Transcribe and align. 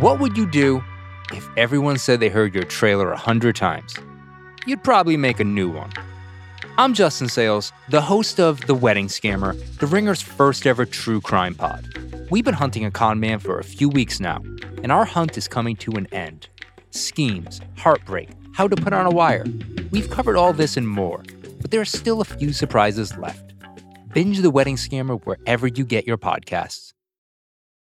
What 0.00 0.20
would 0.20 0.36
you 0.36 0.46
do 0.46 0.82
if 1.32 1.48
everyone 1.56 1.98
said 1.98 2.18
they 2.18 2.28
heard 2.28 2.54
your 2.54 2.64
trailer 2.64 3.12
a 3.12 3.16
hundred 3.16 3.56
times? 3.56 3.94
You'd 4.66 4.82
probably 4.82 5.16
make 5.16 5.38
a 5.38 5.44
new 5.44 5.70
one. 5.70 5.92
I'm 6.78 6.94
Justin 6.94 7.28
Sayles, 7.28 7.72
the 7.88 8.00
host 8.00 8.40
of 8.40 8.60
The 8.62 8.74
Wedding 8.74 9.08
Scammer, 9.08 9.58
The 9.78 9.86
Ringer's 9.86 10.22
first 10.22 10.66
ever 10.66 10.86
true 10.86 11.20
crime 11.20 11.54
pod. 11.54 11.86
We've 12.30 12.44
been 12.44 12.54
hunting 12.54 12.84
a 12.84 12.90
con 12.90 13.20
man 13.20 13.38
for 13.38 13.58
a 13.58 13.64
few 13.64 13.88
weeks 13.88 14.18
now, 14.18 14.42
and 14.82 14.90
our 14.90 15.04
hunt 15.04 15.36
is 15.36 15.46
coming 15.46 15.76
to 15.76 15.92
an 15.92 16.06
end. 16.12 16.48
Schemes, 16.90 17.60
heartbreak, 17.76 18.30
how 18.54 18.68
to 18.68 18.76
put 18.76 18.92
on 18.92 19.06
a 19.06 19.10
wire. 19.10 19.44
We've 19.90 20.10
covered 20.10 20.36
all 20.36 20.52
this 20.52 20.76
and 20.76 20.88
more, 20.88 21.22
but 21.60 21.70
there 21.70 21.80
are 21.80 21.84
still 21.84 22.20
a 22.20 22.24
few 22.24 22.52
surprises 22.52 23.16
left. 23.18 23.52
Binge 24.14 24.40
The 24.40 24.50
Wedding 24.50 24.76
Scammer 24.76 25.22
wherever 25.24 25.66
you 25.66 25.84
get 25.84 26.06
your 26.06 26.18
podcasts. 26.18 26.91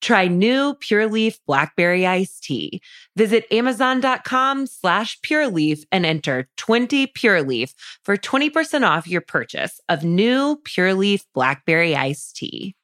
Try 0.00 0.28
new 0.28 0.74
Pure 0.74 1.08
Leaf 1.08 1.38
Blackberry 1.46 2.06
Iced 2.06 2.44
Tea. 2.44 2.80
Visit 3.16 3.44
Amazon.com 3.50 4.66
slash 4.66 5.20
Pure 5.22 5.48
Leaf 5.48 5.84
and 5.90 6.06
enter 6.06 6.48
20 6.56 7.08
Pure 7.08 7.42
Leaf 7.42 7.74
for 8.04 8.16
20% 8.16 8.86
off 8.86 9.08
your 9.08 9.20
purchase 9.20 9.80
of 9.88 10.04
new 10.04 10.60
Pure 10.64 10.94
Leaf 10.94 11.24
Blackberry 11.34 11.96
Iced 11.96 12.36
Tea. 12.36 12.74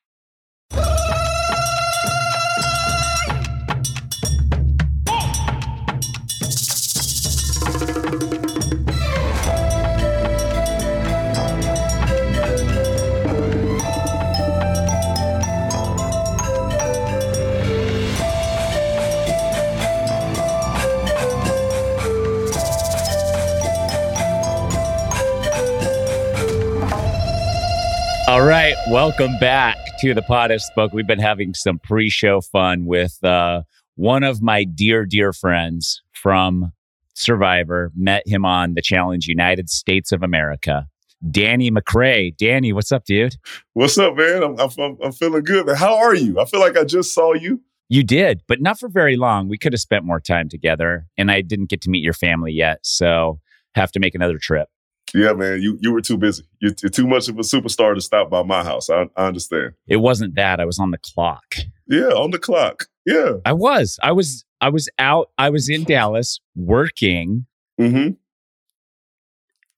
All 28.26 28.42
right, 28.42 28.74
welcome 28.88 29.38
back 29.38 29.76
to 30.00 30.14
the 30.14 30.22
of 30.26 30.62
Spoke. 30.62 30.94
We've 30.94 31.06
been 31.06 31.18
having 31.18 31.52
some 31.52 31.78
pre-show 31.78 32.40
fun 32.40 32.86
with 32.86 33.22
uh, 33.22 33.64
one 33.96 34.22
of 34.22 34.40
my 34.40 34.64
dear, 34.64 35.04
dear 35.04 35.34
friends 35.34 36.00
from 36.12 36.72
Survivor. 37.12 37.92
Met 37.94 38.26
him 38.26 38.46
on 38.46 38.72
the 38.74 38.80
Challenge 38.80 39.26
United 39.26 39.68
States 39.68 40.10
of 40.10 40.22
America. 40.22 40.88
Danny 41.30 41.70
McCray. 41.70 42.34
Danny, 42.34 42.72
what's 42.72 42.92
up, 42.92 43.04
dude? 43.04 43.36
What's 43.74 43.98
up, 43.98 44.16
man? 44.16 44.42
I'm, 44.42 44.58
I'm, 44.58 44.96
I'm 45.02 45.12
feeling 45.12 45.44
good. 45.44 45.66
Man. 45.66 45.76
How 45.76 45.94
are 45.94 46.14
you? 46.14 46.40
I 46.40 46.46
feel 46.46 46.60
like 46.60 46.78
I 46.78 46.84
just 46.84 47.12
saw 47.12 47.34
you. 47.34 47.60
You 47.90 48.02
did, 48.02 48.40
but 48.48 48.62
not 48.62 48.80
for 48.80 48.88
very 48.88 49.16
long. 49.16 49.50
We 49.50 49.58
could 49.58 49.74
have 49.74 49.80
spent 49.80 50.06
more 50.06 50.18
time 50.18 50.48
together, 50.48 51.06
and 51.18 51.30
I 51.30 51.42
didn't 51.42 51.68
get 51.68 51.82
to 51.82 51.90
meet 51.90 52.02
your 52.02 52.14
family 52.14 52.52
yet, 52.52 52.78
so 52.84 53.38
have 53.74 53.92
to 53.92 54.00
make 54.00 54.14
another 54.14 54.38
trip. 54.38 54.68
Yeah, 55.14 55.32
man, 55.32 55.62
you 55.62 55.78
you 55.80 55.92
were 55.92 56.00
too 56.00 56.16
busy. 56.18 56.42
You're, 56.60 56.72
you're 56.82 56.90
too 56.90 57.06
much 57.06 57.28
of 57.28 57.36
a 57.38 57.42
superstar 57.42 57.94
to 57.94 58.00
stop 58.00 58.30
by 58.30 58.42
my 58.42 58.64
house. 58.64 58.90
I, 58.90 59.08
I 59.16 59.26
understand. 59.28 59.74
It 59.86 59.98
wasn't 59.98 60.34
that. 60.34 60.58
I 60.60 60.64
was 60.64 60.78
on 60.80 60.90
the 60.90 60.98
clock. 60.98 61.54
Yeah, 61.88 62.08
on 62.08 62.30
the 62.32 62.38
clock. 62.38 62.86
Yeah, 63.06 63.34
I 63.46 63.52
was. 63.52 63.98
I 64.02 64.10
was. 64.12 64.44
I 64.60 64.70
was 64.70 64.88
out. 64.98 65.30
I 65.38 65.50
was 65.50 65.68
in 65.68 65.84
Dallas 65.84 66.40
working. 66.56 67.46
Mm-hmm. 67.80 68.14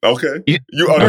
Okay. 0.05 0.43
You- 0.47 0.59
You 0.71 0.85
you 0.85 0.89
want 0.89 1.03
to 1.03 1.09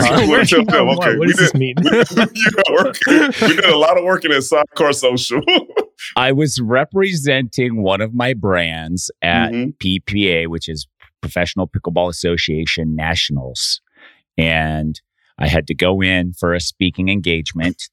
tell. 0.68 0.86
What- 0.88 0.98
Okay. 1.00 1.18
what 1.18 1.20
we 1.20 1.28
does 1.28 1.36
this 1.38 1.52
did, 1.52 1.60
mean? 1.60 1.76
We, 1.84 1.92
you 1.92 2.52
got 2.52 2.72
working. 2.72 3.48
we 3.48 3.56
did 3.56 3.66
a 3.66 3.78
lot 3.78 3.98
of 3.98 4.04
working 4.04 4.32
at 4.32 4.44
Sidecar 4.44 4.94
Social. 4.94 5.42
I 6.16 6.32
was 6.32 6.60
representing 6.62 7.82
one 7.84 8.02
of 8.02 8.14
my 8.14 8.34
brands 8.34 9.12
at 9.22 9.52
Mhm. 9.52 9.74
PPA, 9.78 10.48
which 10.48 10.68
is 10.68 10.88
Professional 11.22 11.68
Pickleball 11.68 12.10
Association 12.10 12.96
Nationals. 12.96 13.82
And 14.38 15.00
I 15.38 15.48
had 15.48 15.68
to 15.68 15.76
go 15.76 16.02
in 16.02 16.34
for 16.34 16.54
a 16.54 16.60
speaking 16.60 17.10
engagement. 17.10 17.84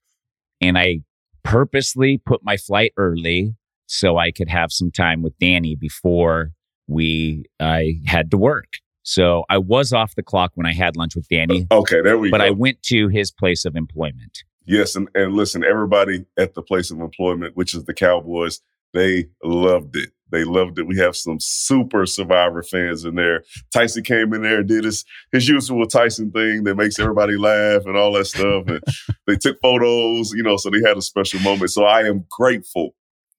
And 0.60 0.78
I 0.78 1.00
purposely 1.42 2.18
put 2.18 2.42
my 2.42 2.56
flight 2.56 2.92
early 2.96 3.54
so 3.86 4.16
I 4.16 4.30
could 4.30 4.48
have 4.48 4.72
some 4.72 4.90
time 4.90 5.22
with 5.22 5.38
Danny 5.38 5.76
before 5.76 6.52
we 6.86 7.44
I 7.60 8.00
had 8.06 8.30
to 8.30 8.38
work. 8.38 8.66
So 9.02 9.44
I 9.50 9.58
was 9.58 9.92
off 9.92 10.14
the 10.14 10.22
clock 10.22 10.52
when 10.54 10.66
I 10.66 10.72
had 10.72 10.96
lunch 10.96 11.14
with 11.14 11.28
Danny, 11.28 11.66
okay, 11.70 12.00
there 12.00 12.16
we 12.16 12.30
but 12.30 12.38
go. 12.38 12.44
But 12.44 12.46
I 12.46 12.50
went 12.50 12.82
to 12.84 13.08
his 13.08 13.30
place 13.30 13.66
of 13.66 13.76
employment. 13.76 14.44
Yes, 14.64 14.96
and, 14.96 15.10
and 15.14 15.34
listen, 15.34 15.62
everybody 15.62 16.24
at 16.38 16.54
the 16.54 16.62
place 16.62 16.90
of 16.90 16.98
employment, 17.00 17.54
which 17.54 17.74
is 17.74 17.84
the 17.84 17.92
Cowboys, 17.92 18.62
they 18.94 19.26
loved 19.42 19.96
it. 19.96 20.10
They 20.34 20.42
loved 20.42 20.80
it. 20.80 20.88
We 20.88 20.98
have 20.98 21.14
some 21.14 21.38
super 21.38 22.06
Survivor 22.06 22.64
fans 22.64 23.04
in 23.04 23.14
there. 23.14 23.44
Tyson 23.72 24.02
came 24.02 24.34
in 24.34 24.42
there 24.42 24.58
and 24.58 24.68
did 24.68 24.82
his 24.82 25.04
his 25.30 25.48
usual 25.48 25.86
Tyson 25.86 26.32
thing 26.32 26.64
that 26.64 26.74
makes 26.74 26.98
everybody 26.98 27.36
laugh 27.36 27.86
and 27.86 27.96
all 27.96 28.12
that 28.14 28.24
stuff. 28.24 28.64
And 28.66 28.80
they 29.28 29.36
took 29.36 29.60
photos, 29.62 30.32
you 30.32 30.42
know, 30.42 30.56
so 30.56 30.70
they 30.70 30.80
had 30.84 30.96
a 30.96 31.02
special 31.02 31.38
moment. 31.40 31.70
So 31.70 31.84
I 31.84 32.00
am 32.00 32.24
grateful, 32.28 32.96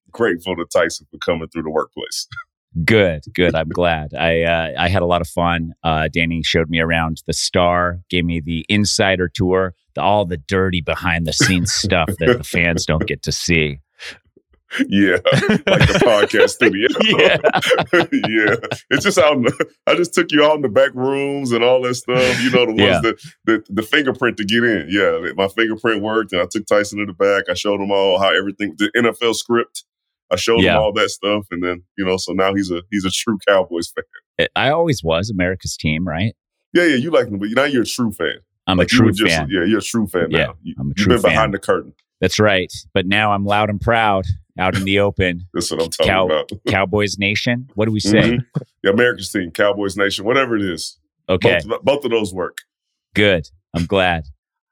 grateful 0.10 0.56
to 0.56 0.66
Tyson 0.72 1.06
for 1.12 1.18
coming 1.18 1.50
through 1.50 1.64
the 1.64 1.70
workplace. 1.70 2.28
Good, 2.84 3.24
good. 3.34 3.56
I'm 3.56 3.70
glad. 3.70 4.14
I 4.14 4.42
uh, 4.42 4.74
I 4.78 4.90
had 4.90 5.02
a 5.02 5.06
lot 5.06 5.22
of 5.22 5.30
fun. 5.30 5.72
Uh, 5.82 6.10
Danny 6.12 6.44
showed 6.44 6.70
me 6.70 6.82
around 6.82 7.24
the 7.26 7.32
star, 7.32 8.02
gave 8.10 8.26
me 8.26 8.42
the 8.42 8.66
insider 8.68 9.30
tour, 9.30 9.74
the, 9.94 10.02
all 10.02 10.26
the 10.26 10.36
dirty 10.36 10.82
behind 10.82 11.26
the 11.26 11.32
scenes 11.32 11.72
stuff 11.74 12.10
that 12.20 12.38
the 12.38 12.44
fans 12.44 12.86
don't 12.86 13.08
get 13.08 13.24
to 13.24 13.32
see. 13.32 13.80
Yeah, 14.90 15.18
like 15.68 15.88
the 15.88 16.02
podcast 16.04 16.50
studio. 16.56 16.88
Yeah. 17.02 17.38
yeah. 18.30 18.78
It's 18.90 19.04
just 19.04 19.18
out. 19.18 19.38
In 19.38 19.44
the, 19.44 19.70
I 19.88 19.96
just 19.96 20.14
took 20.14 20.32
you 20.32 20.44
out 20.44 20.56
in 20.56 20.62
the 20.62 20.70
back 20.70 20.94
rooms 20.94 21.52
and 21.52 21.64
all 21.64 21.82
that 21.84 21.96
stuff. 21.96 22.42
You 22.44 22.52
know, 22.52 22.66
the 22.66 22.72
ones 22.72 22.80
Yeah. 22.82 23.00
that 23.02 23.20
the, 23.46 23.64
the 23.70 23.82
fingerprint 23.84 24.38
to 24.38 24.46
get 24.46 24.64
in. 24.64 24.88
Yeah, 24.90 25.32
my 25.36 25.48
fingerprint 25.48 26.02
worked, 26.02 26.34
and 26.34 26.42
I 26.42 26.46
took 26.50 26.66
Tyson 26.66 27.00
to 27.00 27.06
the 27.06 27.14
back. 27.14 27.46
I 27.50 27.54
showed 27.54 27.80
him 27.82 27.92
all 27.92 28.20
how 28.20 28.36
everything, 28.36 28.76
the 28.78 28.92
NFL 28.96 29.36
script. 29.36 29.84
I 30.32 30.36
showed 30.38 30.62
Yeah. 30.62 30.76
him 30.76 30.82
all 30.82 30.94
that 30.94 31.10
stuff, 31.10 31.46
and 31.52 31.64
then 31.64 31.84
you 31.98 32.06
know, 32.06 32.18
so 32.18 32.34
now 32.34 32.54
he's 32.54 32.72
a 32.72 32.82
he's 32.92 33.06
a 33.06 33.12
true 33.12 33.38
Cowboys 33.48 33.92
fan. 33.96 34.04
Eh, 34.40 34.48
I 34.56 34.70
always 34.72 35.04
was 35.04 35.30
America's 35.30 35.78
team, 35.78 36.08
right? 36.08 36.36
Yeah, 36.74 36.84
yeah, 36.86 36.96
you 36.96 37.12
like 37.12 37.28
him, 37.28 37.40
but 37.40 37.50
now 37.52 37.64
you're 37.66 37.84
a 37.84 37.86
true 37.86 38.12
fan. 38.12 38.40
I'm 38.68 38.78
Like 38.78 38.88
a 38.88 38.90
true 38.90 39.12
just- 39.12 39.36
fan. 39.36 39.48
Yeah, 39.52 39.64
you're 39.64 39.78
a 39.80 39.82
true 39.82 40.08
fan 40.08 40.28
Yeah, 40.32 40.46
now. 40.48 40.54
You, 40.64 40.74
I'm 40.80 40.90
a 40.92 40.94
true 40.96 41.14
you've 41.14 41.22
been 41.22 41.30
fan. 41.30 41.36
behind 41.36 41.54
the 41.54 41.60
curtain. 41.60 41.94
That's 42.20 42.40
right. 42.40 42.72
But 42.94 43.06
now 43.06 43.32
I'm 43.34 43.46
loud 43.46 43.70
and 43.70 43.80
proud 43.80 44.26
out 44.60 44.76
in 44.76 44.84
the 44.86 45.00
open. 45.00 45.48
That's 45.54 45.72
what 45.72 45.82
I'm 45.82 45.90
talking 45.90 46.12
Cow- 46.12 46.26
about. 46.28 46.52
Cowboys 46.68 47.18
Nation. 47.18 47.70
What 47.76 47.86
do 47.86 47.92
we 47.92 48.00
say? 48.00 48.38
Mhm. 48.38 48.46
The 48.84 48.92
America's 48.92 49.30
team, 49.32 49.52
Cowboys 49.52 49.98
Nation, 49.98 50.26
whatever 50.26 50.56
it 50.56 50.64
is. 50.64 50.98
Okay, 51.28 51.60
Both, 51.66 51.82
both 51.84 52.06
of 52.06 52.12
those 52.12 52.34
work. 52.34 52.60
good. 53.16 53.48
I'm 53.76 53.86
glad. 53.88 54.26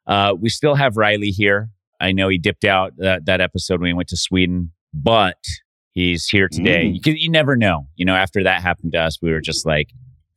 Uh, 0.08 0.34
we 0.40 0.50
still 0.50 0.76
have 0.76 0.96
Riley 0.98 1.30
here. 1.30 1.70
I 2.00 2.12
know 2.12 2.30
he 2.30 2.38
dipped 2.38 2.64
out 2.66 2.94
that, 2.98 3.26
that 3.26 3.42
episode 3.42 3.80
when 3.82 3.88
he 3.88 3.94
went 3.94 4.10
to 4.10 4.18
Sweden, 4.18 4.72
but 4.94 5.38
he's 5.94 6.28
here 6.28 6.48
today. 6.50 6.86
Mm. 6.86 6.94
You, 6.96 7.02
can, 7.02 7.16
you 7.18 7.30
never 7.30 7.56
know. 7.56 7.88
You 7.96 8.06
know, 8.06 8.16
after 8.16 8.44
that 8.44 8.62
happened 8.62 8.94
to 8.94 9.00
us, 9.00 9.18
we 9.22 9.32
were 9.32 9.42
just 9.42 9.66
like, 9.66 9.90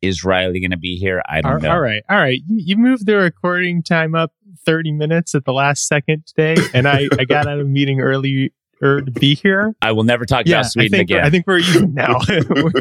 is 0.02 0.24
Riley 0.24 0.60
going 0.60 0.70
to 0.72 0.76
be 0.76 0.96
here? 0.96 1.22
I 1.28 1.40
don't 1.40 1.52
All- 1.54 1.60
know. 1.60 1.70
all 1.72 1.80
right, 1.80 2.02
all 2.08 2.16
right. 2.16 2.40
You, 2.46 2.56
you 2.64 2.76
moved 2.76 3.06
the 3.06 3.16
recording 3.16 3.82
time 3.82 4.14
up 4.14 4.32
30 4.64 4.92
minutes 4.92 5.34
at 5.34 5.44
the 5.44 5.52
last 5.52 5.86
second 5.86 6.26
today, 6.26 6.56
and 6.74 6.88
I, 6.88 7.08
I 7.18 7.24
got 7.24 7.46
out 7.46 7.58
of 7.60 7.66
a 7.66 7.68
meeting 7.68 8.00
early 8.00 8.52
er, 8.82 9.02
to 9.02 9.10
be 9.10 9.34
here. 9.34 9.74
I 9.82 9.92
will 9.92 10.04
never 10.04 10.24
talk 10.24 10.46
Yeah, 10.46 10.56
about 10.56 10.64
I 10.66 10.68
Sweden 10.68 10.90
think 10.90 11.10
again. 11.10 11.24
I 11.24 11.30
think 11.30 11.46
we're 11.46 11.58
even 11.58 11.94
now. 11.94 12.18
we're, 12.28 12.72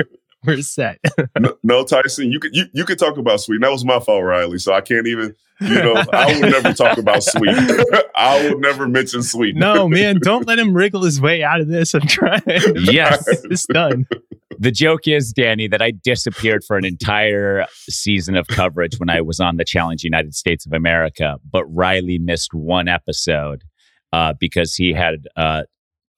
we're 0.45 0.61
set. 0.61 0.99
no, 1.39 1.57
no, 1.63 1.83
Tyson, 1.83 2.31
you 2.31 2.39
could 2.39 2.55
you, 2.55 2.65
you 2.73 2.85
could 2.85 2.99
talk 2.99 3.17
about 3.17 3.41
Sweden. 3.41 3.61
That 3.61 3.71
was 3.71 3.85
my 3.85 3.99
fault, 3.99 4.23
Riley. 4.23 4.59
So 4.59 4.73
I 4.73 4.81
can't 4.81 5.07
even. 5.07 5.35
You 5.61 5.75
know, 5.75 6.03
I 6.11 6.37
would 6.37 6.51
never 6.51 6.73
talk 6.73 6.97
about 6.97 7.23
Sweden. 7.23 7.69
I 8.13 8.49
would 8.49 8.59
never 8.59 8.89
mention 8.89 9.23
Sweden. 9.23 9.57
No, 9.57 9.87
man, 9.87 10.19
don't 10.21 10.45
let 10.45 10.59
him 10.59 10.73
wriggle 10.73 11.03
his 11.03 11.21
way 11.21 11.43
out 11.43 11.61
of 11.61 11.69
this. 11.69 11.93
I'm 11.95 12.01
trying. 12.01 12.41
Yes. 12.75 13.25
it's 13.45 13.65
done. 13.65 14.05
The 14.59 14.71
joke 14.71 15.07
is, 15.07 15.31
Danny, 15.31 15.69
that 15.69 15.81
I 15.81 15.91
disappeared 15.91 16.65
for 16.65 16.77
an 16.77 16.83
entire 16.83 17.65
season 17.87 18.35
of 18.35 18.47
coverage 18.47 18.99
when 18.99 19.09
I 19.09 19.21
was 19.21 19.39
on 19.39 19.55
the 19.55 19.63
Challenge 19.63 20.03
United 20.03 20.35
States 20.35 20.65
of 20.65 20.73
America, 20.73 21.37
but 21.49 21.65
Riley 21.65 22.19
missed 22.19 22.53
one 22.53 22.89
episode 22.89 23.63
uh, 24.11 24.33
because 24.39 24.75
he 24.75 24.91
had 24.91 25.25
uh, 25.37 25.63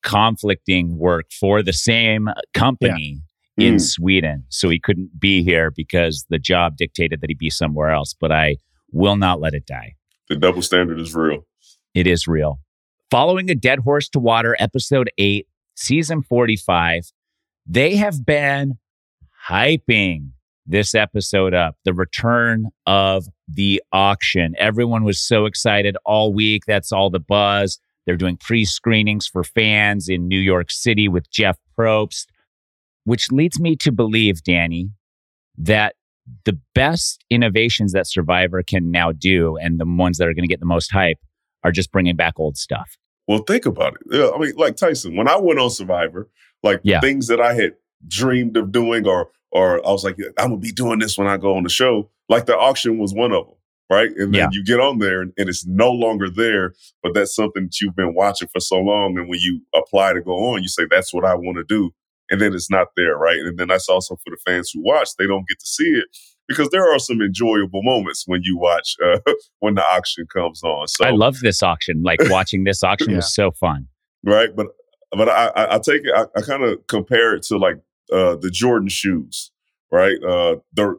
conflicting 0.03 0.97
work 0.97 1.25
for 1.31 1.61
the 1.63 1.73
same 1.73 2.29
company 2.53 3.21
in 3.57 3.75
Mm. 3.75 3.81
Sweden. 3.81 4.45
So 4.49 4.69
he 4.69 4.79
couldn't 4.79 5.19
be 5.19 5.43
here 5.43 5.71
because 5.75 6.25
the 6.29 6.37
job 6.39 6.77
dictated 6.77 7.21
that 7.21 7.29
he 7.29 7.33
be 7.33 7.49
somewhere 7.49 7.89
else. 7.89 8.13
But 8.19 8.31
I 8.31 8.57
will 8.91 9.15
not 9.17 9.39
let 9.41 9.53
it 9.53 9.65
die. 9.65 9.95
The 10.29 10.35
double 10.35 10.61
standard 10.61 10.99
is 10.99 11.15
real. 11.15 11.45
It 11.95 12.05
is 12.05 12.27
real. 12.27 12.59
Following 13.09 13.49
a 13.49 13.55
dead 13.55 13.79
horse 13.79 14.09
to 14.09 14.19
water, 14.19 14.55
episode 14.59 15.09
eight, 15.17 15.47
season 15.75 16.21
45, 16.21 17.11
they 17.65 17.95
have 17.95 18.25
been 18.25 18.77
hyping 19.49 20.29
this 20.65 20.93
episode 20.93 21.53
up, 21.53 21.75
the 21.85 21.93
return 21.93 22.65
of 22.85 23.25
the 23.47 23.81
auction. 23.93 24.53
Everyone 24.57 25.03
was 25.05 25.19
so 25.19 25.45
excited 25.45 25.95
all 26.05 26.33
week. 26.33 26.63
That's 26.67 26.91
all 26.91 27.09
the 27.09 27.21
buzz. 27.21 27.79
They're 28.07 28.15
doing 28.17 28.37
pre 28.37 28.65
screenings 28.65 29.27
for 29.27 29.43
fans 29.43 30.09
in 30.09 30.27
New 30.27 30.39
York 30.39 30.71
City 30.71 31.07
with 31.07 31.29
Jeff 31.29 31.57
Probst, 31.77 32.25
which 33.03 33.31
leads 33.31 33.59
me 33.59 33.75
to 33.75 33.91
believe, 33.91 34.41
Danny, 34.43 34.89
that 35.57 35.95
the 36.45 36.57
best 36.73 37.23
innovations 37.29 37.91
that 37.93 38.07
Survivor 38.07 38.63
can 38.63 38.89
now 38.91 39.11
do 39.11 39.57
and 39.57 39.79
the 39.79 39.85
ones 39.85 40.17
that 40.17 40.27
are 40.27 40.33
going 40.33 40.43
to 40.43 40.51
get 40.51 40.59
the 40.59 40.65
most 40.65 40.91
hype 40.91 41.19
are 41.63 41.71
just 41.71 41.91
bringing 41.91 42.15
back 42.15 42.33
old 42.39 42.57
stuff. 42.57 42.97
Well, 43.27 43.39
think 43.39 43.65
about 43.65 43.97
it. 44.09 44.33
I 44.33 44.37
mean, 44.39 44.53
like 44.55 44.77
Tyson, 44.77 45.15
when 45.17 45.27
I 45.27 45.37
went 45.37 45.59
on 45.59 45.69
Survivor, 45.69 46.29
like 46.63 46.79
Yeah. 46.83 47.01
things 47.01 47.27
that 47.27 47.41
I 47.41 47.53
had 47.53 47.73
dreamed 48.07 48.55
of 48.57 48.71
doing, 48.71 49.05
or 49.05 49.29
or 49.51 49.85
I 49.85 49.91
was 49.91 50.03
like, 50.03 50.17
I'm 50.37 50.49
gonna 50.49 50.57
be 50.57 50.71
doing 50.71 50.99
this 50.99 51.17
when 51.17 51.27
I 51.27 51.37
go 51.37 51.55
on 51.55 51.63
the 51.63 51.69
show. 51.69 52.09
Like 52.29 52.45
the 52.45 52.57
auction 52.57 52.97
was 52.97 53.13
one 53.13 53.31
of 53.33 53.47
them, 53.47 53.55
right? 53.89 54.09
And 54.17 54.33
then 54.33 54.41
Yeah. 54.41 54.49
you 54.51 54.63
get 54.63 54.79
on 54.79 54.99
there, 54.99 55.21
and, 55.21 55.33
and 55.37 55.47
it's 55.49 55.65
no 55.65 55.91
longer 55.91 56.29
there, 56.29 56.73
but 57.03 57.13
that's 57.13 57.35
something 57.35 57.63
that 57.65 57.81
you've 57.81 57.95
been 57.95 58.13
watching 58.15 58.47
for 58.49 58.59
so 58.59 58.77
long. 58.77 59.17
And 59.17 59.27
when 59.29 59.39
you 59.39 59.61
apply 59.75 60.13
to 60.13 60.21
go 60.21 60.31
on, 60.53 60.61
you 60.63 60.69
say 60.69 60.83
that's 60.89 61.13
what 61.13 61.25
I 61.25 61.33
want 61.35 61.57
to 61.57 61.63
do, 61.63 61.91
and 62.29 62.41
then 62.41 62.53
it's 62.53 62.69
not 62.69 62.87
there, 62.95 63.17
right? 63.17 63.39
And 63.39 63.57
then 63.57 63.67
that's 63.69 63.89
also 63.89 64.15
for 64.15 64.29
the 64.29 64.37
fans 64.45 64.71
who 64.73 64.81
watch; 64.83 65.09
they 65.17 65.27
don't 65.27 65.47
get 65.47 65.59
to 65.59 65.65
see 65.65 65.89
it 65.91 66.05
because 66.47 66.69
there 66.69 66.89
are 66.91 66.99
some 66.99 67.21
enjoyable 67.21 67.81
moments 67.83 68.23
when 68.25 68.41
you 68.43 68.57
watch 68.57 68.95
uh, 69.05 69.19
when 69.59 69.75
the 69.75 69.83
auction 69.85 70.25
comes 70.33 70.63
on. 70.63 70.87
So 70.87 71.05
I 71.05 71.11
love 71.11 71.39
this 71.39 71.61
auction. 71.63 72.03
Like 72.03 72.19
watching 72.29 72.63
this 72.65 72.83
auction 72.83 73.15
was 73.15 73.33
so 73.33 73.51
fun. 73.51 73.87
right? 74.25 74.49
But 74.55 74.67
but 75.11 75.29
I 75.29 75.47
I, 75.55 75.75
I 75.75 75.79
take 75.79 76.01
it. 76.03 76.13
I, 76.15 76.25
I 76.37 76.41
kind 76.41 76.63
of 76.63 76.85
compare 76.87 77.35
it 77.35 77.43
to 77.43 77.57
like 77.57 77.77
uh, 78.11 78.35
the 78.35 78.49
Jordan 78.49 78.89
shoes, 78.89 79.51
right? 79.91 80.17
Uh, 80.23 80.57
the 80.73 80.97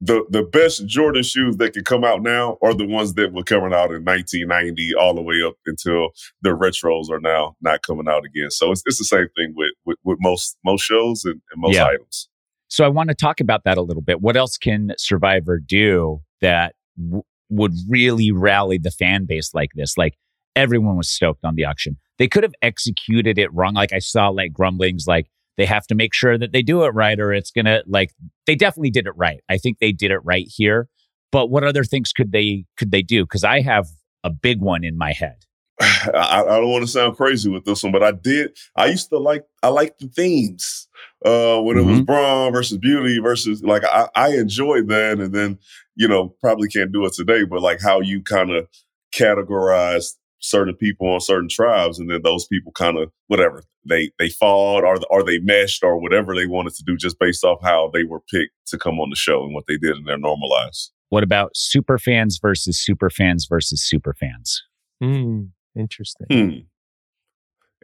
the 0.00 0.24
the 0.30 0.42
best 0.44 0.86
Jordan 0.86 1.22
shoes 1.22 1.56
that 1.56 1.72
can 1.74 1.84
come 1.84 2.04
out 2.04 2.22
now 2.22 2.56
are 2.62 2.72
the 2.74 2.86
ones 2.86 3.14
that 3.14 3.32
were 3.32 3.42
coming 3.42 3.72
out 3.72 3.90
in 3.90 4.04
1990 4.04 4.94
all 4.94 5.14
the 5.14 5.22
way 5.22 5.42
up 5.44 5.54
until 5.66 6.10
the 6.42 6.50
retros 6.50 7.10
are 7.10 7.20
now 7.20 7.56
not 7.60 7.82
coming 7.82 8.08
out 8.08 8.24
again. 8.24 8.50
So 8.50 8.70
it's 8.70 8.82
it's 8.86 8.98
the 8.98 9.04
same 9.04 9.26
thing 9.36 9.54
with 9.56 9.70
with, 9.84 9.98
with 10.04 10.18
most 10.20 10.56
most 10.64 10.82
shows 10.82 11.24
and, 11.24 11.40
and 11.52 11.60
most 11.60 11.74
Yeah. 11.74 11.86
items. 11.86 12.28
So 12.68 12.84
I 12.84 12.88
want 12.88 13.08
to 13.08 13.14
talk 13.14 13.40
about 13.40 13.64
that 13.64 13.78
a 13.78 13.82
little 13.82 14.02
bit. 14.02 14.20
What 14.20 14.36
else 14.36 14.56
can 14.58 14.92
Survivor 14.98 15.58
do 15.58 16.20
that 16.42 16.74
w- 16.96 17.22
would 17.48 17.72
really 17.88 18.30
rally 18.30 18.78
the 18.78 18.90
fan 18.90 19.24
base 19.24 19.54
like 19.54 19.70
this? 19.74 19.96
Like 19.96 20.14
everyone 20.54 20.96
was 20.96 21.08
stoked 21.10 21.44
on 21.44 21.54
the 21.54 21.64
auction. 21.64 21.96
They 22.18 22.28
could 22.28 22.42
have 22.44 22.54
executed 22.62 23.38
it 23.38 23.52
wrong. 23.54 23.74
Like 23.74 23.92
I 23.92 24.00
saw 24.00 24.28
like 24.28 24.52
grumblings 24.52 25.06
like 25.08 25.28
they 25.58 25.66
have 25.66 25.86
to 25.88 25.94
make 25.94 26.14
sure 26.14 26.38
that 26.38 26.52
they 26.52 26.62
do 26.62 26.84
it 26.84 26.94
right 26.94 27.20
or 27.20 27.32
it's 27.32 27.50
going 27.50 27.66
to 27.66 27.82
like 27.86 28.12
they 28.46 28.54
definitely 28.54 28.90
did 28.90 29.06
it 29.06 29.16
right. 29.16 29.40
I 29.50 29.58
think 29.58 29.78
they 29.78 29.92
did 29.92 30.10
it 30.10 30.20
right 30.24 30.46
here. 30.48 30.88
But 31.30 31.50
what 31.50 31.64
other 31.64 31.84
things 31.84 32.12
could 32.12 32.32
they 32.32 32.64
could 32.78 32.90
they 32.90 33.02
do? 33.02 33.26
Cuz 33.26 33.44
I 33.44 33.60
have 33.60 33.86
a 34.24 34.30
big 34.30 34.60
one 34.60 34.84
in 34.84 34.96
my 34.96 35.12
head. 35.12 35.44
I, 35.80 36.42
I 36.42 36.60
don't 36.60 36.70
want 36.70 36.84
to 36.84 36.90
sound 36.90 37.16
crazy 37.16 37.50
with 37.50 37.64
this 37.64 37.82
one, 37.82 37.92
but 37.92 38.02
I 38.02 38.12
did. 38.12 38.56
I 38.76 38.86
used 38.86 39.10
to 39.10 39.18
like 39.18 39.44
I 39.62 39.68
like 39.68 39.98
the 39.98 40.08
themes 40.08 40.88
uh, 41.24 41.60
when 41.60 41.76
it 41.76 41.82
was 41.82 42.00
Brawn 42.00 42.52
versus 42.52 42.78
Beauty 42.78 43.18
versus 43.18 43.62
like 43.62 43.84
I, 43.84 44.08
I 44.14 44.28
enjoyed 44.36 44.88
that, 44.88 45.20
and 45.20 45.34
then 45.34 45.58
you 45.94 46.08
know 46.08 46.34
probably 46.40 46.68
can't 46.68 46.92
do 46.92 47.04
it 47.04 47.12
today, 47.12 47.44
but 47.44 47.62
like 47.62 47.80
how 47.80 48.00
you 48.00 48.22
kind 48.22 48.50
of 48.50 48.66
categorize 49.14 50.14
certain 50.40 50.74
people 50.74 51.08
on 51.08 51.20
certain 51.20 51.48
tribes, 51.48 51.98
and 51.98 52.10
then 52.10 52.22
those 52.22 52.46
people 52.46 52.72
kind 52.72 52.98
of 52.98 53.10
whatever 53.26 53.62
they 53.88 54.10
they 54.18 54.28
fought 54.28 54.84
or 54.84 54.98
or 55.10 55.22
they 55.22 55.38
meshed 55.38 55.82
or 55.82 56.00
whatever 56.00 56.34
they 56.34 56.46
wanted 56.46 56.74
to 56.74 56.84
do 56.84 56.96
just 56.96 57.18
based 57.18 57.44
off 57.44 57.58
how 57.62 57.90
they 57.92 58.04
were 58.04 58.20
picked 58.20 58.54
to 58.66 58.78
come 58.78 59.00
on 59.00 59.10
the 59.10 59.16
show 59.16 59.44
and 59.44 59.54
what 59.54 59.64
they 59.66 59.76
did 59.76 59.96
in 59.96 60.04
their 60.04 60.18
normal 60.18 60.50
lives. 60.50 60.92
What 61.10 61.22
about 61.22 61.52
super 61.54 61.98
fans 61.98 62.38
versus 62.40 62.78
super 62.78 63.10
fans 63.10 63.46
versus 63.48 63.82
super 63.82 64.14
fans? 64.14 64.62
Hmm, 65.02 65.44
interesting. 65.74 66.26
Hmm. 66.30 66.58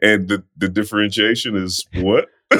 And 0.01 0.27
the 0.27 0.43
the 0.57 0.69
differentiation 0.69 1.55
is 1.55 1.85
what? 1.95 2.27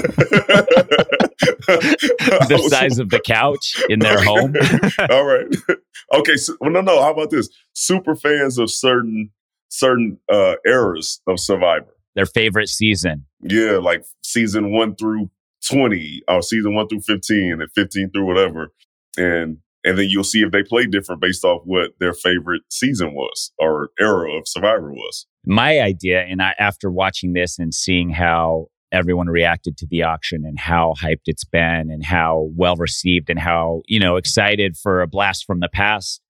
the 1.67 2.67
size 2.69 2.99
of 2.99 3.09
the 3.09 3.19
couch 3.19 3.75
in 3.89 3.99
their 3.99 4.23
home. 4.23 4.55
All 5.09 5.25
right. 5.25 5.47
Okay. 6.13 6.37
So, 6.37 6.55
well, 6.59 6.71
no, 6.71 6.81
no. 6.81 7.01
How 7.01 7.11
about 7.11 7.29
this? 7.29 7.49
Super 7.73 8.15
fans 8.15 8.57
of 8.57 8.71
certain 8.71 9.31
certain 9.69 10.19
uh 10.31 10.55
eras 10.65 11.21
of 11.27 11.39
Survivor. 11.39 11.95
Their 12.15 12.25
favorite 12.25 12.69
season. 12.69 13.25
Yeah, 13.41 13.77
like 13.77 14.05
season 14.23 14.71
one 14.71 14.95
through 14.95 15.29
twenty, 15.67 16.21
or 16.27 16.41
season 16.41 16.73
one 16.73 16.87
through 16.87 17.01
fifteen, 17.01 17.57
and 17.59 17.71
fifteen 17.75 18.09
through 18.11 18.25
whatever, 18.25 18.73
and 19.17 19.57
and 19.83 19.97
then 19.99 20.07
you'll 20.09 20.23
see 20.23 20.41
if 20.41 20.51
they 20.51 20.63
play 20.63 20.87
different 20.87 21.21
based 21.21 21.45
off 21.45 21.61
what 21.65 21.91
their 21.99 22.13
favorite 22.13 22.63
season 22.69 23.13
was 23.13 23.51
or 23.59 23.89
era 23.99 24.31
of 24.31 24.47
Survivor 24.47 24.91
was. 24.91 25.27
My 25.45 25.79
idea, 25.79 26.21
and 26.23 26.41
I, 26.41 26.55
after 26.57 26.89
watching 26.89 27.33
this 27.33 27.59
and 27.59 27.71
seeing 27.71 28.09
how 28.09 28.67
everyone 28.91 29.27
reacted 29.27 29.77
to 29.77 29.87
the 29.87 30.01
auction 30.01 30.43
and 30.45 30.57
how 30.57 30.95
hyped 30.99 31.27
it's 31.27 31.43
been 31.43 31.89
and 31.91 32.03
how 32.03 32.49
well 32.55 32.75
received 32.77 33.29
and 33.29 33.37
how, 33.37 33.81
you 33.87 33.99
know, 33.99 34.15
excited 34.15 34.77
for 34.77 35.01
a 35.01 35.07
blast 35.07 35.45
from 35.45 35.59
the 35.59 35.67
past, 35.67 36.21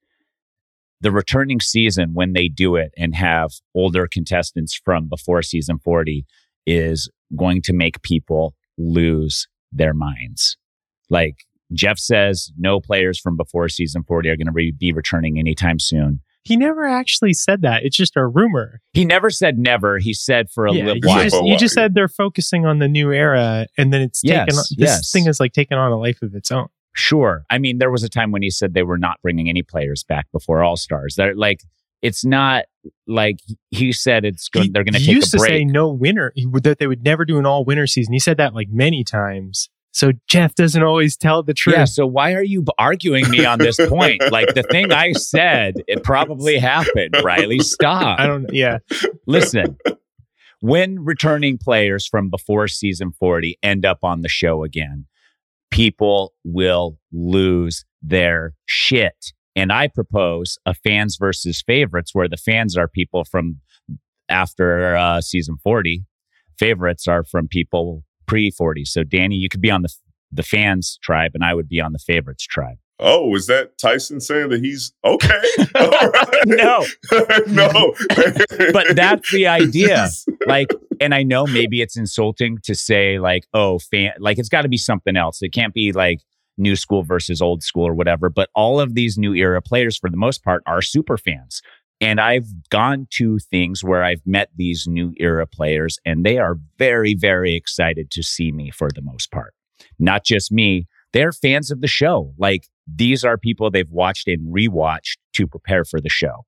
the 1.06 1.12
returning 1.12 1.60
season, 1.60 2.16
when 2.16 2.34
they 2.34 2.48
do 2.48 2.76
it 2.76 2.92
and 2.98 3.14
have 3.14 3.52
older 3.76 4.08
contestants 4.12 4.74
from 4.74 5.08
before 5.08 5.44
season 5.44 5.78
40, 5.78 6.26
is 6.66 7.08
going 7.38 7.62
to 7.62 7.74
make 7.74 8.02
people 8.02 8.56
lose 8.80 9.48
their 9.72 9.94
minds. 9.94 10.58
Like 11.12 11.36
Jeff 11.74 12.00
says, 12.00 12.52
no 12.58 12.80
players 12.80 13.20
from 13.20 13.38
before 13.38 13.70
season 13.70 14.02
40 14.02 14.30
are 14.30 14.36
going 14.36 14.48
to 14.48 14.52
re- 14.52 14.72
be 14.72 14.92
returning 14.94 15.38
anytime 15.38 15.78
soon. 15.78 16.22
He 16.44 16.58
never 16.58 16.88
actually 16.88 17.34
said 17.34 17.62
that. 17.62 17.84
It's 17.84 17.98
just 17.98 18.16
a 18.16 18.26
rumor. 18.26 18.82
He 18.94 19.06
never 19.06 19.30
said 19.30 19.60
never. 19.60 20.00
He 20.00 20.12
said 20.12 20.50
for 20.50 20.66
a 20.66 20.74
yeah, 20.74 20.86
little 20.86 21.02
while. 21.08 21.24
just, 21.24 21.44
you 21.44 21.56
just 21.56 21.76
said 21.76 21.94
they're 21.94 22.08
focusing 22.08 22.66
on 22.66 22.80
the 22.80 22.88
new 22.88 23.12
era, 23.12 23.68
and 23.78 23.94
then 23.94 24.02
it's 24.02 24.22
Yes, 24.24 24.48
taken. 24.48 24.58
On, 24.58 24.64
this 24.72 24.90
yes. 24.90 25.12
thing 25.12 25.28
is 25.28 25.40
like 25.40 25.54
taking 25.54 25.78
on 25.78 25.92
a 25.92 26.00
life 26.00 26.24
of 26.24 26.34
its 26.34 26.52
own. 26.52 26.68
Sure. 26.96 27.44
I 27.50 27.58
mean, 27.58 27.78
there 27.78 27.92
was 27.92 28.04
a 28.04 28.10
time 28.10 28.32
when 28.32 28.42
he 28.42 28.50
said 28.50 28.74
they 28.74 28.84
were 28.84 28.98
not 28.98 29.22
bringing 29.22 29.50
any 29.50 29.62
players 29.64 30.04
back 30.04 30.32
before 30.32 30.64
All 30.64 30.78
Stars. 30.78 31.16
They're 31.16 31.36
like, 31.36 31.62
it's 32.02 32.24
not 32.26 32.66
like 33.08 33.40
he 33.72 33.92
said 33.92 34.26
it's 34.26 34.48
going. 34.50 34.66
He- 34.68 34.72
They're 34.72 34.84
going 34.84 34.94
to 34.94 35.00
he 35.00 35.08
take 35.08 35.16
used 35.16 35.32
to 35.32 35.40
say 35.40 35.66
no 35.66 35.90
winner. 35.90 36.32
Would, 36.38 36.64
that 36.64 36.80
they 36.80 36.88
would 36.88 37.04
never 37.04 37.26
do 37.26 37.38
an 37.38 37.46
all 37.46 37.66
winner 37.66 37.88
season. 37.88 38.14
He 38.14 38.20
said 38.20 38.38
that 38.38 38.54
like 38.54 38.70
many 38.70 39.04
times. 39.04 39.70
So 39.92 40.12
Jeff 40.28 40.56
doesn't 40.56 40.84
always 40.84 41.16
tell 41.16 41.42
the 41.42 41.54
truth. 41.54 41.78
Yeah. 41.78 41.86
So 41.86 42.06
why 42.06 42.34
are 42.34 42.44
you 42.44 42.66
arguing 42.78 43.30
me 43.30 43.46
on 43.46 43.60
this 43.60 43.78
point? 43.88 44.22
like 44.32 44.54
the 44.54 44.64
thing 44.64 44.92
I 44.92 45.14
said, 45.14 45.76
it 45.88 46.04
probably 46.04 46.58
happened. 46.58 47.16
Riley, 47.24 47.60
stop. 47.60 48.20
I 48.20 48.28
don't. 48.28 48.54
Yeah, 48.54 48.80
Listen, 49.26 49.78
when 50.60 51.00
returning 51.04 51.58
players 51.58 52.06
from 52.08 52.30
before 52.30 52.68
season 52.68 53.12
40 53.20 53.58
end 53.64 53.86
up 53.86 54.00
on 54.04 54.22
the 54.22 54.30
show 54.30 54.64
again, 54.64 55.06
people 55.72 56.34
will 56.44 56.98
lose 57.12 57.86
their 58.02 58.54
shit. 58.66 59.34
And 59.56 59.72
I 59.72 59.88
propose 59.88 60.58
a 60.66 60.74
fans 60.74 61.18
versus 61.18 61.64
favorites 61.66 62.14
where 62.14 62.28
the 62.28 62.38
fans 62.38 62.78
are 62.78 62.88
people 62.88 63.24
from 63.24 63.62
after 64.30 64.96
uh, 64.96 65.22
season 65.22 65.58
40. 65.64 66.04
Favorites 66.60 67.08
are 67.08 67.24
from 67.24 67.48
people 67.48 68.04
pre 68.26 68.52
40. 68.52 68.86
So, 68.86 69.04
Danny, 69.04 69.36
you 69.36 69.50
could 69.50 69.62
be 69.62 69.72
on 69.72 69.82
the, 69.82 69.94
the 70.32 70.44
fans 70.44 71.00
tribe 71.02 71.32
and 71.34 71.44
I 71.44 71.54
would 71.54 71.70
be 71.70 71.80
on 71.80 71.94
the 71.94 72.00
favorites 72.00 72.46
tribe. 72.46 72.78
Oh, 72.98 73.36
is 73.36 73.48
that 73.48 73.78
Tyson 73.78 74.22
saying 74.22 74.50
that 74.50 74.64
he's 74.64 74.94
okay? 75.04 75.42
No. 76.46 76.86
no. 77.48 77.94
But 78.72 78.96
that's 78.96 79.32
the 79.32 79.48
idea. 79.48 80.10
Like 80.46 80.70
and 81.00 81.14
I 81.14 81.24
know 81.24 81.46
maybe 81.48 81.82
it's 81.82 81.98
insulting 81.98 82.58
to 82.64 82.76
say 82.76 83.20
like, 83.20 83.46
oh, 83.54 83.80
fan, 83.80 84.14
like 84.20 84.38
it's 84.38 84.50
got 84.50 84.64
to 84.64 84.70
be 84.70 84.78
something 84.78 85.16
else. 85.16 85.42
It 85.42 85.50
can't 85.50 85.74
be 85.74 85.92
like 85.92 86.22
new 86.58 86.76
school 86.76 87.04
versus 87.04 87.42
old 87.42 87.64
school 87.64 87.88
or 87.88 87.94
whatever. 87.94 88.30
But 88.30 88.50
all 88.56 88.80
of 88.80 88.96
these 88.96 89.18
new 89.18 89.34
era 89.34 89.62
players, 89.62 89.98
for 89.98 90.10
the 90.10 90.18
most 90.18 90.44
part, 90.44 90.64
are 90.66 90.82
super 90.82 91.18
fans. 91.18 91.62
And 92.02 92.20
I've 92.20 92.70
gone 92.70 93.08
to 93.12 93.40
things 93.40 93.84
where 93.84 94.04
I've 94.04 94.22
met 94.26 94.50
these 94.56 94.86
new 94.86 95.14
era 95.18 95.48
players, 95.48 95.98
and 96.06 96.26
they 96.26 96.38
are 96.38 96.58
very, 96.78 97.14
very 97.14 97.56
excited 97.56 98.12
to 98.12 98.22
see 98.24 98.52
me 98.52 98.70
for 98.70 98.90
the 98.94 99.02
most 99.02 99.32
part. 99.32 99.54
Not 99.98 100.26
just 100.26 100.52
me, 100.52 100.88
they're 101.14 101.32
fans 101.32 101.72
of 101.72 101.80
the 101.80 101.88
show. 101.88 102.34
Like 102.38 102.68
these 102.86 103.24
are 103.24 103.38
people 103.38 103.72
they've 103.72 103.90
watched 103.90 104.28
and 104.28 104.54
rewatched 104.54 105.18
to 105.34 105.48
prepare 105.48 105.86
for 105.86 106.02
the 106.02 106.10
show. 106.10 106.46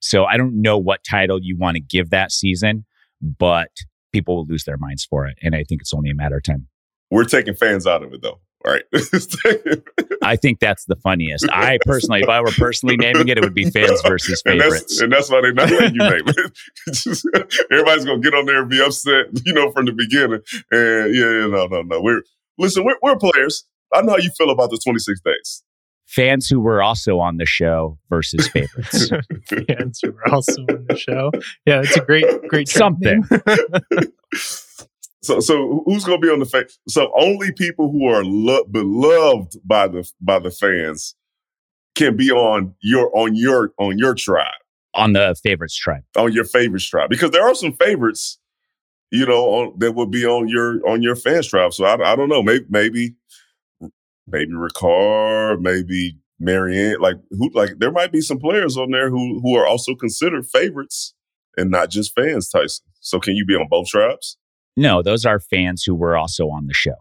So 0.00 0.24
I 0.24 0.36
don't 0.36 0.60
know 0.60 0.78
what 0.78 1.04
title 1.08 1.38
you 1.40 1.56
want 1.56 1.76
to 1.76 1.80
give 1.80 2.10
that 2.10 2.32
season, 2.32 2.84
but 3.20 3.70
people 4.12 4.36
will 4.36 4.46
lose 4.46 4.64
their 4.64 4.78
minds 4.78 5.04
for 5.04 5.26
it. 5.26 5.36
And 5.42 5.54
I 5.54 5.64
think 5.64 5.80
it's 5.82 5.94
only 5.94 6.10
a 6.10 6.14
matter 6.14 6.36
of 6.36 6.42
time. 6.42 6.68
We're 7.10 7.24
taking 7.24 7.54
fans 7.54 7.86
out 7.86 8.02
of 8.02 8.12
it 8.12 8.22
though. 8.22 8.40
All 8.66 8.72
right. 8.72 8.82
I 10.22 10.34
think 10.34 10.58
that's 10.58 10.84
the 10.86 10.96
funniest. 10.96 11.46
I 11.50 11.78
personally, 11.82 12.22
if 12.22 12.28
I 12.28 12.40
were 12.40 12.50
personally 12.50 12.96
naming 12.96 13.28
it, 13.28 13.38
it 13.38 13.44
would 13.44 13.54
be 13.54 13.70
fans 13.70 14.02
versus 14.02 14.42
favorites. 14.42 14.64
And 14.64 14.72
that's, 14.72 15.00
and 15.00 15.12
that's 15.12 15.30
why 15.30 15.40
they're 15.40 15.52
not 15.52 15.70
letting 15.70 15.94
you 15.94 16.00
name 16.10 16.22
it. 16.26 16.58
Just, 16.92 17.26
everybody's 17.70 18.04
gonna 18.04 18.18
get 18.18 18.34
on 18.34 18.46
there 18.46 18.60
and 18.60 18.68
be 18.68 18.82
upset, 18.82 19.26
you 19.44 19.52
know, 19.52 19.70
from 19.70 19.86
the 19.86 19.92
beginning. 19.92 20.40
And 20.72 21.14
yeah, 21.14 21.24
yeah 21.24 21.46
no, 21.46 21.66
no, 21.66 21.82
no. 21.82 22.00
We're 22.00 22.22
listen, 22.58 22.84
we're, 22.84 22.96
we're 23.00 23.16
players. 23.16 23.64
I 23.94 24.02
know 24.02 24.12
how 24.12 24.18
you 24.18 24.30
feel 24.30 24.50
about 24.50 24.70
the 24.70 24.80
26 24.84 25.20
days. 25.20 25.62
Fans 26.08 26.48
who 26.48 26.58
were 26.58 26.82
also 26.82 27.18
on 27.20 27.36
the 27.36 27.44
show 27.46 27.98
versus 28.08 28.48
favorites. 28.52 29.10
Fans 29.68 30.00
who 30.02 30.12
were 30.12 30.28
also 30.32 30.62
on 30.62 30.86
the 30.88 30.96
show. 30.96 31.30
Yeah, 31.66 31.82
it's 31.84 31.96
a 31.96 32.00
great, 32.00 32.24
great 32.48 32.68
something. 32.68 33.22
So, 35.20 35.40
so 35.40 35.82
who's 35.84 36.04
going 36.04 36.20
to 36.20 36.26
be 36.26 36.32
on 36.32 36.38
the 36.38 36.46
face? 36.46 36.78
So, 36.88 37.12
only 37.18 37.52
people 37.52 37.90
who 37.90 38.06
are 38.06 38.24
lo- 38.24 38.64
beloved 38.70 39.56
by 39.64 39.88
the 39.88 40.10
by 40.20 40.38
the 40.38 40.50
fans 40.50 41.16
can 41.96 42.16
be 42.16 42.30
on 42.30 42.74
your 42.80 43.10
on 43.14 43.34
your 43.34 43.72
on 43.78 43.98
your 43.98 44.14
tribe, 44.14 44.46
on 44.94 45.12
the 45.12 45.36
favorites 45.42 45.76
tribe, 45.76 46.04
on 46.16 46.32
your 46.32 46.44
favorites 46.44 46.86
tribe, 46.86 47.10
because 47.10 47.32
there 47.32 47.46
are 47.46 47.54
some 47.54 47.72
favorites, 47.72 48.38
you 49.10 49.26
know, 49.26 49.44
on, 49.50 49.78
that 49.80 49.92
will 49.92 50.06
be 50.06 50.24
on 50.24 50.48
your 50.48 50.80
on 50.88 51.02
your 51.02 51.16
fans 51.16 51.48
tribe. 51.48 51.74
So, 51.74 51.84
I, 51.84 52.12
I 52.12 52.16
don't 52.16 52.28
know, 52.28 52.42
maybe 52.42 52.64
maybe 52.70 53.14
maybe 54.30 54.52
Ricard, 54.52 55.60
maybe 55.60 56.18
Marianne, 56.38 57.00
like 57.00 57.16
who, 57.30 57.50
like 57.54 57.78
there 57.78 57.92
might 57.92 58.12
be 58.12 58.20
some 58.20 58.38
players 58.38 58.76
on 58.76 58.90
there 58.90 59.10
who 59.10 59.40
who 59.40 59.56
are 59.56 59.66
also 59.66 59.94
considered 59.94 60.46
favorites 60.46 61.14
and 61.56 61.70
not 61.70 61.90
just 61.90 62.12
fans. 62.14 62.48
Tyson, 62.48 62.86
so 63.00 63.18
can 63.18 63.34
you 63.34 63.44
be 63.44 63.54
on 63.54 63.66
both 63.68 63.88
tribes? 63.88 64.38
No, 64.76 65.02
those 65.02 65.26
are 65.26 65.40
fans 65.40 65.82
who 65.82 65.94
were 65.94 66.16
also 66.16 66.48
on 66.48 66.66
the 66.66 66.74
show. 66.74 66.94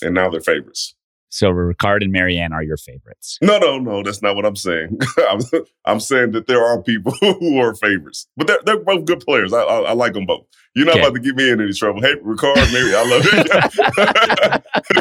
And 0.00 0.14
now 0.14 0.30
they're 0.30 0.40
favorites. 0.40 0.94
So 1.34 1.48
Ricard 1.48 2.02
and 2.02 2.12
Marianne 2.12 2.52
are 2.52 2.62
your 2.62 2.76
favorites. 2.76 3.40
No, 3.42 3.58
no, 3.58 3.76
no, 3.76 4.04
that's 4.04 4.22
not 4.22 4.36
what 4.36 4.46
I'm 4.46 4.54
saying. 4.54 5.00
I'm, 5.28 5.40
I'm, 5.84 5.98
saying 5.98 6.30
that 6.30 6.46
there 6.46 6.64
are 6.64 6.80
people 6.80 7.10
who 7.20 7.58
are 7.58 7.74
favorites, 7.74 8.28
but 8.36 8.46
they're, 8.46 8.60
they're 8.64 8.78
both 8.78 9.04
good 9.04 9.18
players. 9.18 9.52
I, 9.52 9.62
I, 9.62 9.80
I 9.80 9.92
like 9.94 10.12
them 10.12 10.26
both. 10.26 10.46
You're 10.76 10.86
not 10.86 10.94
okay. 10.94 11.06
about 11.06 11.14
to 11.14 11.20
get 11.20 11.34
me 11.34 11.50
in 11.50 11.60
any 11.60 11.72
trouble. 11.72 12.02
Hey, 12.02 12.14
Ricard, 12.14 12.72
Mary, 12.72 12.94
I 12.94 13.02
love 13.10 13.22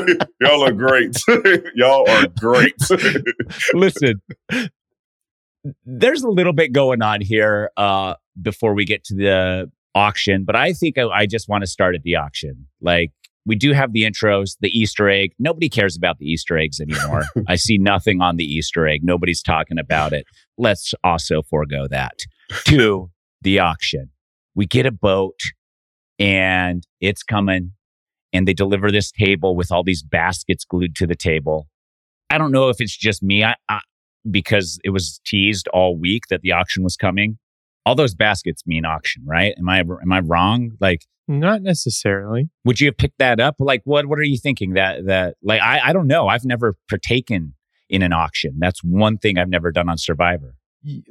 it. 0.09 0.27
Y'all 0.41 0.63
are 0.63 0.71
great. 0.71 1.15
Y'all 1.75 2.09
are 2.09 2.27
great. 2.39 2.81
Listen, 3.75 4.19
there's 5.85 6.23
a 6.23 6.29
little 6.29 6.53
bit 6.53 6.73
going 6.73 7.03
on 7.03 7.21
here 7.21 7.69
uh, 7.77 8.15
before 8.41 8.73
we 8.73 8.85
get 8.85 9.03
to 9.03 9.15
the 9.15 9.71
auction, 9.93 10.45
but 10.45 10.55
I 10.55 10.73
think 10.73 10.97
I, 10.97 11.03
I 11.09 11.25
just 11.27 11.47
want 11.47 11.61
to 11.61 11.67
start 11.67 11.93
at 11.93 12.01
the 12.01 12.15
auction. 12.15 12.65
Like 12.81 13.11
we 13.45 13.55
do 13.55 13.73
have 13.73 13.93
the 13.93 14.03
intros, 14.03 14.57
the 14.61 14.69
Easter 14.69 15.09
egg. 15.09 15.33
Nobody 15.39 15.69
cares 15.69 15.97
about 15.97 16.17
the 16.17 16.25
Easter 16.25 16.57
eggs 16.57 16.79
anymore. 16.79 17.23
I 17.47 17.55
see 17.55 17.77
nothing 17.77 18.21
on 18.21 18.37
the 18.37 18.45
Easter 18.45 18.87
egg. 18.87 19.01
Nobody's 19.03 19.41
talking 19.41 19.77
about 19.77 20.13
it. 20.13 20.25
Let's 20.57 20.93
also 21.03 21.41
forego 21.41 21.87
that. 21.89 22.19
to 22.65 23.09
the 23.41 23.59
auction. 23.59 24.09
We 24.55 24.65
get 24.65 24.85
a 24.85 24.91
boat 24.91 25.39
and 26.19 26.85
it's 27.01 27.23
coming 27.23 27.71
and 28.31 28.47
they 28.47 28.53
deliver 28.53 28.91
this 28.91 29.11
table 29.11 29.55
with 29.55 29.71
all 29.71 29.83
these 29.83 30.03
baskets 30.03 30.65
glued 30.65 30.95
to 30.95 31.07
the 31.07 31.15
table. 31.15 31.67
I 32.29 32.37
don't 32.37 32.51
know 32.51 32.69
if 32.69 32.79
it's 32.79 32.95
just 32.95 33.21
me 33.21 33.43
I, 33.43 33.55
I, 33.69 33.79
because 34.29 34.79
it 34.83 34.89
was 34.89 35.19
teased 35.25 35.67
all 35.69 35.97
week 35.97 36.23
that 36.29 36.41
the 36.41 36.51
auction 36.51 36.83
was 36.83 36.95
coming 36.95 37.37
all 37.85 37.95
those 37.95 38.15
baskets 38.15 38.65
mean 38.65 38.85
auction, 38.85 39.23
right? 39.25 39.53
Am 39.57 39.69
I 39.69 39.79
am 39.79 40.11
I 40.11 40.19
wrong? 40.19 40.71
Like 40.79 41.05
not 41.27 41.61
necessarily. 41.61 42.49
Would 42.65 42.81
you 42.81 42.87
have 42.87 42.97
picked 42.97 43.19
that 43.19 43.39
up? 43.39 43.55
Like 43.59 43.81
what 43.85 44.05
what 44.07 44.19
are 44.19 44.23
you 44.23 44.37
thinking 44.37 44.73
that 44.73 45.05
that 45.05 45.35
like 45.43 45.61
I 45.61 45.79
I 45.89 45.93
don't 45.93 46.07
know. 46.07 46.27
I've 46.27 46.45
never 46.45 46.75
partaken 46.89 47.53
in 47.89 48.01
an 48.01 48.13
auction. 48.13 48.55
That's 48.59 48.83
one 48.83 49.17
thing 49.17 49.37
I've 49.37 49.49
never 49.49 49.71
done 49.71 49.89
on 49.89 49.97
Survivor. 49.97 50.55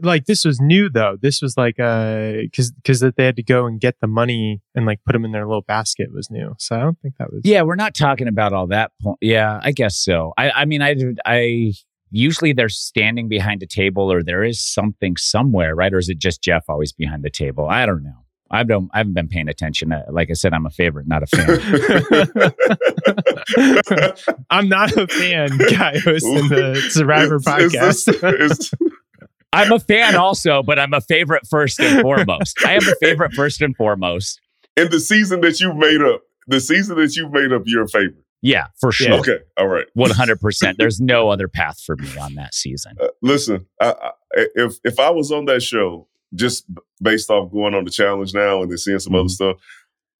Like 0.02 0.26
this 0.26 0.44
was 0.44 0.60
new 0.60 0.90
though. 0.90 1.16
This 1.20 1.40
was 1.40 1.56
like 1.56 1.80
uh 1.80 2.32
cuz 2.54 2.72
cuz 2.84 3.00
that 3.00 3.16
they 3.16 3.24
had 3.24 3.36
to 3.36 3.42
go 3.42 3.66
and 3.66 3.80
get 3.80 3.96
the 4.00 4.06
money 4.06 4.60
and 4.74 4.84
like 4.84 5.00
put 5.06 5.12
them 5.12 5.24
in 5.24 5.32
their 5.32 5.46
little 5.46 5.62
basket 5.62 6.12
was 6.12 6.30
new. 6.30 6.54
So 6.58 6.76
I 6.76 6.80
don't 6.80 6.98
think 7.00 7.14
that 7.18 7.32
was 7.32 7.40
Yeah, 7.44 7.62
we're 7.62 7.76
not 7.76 7.94
talking 7.94 8.28
about 8.28 8.52
all 8.52 8.66
that 8.66 8.92
point. 9.02 9.18
Yeah, 9.22 9.60
I 9.62 9.72
guess 9.72 9.96
so. 9.96 10.34
I 10.36 10.50
I 10.50 10.64
mean 10.66 10.82
I 10.82 10.94
I 11.24 11.72
usually 12.12 12.52
they're 12.52 12.68
standing 12.68 13.28
behind 13.28 13.62
a 13.62 13.66
table 13.66 14.12
or 14.12 14.22
there 14.22 14.44
is 14.44 14.64
something 14.64 15.16
somewhere, 15.16 15.74
right? 15.74 15.92
Or 15.92 15.98
is 15.98 16.08
it 16.08 16.18
just 16.18 16.42
Jeff 16.42 16.64
always 16.68 16.92
behind 16.92 17.24
the 17.24 17.30
table? 17.30 17.66
I 17.68 17.86
don't 17.86 18.04
know. 18.04 18.22
I 18.52 18.62
don't. 18.64 18.90
I 18.92 18.98
haven't 18.98 19.14
been 19.14 19.28
paying 19.28 19.48
attention. 19.48 19.92
Uh, 19.92 20.04
like 20.10 20.28
I 20.30 20.34
said, 20.34 20.52
I'm 20.52 20.66
a 20.66 20.70
favorite, 20.70 21.08
not 21.08 21.22
a 21.22 21.26
fan. 21.26 21.48
I'm 24.50 24.68
not 24.68 24.94
a 24.94 25.06
fan, 25.06 25.56
guy 25.70 25.98
hosting 25.98 26.50
the 26.50 26.74
Survivor 26.90 27.36
it's, 27.46 27.46
podcast. 27.46 28.08
It's, 28.08 28.70
it's, 28.70 28.74
I'm 29.54 29.72
a 29.72 29.78
fan 29.78 30.16
also, 30.16 30.62
but 30.62 30.78
I'm 30.78 30.92
a 30.92 31.00
favorite 31.00 31.46
first 31.48 31.80
and 31.80 32.02
foremost. 32.02 32.62
I 32.64 32.74
am 32.74 32.86
a 32.86 32.94
favorite 33.00 33.32
first 33.32 33.62
and 33.62 33.74
foremost. 33.74 34.38
In 34.76 34.90
the 34.90 35.00
season 35.00 35.40
that 35.40 35.58
you've 35.60 35.76
made 35.76 36.02
up, 36.02 36.20
the 36.46 36.60
season 36.60 36.98
that 36.98 37.16
you've 37.16 37.32
made 37.32 37.52
up, 37.52 37.62
you're 37.64 37.84
a 37.84 37.88
favorite. 37.88 38.22
Yeah, 38.42 38.66
for 38.80 38.90
sure. 38.90 39.10
Yeah. 39.10 39.20
Okay, 39.20 39.38
all 39.56 39.68
right. 39.68 39.86
100%. 39.96 40.74
There's 40.78 41.00
no 41.00 41.30
other 41.30 41.46
path 41.46 41.80
for 41.80 41.96
me 41.96 42.08
on 42.18 42.34
that 42.34 42.54
season. 42.54 42.96
Uh, 43.00 43.08
listen, 43.22 43.66
I, 43.80 43.94
I, 44.00 44.10
if 44.56 44.74
if 44.84 44.98
I 44.98 45.10
was 45.10 45.30
on 45.30 45.44
that 45.46 45.62
show 45.62 46.08
just 46.34 46.64
based 47.00 47.30
off 47.30 47.52
going 47.52 47.74
on 47.74 47.84
the 47.84 47.90
challenge 47.90 48.34
now 48.34 48.62
and 48.62 48.70
then 48.70 48.78
seeing 48.78 48.98
some 48.98 49.12
mm-hmm. 49.12 49.20
other 49.20 49.28
stuff, 49.28 49.56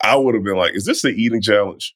I 0.03 0.17
would 0.17 0.35
have 0.35 0.45
been 0.45 0.57
like, 0.57 0.75
is 0.75 0.85
this 0.85 1.03
the 1.03 1.09
eating 1.09 1.43
challenge? 1.43 1.95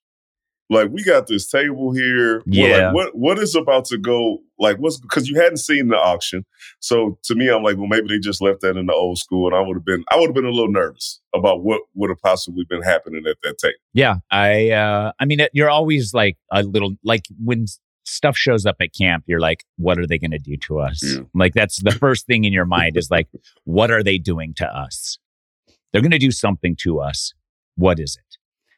Like 0.69 0.91
we 0.91 1.05
got 1.05 1.27
this 1.27 1.49
table 1.49 1.93
here. 1.93 2.43
Yeah. 2.47 2.87
Like, 2.87 2.95
what 2.95 3.15
what 3.15 3.39
is 3.39 3.55
about 3.55 3.85
to 3.87 3.99
go? 3.99 4.39
Like 4.59 4.79
what's 4.79 4.99
because 4.99 5.29
you 5.29 5.41
hadn't 5.41 5.59
seen 5.59 5.89
the 5.89 5.97
auction. 5.97 6.45
So 6.81 7.19
to 7.25 7.35
me, 7.35 7.49
I'm 7.49 7.63
like, 7.63 7.77
well, 7.77 7.87
maybe 7.87 8.09
they 8.09 8.19
just 8.19 8.41
left 8.41 8.63
that 8.63 8.77
in 8.77 8.87
the 8.87 8.95
old 8.95 9.19
school, 9.19 9.47
and 9.47 9.55
I 9.55 9.61
would 9.61 9.77
have 9.77 9.85
been 9.85 10.05
I 10.11 10.17
would 10.17 10.27
have 10.27 10.35
been 10.35 10.45
a 10.45 10.51
little 10.51 10.73
nervous 10.73 11.21
about 11.35 11.63
what 11.63 11.83
would 11.95 12.11
have 12.11 12.21
possibly 12.21 12.65
been 12.69 12.83
happening 12.83 13.25
at 13.29 13.37
that 13.43 13.59
table. 13.59 13.75
Yeah, 13.93 14.17
I 14.31 14.71
uh 14.71 15.13
I 15.21 15.25
mean, 15.25 15.41
you're 15.53 15.71
always 15.71 16.13
like 16.13 16.37
a 16.51 16.63
little 16.63 16.95
like 17.05 17.23
when 17.43 17.67
stuff 18.05 18.37
shows 18.37 18.67
up 18.67 18.77
at 18.81 18.95
camp, 18.95 19.25
you're 19.27 19.41
like, 19.41 19.65
what 19.77 19.99
are 19.99 20.07
they 20.07 20.19
going 20.19 20.31
to 20.31 20.39
do 20.39 20.57
to 20.57 20.79
us? 20.79 21.03
Yeah. 21.03 21.23
Like 21.35 21.55
that's 21.55 21.83
the 21.83 21.91
first 21.91 22.27
thing 22.27 22.45
in 22.45 22.53
your 22.53 22.65
mind 22.65 22.97
is 22.97 23.11
like, 23.11 23.29
what 23.65 23.91
are 23.91 24.03
they 24.03 24.19
doing 24.19 24.55
to 24.55 24.67
us? 24.67 25.19
They're 25.93 26.03
going 26.03 26.13
to 26.13 26.19
do 26.19 26.31
something 26.31 26.77
to 26.81 27.01
us. 27.01 27.35
What 27.77 27.99
is 27.99 28.17
it? 28.19 28.25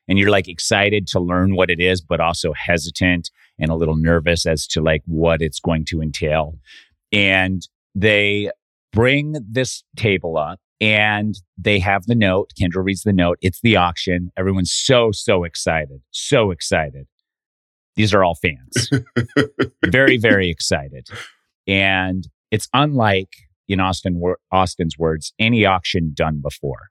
And 0.09 0.19
you're 0.19 0.31
like 0.31 0.49
excited 0.49 1.07
to 1.09 1.21
learn 1.21 1.55
what 1.55 1.71
it 1.71 1.81
is, 1.81 2.01
but 2.01 2.21
also 2.21 2.53
hesitant 2.55 3.31
and 3.59 3.71
a 3.71 3.75
little 3.75 3.97
nervous 3.97 4.47
as 4.47 4.67
to 4.69 4.81
like 4.81 5.03
what 5.07 5.43
it's 5.43 5.61
going 5.61 5.85
to 5.87 6.01
entail. 6.01 6.59
And 7.13 7.67
they 7.95 8.51
bring 8.93 9.37
this 9.47 9.85
table 9.97 10.39
up 10.39 10.61
and 10.81 11.35
they 11.57 11.79
have 11.81 12.07
the 12.07 12.15
note. 12.15 12.53
Kendra 12.61 12.85
reads 12.85 13.03
the 13.03 13.13
note. 13.13 13.39
It's 13.43 13.61
the 13.61 13.77
auction. 13.77 14.31
Everyone's 14.37 14.73
so, 14.73 15.11
so 15.13 15.45
excited. 15.45 16.01
So 16.11 16.51
excited. 16.51 17.07
These 17.97 18.15
are 18.15 18.23
all 18.23 18.37
fans. 18.37 18.91
very, 19.87 20.19
very 20.19 20.51
excited. 20.51 21.09
And 21.67 22.29
it's 22.51 22.69
unlike, 22.73 23.33
in 23.67 23.81
Austin, 23.81 24.23
Austin's 24.53 24.97
words, 24.97 25.33
any 25.39 25.67
auction 25.67 26.13
done 26.15 26.41
before. 26.41 26.89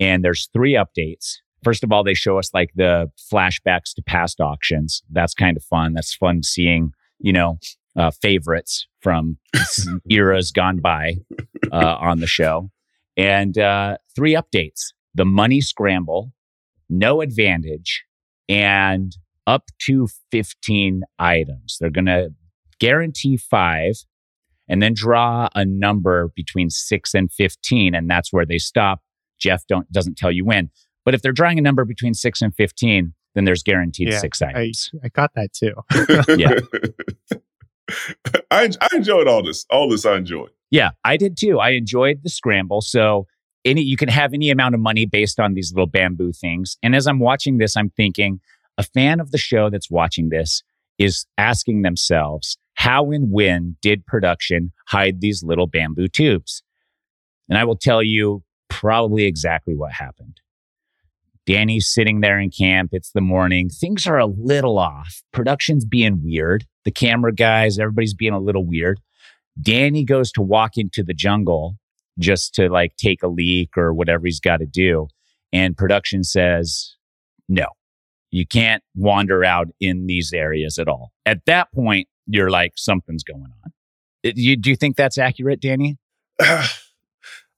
And 0.00 0.24
there's 0.24 0.48
three 0.52 0.72
updates 0.72 1.36
First 1.62 1.84
of 1.84 1.92
all, 1.92 2.02
they 2.02 2.14
show 2.14 2.38
us 2.38 2.52
like 2.52 2.70
the 2.74 3.10
flashbacks 3.32 3.94
to 3.94 4.02
past 4.02 4.40
auctions. 4.40 5.02
That's 5.10 5.34
kind 5.34 5.56
of 5.56 5.62
fun. 5.64 5.94
That's 5.94 6.14
fun 6.14 6.42
seeing, 6.42 6.92
you 7.18 7.32
know, 7.32 7.58
uh, 7.96 8.10
favorites 8.10 8.86
from 9.00 9.38
eras 10.10 10.50
gone 10.50 10.80
by 10.80 11.16
uh, 11.70 11.96
on 12.00 12.20
the 12.20 12.26
show. 12.26 12.70
And 13.16 13.58
uh, 13.58 13.98
three 14.14 14.34
updates 14.34 14.92
the 15.14 15.24
money 15.24 15.60
scramble, 15.60 16.32
no 16.88 17.20
advantage, 17.20 18.04
and 18.48 19.12
up 19.46 19.70
to 19.86 20.08
15 20.30 21.02
items. 21.18 21.76
They're 21.78 21.90
going 21.90 22.06
to 22.06 22.30
guarantee 22.80 23.36
five 23.36 23.96
and 24.68 24.80
then 24.80 24.94
draw 24.94 25.48
a 25.54 25.64
number 25.64 26.30
between 26.34 26.70
six 26.70 27.14
and 27.14 27.30
15. 27.30 27.94
And 27.94 28.08
that's 28.08 28.32
where 28.32 28.46
they 28.46 28.58
stop. 28.58 29.00
Jeff 29.38 29.66
don't, 29.66 29.90
doesn't 29.92 30.16
tell 30.16 30.32
you 30.32 30.44
when. 30.44 30.70
But 31.04 31.14
if 31.14 31.22
they're 31.22 31.32
drawing 31.32 31.58
a 31.58 31.62
number 31.62 31.84
between 31.84 32.14
six 32.14 32.42
and 32.42 32.54
15, 32.54 33.12
then 33.34 33.44
there's 33.44 33.62
guaranteed 33.62 34.12
Yeah, 34.12 34.18
six 34.18 34.42
I, 34.42 34.50
items. 34.50 34.90
I 35.02 35.08
got 35.08 35.32
that 35.34 35.52
too. 35.52 35.74
Yeah. 36.38 36.58
I 38.50 38.70
I 38.80 38.88
enjoyed 38.94 39.26
all 39.26 39.42
this. 39.42 39.66
All 39.70 39.88
this 39.88 40.06
I 40.06 40.16
enjoyed. 40.16 40.50
Yeah, 40.70 40.90
I 41.04 41.16
did 41.16 41.36
too. 41.36 41.58
I 41.58 41.70
enjoyed 41.70 42.20
the 42.22 42.30
scramble. 42.30 42.80
So 42.80 43.26
any 43.64 43.82
you 43.82 43.96
can 43.96 44.08
have 44.08 44.32
any 44.32 44.50
amount 44.50 44.74
of 44.74 44.80
money 44.80 45.04
based 45.04 45.38
on 45.40 45.54
these 45.54 45.72
little 45.72 45.86
bamboo 45.86 46.32
things. 46.32 46.78
And 46.82 46.94
as 46.94 47.06
I'm 47.06 47.18
watching 47.18 47.58
this, 47.58 47.76
I'm 47.76 47.90
thinking 47.90 48.40
a 48.78 48.82
fan 48.82 49.20
of 49.20 49.30
the 49.30 49.38
show 49.38 49.68
that's 49.68 49.90
watching 49.90 50.30
this 50.30 50.62
is 50.98 51.26
asking 51.36 51.82
themselves, 51.82 52.56
how 52.74 53.10
and 53.10 53.30
when 53.30 53.76
did 53.82 54.06
production 54.06 54.72
hide 54.86 55.20
these 55.20 55.42
little 55.42 55.66
bamboo 55.66 56.08
tubes? 56.08 56.62
And 57.48 57.58
I 57.58 57.64
will 57.64 57.76
tell 57.76 58.02
you 58.02 58.42
probably 58.70 59.24
exactly 59.24 59.74
what 59.74 59.92
happened. 59.92 60.40
Danny's 61.46 61.88
sitting 61.92 62.20
there 62.20 62.38
in 62.38 62.50
camp. 62.50 62.90
It's 62.92 63.10
the 63.10 63.20
morning. 63.20 63.68
Things 63.68 64.06
are 64.06 64.18
a 64.18 64.26
little 64.26 64.78
off. 64.78 65.22
Production's 65.32 65.84
being 65.84 66.22
weird. 66.22 66.66
The 66.84 66.92
camera 66.92 67.34
guys, 67.34 67.78
everybody's 67.78 68.14
being 68.14 68.32
a 68.32 68.38
little 68.40 68.64
weird. 68.64 69.00
Danny 69.60 70.04
goes 70.04 70.30
to 70.32 70.42
walk 70.42 70.76
into 70.76 71.02
the 71.02 71.14
jungle 71.14 71.76
just 72.18 72.54
to 72.54 72.68
like 72.68 72.96
take 72.96 73.22
a 73.22 73.28
leak 73.28 73.76
or 73.76 73.92
whatever 73.92 74.26
he's 74.26 74.40
got 74.40 74.58
to 74.58 74.66
do. 74.66 75.08
And 75.52 75.76
production 75.76 76.24
says, 76.24 76.96
no, 77.48 77.66
you 78.30 78.46
can't 78.46 78.82
wander 78.94 79.44
out 79.44 79.68
in 79.80 80.06
these 80.06 80.32
areas 80.32 80.78
at 80.78 80.88
all. 80.88 81.12
At 81.26 81.44
that 81.46 81.72
point, 81.72 82.08
you're 82.26 82.50
like, 82.50 82.72
something's 82.76 83.24
going 83.24 83.42
on. 83.42 83.52
Uh, 83.66 83.70
it- 84.22 84.36
you, 84.38 84.56
do 84.56 84.70
you 84.70 84.76
think 84.76 84.96
that's 84.96 85.18
accurate, 85.18 85.60
Danny? 85.60 85.98
I, 86.40 86.68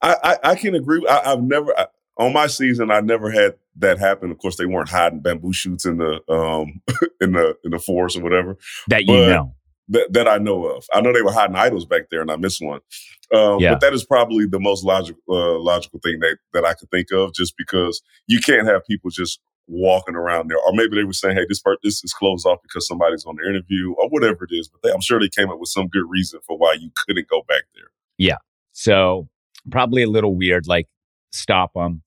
I, 0.02 0.38
I 0.42 0.54
can 0.56 0.74
agree. 0.74 1.06
I, 1.08 1.32
I've 1.32 1.42
never 1.42 1.78
I, 1.78 1.86
on 2.16 2.32
my 2.32 2.46
season. 2.46 2.90
I 2.90 3.00
never 3.00 3.30
had 3.30 3.54
that 3.76 3.98
happened. 3.98 4.32
Of 4.32 4.38
course, 4.38 4.56
they 4.56 4.66
weren't 4.66 4.88
hiding 4.88 5.20
bamboo 5.20 5.52
shoots 5.52 5.84
in 5.84 5.98
the 5.98 6.20
um 6.32 6.80
in 7.20 7.32
the 7.32 7.56
in 7.64 7.70
the 7.70 7.78
forest 7.78 8.16
or 8.16 8.22
whatever 8.22 8.56
That 8.88 9.04
you 9.04 9.14
know. 9.14 9.54
that, 9.88 10.12
that 10.12 10.28
I 10.28 10.38
know 10.38 10.66
of. 10.66 10.86
I 10.92 11.00
know 11.00 11.12
they 11.12 11.22
were 11.22 11.32
hiding 11.32 11.56
idols 11.56 11.84
back 11.84 12.10
there, 12.10 12.20
and 12.20 12.30
I 12.30 12.36
missed 12.36 12.62
one. 12.62 12.80
Um, 13.34 13.58
Yeah. 13.60 13.72
But 13.72 13.80
that 13.80 13.94
is 13.94 14.04
probably 14.04 14.46
the 14.46 14.60
most 14.60 14.84
logical 14.84 15.20
uh, 15.28 15.58
logical 15.58 16.00
thing 16.02 16.20
that 16.20 16.38
that 16.52 16.64
I 16.64 16.74
could 16.74 16.90
think 16.90 17.10
of, 17.12 17.34
just 17.34 17.56
because 17.56 18.02
you 18.26 18.40
can't 18.40 18.66
have 18.66 18.84
people 18.86 19.10
just 19.10 19.40
walking 19.66 20.14
around 20.14 20.48
there, 20.50 20.58
or 20.58 20.72
maybe 20.74 20.94
they 20.96 21.04
were 21.04 21.12
saying, 21.12 21.36
"Hey, 21.36 21.46
this 21.48 21.60
part 21.60 21.78
this 21.82 22.04
is 22.04 22.12
closed 22.12 22.46
off 22.46 22.58
because 22.62 22.86
somebody's 22.86 23.24
on 23.24 23.36
the 23.36 23.48
interview, 23.48 23.94
or 23.94 24.08
whatever 24.08 24.44
it 24.44 24.54
is." 24.54 24.68
But 24.68 24.82
they, 24.82 24.92
I'm 24.92 25.00
sure 25.00 25.18
they 25.18 25.28
came 25.28 25.50
up 25.50 25.58
with 25.58 25.70
some 25.70 25.88
good 25.88 26.04
reason 26.08 26.40
for 26.46 26.56
why 26.58 26.74
you 26.74 26.90
couldn't 27.06 27.28
go 27.28 27.42
back 27.48 27.62
there. 27.74 27.90
Yeah. 28.18 28.36
So 28.72 29.28
probably 29.70 30.02
a 30.02 30.08
little 30.08 30.34
weird, 30.36 30.66
like 30.66 30.86
stop 31.32 31.72
them. 31.74 32.02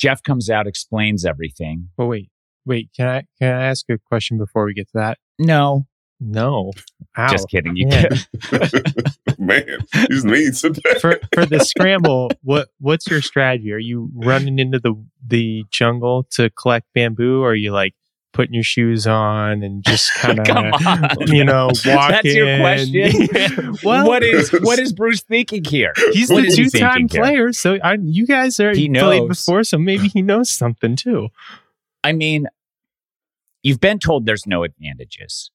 Jeff 0.00 0.22
comes 0.22 0.48
out, 0.48 0.66
explains 0.66 1.24
everything. 1.26 1.88
But 1.96 2.06
wait, 2.06 2.30
wait. 2.64 2.88
Can 2.96 3.06
I 3.06 3.22
can 3.38 3.54
I 3.54 3.64
ask 3.66 3.84
a 3.90 3.98
question 3.98 4.38
before 4.38 4.64
we 4.64 4.72
get 4.74 4.86
to 4.88 4.92
that? 4.94 5.18
No, 5.38 5.86
No. 6.18 6.72
Ow. 7.18 7.28
just 7.28 7.48
kidding. 7.48 7.76
You 7.76 7.88
Man. 7.88 8.08
Man, 9.38 9.78
he's 10.08 10.24
mean 10.24 10.52
today. 10.52 10.98
for 11.00 11.18
for 11.34 11.46
the 11.46 11.60
scramble, 11.60 12.30
what 12.42 12.68
what's 12.78 13.06
your 13.08 13.22
strategy? 13.22 13.72
Are 13.72 13.78
you 13.78 14.10
running 14.14 14.58
into 14.58 14.78
the 14.78 14.94
the 15.26 15.64
jungle 15.70 16.24
to 16.32 16.50
collect 16.50 16.86
bamboo, 16.94 17.42
or 17.42 17.50
are 17.50 17.54
you 17.54 17.72
like 17.72 17.94
putting 18.32 18.54
your 18.54 18.62
shoes 18.62 19.06
on 19.06 19.62
and 19.62 19.84
just 19.84 20.12
kind 20.16 20.40
of 20.40 21.28
you 21.28 21.44
know 21.44 21.66
walking? 21.66 21.82
That's 21.84 22.24
your 22.24 22.58
question? 22.58 23.76
well, 23.84 24.06
what 24.06 24.22
is 24.22 24.50
what 24.50 24.78
is 24.78 24.92
Bruce 24.92 25.22
thinking 25.22 25.64
here? 25.64 25.92
he's 26.12 26.30
what 26.30 26.44
the 26.44 26.50
two 26.50 26.68
time 26.70 27.08
thinking 27.08 27.08
here? 27.08 27.22
player, 27.22 27.52
so 27.52 27.78
I, 27.82 27.98
you 28.00 28.26
guys 28.26 28.60
are 28.60 28.74
He 28.74 28.88
played 28.88 29.22
knows. 29.22 29.28
before, 29.28 29.64
so 29.64 29.78
maybe 29.78 30.08
he 30.08 30.22
knows 30.22 30.50
something 30.50 30.96
too. 30.96 31.28
I 32.02 32.12
mean, 32.12 32.46
you've 33.62 33.80
been 33.80 33.98
told 33.98 34.26
there's 34.26 34.46
no 34.46 34.64
advantages. 34.64 35.50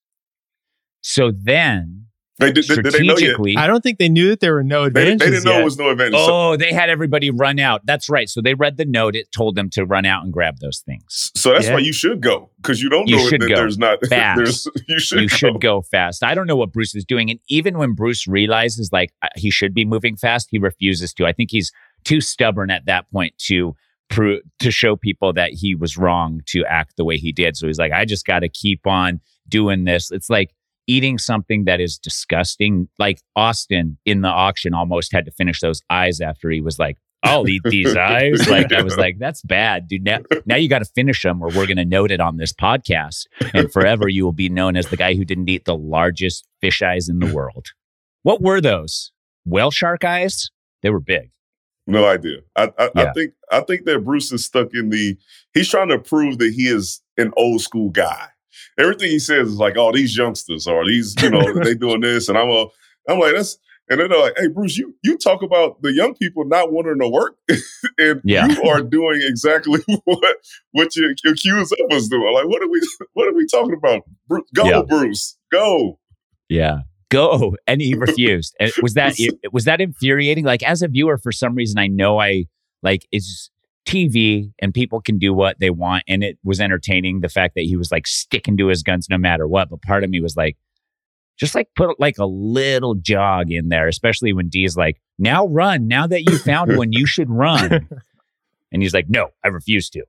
So 1.00 1.30
then, 1.32 2.06
They 2.38 2.52
did, 2.52 2.66
did, 2.66 2.82
did 2.82 2.92
they 2.92 2.98
know 3.00 3.04
yet? 3.12 3.16
strategically, 3.18 3.56
I 3.56 3.66
don't 3.66 3.80
think 3.82 3.98
they 3.98 4.08
knew 4.10 4.28
that 4.28 4.40
there 4.40 4.52
were 4.54 4.62
no 4.62 4.84
advantages. 4.84 5.18
they 5.20 5.30
didn't 5.30 5.44
know 5.44 5.52
yet. 5.52 5.60
it 5.62 5.64
was 5.64 5.78
no 5.78 5.88
advantage. 5.90 6.12
So, 6.20 6.50
oh, 6.52 6.56
they 6.56 6.70
had 6.72 6.90
everybody 6.90 7.30
run 7.30 7.58
out. 7.58 7.86
That's 7.86 8.10
right. 8.10 8.28
So 8.28 8.42
they 8.42 8.52
read 8.54 8.76
the 8.76 8.84
note. 8.84 9.16
It 9.16 9.32
told 9.32 9.54
them 9.54 9.70
to 9.70 9.86
run 9.86 10.04
out 10.04 10.22
and 10.24 10.32
grab 10.32 10.58
those 10.60 10.80
things. 10.80 11.32
so 11.34 11.52
that's 11.52 11.66
Yeah. 11.66 11.74
why 11.74 11.80
you 11.80 11.92
should 11.94 12.20
go 12.20 12.50
because 12.58 12.82
you 12.82 12.88
don't 12.90 13.08
You 13.08 13.16
know 13.16 13.28
should 13.28 13.40
that 13.40 13.48
go 13.48 13.54
there's 13.56 13.78
not. 13.78 14.04
fast. 14.08 14.36
There's, 14.36 14.68
you 14.86 14.98
should. 14.98 15.20
you 15.22 15.28
go. 15.28 15.36
should 15.36 15.60
go 15.62 15.80
fast. 15.82 16.22
I 16.22 16.34
don't 16.34 16.46
know 16.46 16.56
what 16.56 16.72
Bruce 16.72 16.94
is 16.94 17.04
doing. 17.06 17.30
And 17.30 17.40
even 17.48 17.78
when 17.78 17.92
Bruce 17.94 18.26
realizes 18.26 18.90
like 18.92 19.12
uh, 19.22 19.28
he 19.36 19.50
should 19.50 19.72
be 19.72 19.84
moving 19.86 20.16
fast, 20.16 20.48
he 20.50 20.58
refuses 20.58 21.14
to. 21.14 21.26
I 21.26 21.32
think 21.32 21.50
he's 21.50 21.72
too 22.04 22.20
stubborn 22.20 22.70
at 22.70 22.84
that 22.84 23.10
point 23.10 23.36
to 23.46 23.74
prove 24.08 24.40
to 24.60 24.70
show 24.70 24.94
people 24.94 25.32
that 25.32 25.52
he 25.52 25.74
was 25.74 25.96
wrong 25.96 26.40
to 26.46 26.64
act 26.66 26.96
the 26.96 27.04
way 27.04 27.16
he 27.16 27.32
did. 27.32 27.56
So 27.56 27.66
he's 27.66 27.78
like, 27.78 27.92
I 27.92 28.04
just 28.04 28.24
got 28.26 28.40
to 28.40 28.48
keep 28.48 28.86
on 28.86 29.20
doing 29.48 29.84
this. 29.84 30.10
It's 30.12 30.28
like 30.30 30.50
eating 30.86 31.18
something 31.18 31.64
that 31.64 31.80
is 31.80 31.98
disgusting. 31.98 32.88
Like 32.98 33.20
Austin 33.34 33.98
in 34.04 34.22
the 34.22 34.28
auction 34.28 34.74
almost 34.74 35.12
had 35.12 35.24
to 35.24 35.30
finish 35.30 35.60
those 35.60 35.82
eyes 35.90 36.20
after 36.20 36.50
he 36.50 36.60
was 36.60 36.78
like, 36.78 36.96
I'll 37.22 37.48
eat 37.48 37.62
these 37.64 37.96
eyes. 37.96 38.48
Like 38.48 38.72
I 38.72 38.82
was 38.82 38.96
like, 38.96 39.18
that's 39.18 39.42
bad, 39.42 39.88
dude. 39.88 40.04
Now, 40.04 40.18
now 40.44 40.56
you 40.56 40.68
got 40.68 40.80
to 40.80 40.84
finish 40.84 41.22
them, 41.22 41.42
or 41.42 41.48
we're 41.48 41.66
going 41.66 41.76
to 41.76 41.84
note 41.84 42.10
it 42.10 42.20
on 42.20 42.36
this 42.36 42.52
podcast, 42.52 43.26
and 43.52 43.72
forever 43.72 44.08
you 44.08 44.24
will 44.24 44.32
be 44.32 44.48
known 44.48 44.76
as 44.76 44.88
the 44.88 44.96
guy 44.96 45.14
who 45.14 45.24
didn't 45.24 45.48
eat 45.48 45.64
the 45.64 45.76
largest 45.76 46.46
fish 46.60 46.82
eyes 46.82 47.08
in 47.08 47.18
the 47.18 47.32
world. 47.32 47.68
What 48.22 48.42
were 48.42 48.60
those? 48.60 49.12
Whale 49.44 49.70
shark 49.70 50.04
eyes? 50.04 50.50
They 50.82 50.90
were 50.90 51.00
big. 51.00 51.30
No 51.86 52.06
idea. 52.06 52.38
I, 52.56 52.72
I, 52.78 52.90
I 52.96 53.12
think 53.12 53.34
I 53.50 53.60
think 53.60 53.84
that 53.84 54.04
Bruce 54.04 54.32
is 54.32 54.44
stuck 54.44 54.74
in 54.74 54.90
the. 54.90 55.16
He's 55.54 55.68
trying 55.68 55.88
to 55.88 55.98
prove 55.98 56.38
that 56.38 56.52
he 56.52 56.66
is 56.66 57.00
an 57.16 57.32
old 57.36 57.60
school 57.60 57.90
guy. 57.90 58.28
Everything 58.78 59.10
he 59.10 59.18
says 59.18 59.48
is 59.48 59.56
like, 59.56 59.76
"Oh, 59.76 59.92
these 59.92 60.16
youngsters 60.16 60.66
are 60.66 60.84
these, 60.86 61.14
you 61.22 61.30
know, 61.30 61.52
they 61.62 61.74
doing 61.86 62.00
this," 62.00 62.28
and 62.28 62.36
I'm 62.38 62.48
a, 62.50 62.66
I'm 63.08 63.18
like, 63.18 63.34
that's, 63.34 63.58
and 63.88 64.00
then 64.00 64.08
they're 64.10 64.18
like, 64.20 64.34
"Hey, 64.36 64.48
Bruce, 64.48 64.76
you 64.76 64.94
you 65.04 65.16
talk 65.18 65.42
about 65.42 65.80
the 65.82 65.92
young 65.92 66.14
people 66.14 66.44
not 66.44 66.72
wanting 66.72 66.98
to 67.00 67.08
work, 67.08 67.36
and 67.98 68.20
Yeah. 68.24 68.46
you 68.48 68.62
are 68.64 68.82
doing 68.82 69.20
exactly 69.22 69.80
what 70.04 70.36
what 70.72 70.96
you 70.96 71.14
accuse 71.26 71.72
of 71.72 71.78
us 71.96 72.08
doing. 72.08 72.32
Like, 72.34 72.46
what 72.46 72.62
are 72.62 72.68
we 72.68 72.80
what 73.14 73.28
are 73.28 73.34
we 73.34 73.46
talking 73.46 73.74
about? 73.74 74.02
Bruce, 74.28 74.44
go, 74.54 74.64
Yeah. 74.64 74.82
Bruce, 74.88 75.36
go." 75.52 75.98
Yeah. 76.48 76.80
Go. 77.08 77.56
And 77.68 77.80
he 77.80 77.94
refused. 77.94 78.56
Was 78.82 78.94
that 78.94 79.14
was 79.52 79.64
that 79.64 79.80
infuriating? 79.80 80.44
Like 80.44 80.64
as 80.64 80.82
a 80.82 80.88
viewer, 80.88 81.18
for 81.18 81.30
some 81.30 81.54
reason, 81.54 81.78
I 81.78 81.86
know 81.86 82.20
I 82.20 82.46
like 82.82 83.06
it's 83.12 83.48
TV 83.86 84.52
and 84.60 84.74
people 84.74 85.00
can 85.00 85.18
do 85.18 85.32
what 85.32 85.58
they 85.60 85.70
want. 85.70 86.04
And 86.08 86.22
it 86.22 86.38
was 86.44 86.60
entertaining 86.60 87.20
the 87.20 87.28
fact 87.28 87.54
that 87.54 87.64
he 87.64 87.76
was 87.76 87.90
like 87.90 88.06
sticking 88.06 88.56
to 88.58 88.66
his 88.66 88.82
guns 88.82 89.08
no 89.08 89.16
matter 89.18 89.46
what. 89.46 89.70
But 89.70 89.82
part 89.82 90.04
of 90.04 90.10
me 90.10 90.20
was 90.20 90.36
like, 90.36 90.56
just 91.38 91.54
like 91.54 91.68
put 91.76 92.00
like 92.00 92.18
a 92.18 92.26
little 92.26 92.94
jog 92.94 93.50
in 93.50 93.68
there, 93.68 93.88
especially 93.88 94.32
when 94.32 94.48
Dee's 94.48 94.76
like, 94.76 95.00
now 95.18 95.46
run. 95.46 95.86
Now 95.86 96.06
that 96.06 96.22
you 96.22 96.38
found 96.38 96.76
one, 96.76 96.92
you 96.92 97.06
should 97.06 97.30
run. 97.30 97.88
And 98.72 98.82
he's 98.82 98.92
like, 98.92 99.08
no, 99.08 99.28
I 99.44 99.48
refuse 99.48 99.88
to. 99.90 100.04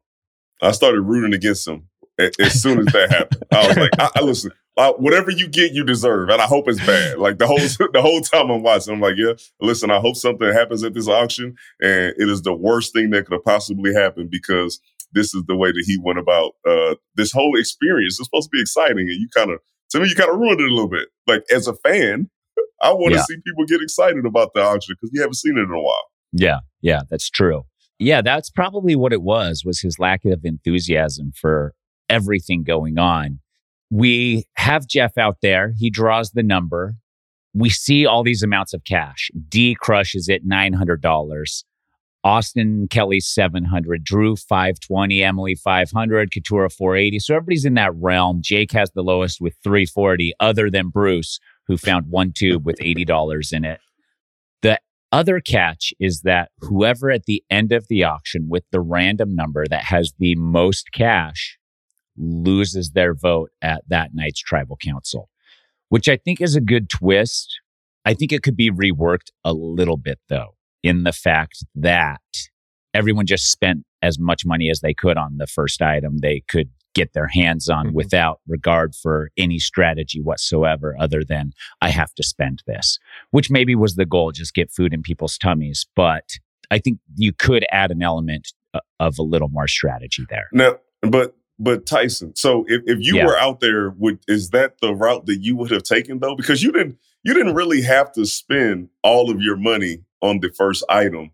I 0.63 0.71
started 0.71 1.01
rooting 1.01 1.33
against 1.33 1.67
him 1.67 1.87
a- 2.19 2.31
as 2.39 2.59
soon 2.61 2.79
as 2.79 2.87
that 2.87 3.11
happened. 3.11 3.43
I 3.51 3.67
was 3.67 3.77
like, 3.77 3.91
I, 3.99 4.09
I 4.15 4.21
listen, 4.21 4.51
uh, 4.77 4.93
whatever 4.93 5.31
you 5.31 5.47
get, 5.47 5.71
you 5.73 5.83
deserve, 5.83 6.29
and 6.29 6.41
I 6.41 6.45
hope 6.45 6.67
it's 6.67 6.85
bad. 6.85 7.17
Like 7.27 7.37
the 7.39 7.47
whole 7.47 7.57
the 7.93 8.01
whole 8.01 8.21
time 8.21 8.49
I'm 8.51 8.63
watching, 8.63 8.93
I'm 8.93 9.01
like, 9.01 9.15
yeah, 9.17 9.33
listen, 9.59 9.89
I 9.91 9.99
hope 9.99 10.15
something 10.15 10.47
happens 10.51 10.83
at 10.83 10.93
this 10.93 11.07
auction, 11.07 11.55
and 11.81 12.13
it 12.17 12.29
is 12.29 12.41
the 12.43 12.53
worst 12.53 12.93
thing 12.93 13.09
that 13.11 13.25
could 13.25 13.33
have 13.33 13.43
possibly 13.43 13.93
happened 13.93 14.29
because 14.29 14.79
this 15.13 15.33
is 15.33 15.43
the 15.47 15.55
way 15.55 15.71
that 15.71 15.83
he 15.85 15.97
went 16.03 16.19
about 16.19 16.51
uh, 16.67 16.95
this 17.15 17.31
whole 17.31 17.57
experience. 17.57 18.19
It's 18.19 18.27
supposed 18.27 18.47
to 18.49 18.55
be 18.55 18.61
exciting, 18.61 18.99
and 18.99 19.09
you 19.09 19.27
kind 19.33 19.51
of, 19.51 19.59
to 19.91 19.99
me, 19.99 20.09
you 20.09 20.15
kind 20.15 20.29
of 20.29 20.37
ruined 20.37 20.59
it 20.61 20.69
a 20.69 20.73
little 20.73 20.89
bit. 20.89 21.07
Like 21.25 21.43
as 21.53 21.67
a 21.67 21.73
fan, 21.75 22.29
I 22.81 22.91
want 22.93 23.13
to 23.13 23.17
Yeah. 23.17 23.23
see 23.23 23.35
people 23.45 23.65
get 23.65 23.81
excited 23.81 24.25
about 24.25 24.53
the 24.53 24.61
auction 24.61 24.95
because 24.95 25.09
you 25.13 25.21
haven't 25.21 25.35
seen 25.35 25.57
it 25.57 25.61
in 25.61 25.71
a 25.71 25.81
while. 25.81 26.05
Yeah, 26.33 26.59
yeah, 26.81 27.01
that's 27.09 27.29
true. 27.29 27.63
Yeah, 27.99 28.21
that's 28.21 28.51
probably 28.51 28.95
what 28.95 29.11
it 29.13 29.23
was 29.23 29.63
was 29.65 29.81
his 29.81 29.97
lack 29.97 30.23
of 30.25 30.41
enthusiasm 30.43 31.31
for 31.35 31.73
everything 32.09 32.63
going 32.63 32.99
on. 32.99 33.39
We 33.89 34.45
have 34.55 34.87
Jeff 34.87 35.17
out 35.17 35.37
there. 35.41 35.73
He 35.77 35.89
draws 35.89 36.31
the 36.31 36.43
number. 36.43 36.95
We 37.53 37.69
see 37.69 38.05
all 38.05 38.23
these 38.23 38.43
amounts 38.43 38.73
of 38.73 38.83
cash. 38.83 39.31
Dee 39.49 39.75
crushes 39.79 40.29
it 40.29 40.47
$900. 40.47 41.63
Austin 42.23 42.87
Kellie 42.89 43.21
700, 43.21 44.03
Drew 44.03 44.35
520, 44.35 45.23
Emily 45.23 45.55
500, 45.55 46.29
Katurah 46.29 46.71
480. 46.71 47.19
So 47.19 47.35
everybody's 47.35 47.63
in 47.63 47.75
that 47.75 47.95
realm. 47.95 48.39
Jake 48.41 48.73
has 48.73 48.91
the 48.91 49.01
lowest 49.01 49.39
with 49.39 49.53
340 49.63 50.33
other 50.39 50.69
than 50.69 50.89
Bruce 50.89 51.39
who 51.67 51.77
found 51.77 52.07
one 52.09 52.33
tube 52.33 52.65
with 52.65 52.77
$80 52.79 53.53
in 53.53 53.63
it. 53.63 53.79
The 54.61 54.79
other 55.11 55.39
catch 55.39 55.93
is 55.99 56.21
that 56.21 56.51
whoever 56.59 57.11
at 57.11 57.25
the 57.25 57.43
end 57.49 57.71
of 57.71 57.87
the 57.87 58.03
auction 58.03 58.47
with 58.49 58.63
the 58.71 58.81
random 58.81 59.33
number 59.35 59.65
that 59.67 59.83
has 59.85 60.13
the 60.19 60.35
most 60.35 60.91
cash 60.91 61.57
loses 62.17 62.91
their 62.91 63.13
vote 63.13 63.51
at 63.61 63.83
that 63.87 64.11
night's 64.13 64.39
tribal 64.39 64.77
council, 64.77 65.29
which 65.89 66.07
I 66.09 66.17
think 66.17 66.41
is 66.41 66.55
a 66.55 66.61
good 66.61 66.89
twist. 66.89 67.59
I 68.05 68.13
think 68.13 68.31
it 68.31 68.43
could 68.43 68.55
be 68.57 68.71
reworked 68.71 69.31
a 69.43 69.53
little 69.53 69.97
bit 69.97 70.19
though, 70.29 70.55
in 70.83 71.03
the 71.03 71.11
fact 71.13 71.63
that 71.75 72.21
everyone 72.93 73.25
just 73.25 73.51
spent 73.51 73.83
as 74.01 74.17
much 74.19 74.45
money 74.45 74.69
as 74.69 74.79
they 74.81 74.93
could 74.93 75.17
on 75.17 75.37
the 75.37 75.47
first 75.47 75.81
item 75.81 76.19
they 76.19 76.41
could 76.47 76.69
get 76.93 77.13
their 77.13 77.27
hands 77.27 77.69
on 77.69 77.89
Mhm. 77.89 77.93
without 77.93 78.39
regard 78.47 78.95
for 78.95 79.29
any 79.37 79.59
strategy 79.59 80.19
whatsoever 80.19 80.95
other 80.99 81.23
than 81.23 81.51
I 81.79 81.89
have 81.89 82.11
to 82.15 82.23
spend 82.23 82.63
this, 82.65 82.97
which 83.29 83.51
maybe 83.51 83.75
was 83.75 83.95
the 83.95 84.05
goal, 84.05 84.31
just 84.31 84.55
get 84.55 84.71
food 84.71 84.93
in 84.93 85.03
people's 85.03 85.37
tummies. 85.37 85.85
But 85.95 86.23
I 86.71 86.79
think 86.79 86.99
you 87.15 87.33
could 87.33 87.65
add 87.71 87.91
an 87.91 88.01
element 88.01 88.51
uh, 88.73 88.79
of 88.99 89.19
a 89.19 89.23
little 89.23 89.47
more 89.49 89.67
strategy 89.67 90.25
there. 90.29 90.47
No, 90.51 90.79
but 91.01 91.36
but 91.59 91.85
Tyson, 91.85 92.35
so 92.35 92.65
if, 92.67 92.81
if 92.85 92.99
you 93.01 93.15
Yeah. 93.17 93.25
were 93.25 93.37
out 93.37 93.59
there, 93.59 93.89
would 93.97 94.19
is 94.27 94.51
that 94.51 94.75
the 94.81 94.93
route 94.93 95.25
that 95.25 95.37
you 95.41 95.55
would 95.55 95.71
have 95.71 95.83
taken 95.83 96.19
though? 96.19 96.35
Because 96.35 96.61
you 96.63 96.71
didn't 96.71 96.97
you 97.23 97.33
didn't 97.33 97.55
really 97.55 97.81
have 97.81 98.11
to 98.13 98.25
spend 98.25 98.89
all 99.03 99.29
of 99.31 99.41
your 99.41 99.57
money 99.57 100.03
on 100.21 100.39
the 100.39 100.49
first 100.49 100.83
item 100.89 101.31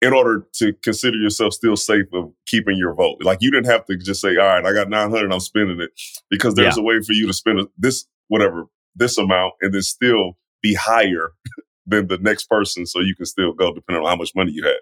in 0.00 0.12
order 0.12 0.46
to 0.52 0.72
consider 0.82 1.16
yourself 1.16 1.52
still 1.54 1.76
safe 1.76 2.06
of 2.12 2.30
keeping 2.46 2.76
your 2.76 2.94
vote. 2.94 3.18
Like 3.22 3.38
you 3.40 3.50
didn't 3.50 3.66
have 3.70 3.84
to 3.86 3.96
just 3.96 4.20
say, 4.20 4.36
"All 4.36 4.46
right, 4.46 4.64
I 4.64 4.72
got 4.72 4.88
nine 4.88 5.10
hundred, 5.10 5.32
I'm 5.32 5.40
spending 5.40 5.80
it," 5.80 5.90
because 6.30 6.54
there's 6.54 6.76
a 6.76 6.82
way 6.82 7.00
for 7.00 7.12
you 7.12 7.26
to 7.26 7.32
spend 7.32 7.60
a- 7.60 7.68
this 7.78 8.06
whatever 8.28 8.66
this 8.96 9.18
amount 9.18 9.54
and 9.60 9.74
then 9.74 9.82
still 9.82 10.36
be 10.62 10.74
higher 10.74 11.32
than 11.86 12.06
the 12.06 12.18
next 12.18 12.44
person, 12.48 12.86
so 12.86 13.00
you 13.00 13.14
can 13.16 13.26
still 13.26 13.52
go 13.52 13.74
depending 13.74 14.02
on 14.04 14.08
how 14.08 14.16
much 14.16 14.30
money 14.36 14.52
you 14.52 14.62
had. 14.64 14.76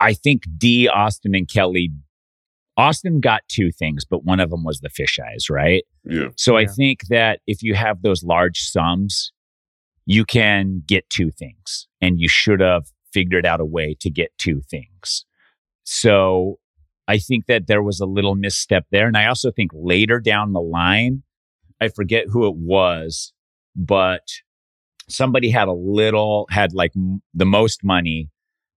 I 0.00 0.14
think 0.14 0.42
Dee, 0.56 0.86
Austin, 0.88 1.34
and 1.34 1.48
Kellie. 1.48 1.90
Austin 2.78 3.20
got 3.20 3.42
two 3.48 3.70
things, 3.72 4.04
but 4.04 4.24
one 4.24 4.40
of 4.40 4.50
them 4.50 4.64
was 4.64 4.80
the 4.80 4.88
fish 4.88 5.18
eyes, 5.18 5.50
right? 5.50 5.84
Yeah, 6.04 6.28
So 6.36 6.56
I 6.56 6.64
think 6.66 7.00
that 7.08 7.40
if 7.46 7.62
you 7.62 7.74
have 7.74 8.02
those 8.02 8.22
large 8.22 8.60
sums, 8.60 9.32
you 10.06 10.24
can 10.24 10.82
get 10.86 11.10
two 11.10 11.30
things, 11.30 11.88
and 12.00 12.18
you 12.18 12.28
should 12.28 12.60
have 12.60 12.84
figured 13.12 13.44
out 13.44 13.60
a 13.60 13.64
way 13.64 13.96
to 14.00 14.08
get 14.10 14.30
two 14.38 14.62
things. 14.70 15.26
So 15.84 16.58
I 17.08 17.18
think 17.18 17.46
that 17.46 17.66
there 17.66 17.82
was 17.82 18.00
a 18.00 18.06
little 18.06 18.34
misstep 18.34 18.84
there. 18.92 19.06
And 19.08 19.16
I 19.16 19.26
also 19.26 19.50
think 19.50 19.70
later 19.74 20.20
down 20.20 20.52
the 20.52 20.60
line, 20.60 21.22
I 21.80 21.88
forget 21.88 22.26
who 22.30 22.46
it 22.46 22.54
was, 22.54 23.32
but 23.74 24.28
somebody 25.08 25.50
had 25.50 25.68
a 25.68 25.72
little, 25.72 26.46
had 26.50 26.74
like 26.74 26.92
m- 26.94 27.22
the 27.34 27.46
most 27.46 27.82
money, 27.82 28.28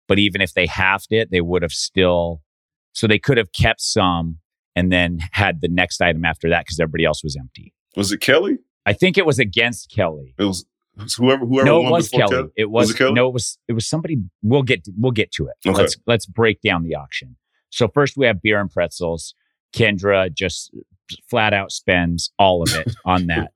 but 0.07 0.19
even 0.19 0.41
if 0.41 0.55
they 0.55 0.67
halved 0.67 1.13
it, 1.13 1.31
they 1.31 1.41
would 1.41 1.63
have 1.63 1.73
still, 1.73 2.41
so 2.93 3.07
they 3.07 3.19
could 3.19 3.37
have 3.39 3.53
kept 3.53 3.81
some 3.81 4.39
and 4.77 4.91
then 4.93 5.19
had 5.33 5.61
the 5.61 5.69
next 5.69 6.01
item 6.01 6.25
after 6.25 6.49
that 6.51 6.65
because 6.65 6.79
everybody 6.81 7.05
else 7.05 7.23
was 7.23 7.37
empty. 7.37 7.73
was 7.97 8.13
it 8.13 8.21
Kellie? 8.21 8.59
I 8.87 8.93
think 8.93 9.19
it 9.19 9.27
was 9.27 9.39
against 9.39 9.91
Kellie. 9.91 10.35
It 10.39 10.45
was, 10.45 10.65
it 10.97 11.03
was 11.03 11.15
whoever 11.15 11.45
whoever 11.45 11.67
no, 11.67 11.81
it 11.81 11.83
won 11.85 11.93
was 11.93 12.09
before 12.09 12.29
Kellie. 12.29 12.49
It 12.57 12.71
was, 12.71 12.89
Was 12.89 12.95
it 12.95 12.99
Kellie? 12.99 13.13
no, 13.13 13.29
it 13.29 13.35
was 13.35 13.59
it 13.69 13.73
was 13.73 13.87
somebody. 13.89 14.19
We'll 14.43 14.63
get 14.63 14.87
we'll 14.97 15.13
get 15.13 15.33
to 15.33 15.47
it. 15.49 15.55
Okay. 15.69 15.77
Let's 15.77 15.97
let's 16.07 16.27
break 16.27 16.61
down 16.63 16.83
the 16.85 16.95
auction. 16.95 17.37
So 17.71 17.89
first 17.89 18.17
we 18.17 18.27
have 18.27 18.43
beer 18.43 18.61
and 18.61 18.71
pretzels. 18.71 19.35
Kendra 19.75 20.33
just 20.35 20.73
flat 21.29 21.53
out 21.53 21.71
spends 21.73 22.33
all 22.39 22.63
of 22.63 22.75
it 22.75 22.93
on 23.05 23.27
that. 23.27 23.53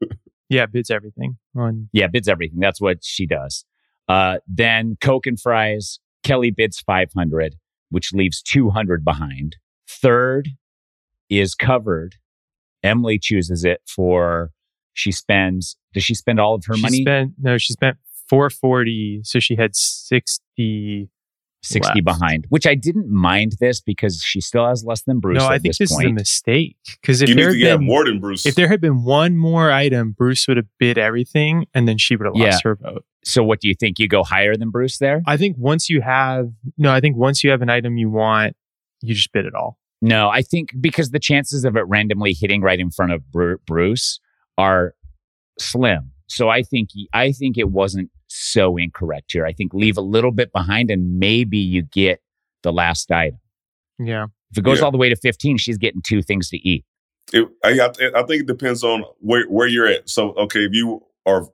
Yeah, 0.48 0.66
bids 0.66 0.90
everything 0.90 1.38
on. 1.56 1.88
Yeah, 1.92 2.06
bids 2.06 2.28
everything. 2.28 2.60
That's 2.60 2.80
what 2.80 2.98
she 3.02 3.26
does. 3.26 3.64
Uh, 4.08 4.38
then 4.46 4.96
Coke 5.00 5.26
and 5.26 5.40
fries. 5.40 5.98
Kellie 6.22 6.50
bids 6.50 6.80
500, 6.80 7.56
which 7.94 8.12
leaves 8.12 8.42
200 8.42 9.04
behind. 9.04 9.56
Third 9.88 10.48
is 11.30 11.54
covered. 11.54 12.16
Emily 12.82 13.18
chooses 13.18 13.64
it 13.64 13.80
for, 13.86 14.50
she 14.92 15.12
spends, 15.12 15.76
does 15.92 16.02
she 16.02 16.14
spend 16.14 16.40
all 16.40 16.54
of 16.54 16.64
her 16.66 16.74
she 16.74 16.82
money? 16.82 17.02
spent 17.02 17.32
no, 17.40 17.56
she 17.56 17.72
spent 17.72 17.96
four 18.28 18.50
forty, 18.50 19.20
so 19.22 19.38
she 19.38 19.56
had 19.56 19.74
sixty. 19.76 21.08
60 21.64 22.02
left. 22.02 22.04
behind, 22.04 22.46
which 22.48 22.66
I 22.66 22.74
didn't 22.74 23.08
mind 23.10 23.56
this 23.60 23.80
because 23.80 24.22
she 24.22 24.40
still 24.40 24.66
has 24.66 24.84
less 24.84 25.02
than 25.02 25.20
Bruce 25.20 25.38
no, 25.38 25.46
at 25.46 25.52
I 25.52 25.58
think 25.58 25.76
this 25.76 25.90
this 25.90 25.90
is 25.92 26.04
a 26.04 26.10
mistake 26.12 26.76
because 27.00 27.22
if 27.22 27.28
You 27.28 27.34
there 27.34 27.52
need 27.52 27.60
had 27.60 27.64
to 27.64 27.70
have 27.70 27.78
been 27.80 27.86
more 27.86 28.04
than 28.04 28.20
Bruce. 28.20 28.46
if 28.46 28.54
there 28.54 28.68
had 28.68 28.80
been 28.80 29.02
one 29.04 29.36
more 29.36 29.70
item, 29.72 30.12
Bruce 30.12 30.46
would 30.48 30.56
have 30.56 30.66
bid 30.78 30.98
everything, 30.98 31.66
and 31.74 31.88
then 31.88 31.98
she 31.98 32.16
would 32.16 32.26
have 32.26 32.34
Yeah. 32.36 32.46
lost 32.50 32.64
her 32.64 32.76
vote. 32.76 33.04
so 33.24 33.42
what 33.42 33.60
do 33.60 33.68
you 33.68 33.74
think? 33.74 33.98
You 33.98 34.06
go 34.08 34.22
higher 34.22 34.54
than 34.56 34.70
Bruce 34.70 34.98
there? 34.98 35.22
I 35.26 35.36
think 35.36 35.56
once 35.58 35.88
you 35.88 36.00
have 36.02 36.50
no, 36.76 36.92
I 36.92 37.00
think 37.00 37.16
once 37.16 37.42
you 37.42 37.50
have 37.50 37.62
an 37.62 37.70
item 37.70 37.96
you 37.96 38.10
want, 38.10 38.54
you 39.00 39.14
just 39.14 39.32
bid 39.32 39.46
it 39.46 39.54
all. 39.54 39.78
No, 40.02 40.28
I 40.28 40.42
think 40.42 40.74
because 40.80 41.10
the 41.10 41.18
chances 41.18 41.64
of 41.64 41.76
it 41.76 41.84
randomly 41.86 42.34
hitting 42.38 42.60
right 42.60 42.78
in 42.78 42.90
front 42.90 43.12
of 43.12 43.22
Bruce 43.66 44.20
are 44.58 44.94
slim. 45.58 46.10
So 46.26 46.48
I 46.48 46.62
think 46.62 46.90
I 47.12 47.32
think 47.32 47.56
it 47.58 47.70
wasn't 47.70 48.10
so 48.28 48.76
incorrect 48.76 49.32
here. 49.32 49.46
I 49.46 49.52
think 49.52 49.72
leave 49.74 49.96
a 49.96 50.00
little 50.02 50.32
bit 50.32 50.52
behind 50.52 50.90
and 50.90 51.18
maybe 51.18 51.58
you 51.58 51.82
get 51.82 52.20
the 52.62 52.72
last 52.72 53.10
item. 53.10 53.38
Yeah, 53.98 54.26
If 54.50 54.58
it 54.58 54.64
goes 54.64 54.78
Yeah. 54.78 54.84
all 54.86 54.90
the 54.90 54.98
way 54.98 55.08
to 55.08 55.16
15, 55.16 55.56
she's 55.58 55.78
getting 55.78 56.02
two 56.02 56.22
things 56.22 56.48
to 56.50 56.56
eat. 56.58 56.84
It, 57.32 57.48
I, 57.64 57.78
I 57.80 58.20
I 58.20 58.22
think 58.24 58.42
it 58.42 58.46
depends 58.46 58.84
on 58.84 59.04
where 59.20 59.44
where 59.48 59.66
you're 59.66 59.86
at. 59.86 60.08
So, 60.10 60.32
okay, 60.34 60.60
if 60.64 60.72
you 60.74 61.00
are 61.26 61.46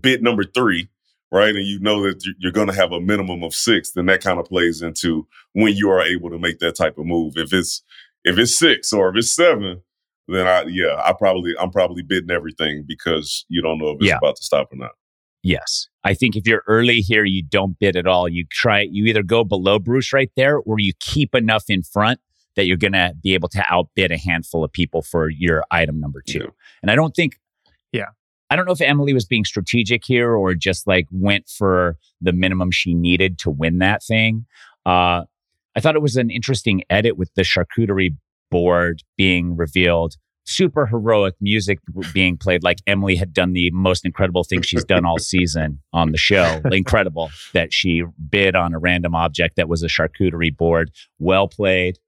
bid 0.00 0.22
number 0.22 0.44
three, 0.44 0.88
right, 1.32 1.54
and 1.54 1.66
you 1.66 1.80
know 1.80 2.02
that 2.04 2.24
you- 2.24 2.34
you're 2.38 2.52
going 2.52 2.68
to 2.68 2.74
have 2.74 2.92
a 2.92 3.00
minimum 3.00 3.42
of 3.42 3.52
six, 3.54 3.90
then 3.90 4.06
that 4.06 4.22
kind 4.22 4.38
of 4.38 4.46
plays 4.46 4.82
into 4.82 5.26
when 5.52 5.74
you 5.74 5.90
are 5.90 6.02
able 6.02 6.30
to 6.30 6.38
make 6.38 6.58
that 6.60 6.76
type 6.76 6.96
of 6.96 7.06
move. 7.06 7.34
If 7.36 7.52
it's 7.52 7.82
if 8.24 8.38
it's 8.38 8.56
six 8.58 8.92
or 8.92 9.08
if 9.10 9.16
it's 9.16 9.34
seven, 9.34 9.82
then 10.28 10.46
I 10.46 10.62
yeah, 10.68 11.00
I 11.04 11.12
probably 11.12 11.54
I'm 11.58 11.70
probably 11.70 12.02
bidding 12.02 12.30
everything 12.30 12.84
because 12.86 13.44
you 13.48 13.60
don't 13.62 13.78
know 13.78 13.90
if 13.90 13.96
it's 13.96 14.06
Yeah. 14.06 14.18
about 14.18 14.36
to 14.36 14.42
stop 14.44 14.72
or 14.72 14.76
not. 14.76 14.92
Yes. 15.42 15.88
I 16.04 16.14
think 16.14 16.36
if 16.36 16.46
you're 16.46 16.62
early 16.66 17.00
here, 17.00 17.24
you 17.24 17.42
don't 17.42 17.78
bid 17.78 17.96
at 17.96 18.06
all. 18.06 18.28
You 18.28 18.44
try, 18.50 18.82
you 18.90 19.04
either 19.04 19.22
go 19.22 19.44
below 19.44 19.78
Bruce 19.78 20.12
right 20.12 20.30
there 20.36 20.58
or 20.58 20.78
you 20.78 20.92
keep 20.98 21.34
enough 21.34 21.64
in 21.68 21.82
front 21.82 22.20
that 22.56 22.66
you're 22.66 22.76
going 22.76 22.92
to 22.92 23.14
be 23.22 23.34
able 23.34 23.48
to 23.50 23.64
outbid 23.68 24.10
a 24.10 24.16
handful 24.16 24.64
of 24.64 24.72
people 24.72 25.02
for 25.02 25.28
your 25.28 25.64
item 25.70 26.00
number 26.00 26.22
two. 26.26 26.38
Yeah. 26.38 26.50
And 26.82 26.90
I 26.90 26.94
don't 26.94 27.14
think, 27.14 27.38
Yeah. 27.92 28.06
I 28.48 28.56
don't 28.56 28.66
know 28.66 28.72
if 28.72 28.80
Emily 28.80 29.12
was 29.12 29.24
being 29.24 29.44
strategic 29.44 30.04
here 30.04 30.32
or 30.32 30.54
just 30.54 30.86
like 30.86 31.06
went 31.12 31.48
for 31.48 31.96
the 32.20 32.32
minimum 32.32 32.72
she 32.72 32.94
needed 32.94 33.38
to 33.40 33.50
win 33.50 33.78
that 33.78 34.02
thing. 34.02 34.46
Uh, 34.84 35.22
I 35.76 35.80
thought 35.80 35.94
it 35.94 36.02
was 36.02 36.16
an 36.16 36.30
interesting 36.30 36.82
edit 36.90 37.16
with 37.16 37.30
the 37.34 37.42
charcuterie 37.42 38.16
board 38.50 39.04
being 39.16 39.56
revealed. 39.56 40.16
Super 40.44 40.86
heroic 40.86 41.34
music 41.40 41.78
being 42.12 42.36
played, 42.36 42.62
like 42.62 42.78
Emily 42.86 43.16
had 43.16 43.32
done 43.32 43.52
the 43.52 43.70
most 43.70 44.04
incredible 44.04 44.42
thing 44.42 44.62
she's 44.62 44.84
done 44.84 45.04
all 45.04 45.18
season 45.20 45.80
on 45.92 46.10
the 46.12 46.18
show. 46.18 46.60
Incredible 46.72 47.30
that 47.52 47.72
she 47.72 48.02
bid 48.28 48.56
on 48.56 48.74
a 48.74 48.78
random 48.78 49.14
object 49.14 49.56
that 49.56 49.68
was 49.68 49.82
a 49.82 49.88
charcuterie 49.88 50.56
board. 50.56 50.90
Well 51.18 51.46
played. 51.48 51.98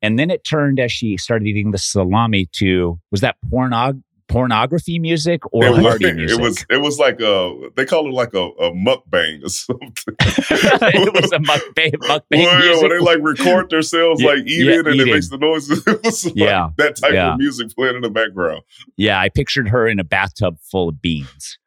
And 0.00 0.16
then 0.16 0.30
it 0.30 0.44
turned 0.44 0.78
as 0.78 0.92
she 0.92 1.16
started 1.16 1.48
eating 1.48 1.72
the 1.72 1.78
salami 1.78 2.46
to 2.52 3.00
was 3.10 3.20
that 3.22 3.36
pornog- 3.50 4.02
pornography 4.28 4.98
music 4.98 5.40
or 5.52 5.64
it, 5.64 5.70
was, 5.70 5.80
party 5.80 6.12
music? 6.12 6.38
it 6.38 6.42
was 6.42 6.66
it 6.70 6.80
was 6.80 6.98
like 6.98 7.20
a 7.20 7.70
they 7.76 7.84
call 7.84 8.06
it 8.08 8.12
like 8.12 8.34
a, 8.34 8.38
a 8.38 8.70
mukbang 8.72 9.44
or 9.44 9.48
something. 9.50 9.92
it 10.20 11.14
was 11.14 11.32
a 11.32 11.38
mukbang, 11.38 11.92
mukbang 11.92 12.22
Well, 12.32 12.58
music. 12.60 12.82
when 12.82 12.90
they 12.90 12.98
like 12.98 13.18
record 13.20 13.70
themselves 13.70 14.20
Yeah, 14.20 14.28
like 14.30 14.46
eating 14.46 14.66
yeah, 14.66 14.78
and 14.80 14.88
eating. 14.88 15.08
it 15.08 15.12
makes 15.12 15.28
the 15.28 15.38
noises. 15.38 15.82
It 15.86 16.02
was 16.04 16.24
like 16.26 16.34
Yeah, 16.36 16.68
that 16.76 16.96
type 16.96 17.12
yeah. 17.12 17.32
of 17.32 17.38
music 17.38 17.74
playing 17.74 17.96
in 17.96 18.02
the 18.02 18.10
background. 18.10 18.62
Yeah, 18.96 19.18
I 19.18 19.28
pictured 19.30 19.68
her 19.68 19.88
in 19.88 19.98
a 19.98 20.04
bathtub 20.04 20.58
full 20.60 20.90
of 20.90 21.00
beans. 21.02 21.58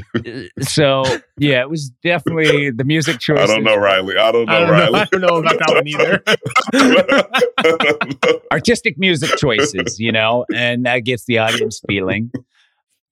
so 0.60 1.04
yeah, 1.38 1.60
it 1.60 1.70
was 1.70 1.90
definitely 2.02 2.70
the 2.70 2.84
music 2.84 3.18
choice. 3.18 3.38
I 3.38 3.46
don't 3.46 3.64
know, 3.64 3.76
Riley. 3.76 4.16
I 4.16 4.32
don't 4.32 4.46
know, 4.46 4.52
I 4.52 4.60
don't 4.60 4.70
Riley. 4.70 4.92
know. 4.92 4.98
I 4.98 5.04
don't 5.04 5.20
know 5.20 5.36
about 5.36 5.58
that 5.58 5.74
one 5.74 5.88
either. 8.28 8.42
Artistic 8.52 8.98
music 8.98 9.36
choices, 9.38 9.98
you 10.00 10.12
know, 10.12 10.44
and 10.54 10.86
that 10.86 11.00
gets 11.00 11.24
the 11.24 11.38
audience 11.38 11.80
feeling. 11.86 12.30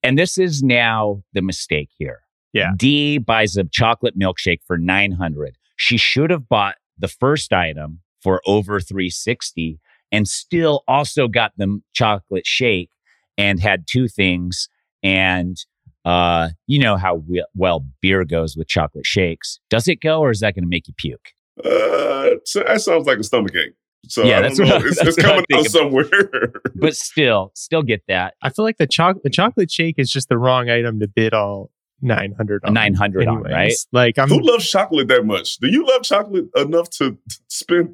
And 0.03 0.17
this 0.17 0.37
is 0.37 0.63
now 0.63 1.23
the 1.33 1.41
mistake 1.41 1.89
here. 1.97 2.21
Yeah. 2.53 2.71
Dee 2.75 3.17
buys 3.17 3.55
a 3.57 3.63
chocolate 3.63 4.17
milkshake 4.17 4.61
for 4.65 4.77
900. 4.77 5.57
She 5.77 5.97
should 5.97 6.29
have 6.31 6.49
bought 6.49 6.75
the 6.97 7.07
first 7.07 7.53
item 7.53 8.01
for 8.21 8.41
over 8.45 8.79
360 8.79 9.79
and 10.11 10.27
still 10.27 10.83
also 10.87 11.27
got 11.27 11.53
the 11.57 11.81
chocolate 11.93 12.45
shake 12.45 12.89
and 13.37 13.59
had 13.59 13.85
two 13.87 14.07
things 14.07 14.67
and 15.01 15.57
uh 16.05 16.49
you 16.67 16.79
know 16.79 16.97
how 16.97 17.15
we- 17.15 17.45
well 17.55 17.85
beer 18.01 18.25
goes 18.25 18.55
with 18.57 18.67
chocolate 18.67 19.05
shakes. 19.05 19.59
Does 19.69 19.87
it 19.87 20.01
go 20.01 20.19
or 20.19 20.31
is 20.31 20.39
that 20.39 20.55
going 20.55 20.63
to 20.63 20.69
make 20.69 20.87
you 20.87 20.93
puke? 20.97 21.29
uh, 21.63 22.35
that 22.65 22.81
sounds 22.83 23.05
like 23.05 23.19
a 23.19 23.23
stomach 23.23 23.53
ache. 23.55 23.73
So 24.07 24.23
Yeah, 24.23 24.39
I 24.39 24.41
that's 24.41 24.59
what 24.59 24.83
it's, 24.85 24.95
that's 25.03 25.07
it's 25.09 25.17
what 25.17 25.25
I'm 25.25 25.31
coming 25.31 25.39
out 25.39 25.45
thinking. 25.49 25.69
somewhere. 25.71 26.51
But 26.75 26.95
still, 26.95 27.51
still 27.53 27.83
get 27.83 28.01
that. 28.07 28.33
I 28.41 28.49
feel 28.49 28.65
like 28.65 28.77
the 28.77 28.87
chocolate 28.87 29.23
the 29.23 29.29
chocolate 29.29 29.69
shake 29.71 29.95
is 29.99 30.09
just 30.09 30.27
the 30.29 30.37
wrong 30.39 30.69
item 30.69 30.99
to 31.01 31.07
bid 31.07 31.33
all 31.35 31.69
nine 32.01 32.33
hundred. 32.35 32.61
A 32.63 32.71
900 32.71 33.27
on, 33.27 33.43
right? 33.43 33.73
Like 33.91 34.17
I'm 34.17 34.27
Who 34.29 34.41
loves 34.41 34.67
chocolate 34.67 35.07
that 35.09 35.25
much? 35.25 35.57
Do 35.57 35.67
you 35.67 35.85
love 35.85 36.01
chocolate 36.01 36.45
enough 36.55 36.89
to 36.91 37.17
spend? 37.47 37.93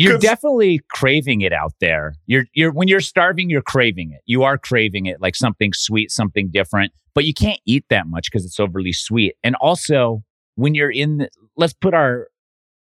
You're 0.00 0.18
definitely 0.18 0.80
craving 0.90 1.42
it 1.42 1.52
out 1.52 1.74
there. 1.80 2.14
You're 2.26 2.44
you're 2.54 2.72
when 2.72 2.88
you're 2.88 3.00
starving, 3.00 3.50
you're 3.50 3.62
craving 3.62 4.12
it. 4.12 4.20
You 4.26 4.42
are 4.42 4.58
craving 4.58 5.06
it 5.06 5.20
like 5.20 5.36
something 5.36 5.72
sweet, 5.72 6.10
something 6.10 6.50
different, 6.50 6.92
but 7.14 7.24
you 7.24 7.34
can't 7.34 7.60
eat 7.66 7.84
that 7.90 8.06
much 8.06 8.30
because 8.30 8.44
it's 8.44 8.60
overly 8.60 8.92
sweet. 8.92 9.34
And 9.44 9.54
also, 9.56 10.22
when 10.54 10.74
you're 10.74 10.90
in 10.90 11.18
the, 11.18 11.30
let's 11.56 11.74
put 11.74 11.94
our 11.94 12.28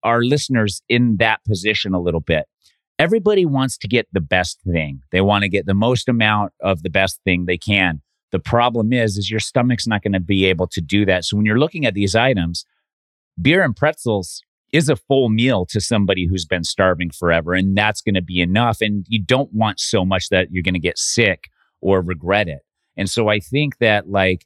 our 0.04 0.22
listeners 0.24 0.82
in 0.88 1.18
that 1.18 1.44
position 1.46 1.94
a 1.94 2.00
little 2.00 2.22
bit. 2.22 2.46
Everybody 3.00 3.46
wants 3.46 3.78
to 3.80 3.88
get 3.88 4.08
the 4.12 4.22
best 4.22 4.60
thing. 4.62 5.02
They 5.12 5.22
want 5.22 5.44
to 5.44 5.50
get 5.50 5.66
the 5.66 5.74
most 5.74 6.10
amount 6.10 6.54
of 6.62 6.82
the 6.84 6.90
best 6.90 7.20
thing 7.24 7.46
they 7.46 7.58
can. 7.58 8.02
The 8.32 8.40
problem 8.40 8.92
is, 8.92 9.18
is 9.18 9.30
your 9.30 9.40
stomach's 9.40 9.88
not 9.88 10.02
going 10.04 10.14
to 10.14 10.20
be 10.20 10.46
able 10.46 10.68
to 10.68 10.82
do 10.82 11.06
that. 11.06 11.24
So 11.24 11.38
when 11.38 11.46
you're 11.46 11.60
looking 11.60 11.86
at 11.86 11.94
these 11.94 12.16
items, 12.16 12.66
beer 13.40 13.64
and 13.64 13.76
pretzels 13.76 14.44
is 14.74 14.90
a 14.90 14.96
full 14.96 15.30
meal 15.30 15.66
to 15.66 15.80
somebody 15.80 16.28
who's 16.28 16.46
been 16.46 16.64
starving 16.64 17.10
forever. 17.10 17.54
And 17.54 17.78
that's 17.78 18.02
going 18.02 18.16
to 18.16 18.22
be 18.22 18.42
enough. 18.42 18.82
And 18.82 19.06
you 19.08 19.22
don't 19.24 19.54
want 19.54 19.80
so 19.80 20.04
much 20.04 20.30
that 20.30 20.52
you're 20.52 20.64
going 20.64 20.74
to 20.74 20.80
get 20.80 20.98
sick 20.98 21.50
or 21.82 22.02
regret 22.02 22.48
it. 22.48 22.62
And 22.98 23.10
so 23.10 23.30
I 23.30 23.40
think 23.40 23.78
that 23.78 24.10
like 24.10 24.46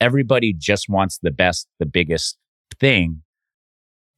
everybody 0.00 0.52
just 0.52 0.88
wants 0.88 1.18
the 1.18 1.30
best, 1.30 1.66
the 1.78 1.86
biggest 1.86 2.36
thing, 2.78 3.22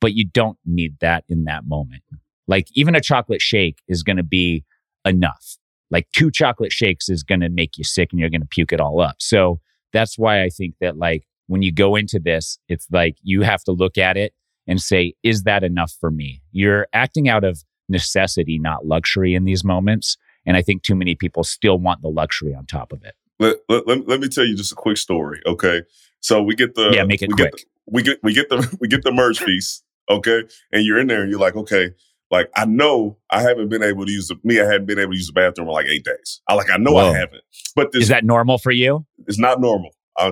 but 0.00 0.12
you 0.12 0.26
don't 0.26 0.58
need 0.66 0.96
that 1.00 1.24
in 1.28 1.44
that 1.44 1.64
moment. 1.64 2.02
Like 2.46 2.66
even 2.74 2.94
a 2.94 3.00
chocolate 3.00 3.40
shake 3.40 3.78
is 3.88 4.02
going 4.02 4.16
to 4.16 4.22
be 4.22 4.64
enough. 5.04 5.56
Like 5.90 6.08
two 6.14 6.30
chocolate 6.30 6.72
shakes 6.72 7.08
is 7.08 7.22
going 7.22 7.40
to 7.40 7.48
make 7.48 7.78
you 7.78 7.84
sick 7.84 8.10
and 8.12 8.20
you're 8.20 8.30
going 8.30 8.42
to 8.42 8.46
puke 8.46 8.72
it 8.72 8.80
all 8.80 9.00
up. 9.00 9.16
So 9.18 9.60
that's 9.92 10.18
why 10.18 10.42
I 10.42 10.48
think 10.48 10.74
that 10.80 10.98
like 10.98 11.24
when 11.46 11.62
you 11.62 11.72
go 11.72 11.96
into 11.96 12.20
this, 12.20 12.58
it's 12.68 12.86
like 12.92 13.16
you 13.22 13.42
have 13.42 13.64
to 13.64 13.72
look 13.72 13.98
at 13.98 14.16
it 14.16 14.34
and 14.70 14.80
say, 14.80 15.14
is 15.24 15.42
that 15.42 15.64
enough 15.64 15.92
for 16.00 16.10
me? 16.10 16.40
You're 16.52 16.86
acting 16.92 17.28
out 17.28 17.42
of 17.42 17.64
necessity, 17.88 18.56
not 18.58 18.86
luxury 18.86 19.34
in 19.34 19.44
these 19.44 19.64
moments. 19.64 20.16
And 20.46 20.56
I 20.56 20.62
think 20.62 20.84
too 20.84 20.94
many 20.94 21.16
people 21.16 21.42
still 21.42 21.76
want 21.76 22.02
the 22.02 22.08
luxury 22.08 22.54
on 22.54 22.66
top 22.66 22.92
of 22.92 23.02
it. 23.04 23.14
Let, 23.40 23.56
let, 23.68 23.86
let, 23.88 24.08
let 24.08 24.20
me 24.20 24.28
tell 24.28 24.44
you 24.46 24.56
just 24.56 24.70
a 24.70 24.76
quick 24.76 24.96
story. 24.96 25.40
Okay. 25.44 25.82
So 26.20 26.40
we 26.40 26.54
get 26.54 26.76
the, 26.76 26.92
yeah, 26.94 27.02
make 27.02 27.20
it 27.20 27.30
we 27.30 27.34
quick. 27.34 27.52
Get 27.52 27.60
the, 27.60 27.66
we 27.92 28.02
get, 28.02 28.18
we 28.22 28.32
get 28.32 28.48
the, 28.48 28.76
we 28.80 28.86
get 28.86 29.02
the 29.02 29.10
merge 29.10 29.44
piece. 29.44 29.82
Okay. 30.08 30.44
And 30.72 30.84
you're 30.84 31.00
in 31.00 31.08
there 31.08 31.22
and 31.22 31.30
you're 31.30 31.40
like, 31.40 31.56
okay, 31.56 31.90
like 32.30 32.48
I 32.54 32.64
know 32.64 33.18
I 33.30 33.42
haven't 33.42 33.70
been 33.70 33.82
able 33.82 34.06
to 34.06 34.12
use 34.12 34.28
the, 34.28 34.36
me. 34.44 34.60
I 34.60 34.66
hadn't 34.66 34.86
been 34.86 35.00
able 35.00 35.12
to 35.12 35.16
use 35.16 35.26
the 35.26 35.32
bathroom 35.32 35.66
in 35.66 35.74
like 35.74 35.86
eight 35.86 36.04
days. 36.04 36.40
I 36.48 36.54
like 36.54 36.70
I 36.70 36.76
know 36.76 36.92
Whoa. 36.92 37.10
I 37.10 37.18
haven't, 37.18 37.42
but 37.74 37.90
this 37.90 38.04
Is 38.04 38.08
that 38.08 38.24
normal 38.24 38.58
for 38.58 38.70
you? 38.70 39.04
it's 39.26 39.38
not 39.38 39.60
normal. 39.60 39.90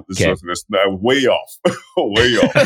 This 0.09 0.20
Okay. 0.20 0.33
is 0.33 0.66
way 0.88 1.27
off, 1.27 1.59
way 1.96 2.37
off. 2.37 2.57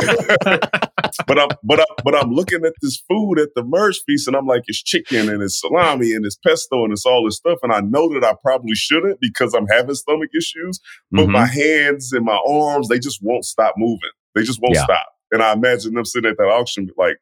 but 1.26 1.38
I'm 1.38 1.50
but 1.62 1.80
I'm 1.80 1.86
but 2.04 2.14
I'm 2.16 2.30
looking 2.32 2.64
at 2.64 2.74
this 2.82 3.02
food 3.08 3.38
at 3.38 3.50
the 3.54 3.62
merge 3.64 4.00
feast, 4.06 4.26
and 4.28 4.36
I'm 4.36 4.46
like, 4.46 4.62
it's 4.66 4.82
chicken 4.82 5.28
and 5.28 5.42
it's 5.42 5.60
salami 5.60 6.14
and 6.14 6.24
it's 6.26 6.36
pesto 6.36 6.84
and 6.84 6.92
it's 6.92 7.06
all 7.06 7.24
this 7.24 7.36
stuff, 7.36 7.58
and 7.62 7.72
I 7.72 7.80
know 7.80 8.12
that 8.14 8.24
I 8.24 8.34
probably 8.42 8.74
shouldn't 8.74 9.20
because 9.20 9.54
I'm 9.54 9.66
having 9.68 9.94
stomach 9.94 10.30
issues. 10.36 10.80
But 11.12 11.28
Mhm. 11.28 11.32
my 11.32 11.46
hands 11.46 12.12
and 12.12 12.24
my 12.24 12.40
arms, 12.48 12.88
they 12.88 12.98
just 12.98 13.20
won't 13.22 13.44
stop 13.44 13.74
moving. 13.78 14.10
They 14.34 14.42
just 14.42 14.60
won't 14.62 14.76
Yeah. 14.76 14.84
stop. 14.84 15.06
And 15.32 15.42
I 15.42 15.52
imagine 15.52 15.94
them 15.94 16.04
sitting 16.04 16.30
at 16.30 16.36
that 16.38 16.44
auction, 16.48 16.88
like, 16.98 17.18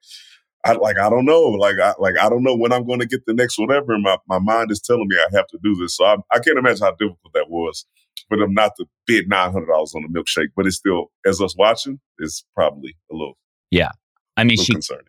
I 0.65 0.73
like 0.73 0.99
I 0.99 1.09
don't 1.11 1.25
know, 1.25 1.43
like 1.43 1.79
I 1.81 1.95
like 1.99 2.19
I 2.19 2.29
don't 2.29 2.43
know 2.43 2.57
when 2.57 2.73
I'm 2.73 2.87
going 2.87 3.01
to 3.01 3.07
get 3.07 3.25
the 3.27 3.35
next 3.35 3.59
whatever. 3.59 3.95
And 3.95 4.03
my, 4.03 4.19
my 4.29 4.39
mind 4.39 4.71
is 4.71 4.81
telling 4.81 5.09
me 5.09 5.17
I 5.17 5.35
have 5.37 5.47
to 5.49 5.59
do 5.63 5.75
this. 5.77 5.97
So 5.97 6.05
I, 6.05 6.17
I 6.33 6.39
can't 6.41 6.59
imagine 6.59 6.83
how 6.85 6.93
difficult 6.93 7.33
that 7.35 7.49
was 7.49 7.87
for 8.31 8.39
them 8.39 8.55
not 8.55 8.73
to 8.79 8.87
bid 9.07 9.29
nine 9.29 9.53
hundred 9.53 9.67
dollars 9.67 9.93
on 9.95 10.05
a 10.05 10.09
milkshake. 10.09 10.49
But 10.57 10.67
it's 10.67 10.77
still, 10.77 11.09
as 11.27 11.41
us 11.43 11.55
watching, 11.59 12.01
it's 12.19 12.43
probably 12.55 12.97
a 13.13 13.15
little, 13.15 13.37
Yeah, 13.71 13.91
I 14.39 14.45
mean, 14.45 14.53
little 14.53 14.65
she 14.65 14.73
concerning. 14.73 15.05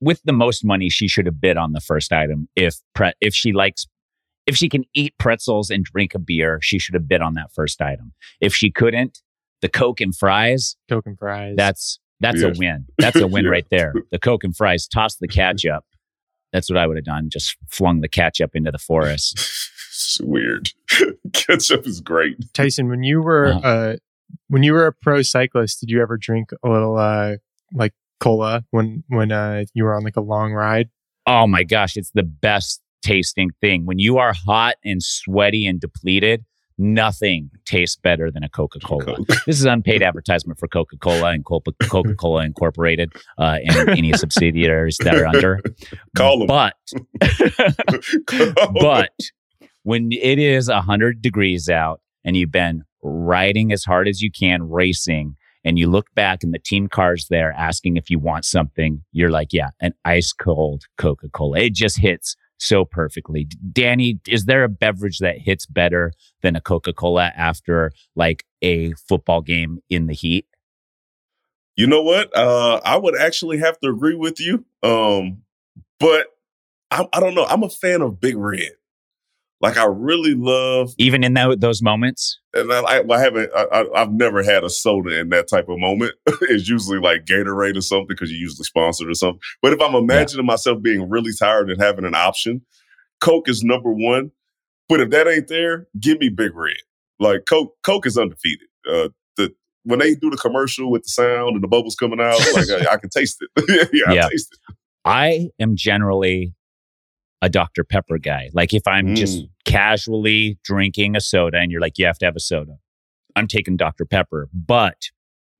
with 0.00 0.22
the 0.24 0.32
most 0.32 0.64
money, 0.64 0.88
she 0.88 1.06
should 1.08 1.26
have 1.26 1.40
bid 1.40 1.58
on 1.58 1.72
the 1.72 1.80
first 1.80 2.12
item. 2.12 2.48
If 2.56 2.76
pre- 2.94 3.12
if 3.20 3.34
she 3.34 3.52
likes, 3.52 3.86
if 4.46 4.56
she 4.56 4.68
can 4.70 4.84
eat 4.94 5.14
pretzels 5.18 5.68
and 5.70 5.84
drink 5.84 6.14
a 6.14 6.18
beer, 6.18 6.58
she 6.62 6.78
should 6.78 6.94
have 6.94 7.06
bid 7.06 7.20
on 7.20 7.34
that 7.34 7.52
first 7.52 7.82
item. 7.82 8.14
If 8.40 8.54
she 8.54 8.70
couldn't, 8.70 9.18
the 9.60 9.68
Coke 9.68 10.00
and 10.00 10.16
fries, 10.16 10.76
Coke 10.88 11.04
and 11.06 11.18
fries. 11.18 11.54
that's 11.56 11.98
that's 12.20 12.40
Yes. 12.40 12.56
a 12.56 12.58
win. 12.58 12.86
That's 12.98 13.16
a 13.20 13.26
win 13.26 13.44
Yeah. 13.46 13.50
right 13.50 13.66
there. 13.70 13.92
The 14.10 14.18
Coke 14.18 14.44
and 14.44 14.56
fries, 14.56 14.86
toss 14.86 15.16
the 15.16 15.28
ketchup. 15.28 15.84
That's 16.52 16.68
what 16.68 16.78
I 16.78 16.86
would 16.86 16.96
have 16.96 17.04
done. 17.04 17.28
Just 17.30 17.56
flung 17.70 18.00
the 18.00 18.08
ketchup 18.08 18.50
into 18.54 18.70
the 18.70 18.78
forest. 18.78 19.38
it's 20.00 20.20
weird. 20.22 20.70
Ketchup 21.32 21.86
is 21.86 22.00
great. 22.00 22.36
Tyson. 22.54 22.88
When 22.88 23.02
you 23.02 23.22
were 23.22 23.46
Uh-huh. 23.48 23.68
uh, 23.68 23.96
when 24.48 24.62
you 24.62 24.72
were 24.72 24.86
a 24.86 24.92
pro 24.92 25.22
cyclist, 25.22 25.80
did 25.80 25.90
you 25.90 26.00
ever 26.02 26.16
drink 26.16 26.50
a 26.64 26.68
little 26.68 26.96
uh, 26.98 27.36
like 27.72 27.92
cola 28.20 28.64
when 28.70 29.02
when 29.08 29.32
uh, 29.32 29.64
you 29.74 29.84
were 29.84 29.94
on 29.96 30.02
like 30.04 30.16
a 30.16 30.20
long 30.20 30.52
ride? 30.52 30.88
Oh 31.26 31.46
my 31.46 31.62
gosh, 31.64 31.96
it's 31.96 32.10
the 32.12 32.22
best 32.22 32.80
tasting 33.02 33.50
thing. 33.60 33.86
When 33.86 33.98
you 33.98 34.18
are 34.18 34.32
hot 34.46 34.74
and 34.84 35.02
sweaty 35.02 35.66
and 35.66 35.80
depleted, 35.80 36.44
nothing 36.78 37.50
tastes 37.66 37.96
better 37.96 38.30
than 38.30 38.42
a 38.42 38.48
Coca 38.48 38.78
Cola. 38.80 39.04
Coke. 39.16 39.26
This 39.46 39.58
is 39.58 39.64
unpaid 39.64 40.02
advertisement 40.02 40.58
for 40.58 40.66
Coca 40.68 40.96
Cola 40.96 41.30
and 41.32 41.44
Coca 41.44 41.72
Cola 42.16 42.44
Incorporated 42.44 43.12
uh, 43.38 43.58
and 43.64 43.88
any 43.90 44.12
subsidiaries 44.22 44.96
that 44.98 45.14
are 45.14 45.26
under. 45.26 45.60
Call 46.16 46.40
'em. 46.42 46.46
But 46.46 46.74
but 48.80 49.10
when 49.82 50.10
it 50.12 50.38
is 50.38 50.68
100 50.68 51.22
degrees 51.22 51.68
out 51.68 52.00
and 52.24 52.36
you've 52.36 52.52
been 52.52 52.84
riding 53.02 53.72
as 53.72 53.84
hard 53.84 54.08
as 54.08 54.20
you 54.20 54.30
can 54.30 54.68
racing 54.68 55.36
and 55.64 55.78
you 55.78 55.88
look 55.88 56.06
back 56.14 56.42
and 56.42 56.52
the 56.54 56.58
team 56.58 56.88
car's 56.88 57.26
there 57.28 57.52
asking 57.52 57.96
if 57.96 58.10
you 58.10 58.18
want 58.18 58.44
something 58.44 59.02
you're 59.12 59.30
like 59.30 59.52
yeah 59.52 59.70
an 59.80 59.94
ice 60.04 60.32
cold 60.32 60.84
coca-cola 60.98 61.58
it 61.58 61.74
just 61.74 61.98
hits 61.98 62.36
so 62.58 62.84
perfectly 62.84 63.46
danny 63.72 64.20
is 64.28 64.44
there 64.44 64.64
a 64.64 64.68
beverage 64.68 65.18
that 65.18 65.38
hits 65.38 65.64
better 65.64 66.12
than 66.42 66.54
a 66.56 66.60
coca-cola 66.60 67.32
after 67.34 67.90
like 68.14 68.44
a 68.60 68.92
football 69.08 69.40
game 69.40 69.78
in 69.88 70.06
the 70.06 70.14
heat 70.14 70.46
You 71.76 71.86
know 71.86 72.02
what? 72.02 72.36
Uh, 72.36 72.80
I 72.84 72.98
would 72.98 73.16
actually 73.16 73.58
have 73.58 73.78
to 73.80 73.88
agree 73.88 74.14
with 74.14 74.38
you. 74.38 74.66
Um, 74.82 75.42
but 75.98 76.26
I, 76.90 77.08
I 77.12 77.20
don't 77.20 77.34
know. 77.34 77.46
I'm 77.46 77.62
a 77.62 77.70
fan 77.70 78.02
of 78.02 78.20
Big 78.20 78.36
Red. 78.36 78.72
Like 79.60 79.76
I 79.76 79.84
really 79.84 80.34
love, 80.34 80.92
even 80.98 81.22
in 81.22 81.34
tho- 81.34 81.56
those 81.56 81.82
moments 81.82 82.40
and 82.52 82.72
I, 82.72 83.02
I, 83.08 83.20
haven't. 83.20 83.50
I, 83.54 83.62
I, 83.72 84.02
I've 84.02 84.12
never 84.12 84.42
had 84.42 84.64
a 84.64 84.70
soda 84.70 85.18
in 85.20 85.28
that 85.28 85.48
type 85.48 85.68
of 85.68 85.78
moment. 85.78 86.14
it's 86.42 86.68
usually 86.68 86.98
like 86.98 87.24
Gatorade 87.24 87.76
or 87.76 87.80
something 87.80 88.08
because 88.08 88.30
you're 88.30 88.40
usually 88.40 88.64
sponsored 88.64 89.08
or 89.08 89.14
something. 89.14 89.40
But 89.62 89.72
if 89.72 89.80
I'm 89.80 89.94
imagining 89.94 90.46
myself 90.46 90.82
being 90.82 91.08
really 91.08 91.32
tired 91.38 91.70
and 91.70 91.80
having 91.80 92.04
an 92.04 92.14
option, 92.14 92.62
Coke 93.20 93.48
is 93.48 93.62
number 93.62 93.92
one. 93.92 94.32
But 94.88 95.00
if 95.00 95.10
that 95.10 95.28
ain't 95.28 95.48
there, 95.48 95.86
give 96.00 96.18
me 96.18 96.28
Big 96.28 96.54
Red. 96.54 96.74
Like 97.20 97.44
Coke, 97.48 97.76
Coke 97.84 98.06
is 98.06 98.18
undefeated. 98.18 98.66
Uh, 98.90 99.10
the 99.36 99.54
when 99.84 100.00
they 100.00 100.14
do 100.14 100.30
the 100.30 100.36
commercial 100.36 100.90
with 100.90 101.04
the 101.04 101.10
sound 101.10 101.54
and 101.54 101.62
the 101.62 101.68
bubbles 101.68 101.94
coming 101.94 102.20
out, 102.20 102.38
like 102.54 102.68
I, 102.88 102.94
I 102.94 102.96
can 102.96 103.10
taste 103.10 103.42
it. 103.56 103.90
yeah, 103.92 104.12
Yeah. 104.14 104.26
I 104.26 104.30
taste 104.30 104.52
it. 104.52 104.74
I 105.04 105.50
am 105.60 105.76
generally 105.76 106.54
a 107.42 107.48
Dr. 107.48 107.84
Pepper 107.84 108.18
guy. 108.18 108.50
Like 108.52 108.74
if 108.74 108.86
I'm 108.86 109.14
just 109.14 109.40
Mm. 109.42 109.48
casually 109.64 110.58
drinking 110.64 111.16
a 111.16 111.20
soda 111.20 111.58
and 111.58 111.70
you're 111.72 111.80
like, 111.80 111.98
you 111.98 112.06
have 112.06 112.18
to 112.18 112.26
have 112.26 112.36
a 112.36 112.40
soda, 112.40 112.76
I'm 113.36 113.46
taking 113.46 113.76
Dr. 113.76 114.04
Pepper. 114.04 114.48
But 114.52 114.96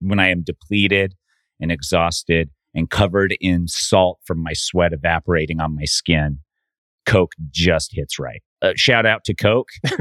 when 0.01 0.19
I 0.21 0.29
am 0.29 0.43
depleted 0.43 1.14
and 1.61 1.73
exhausted 1.73 2.51
and 2.75 2.90
covered 2.90 3.37
in 3.40 3.66
salt 3.69 4.21
from 4.25 4.43
my 4.43 4.53
sweat 4.53 4.93
evaporating 4.93 5.61
on 5.61 5.75
my 5.77 5.85
skin, 5.85 6.40
Coke 7.07 7.33
just 7.51 7.95
hits 7.95 8.19
right. 8.19 8.43
Uh, 8.62 8.73
shout 8.77 9.07
out 9.07 9.25
to 9.25 9.35
Coke. 9.35 9.71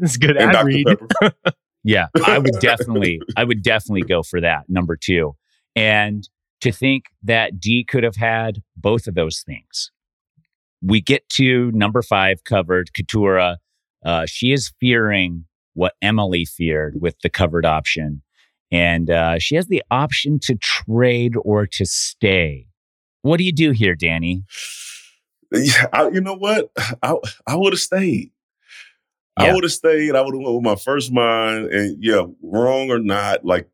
It's 0.00 0.16
good 0.16 0.36
And 0.36 0.50
ad 0.50 0.52
Dr. 0.52 0.66
read. 0.66 0.86
Pepper. 0.86 1.32
Yeah, 1.86 2.06
I 2.26 2.38
would 2.38 2.58
definitely, 2.60 3.20
I 3.36 3.44
would 3.44 3.62
definitely 3.62 4.02
go 4.04 4.22
for 4.22 4.40
that 4.40 4.64
number 4.70 4.96
two. 4.96 5.36
And 5.76 6.26
to 6.62 6.72
think 6.72 7.04
that 7.24 7.60
Dee 7.60 7.84
could 7.84 8.04
have 8.04 8.16
had 8.16 8.62
both 8.74 9.06
of 9.06 9.14
those 9.14 9.42
things. 9.46 9.90
We 10.86 11.00
get 11.00 11.28
to 11.30 11.70
number 11.72 12.02
five 12.02 12.44
covered, 12.44 12.90
Katurah. 12.98 13.56
Uh, 14.04 14.26
she 14.26 14.52
is 14.52 14.72
fearing 14.80 15.46
what 15.72 15.94
Emily 16.02 16.44
feared 16.44 17.00
with 17.00 17.18
the 17.22 17.30
covered 17.30 17.64
option. 17.64 18.22
And 18.70 19.08
uh, 19.10 19.38
she 19.38 19.54
has 19.56 19.66
the 19.66 19.82
option 19.90 20.38
to 20.40 20.56
trade 20.56 21.34
or 21.42 21.66
to 21.66 21.86
stay. 21.86 22.66
What 23.22 23.38
do 23.38 23.44
you 23.44 23.52
do 23.52 23.70
here, 23.70 23.94
Danny? 23.94 24.44
Yeah, 25.52 25.86
I, 25.92 26.08
you 26.08 26.20
know 26.20 26.34
what? 26.34 26.70
I 27.02 27.14
I 27.46 27.56
would 27.56 27.72
have 27.72 27.80
stayed. 27.80 28.32
I 29.36 29.52
would 29.52 29.64
have 29.64 29.72
stayed. 29.72 30.14
I 30.14 30.20
would 30.20 30.34
have 30.34 30.42
went 30.42 30.54
with 30.54 30.64
my 30.64 30.76
first 30.76 31.12
mind. 31.12 31.66
And 31.66 31.96
yeah, 32.02 32.24
wrong 32.42 32.90
or 32.90 32.98
not, 32.98 33.44
like 33.44 33.68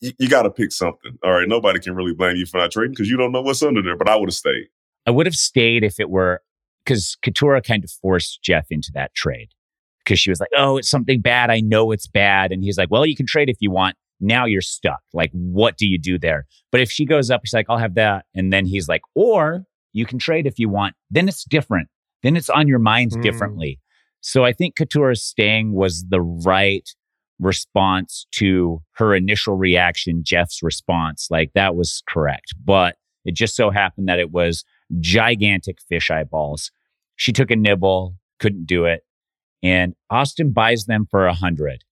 you 0.00 0.28
got 0.28 0.42
to 0.42 0.50
pick 0.50 0.72
something. 0.72 1.18
All 1.22 1.32
right, 1.32 1.48
nobody 1.48 1.80
can 1.80 1.94
really 1.94 2.14
blame 2.14 2.36
you 2.36 2.46
for 2.46 2.58
not 2.58 2.70
trading 2.70 2.92
because 2.92 3.10
you 3.10 3.16
don't 3.16 3.32
know 3.32 3.42
what's 3.42 3.62
under 3.62 3.82
there. 3.82 3.96
But 3.96 4.08
I 4.08 4.16
would 4.16 4.28
have 4.28 4.34
stayed. 4.34 4.68
I 5.06 5.10
would 5.10 5.26
have 5.26 5.34
stayed 5.34 5.84
if 5.84 6.00
it 6.00 6.10
were 6.10 6.40
because 6.84 7.16
Katurah 7.24 7.64
kind 7.64 7.84
of 7.84 7.90
forced 7.90 8.42
Jeff 8.42 8.66
into 8.70 8.90
that 8.94 9.14
trade 9.14 9.48
because 10.04 10.18
she 10.18 10.30
was 10.30 10.40
like, 10.40 10.50
"Oh, 10.56 10.76
it's 10.76 10.90
something 10.90 11.20
bad. 11.20 11.50
I 11.50 11.60
know 11.60 11.92
it's 11.92 12.06
bad," 12.06 12.52
and 12.52 12.62
he's 12.62 12.78
like, 12.78 12.90
"Well, 12.90 13.06
you 13.06 13.16
can 13.16 13.26
trade 13.26 13.48
if 13.48 13.56
you 13.60 13.70
want. 13.70 13.96
Now 14.20 14.44
you're 14.46 14.60
stuck. 14.60 15.00
Like, 15.12 15.30
what 15.32 15.76
do 15.76 15.86
you 15.86 15.98
do 15.98 16.18
there?" 16.18 16.46
But 16.72 16.80
if 16.80 16.90
she 16.90 17.04
goes 17.04 17.30
up, 17.30 17.42
she's 17.44 17.54
like, 17.54 17.66
"I'll 17.68 17.78
have 17.78 17.94
that," 17.94 18.26
and 18.34 18.52
then 18.52 18.66
he's 18.66 18.88
like, 18.88 19.02
"Or 19.14 19.64
you 19.92 20.06
can 20.06 20.18
trade 20.18 20.46
if 20.46 20.58
you 20.58 20.68
want." 20.68 20.94
Then 21.10 21.28
it's 21.28 21.44
different. 21.44 21.88
Then 22.22 22.36
it's 22.36 22.50
on 22.50 22.68
your 22.68 22.78
mind 22.78 23.12
Mm. 23.12 23.22
differently. 23.22 23.80
So 24.20 24.44
I 24.44 24.52
think 24.54 24.74
Katurah's 24.76 25.22
staying 25.22 25.74
was 25.74 26.06
the 26.08 26.22
right 26.22 26.88
response 27.38 28.26
to 28.32 28.80
her 28.92 29.14
initial 29.14 29.54
reaction, 29.56 30.22
Jeff's 30.24 30.62
response. 30.62 31.28
Like 31.30 31.52
that 31.54 31.76
was 31.76 32.02
correct. 32.08 32.54
But 32.64 32.96
It 33.26 33.34
just 33.34 33.56
so 33.56 33.70
happened 33.70 34.06
that 34.08 34.18
it 34.18 34.32
was 34.32 34.64
gigantic 35.00 35.78
fish 35.88 36.10
eyeballs. 36.10 36.70
She 37.16 37.32
took 37.32 37.50
a 37.50 37.56
nibble, 37.56 38.16
couldn't 38.40 38.66
do 38.66 38.84
it. 38.84 39.02
And 39.62 39.94
Austin 40.10 40.52
buys 40.52 40.84
them 40.84 41.06
for 41.10 41.26
a 41.26 41.34
hundred. 41.34 41.84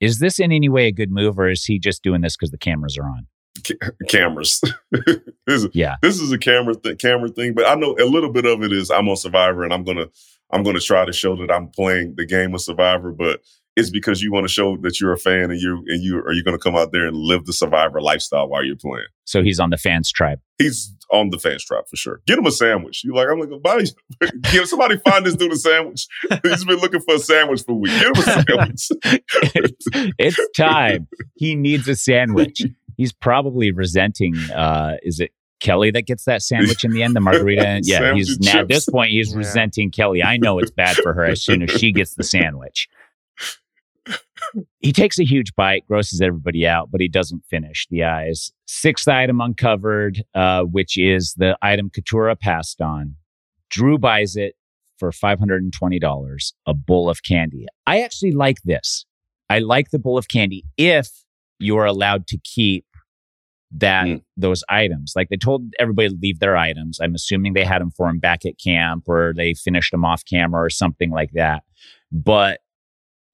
Is 0.00 0.18
this 0.18 0.38
in 0.38 0.52
any 0.52 0.68
way 0.68 0.86
a 0.86 0.92
good 0.92 1.10
move 1.10 1.38
or 1.38 1.48
is 1.48 1.64
he 1.64 1.78
just 1.78 2.02
doing 2.02 2.20
this 2.20 2.36
because 2.36 2.50
the 2.50 2.58
cameras 2.58 2.96
are 2.98 3.06
on? 3.06 3.26
cameras. 4.08 4.60
this 4.92 5.16
is, 5.64 5.68
Yeah. 5.72 5.96
this 6.02 6.20
is 6.20 6.30
a 6.30 6.38
camera 6.38 6.74
th- 6.76 6.98
camera 6.98 7.28
thing, 7.30 7.54
but 7.54 7.66
I 7.66 7.74
know 7.74 7.96
a 7.98 8.04
little 8.04 8.30
bit 8.30 8.44
of 8.44 8.62
it 8.62 8.72
is 8.72 8.90
I'm 8.90 9.08
on 9.08 9.16
Survivor 9.16 9.64
and 9.64 9.72
I'm 9.72 9.82
gonna 9.84 10.06
I'm 10.50 10.62
gonna 10.62 10.78
try 10.80 11.04
to 11.04 11.12
show 11.12 11.34
that 11.36 11.50
I'm 11.50 11.68
playing 11.68 12.14
the 12.16 12.26
game 12.26 12.54
of 12.54 12.60
Survivor, 12.60 13.10
but 13.12 13.40
it's 13.76 13.90
because 13.90 14.22
you 14.22 14.32
want 14.32 14.44
to 14.44 14.48
show 14.52 14.76
that 14.78 15.00
you're 15.00 15.12
a 15.12 15.18
fan 15.18 15.50
and 15.50 15.60
you 15.60 15.82
and 15.86 16.02
you 16.02 16.18
are 16.18 16.32
you 16.32 16.42
gonna 16.42 16.58
come 16.58 16.74
out 16.76 16.92
there 16.92 17.06
and 17.06 17.16
live 17.16 17.44
the 17.44 17.52
Survivor 17.52 18.00
lifestyle 18.00 18.48
while 18.48 18.64
you're 18.64 18.76
playing. 18.76 19.06
So 19.24 19.42
he's 19.42 19.60
on 19.60 19.70
the 19.70 19.76
fans 19.76 20.10
tribe. 20.10 20.40
He's 20.58 20.94
on 21.12 21.30
the 21.30 21.38
fans 21.38 21.64
tribe 21.64 21.84
for 21.88 21.96
sure. 21.96 22.20
Get 22.26 22.38
him 22.38 22.46
a 22.46 22.50
sandwich. 22.50 23.04
You 23.04 23.14
like? 23.14 23.28
I'm 23.30 23.38
like, 23.38 23.62
buy. 23.62 23.84
Give 24.50 24.66
somebody 24.66 24.96
find 25.06 25.26
this 25.26 25.36
dude 25.36 25.52
a 25.52 25.56
sandwich. 25.56 26.06
He's 26.42 26.64
been 26.64 26.78
looking 26.78 27.00
for 27.00 27.14
a 27.16 27.18
sandwich 27.18 27.62
for 27.64 27.72
a 27.72 27.74
week. 27.74 27.92
Get 27.92 28.06
him 28.06 28.12
a 28.16 28.22
sandwich. 28.22 28.88
it's, 29.54 29.86
it's 30.18 30.48
time. 30.56 31.06
He 31.34 31.54
needs 31.54 31.86
a 31.88 31.94
sandwich. 31.96 32.62
He's 32.96 33.12
probably 33.12 33.72
resenting. 33.72 34.34
Uh, 34.54 34.96
is 35.02 35.20
it 35.20 35.32
Kellie 35.60 35.90
that 35.90 36.06
gets 36.06 36.24
that 36.24 36.40
sandwich 36.42 36.82
in 36.84 36.92
the 36.92 37.02
end? 37.02 37.14
The 37.14 37.20
margarita. 37.20 37.80
Yeah, 37.82 38.14
he's 38.14 38.38
now, 38.38 38.60
at 38.60 38.68
this 38.68 38.86
point 38.88 39.10
he's 39.10 39.32
Yeah. 39.32 39.38
resenting 39.38 39.90
Kellie. 39.90 40.22
I 40.22 40.38
know 40.38 40.58
it's 40.58 40.70
bad 40.70 40.96
for 40.96 41.12
her 41.12 41.24
as 41.26 41.42
soon 41.44 41.62
as 41.62 41.70
she 41.70 41.92
gets 41.92 42.14
the 42.14 42.24
sandwich. 42.24 42.88
He 44.78 44.92
takes 44.92 45.18
a 45.18 45.24
huge 45.24 45.54
bite, 45.54 45.86
grosses 45.86 46.20
everybody 46.20 46.66
out, 46.66 46.90
but 46.90 47.00
he 47.00 47.08
doesn't 47.08 47.44
finish 47.48 47.86
the 47.90 48.04
eyes. 48.04 48.52
Sixth 48.66 49.08
item 49.08 49.40
uncovered, 49.40 50.22
uh, 50.34 50.62
which 50.64 50.96
is 50.96 51.34
the 51.36 51.56
item 51.62 51.90
Katurah 51.90 52.38
passed 52.38 52.80
on. 52.80 53.16
Drew 53.70 53.98
buys 53.98 54.36
it 54.36 54.54
for 54.98 55.10
$520, 55.10 56.52
a 56.66 56.74
bowl 56.74 57.10
of 57.10 57.22
candy. 57.22 57.66
I 57.86 58.00
actually 58.02 58.32
like 58.32 58.58
this. 58.64 59.04
I 59.50 59.58
like 59.58 59.90
the 59.90 59.98
bowl 59.98 60.18
of 60.18 60.28
candy 60.28 60.64
if 60.76 61.08
you 61.58 61.76
are 61.76 61.86
allowed 61.86 62.26
to 62.28 62.38
keep 62.38 62.84
that 63.72 64.06
Mm. 64.06 64.22
those 64.36 64.62
items. 64.68 65.12
Like 65.16 65.28
they 65.28 65.36
told 65.36 65.72
everybody 65.78 66.08
to 66.08 66.16
leave 66.20 66.38
their 66.38 66.56
items. 66.56 66.98
I'm 67.00 67.14
assuming 67.14 67.52
they 67.52 67.64
had 67.64 67.80
them 67.82 67.90
for 67.90 68.08
him 68.08 68.18
back 68.18 68.46
at 68.46 68.58
camp 68.62 69.04
or 69.08 69.32
they 69.36 69.54
finished 69.54 69.90
them 69.90 70.04
off 70.04 70.22
camera 70.24 70.62
or 70.64 70.70
something 70.70 71.10
like 71.10 71.32
that. 71.32 71.64
But 72.12 72.60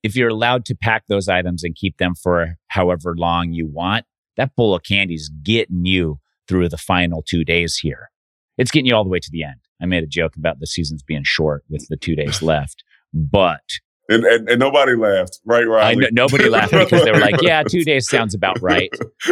if 0.02 0.16
you're 0.16 0.28
allowed 0.28 0.64
to 0.66 0.74
pack 0.74 1.04
those 1.08 1.28
items 1.28 1.62
and 1.62 1.74
keep 1.74 1.98
them 1.98 2.14
for 2.14 2.56
however 2.68 3.14
long 3.16 3.52
you 3.52 3.66
want, 3.66 4.04
that 4.36 4.54
bowl 4.56 4.74
of 4.74 4.82
candy 4.82 5.14
is 5.14 5.30
getting 5.42 5.84
you 5.84 6.18
through 6.48 6.68
the 6.68 6.78
final 6.78 7.22
two 7.22 7.44
days 7.44 7.78
here. 7.78 8.10
It's 8.58 8.70
getting 8.70 8.86
you 8.86 8.94
all 8.94 9.04
the 9.04 9.10
way 9.10 9.20
to 9.20 9.30
the 9.30 9.44
end. 9.44 9.60
I 9.80 9.86
made 9.86 10.02
a 10.02 10.08
joke 10.08 10.36
about 10.36 10.60
the 10.60 10.66
seasons 10.66 11.02
being 11.02 11.22
short 11.24 11.64
with 11.68 11.86
the 11.88 11.96
two 11.96 12.14
days 12.14 12.42
left, 12.42 12.84
but 13.12 13.62
And, 14.08 14.24
and 14.24 14.48
and 14.48 14.60
nobody 14.60 14.94
laughed, 14.94 15.40
right? 15.44 15.62
I 15.62 15.66
Riley? 15.66 16.08
nobody 16.12 16.48
laughed 16.48 16.72
because 16.72 17.04
they 17.04 17.12
were 17.12 17.18
like, 17.18 17.40
"Yeah, 17.40 17.62
two 17.62 17.84
days 17.84 18.08
sounds 18.10 18.34
about 18.34 18.60
right." 18.60 18.90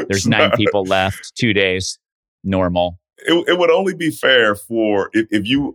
There's 0.09 0.27
nine 0.27 0.51
people 0.53 0.85
left. 0.85 1.33
Two 1.37 1.53
days, 1.53 1.99
normal. 2.45 2.99
It, 3.19 3.49
it 3.49 3.59
would 3.59 3.71
only 3.71 3.95
be 3.95 4.11
fair 4.11 4.55
for 4.55 5.11
if, 5.13 5.27
if 5.31 5.47
you 5.47 5.75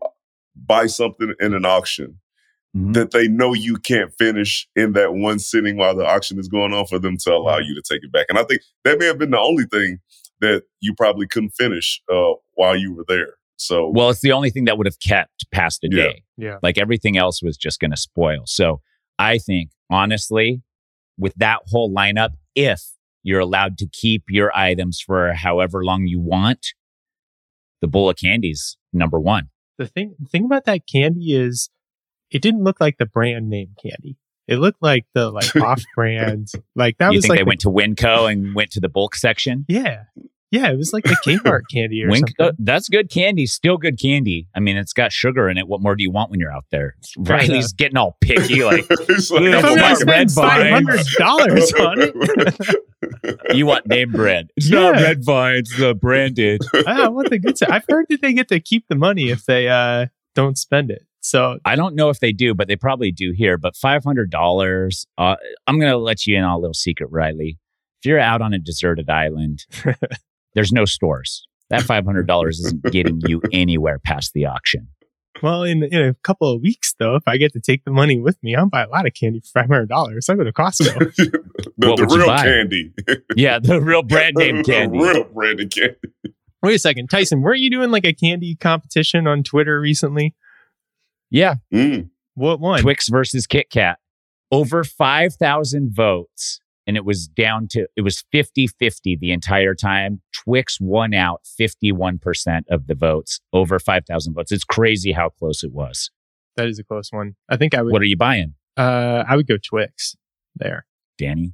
buy 0.56 0.88
something 0.88 1.34
in 1.40 1.54
an 1.54 1.66
auction 1.66 2.20
Mhm. 2.76 2.94
that 2.94 3.12
they 3.12 3.28
know 3.28 3.54
you 3.54 3.78
can't 3.78 4.12
finish 4.18 4.68
in 4.76 4.94
that 4.94 5.14
one 5.14 5.40
sitting 5.40 5.78
while 5.78 5.96
the 5.96 6.06
auction 6.06 6.38
is 6.38 6.48
going 6.50 6.74
on 6.74 6.86
for 6.88 7.00
them 7.00 7.16
to 7.20 7.32
allow 7.34 7.58
you 7.58 7.74
to 7.74 7.82
take 7.82 8.04
it 8.04 8.12
back. 8.12 8.26
And 8.30 8.38
I 8.38 8.44
think 8.44 8.62
that 8.84 9.00
may 9.00 9.06
have 9.06 9.18
been 9.18 9.32
the 9.32 9.40
only 9.40 9.64
thing 9.66 10.00
that 10.42 10.64
you 10.82 10.94
probably 10.94 11.26
couldn't 11.28 11.52
finish 11.52 12.02
uh, 12.14 12.34
while 12.56 12.76
you 12.76 12.94
were 12.94 13.06
there. 13.08 13.36
So 13.58 13.90
Well, 13.90 14.10
it's 14.10 14.20
the 14.20 14.34
only 14.34 14.50
thing 14.50 14.66
that 14.66 14.78
would 14.78 14.88
have 14.88 15.00
kept 15.00 15.50
past 15.52 15.84
a 15.86 15.88
Yeah. 15.90 16.04
day. 16.04 16.24
Yeah. 16.38 16.58
Like 16.62 16.78
everything 16.78 17.16
else 17.18 17.42
was 17.42 17.56
just 17.56 17.80
going 17.80 17.92
to 17.92 17.98
spoil. 17.98 18.42
So 18.46 18.82
I 19.18 19.38
think, 19.38 19.70
honestly, 19.90 20.62
with 21.18 21.34
that 21.36 21.62
whole 21.68 21.90
lineup, 21.90 22.32
if 22.56 22.82
you're 23.24 23.40
allowed 23.40 23.78
to 23.78 23.88
keep 23.88 24.24
your 24.28 24.52
items 24.56 25.00
for 25.00 25.32
however 25.34 25.86
long 25.86 26.08
you 26.08 26.20
want, 26.20 26.74
the 27.82 27.88
bowl 27.88 28.10
of 28.10 28.18
candies 28.18 28.78
number 28.92 29.20
one. 29.20 29.50
The 29.78 29.88
thing 29.88 30.16
the 30.20 30.28
thing 30.28 30.44
about 30.46 30.66
that 30.66 30.82
candy 30.92 31.34
is 31.34 31.70
it 32.36 32.42
didn't 32.42 32.64
look 32.64 32.80
like 32.82 32.98
the 32.98 33.06
brand 33.06 33.50
name 33.50 33.70
candy. 33.82 34.18
It 34.48 34.58
looked 34.58 34.82
like 34.82 35.06
the 35.14 35.32
like 35.32 35.56
off 35.70 35.82
brand. 35.96 36.52
Like 36.76 36.98
that 37.00 37.12
you 37.14 37.18
was 37.18 37.24
think 37.24 37.30
like 37.32 37.40
they 37.40 37.44
the- 37.44 37.48
went 37.48 37.62
to 37.62 37.70
Winco 37.70 38.32
and 38.32 38.54
went 38.54 38.72
to 38.72 38.80
the 38.80 38.90
bulk 38.90 39.16
section? 39.16 39.66
Yeah. 39.68 40.04
Yeah, 40.52 40.70
it 40.72 40.78
was 40.78 40.94
like 40.94 41.04
the 41.04 41.18
Kmart 41.26 41.62
candy 41.74 42.04
or 42.04 42.10
Wink, 42.10 42.30
something. 42.40 42.56
that's 42.64 42.88
good 42.88 43.10
candy. 43.10 43.46
Still 43.46 43.78
good 43.78 44.00
candy. 44.00 44.48
I 44.56 44.60
mean, 44.62 44.78
it's 44.78 44.94
got 44.94 45.12
sugar 45.12 45.50
in 45.50 45.58
it. 45.58 45.68
What 45.68 45.82
more 45.82 45.96
do 45.96 46.04
you 46.04 46.12
want 46.12 46.30
when 46.32 46.40
you're 46.40 46.52
out 46.52 46.66
there? 46.72 46.96
Right. 47.18 47.50
Riley's 47.50 47.74
getting 47.74 47.98
all 47.98 48.16
picky. 48.22 48.64
Like, 48.64 48.86
It's 48.90 49.32
like, 49.32 49.42
If 49.42 49.56
If 49.56 49.66
I'm 49.66 49.72
I'm 49.72 49.78
gonna 49.80 49.96
spend 49.96 50.32
five 50.32 50.62
vine. 50.62 50.72
hundred 50.74 51.06
dollars 51.18 51.74
on 51.74 51.96
it, 52.00 53.56
you 53.56 53.66
want 53.66 53.88
name 53.88 54.12
brand. 54.12 54.52
It's 54.56 54.70
Yeah. 54.70 54.82
not 54.92 54.94
red 55.02 55.26
vine. 55.26 55.56
It's 55.56 55.78
the 55.78 55.94
branded. 55.96 56.62
I 56.88 57.08
want 57.10 57.30
the 57.32 57.40
good 57.40 57.58
side. 57.58 57.70
I've 57.70 57.86
heard 57.90 58.06
that 58.10 58.22
they 58.22 58.32
get 58.34 58.48
to 58.50 58.60
keep 58.60 58.88
the 58.88 58.96
money 58.96 59.30
if 59.32 59.46
they 59.46 59.68
uh 59.68 60.08
don't 60.36 60.58
spend 60.58 60.92
it. 60.92 61.02
So 61.26 61.58
I 61.66 61.76
don't 61.76 61.96
know 61.96 62.10
if 62.10 62.20
they 62.20 62.32
do, 62.32 62.54
but 62.54 62.68
they 62.68 62.76
probably 62.76 63.12
do 63.12 63.32
here. 63.36 63.58
But 63.58 63.74
$500, 63.74 65.06
uh, 65.18 65.36
I'm 65.66 65.80
going 65.80 65.92
to 65.92 65.98
let 65.98 66.28
you 66.28 66.38
in 66.38 66.44
on 66.44 66.52
a 66.52 66.58
little 66.60 66.76
secret, 66.76 67.10
Riley. 67.12 67.58
If 68.00 68.06
you're 68.08 68.20
out 68.20 68.44
on 68.44 68.54
a 68.54 68.60
deserted 68.60 69.10
island, 69.10 69.66
there's 70.54 70.72
no 70.72 70.86
stores. 70.86 71.48
That 71.72 71.82
$500 71.82 72.48
isn't 72.50 72.84
getting 72.92 73.22
you 73.26 73.42
anywhere 73.52 73.98
past 73.98 74.34
the 74.34 74.46
auction. 74.46 74.90
well, 75.42 75.64
in 75.64 75.82
in 75.84 76.00
a 76.10 76.14
couple 76.22 76.54
of 76.54 76.62
weeks 76.62 76.94
though, 77.00 77.16
if 77.16 77.24
I 77.28 77.38
get 77.38 77.54
to 77.54 77.60
take 77.60 77.84
the 77.86 77.92
money 77.92 78.20
with 78.20 78.38
me, 78.44 78.56
I'll 78.56 78.70
buy 78.70 78.84
a 78.84 78.90
lot 78.90 79.08
of 79.08 79.14
candy 79.16 79.40
for 79.40 79.60
five 79.62 79.68
hundred 79.68 79.90
dollars. 79.90 80.30
I'll 80.30 80.38
go 80.38 80.44
to 80.44 80.54
Costco. 80.54 81.16
the, 81.16 81.42
What 81.78 81.98
the 81.98 82.04
would 82.04 82.12
you 82.12 82.18
real 82.18 82.28
buy? 82.28 82.44
candy. 82.44 82.94
Yeah, 83.36 83.58
the 83.58 83.82
real 83.82 84.04
brand 84.04 84.36
name 84.38 84.64
candy. 84.64 84.98
the 85.00 85.04
real 85.04 85.24
branded 85.24 85.74
candy. 85.76 85.98
Wait 86.62 86.76
a 86.76 86.80
second, 86.80 87.10
Tyson, 87.10 87.42
weren't 87.42 87.60
you 87.62 87.72
doing 87.72 87.90
like 87.90 88.06
a 88.06 88.14
candy 88.14 88.56
competition 88.56 89.26
on 89.28 89.42
Twitter 89.42 89.80
recently? 89.82 90.36
Yeah, 91.36 91.56
Mm. 91.74 92.12
What 92.36 92.62
one? 92.62 92.82
Twix 92.82 93.10
versus 93.10 93.46
Kit 93.46 93.70
Kat. 93.70 94.00
Over 94.52 94.86
5,000 94.86 95.94
votes. 95.94 96.62
And 96.88 96.96
it 96.96 97.04
was 97.04 97.28
down 97.28 97.68
to, 97.72 97.88
it 97.98 98.02
was 98.02 98.24
50 98.32 98.68
50 98.68 99.18
the 99.18 99.34
entire 99.34 99.76
time. 99.76 100.22
Twix 100.32 100.80
won 100.80 101.14
out 101.14 101.42
51% 101.60 102.62
of 102.70 102.88
the 102.88 102.96
votes, 102.96 103.42
over 103.52 103.80
5,000 103.80 104.34
votes. 104.34 104.52
It's 104.54 104.64
crazy 104.64 105.12
how 105.12 105.28
close 105.28 105.62
it 105.62 105.74
was. 105.74 106.10
That 106.56 106.68
is 106.68 106.80
a 106.80 106.86
close 106.86 107.12
one. 107.12 107.36
I 107.50 107.58
think 107.58 107.74
I 107.74 107.82
would. 107.82 107.92
What 107.92 108.02
are 108.02 108.06
you 108.06 108.16
buying, 108.16 108.54
uh, 108.78 109.26
I 109.28 109.36
would 109.36 109.48
go 109.48 109.58
Twix 109.58 110.16
there. 110.56 110.86
Danny? 111.18 111.54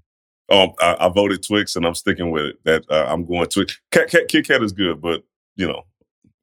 Oh, 0.49 0.73
I, 0.79 0.97
I 0.99 1.09
voted 1.09 1.43
Twix, 1.43 1.75
and 1.75 1.85
I'm 1.87 1.95
sticking 1.95 2.29
with 2.29 2.45
it. 2.45 2.55
That 2.65 2.85
uh, 2.87 3.05
I'm 3.07 3.25
going 3.25 3.47
Twix. 3.47 3.79
Cat, 3.89 4.09
cat, 4.09 4.27
Kit 4.27 4.47
Kat 4.47 4.61
is 4.61 4.73
good, 4.73 5.01
but 5.01 5.23
you 5.55 5.67
know, 5.67 5.83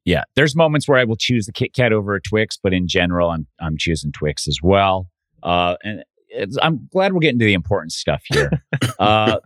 Yeah, 0.05 0.23
there's 0.35 0.55
moments 0.55 0.87
where 0.87 0.97
I 0.97 1.03
will 1.03 1.17
choose 1.17 1.45
the 1.45 1.51
Kit 1.51 1.73
Kat 1.73 1.93
over 1.93 2.15
a 2.15 2.21
Twix, 2.21 2.57
but 2.61 2.73
in 2.73 2.87
general, 2.87 3.29
I'm 3.29 3.47
I'm 3.59 3.77
choosing 3.77 4.11
Twix 4.11 4.47
as 4.47 4.59
well. 4.63 5.07
Uh, 5.43 5.75
and 5.83 6.03
it's, 6.29 6.57
I'm 6.61 6.87
glad 6.91 7.13
we're 7.13 7.19
getting 7.19 7.39
to 7.39 7.45
the 7.45 7.53
important 7.53 7.91
stuff 7.91 8.23
here. 8.25 8.51
uh, 8.99 9.39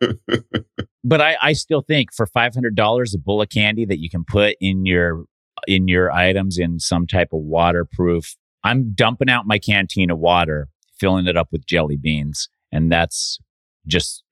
but 1.03 1.21
I, 1.21 1.37
I 1.41 1.53
still 1.53 1.81
think 1.81 2.13
for 2.13 2.25
five 2.27 2.53
hundred 2.53 2.75
dollars, 2.75 3.13
a 3.13 3.17
bowl 3.19 3.41
of 3.41 3.49
candy 3.49 3.85
that 3.85 3.99
you 3.99 4.09
can 4.09 4.23
put 4.23 4.55
in 4.59 4.85
your 4.85 5.25
in 5.67 5.87
your 5.87 6.11
items 6.11 6.57
in 6.57 6.79
some 6.79 7.07
type 7.07 7.29
of 7.33 7.41
waterproof. 7.41 8.35
I'm 8.63 8.93
dumping 8.93 9.29
out 9.29 9.45
my 9.45 9.59
canteen 9.59 10.09
of 10.09 10.19
water, 10.19 10.69
filling 10.99 11.27
it 11.27 11.35
up 11.35 11.49
with 11.51 11.65
jelly 11.65 11.97
beans, 11.97 12.47
and 12.71 12.91
that's 12.91 13.39
just 13.87 14.23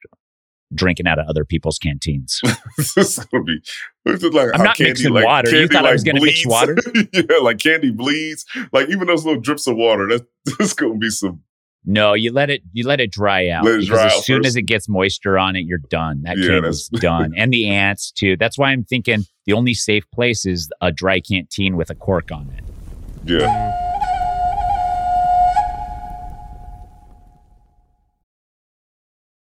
drinking 0.73 1.07
out 1.07 1.19
of 1.19 1.27
other 1.27 1.43
people's 1.45 1.77
canteens. 1.77 2.39
this 2.77 2.97
is 2.97 3.19
gonna 3.31 3.43
be. 3.43 3.59
This 4.05 4.23
is 4.23 4.33
like 4.33 4.49
I'm 4.53 4.63
not 4.63 4.77
candy, 4.77 4.91
mixing 4.91 5.13
like, 5.13 5.25
water. 5.25 5.49
You 5.49 5.67
candy, 5.67 5.73
thought 5.73 5.85
I 5.85 5.91
was 5.91 6.03
gonna 6.03 6.21
mix 6.21 6.43
bleeds. 6.43 6.47
water? 6.47 6.77
yeah, 7.13 7.37
like 7.41 7.59
candy 7.59 7.91
bleeds. 7.91 8.45
Like 8.71 8.89
even 8.89 9.07
those 9.07 9.25
little 9.25 9.41
drips 9.41 9.67
of 9.67 9.75
water. 9.77 10.07
That's 10.09 10.57
this 10.57 10.73
gonna 10.73 10.97
be 10.97 11.09
some. 11.09 11.41
No, 11.83 12.13
you 12.13 12.31
let 12.31 12.49
it 12.51 12.61
you 12.73 12.85
let 12.85 12.99
it 12.99 13.11
dry 13.11 13.47
out. 13.49 13.65
Let 13.65 13.79
it 13.79 13.85
dry 13.87 14.05
as 14.05 14.13
out 14.13 14.23
soon 14.23 14.39
first. 14.39 14.47
as 14.49 14.55
it 14.55 14.63
gets 14.63 14.87
moisture 14.87 15.37
on 15.39 15.55
it, 15.55 15.61
you're 15.61 15.79
done. 15.79 16.21
That 16.23 16.37
Yeah, 16.37 16.47
candy's 16.49 16.87
that's- 16.89 17.01
done. 17.01 17.33
And 17.35 17.51
the 17.51 17.67
ants 17.69 18.11
too. 18.11 18.37
That's 18.37 18.57
why 18.57 18.69
I'm 18.69 18.83
thinking 18.83 19.23
the 19.45 19.53
only 19.53 19.73
safe 19.73 20.03
place 20.11 20.45
is 20.45 20.69
a 20.81 20.91
dry 20.91 21.19
canteen 21.19 21.75
with 21.77 21.89
a 21.89 21.95
cork 21.95 22.31
on 22.31 22.49
it. 22.55 22.63
Yeah. 23.25 23.47
Mm. 23.47 23.90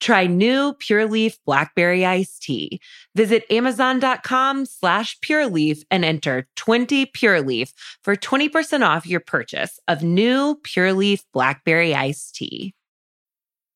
Try 0.00 0.26
new 0.26 0.74
Pure 0.74 1.06
Leaf 1.06 1.38
Blackberry 1.46 2.04
Iced 2.04 2.42
Tea. 2.42 2.80
Visit 3.14 3.44
Amazon.com 3.50 4.66
slash 4.66 5.18
Pure 5.20 5.48
Leaf 5.48 5.82
and 5.90 6.04
enter 6.04 6.46
20 6.56 7.06
Pure 7.06 7.42
Leaf 7.42 7.72
for 8.02 8.16
20% 8.16 8.86
off 8.86 9.06
your 9.06 9.20
purchase 9.20 9.78
of 9.88 10.02
new 10.02 10.58
Pure 10.62 10.94
Leaf 10.94 11.22
Blackberry 11.32 11.94
Iced 11.94 12.34
Tea. 12.34 12.74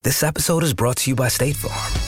This 0.03 0.23
episode 0.23 0.63
is 0.63 0.75
brought 0.75 0.99
to 0.99 1.11
you 1.11 1.17
by 1.17 1.29
State 1.29 1.57
Farm. 1.57 2.08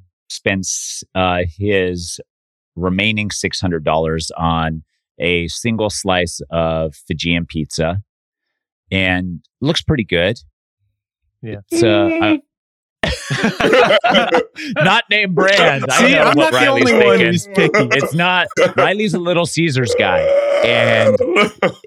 spends 0.31 1.03
uh, 1.13 1.41
his 1.57 2.19
remaining 2.75 3.29
$600 3.29 4.29
on 4.37 4.83
a 5.19 5.47
single 5.49 5.89
slice 5.89 6.41
of 6.49 6.95
Fijian 7.07 7.45
pizza 7.45 8.01
and 8.91 9.43
looks 9.59 9.81
pretty 9.81 10.05
good. 10.05 10.37
Yeah. 11.41 11.57
So, 11.73 12.17
uh, 12.19 12.37
not 14.77 15.03
name 15.09 15.33
brand. 15.33 15.85
I 15.89 15.99
See, 15.99 16.13
know 16.13 16.21
I'm 16.21 16.37
what 16.37 16.51
not 16.51 16.51
the 16.51 16.57
Riley's 16.57 16.91
only 16.91 17.05
one 17.05 17.19
who's 17.19 17.47
picky. 17.47 17.87
It's 17.91 18.13
not 18.13 18.47
Riley's 18.75 19.13
a 19.13 19.19
Little 19.19 19.45
Caesars 19.45 19.93
guy, 19.97 20.19
and 20.65 21.17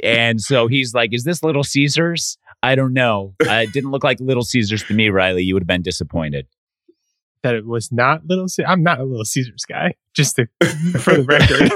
and 0.02 0.40
so 0.40 0.66
he's 0.66 0.94
like, 0.94 1.12
"Is 1.12 1.24
this 1.24 1.42
Little 1.42 1.62
Caesars?" 1.62 2.36
I 2.62 2.74
don't 2.74 2.94
know. 2.94 3.34
Uh, 3.46 3.62
it 3.64 3.72
didn't 3.72 3.90
look 3.90 4.02
like 4.02 4.18
Little 4.20 4.42
Caesars 4.42 4.82
to 4.84 4.94
me, 4.94 5.10
Riley. 5.10 5.44
You 5.44 5.54
would 5.54 5.62
have 5.62 5.68
been 5.68 5.82
disappointed. 5.82 6.46
That 7.44 7.54
it 7.54 7.66
was 7.66 7.92
not 7.92 8.22
Little 8.26 8.48
Caesars. 8.48 8.66
I'm 8.68 8.82
not 8.82 8.98
a 8.98 9.04
Little 9.04 9.24
Caesars 9.24 9.64
guy, 9.68 9.94
just 10.16 10.36
to, 10.36 10.46
for 10.98 11.14
the 11.14 11.22
record. 11.22 11.70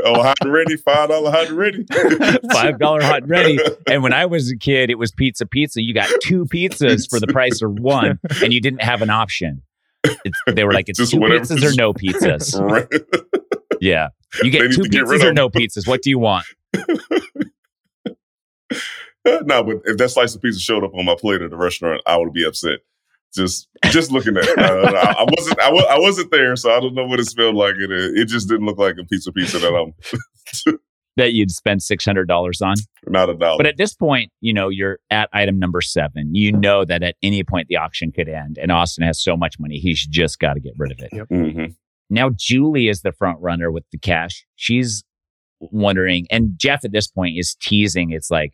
oh, 0.04 0.22
hot 0.22 0.38
and 0.40 0.52
ready, 0.52 0.76
five 0.76 1.10
dollar 1.10 1.30
hot 1.30 1.48
and 1.48 1.56
ready. 1.56 1.84
Five 2.50 2.78
dollar 2.78 3.02
hot 3.02 3.22
and 3.22 3.30
ready. 3.30 3.58
And 3.86 4.02
when 4.02 4.12
I 4.14 4.26
was 4.26 4.50
a 4.50 4.56
kid, 4.56 4.90
it 4.90 4.94
was 4.96 5.12
pizza 5.12 5.44
pizza. 5.44 5.82
You 5.82 5.92
got 5.92 6.08
two 6.22 6.46
pizzas 6.46 7.08
for 7.10 7.20
the 7.20 7.26
price 7.26 7.60
of 7.62 7.78
one, 7.78 8.18
and 8.42 8.52
you 8.52 8.60
didn't 8.60 8.82
have 8.82 9.02
an 9.02 9.10
option. 9.10 9.62
It's, 10.04 10.38
they 10.46 10.64
were 10.64 10.72
like, 10.72 10.88
"It's 10.88 10.98
Just 10.98 11.12
two 11.12 11.20
whatever. 11.20 11.44
pizzas 11.44 11.62
or 11.62 11.74
no 11.76 11.92
pizzas." 11.94 12.58
Right. 12.58 12.88
Yeah, 13.80 14.08
you 14.42 14.50
get 14.50 14.72
two 14.72 14.84
to 14.84 14.88
get 14.88 15.04
pizzas 15.04 15.24
or 15.24 15.32
no 15.34 15.50
pizzas. 15.50 15.86
What 15.86 16.00
do 16.02 16.10
you 16.10 16.18
want? 16.18 16.46
no, 19.26 19.62
but 19.62 19.82
if 19.84 19.98
that 19.98 20.10
slice 20.10 20.34
of 20.34 20.42
pizza 20.42 20.58
showed 20.60 20.84
up 20.84 20.94
on 20.94 21.04
my 21.04 21.16
plate 21.18 21.42
at 21.42 21.50
the 21.50 21.56
restaurant, 21.56 22.00
I 22.06 22.16
would 22.16 22.32
be 22.32 22.44
upset. 22.46 22.80
Just, 23.34 23.68
just 23.90 24.12
looking 24.12 24.36
at 24.36 24.44
it, 24.44 24.58
I, 24.58 24.68
I- 24.68 25.12
I 25.22 25.24
wasn't, 25.36 25.60
I, 25.60 25.98
wasn't 25.98 26.30
there, 26.30 26.54
so 26.56 26.70
I 26.70 26.80
don't 26.80 26.94
know 26.94 27.06
what 27.06 27.18
it 27.20 27.24
smelled 27.26 27.54
like. 27.54 27.76
It, 27.76 27.90
it 27.90 28.26
just 28.28 28.48
didn't 28.48 28.66
look 28.66 28.78
like 28.78 28.96
a 29.00 29.04
pizza 29.04 29.32
pizza 29.32 29.58
that 29.58 29.72
I'm 29.74 30.76
That 31.18 31.34
you'd 31.34 31.50
spend 31.50 31.82
six 31.82 32.06
hundred 32.06 32.26
dollars 32.26 32.62
on. 32.62 32.74
not 33.06 33.28
a 33.28 33.34
dollar. 33.34 33.58
But 33.58 33.66
at 33.66 33.76
this 33.76 33.92
point, 33.94 34.30
you 34.40 34.54
know, 34.54 34.70
you're 34.70 34.98
at 35.10 35.28
item 35.34 35.58
number 35.58 35.82
seven. 35.82 36.34
You 36.34 36.52
know 36.52 36.86
that 36.86 37.02
at 37.02 37.16
any 37.22 37.44
point 37.44 37.68
the 37.68 37.76
auction 37.76 38.12
could 38.12 38.30
end, 38.30 38.56
and 38.56 38.72
Austin 38.72 39.04
has 39.04 39.22
so 39.22 39.36
much 39.36 39.56
money, 39.60 39.78
he's 39.78 40.06
just 40.06 40.38
got 40.38 40.54
to 40.54 40.60
get 40.60 40.72
rid 40.78 40.90
of 40.92 40.98
it. 41.00 41.10
Mhm. 41.30 41.74
Now, 42.08 42.30
Julie 42.34 42.88
is 42.88 43.02
the 43.02 43.12
front 43.12 43.38
runner 43.42 43.70
with 43.70 43.84
the 43.92 43.98
cash. 43.98 44.46
She's 44.56 45.04
wondering, 45.60 46.26
and 46.30 46.52
Jeff 46.56 46.82
at 46.84 46.92
this 46.92 47.08
point 47.08 47.36
is 47.38 47.56
teasing. 47.60 48.10
It's 48.10 48.30
like, 48.30 48.52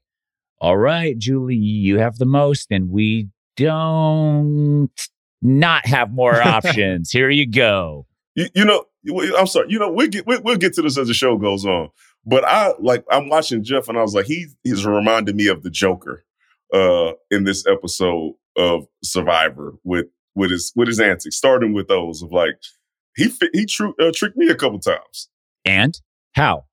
all 0.61 0.77
right, 0.77 1.17
Julie, 1.17 1.55
you 1.55 1.99
have 2.01 2.17
the 2.19 2.27
most, 2.27 2.67
and 2.73 2.91
we 2.91 3.29
don't 3.59 4.91
not 5.43 5.87
have 5.87 6.13
more 6.13 6.41
options. 6.43 7.11
Here 7.11 7.31
you 7.31 7.47
go. 7.51 8.07
You, 8.35 8.47
you 8.55 8.65
know, 8.65 8.85
I'm 9.37 9.47
sorry. 9.47 9.67
You 9.71 9.79
know, 9.79 9.91
we'll 9.93 10.09
get 10.09 10.27
we'll, 10.27 10.43
we'll 10.43 10.57
get 10.57 10.75
to 10.75 10.83
this 10.83 10.99
as 10.99 11.09
the 11.09 11.15
show 11.15 11.37
goes 11.37 11.65
on. 11.65 11.91
But 12.25 12.45
I 12.45 12.73
like 12.81 13.05
I'm 13.11 13.29
watching 13.29 13.63
Jeff, 13.65 13.89
and 13.89 13.99
I 13.99 14.03
was 14.03 14.15
like, 14.15 14.27
he 14.27 14.47
he's 14.65 14.85
reminding 14.85 15.37
me 15.37 15.49
of 15.49 15.63
the 15.63 15.71
Joker 15.71 16.25
uh, 16.75 17.13
in 17.31 17.45
this 17.45 17.67
episode 17.67 18.35
of 18.57 18.87
Survivor 19.03 19.75
with 19.85 20.07
with 20.35 20.51
his 20.51 20.73
with 20.77 20.89
his 20.89 21.01
antics, 21.01 21.37
starting 21.37 21.73
with 21.73 21.89
those 21.89 22.23
of 22.23 22.33
like 22.33 22.57
he 23.17 23.29
he 23.53 23.67
tru- 23.67 23.95
uh, 24.01 24.11
tricked 24.15 24.37
me 24.37 24.49
a 24.49 24.55
couple 24.55 24.79
times 24.79 25.29
And 25.65 25.99
how? 26.33 26.65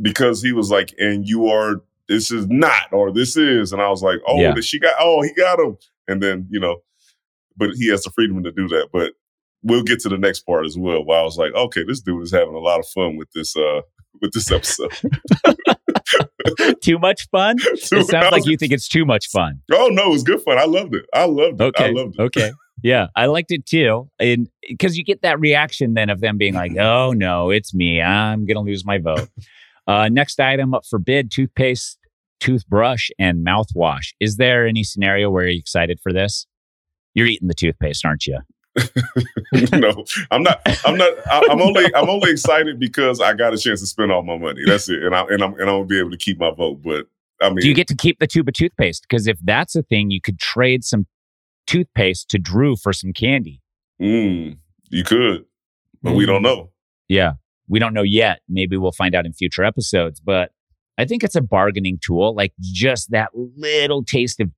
because 0.00 0.42
he 0.42 0.52
was 0.52 0.70
like, 0.70 0.94
and 0.98 1.26
you 1.26 1.46
are 1.48 1.82
this 2.08 2.30
is 2.30 2.46
not 2.48 2.92
or 2.92 3.12
this 3.12 3.36
is, 3.36 3.72
and 3.72 3.82
I 3.82 3.88
was 3.88 4.02
like, 4.02 4.18
oh, 4.26 4.40
Yeah. 4.40 4.54
she 4.60 4.78
got 4.78 4.94
oh 5.00 5.22
he 5.22 5.32
got 5.32 5.58
him, 5.58 5.76
and 6.08 6.22
then 6.22 6.48
you 6.50 6.58
know, 6.58 6.78
but 7.56 7.70
he 7.76 7.88
has 7.90 8.02
the 8.02 8.10
freedom 8.10 8.42
to 8.44 8.52
do 8.52 8.68
that, 8.68 8.88
but. 8.92 9.12
We'll 9.64 9.82
get 9.82 9.98
to 10.02 10.08
the 10.08 10.16
next 10.16 10.42
part 10.42 10.66
as 10.66 10.78
well. 10.78 11.04
Where 11.04 11.18
I 11.18 11.22
was 11.24 11.36
like, 11.36 11.52
okay, 11.52 11.82
this 11.82 12.00
dude 12.00 12.22
is 12.22 12.30
having 12.30 12.54
a 12.54 12.60
lot 12.60 12.78
of 12.78 12.86
fun 12.86 13.16
with 13.16 13.28
this 13.34 13.56
uh 13.56 13.80
with 14.22 14.30
this 14.32 14.52
episode. 14.52 14.92
Too 16.82 16.98
much 16.98 17.28
fun? 17.30 17.56
It 17.60 18.06
sounds 18.06 18.32
like 18.32 18.46
you 18.46 18.56
think 18.56 18.72
it's 18.72 18.88
too 18.88 19.04
much 19.04 19.28
fun. 19.28 19.60
Oh 19.72 19.88
no, 19.88 20.06
it 20.06 20.10
was 20.10 20.22
good 20.22 20.40
fun. 20.42 20.58
I 20.58 20.64
loved 20.64 20.94
it. 20.94 21.06
I 21.12 21.24
loved 21.24 21.60
it. 21.60 21.64
Okay. 21.64 21.86
I 21.86 21.90
loved 21.90 22.16
it. 22.18 22.22
Okay. 22.22 22.52
Yeah, 22.82 23.08
I 23.16 23.26
liked 23.26 23.50
it 23.50 23.66
too. 23.66 24.08
And 24.20 24.48
because 24.68 24.96
you 24.96 25.04
get 25.04 25.22
that 25.22 25.40
reaction 25.40 25.94
then 25.94 26.10
of 26.10 26.20
them 26.20 26.38
being 26.38 26.54
like, 26.54 26.76
oh 26.78 27.12
no, 27.12 27.50
it's 27.50 27.74
me. 27.74 28.00
I'm 28.00 28.46
going 28.46 28.56
to 28.56 28.60
lose 28.60 28.84
my 28.84 28.98
vote. 28.98 29.28
Uh, 29.86 30.08
next 30.08 30.38
item 30.38 30.74
up 30.74 30.84
for 30.88 30.98
bid 30.98 31.30
toothpaste, 31.30 31.98
toothbrush, 32.40 33.10
and 33.18 33.44
mouthwash. 33.46 34.12
Is 34.20 34.36
there 34.36 34.66
any 34.66 34.84
scenario 34.84 35.30
where 35.30 35.46
you're 35.46 35.58
excited 35.58 36.00
for 36.02 36.12
this? 36.12 36.46
You're 37.14 37.26
eating 37.26 37.48
the 37.48 37.54
toothpaste, 37.54 38.04
aren't 38.04 38.26
you? 38.26 38.38
no, 39.72 40.04
I'm 40.30 40.42
not. 40.42 40.60
I'm 40.84 40.96
not. 40.96 41.12
I, 41.26 41.42
I'm 41.50 41.60
only. 41.60 41.92
I'm 41.94 42.08
only 42.08 42.30
excited 42.30 42.78
because 42.78 43.20
I 43.20 43.34
got 43.34 43.52
a 43.52 43.58
chance 43.58 43.80
to 43.80 43.86
spend 43.86 44.12
all 44.12 44.22
my 44.22 44.38
money. 44.38 44.62
That's 44.64 44.88
it. 44.88 45.02
And 45.02 45.14
I 45.14 45.22
and 45.22 45.42
I'm 45.42 45.54
and 45.54 45.62
I'm 45.62 45.66
gonna 45.66 45.84
be 45.84 45.98
able 45.98 46.10
to 46.12 46.16
keep 46.16 46.38
my 46.38 46.50
vote. 46.52 46.82
But 46.82 47.06
I 47.40 47.48
mean, 47.48 47.58
Do 47.60 47.68
you 47.68 47.74
get 47.74 47.88
to 47.88 47.96
keep 47.96 48.20
the 48.20 48.26
tube 48.26 48.46
of 48.46 48.54
toothpaste? 48.54 49.04
Because 49.08 49.26
if 49.26 49.38
that's 49.42 49.74
a 49.74 49.82
thing, 49.82 50.10
you 50.10 50.20
could 50.20 50.38
trade 50.38 50.84
some 50.84 51.06
toothpaste 51.66 52.28
to 52.30 52.38
Drew 52.38 52.76
for 52.76 52.92
some 52.92 53.12
candy. 53.12 53.60
mm, 54.00 54.56
you 54.90 55.02
could, 55.04 55.44
but 56.02 56.14
we 56.14 56.24
don't 56.24 56.42
know. 56.42 56.70
Yeah, 57.08 57.32
we 57.68 57.78
don't 57.78 57.94
know 57.94 58.02
yet. 58.02 58.40
Maybe 58.48 58.76
we'll 58.76 58.92
find 58.92 59.14
out 59.14 59.26
in 59.26 59.32
future 59.32 59.64
episodes, 59.64 60.20
but 60.20 60.52
I 60.98 61.04
think 61.04 61.22
it's 61.22 61.36
a 61.36 61.40
bargaining 61.40 61.98
tool. 62.02 62.34
Like 62.34 62.52
just 62.60 63.10
that 63.12 63.30
little 63.34 64.04
taste 64.04 64.40
of 64.40 64.50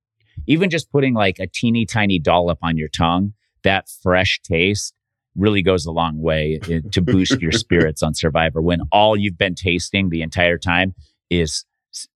even 0.46 0.70
just 0.70 0.90
putting 0.90 1.14
like 1.14 1.38
a 1.38 1.46
teeny 1.46 1.84
tiny 1.84 2.18
dollop 2.18 2.58
on 2.62 2.76
your 2.76 2.88
tongue, 2.88 3.34
that 3.62 3.88
fresh 4.02 4.40
taste 4.42 4.94
really 5.36 5.62
goes 5.62 5.86
a 5.86 5.92
long 5.92 6.20
way 6.20 6.58
to 6.90 7.00
boost 7.00 7.40
your 7.40 7.52
spirits 7.52 8.02
on 8.02 8.14
Survivor 8.14 8.60
when 8.60 8.80
all 8.90 9.16
you've 9.16 9.38
been 9.38 9.54
tasting 9.54 10.08
the 10.08 10.22
entire 10.22 10.58
time 10.58 10.94
is 11.28 11.64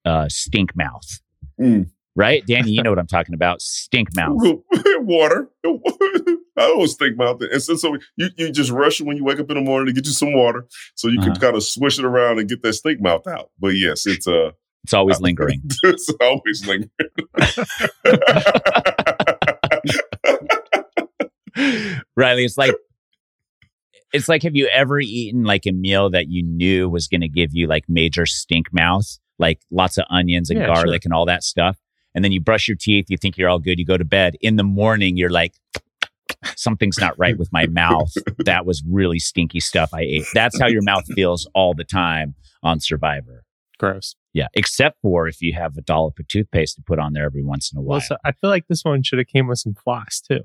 uh, 0.04 0.28
stink 0.28 0.74
mouth. 0.76 1.20
Mm. 1.60 1.90
Right? 2.14 2.46
Danny, 2.46 2.70
you 2.70 2.82
know 2.82 2.90
what 2.90 2.98
I'm 2.98 3.06
talking 3.06 3.34
about. 3.34 3.60
Stink 3.60 4.08
mouth. 4.16 4.38
Water. 4.98 5.48
I 6.58 6.64
always 6.64 6.94
think 6.94 7.14
about 7.14 7.38
that. 7.38 7.50
And 7.52 7.62
so, 7.62 7.76
so 7.76 7.96
you, 8.16 8.28
you 8.36 8.50
just 8.52 8.70
rush 8.70 9.00
it 9.00 9.06
when 9.06 9.16
you 9.16 9.24
wake 9.24 9.40
up 9.40 9.50
in 9.50 9.56
the 9.56 9.62
morning 9.62 9.86
to 9.86 9.92
get 9.92 10.06
you 10.06 10.12
some 10.12 10.34
water, 10.34 10.66
so 10.94 11.08
you 11.08 11.18
can 11.20 11.30
Uh-huh. 11.30 11.40
kind 11.40 11.56
of 11.56 11.62
swish 11.64 11.98
it 11.98 12.04
around 12.04 12.38
and 12.38 12.48
get 12.48 12.62
that 12.62 12.74
stink 12.74 13.00
mouth 13.00 13.26
out. 13.26 13.50
But 13.58 13.68
yes, 13.76 14.06
it's 14.06 14.26
uh, 14.26 14.50
It's 14.84 14.92
always 14.92 15.20
lingering. 15.20 15.62
it's 15.84 16.10
always 16.20 16.66
lingering. 16.66 16.90
Riley, 22.16 22.44
it's 22.44 22.56
like 22.58 22.74
it's 24.12 24.28
like 24.28 24.42
have 24.42 24.54
you 24.56 24.66
ever 24.68 25.00
eaten 25.00 25.44
like 25.44 25.66
a 25.66 25.72
meal 25.72 26.10
that 26.10 26.28
you 26.28 26.42
knew 26.42 26.88
was 26.88 27.08
going 27.08 27.20
to 27.22 27.28
give 27.28 27.50
you 27.54 27.66
like 27.66 27.84
major 27.88 28.26
stink 28.26 28.72
mouth, 28.72 29.06
like 29.38 29.60
lots 29.70 29.98
of 29.98 30.04
onions 30.10 30.50
and 30.50 30.60
Yeah, 30.60 30.66
garlic 30.66 31.04
and 31.04 31.12
all 31.14 31.26
that 31.26 31.42
stuff, 31.42 31.78
and 32.14 32.24
then 32.24 32.32
you 32.32 32.40
brush 32.40 32.68
your 32.68 32.76
teeth, 32.76 33.06
you 33.08 33.16
think 33.16 33.36
you're 33.38 33.48
all 33.48 33.58
good, 33.58 33.78
you 33.78 33.84
go 33.84 33.96
to 33.96 34.04
bed. 34.04 34.36
In 34.40 34.56
the 34.56 34.64
morning, 34.64 35.16
you're 35.16 35.30
like 35.30 35.54
something's 36.56 36.98
not 36.98 37.18
right 37.18 37.38
with 37.38 37.50
my 37.52 37.66
mouth. 37.66 38.12
That 38.44 38.66
was 38.66 38.82
really 38.88 39.18
stinky 39.18 39.60
stuff 39.60 39.90
I 39.94 40.02
ate. 40.02 40.26
That's 40.34 40.58
how 40.60 40.66
your 40.66 40.82
mouth 40.82 41.04
feels 41.14 41.48
all 41.54 41.74
the 41.74 41.84
time 41.84 42.34
on 42.62 42.80
Survivor. 42.80 43.44
Gross. 43.78 44.14
Yeah, 44.32 44.46
except 44.54 44.98
for 45.02 45.26
if 45.26 45.42
you 45.42 45.54
have 45.54 45.76
a 45.76 45.82
dollop 45.82 46.18
of 46.18 46.28
toothpaste 46.28 46.76
to 46.76 46.82
put 46.82 46.98
on 46.98 47.12
there 47.12 47.24
every 47.24 47.44
once 47.44 47.72
in 47.72 47.78
a 47.78 47.82
while. 47.82 47.98
Well, 47.98 48.00
so 48.00 48.16
I 48.24 48.32
feel 48.32 48.50
like 48.50 48.68
this 48.68 48.84
one 48.84 49.02
should 49.02 49.18
have 49.18 49.26
came 49.26 49.48
with 49.48 49.58
some 49.58 49.74
floss 49.74 50.20
too. 50.20 50.40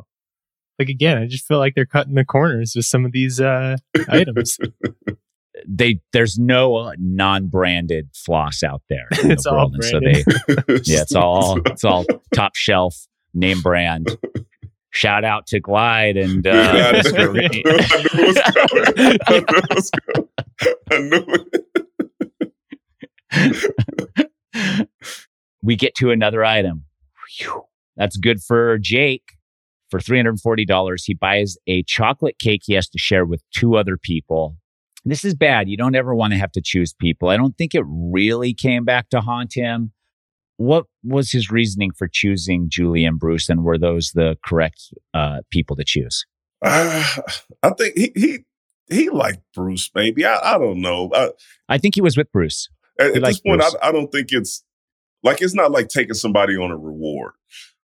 Like 0.80 0.90
again, 0.90 1.18
I 1.18 1.28
just 1.28 1.46
feel 1.46 1.58
like 1.58 1.74
they're 1.76 1.86
cutting 1.86 2.16
the 2.16 2.26
corners 2.26 2.74
with 2.76 2.86
some 2.86 3.06
of 3.06 3.12
these 3.12 3.40
uh, 3.40 3.78
items. 4.10 4.58
they 5.68 6.00
there's 6.14 6.38
no 6.38 6.76
uh, 6.76 6.94
non-branded 7.00 8.10
floss 8.14 8.64
out 8.64 8.84
there 8.90 9.08
in 9.24 9.32
It's 9.32 9.46
the 9.46 9.52
all 9.52 9.72
world, 9.72 9.76
and 9.76 9.84
so 9.84 10.00
they 10.00 10.24
yeah, 10.84 11.02
it's 11.02 11.16
all 11.16 11.60
it's 11.66 11.84
all 11.84 12.06
top 12.34 12.56
shelf 12.56 13.08
name 13.34 13.62
brand. 13.62 14.18
Shout 14.92 15.24
out 15.24 15.48
to 15.48 15.60
Glide 15.60 16.18
and 16.18 16.44
Dude, 16.44 16.56
uh, 16.56 16.60
I, 16.60 16.92
knew, 16.92 17.00
I 17.00 17.44
knew 17.44 17.62
it 17.64 18.28
was 18.28 18.42
coming. 18.42 18.88
I 19.28 19.40
knew 19.40 19.46
it 19.48 19.76
was 19.76 19.92
coming. 19.92 20.28
I 20.92 20.98
knew 21.00 21.26
it. 24.72 24.90
we 25.62 25.76
get 25.76 25.96
to 25.96 26.12
another 26.12 26.44
item. 26.44 26.86
Phew. 27.30 27.64
That's 27.96 28.18
good 28.18 28.42
for 28.42 28.78
Jake. 28.78 29.34
For 29.90 30.00
$340, 30.00 31.02
he 31.06 31.14
buys 31.14 31.58
a 31.66 31.82
chocolate 31.84 32.38
cake 32.40 32.64
he 32.66 32.74
has 32.74 32.90
to 32.90 32.98
share 32.98 33.26
with 33.26 33.42
two 33.56 33.78
other 33.78 33.98
people. 33.98 34.58
This 35.06 35.24
is 35.24 35.34
bad. 35.34 35.70
You 35.70 35.78
don't 35.78 35.96
ever 35.96 36.14
want 36.14 36.34
to 36.34 36.40
have 36.40 36.52
to 36.54 36.62
choose 36.62 36.94
people. 36.94 37.30
I 37.30 37.38
don't 37.38 37.58
think 37.58 37.74
it 37.74 37.86
really 37.88 38.54
came 38.54 38.84
back 38.84 39.10
to 39.10 39.22
haunt 39.22 39.54
him. 39.54 39.94
What 40.58 40.86
was 41.04 41.32
his 41.32 41.50
reasoning 41.52 41.92
for 41.92 42.08
choosing 42.12 42.68
Julie 42.70 43.06
and 43.06 43.20
Bruce, 43.20 43.48
and 43.48 43.64
were 43.64 43.78
those 43.78 44.12
the 44.14 44.38
correct 44.44 44.94
uh, 45.14 45.40
people 45.52 45.76
to 45.76 45.84
choose? 45.86 46.26
Uh, 46.64 47.04
I 47.64 47.70
think 47.70 47.98
he 47.98 48.12
he 48.16 48.40
he 48.90 49.10
liked 49.10 49.44
Bruce. 49.54 49.92
Maybe 49.94 50.26
I, 50.26 50.56
I 50.56 50.58
don't 50.58 50.82
know. 50.82 51.12
I, 51.14 51.30
I 51.70 51.78
think 51.78 51.96
he 51.96 52.02
was 52.02 52.18
with 52.18 52.32
Bruce. 52.32 52.70
at 53.00 53.16
at 53.16 53.24
this 53.24 53.40
point, 53.40 53.62
I, 53.62 53.90
I 53.90 53.92
don't 53.92 54.12
think 54.12 54.32
it's 54.32 54.64
like 55.24 55.42
it's 55.42 55.54
not 55.54 55.72
like 55.72 55.90
taking 55.90 56.14
somebody 56.14 56.56
on 56.56 56.72
a 56.72 56.78
reward. 56.78 57.34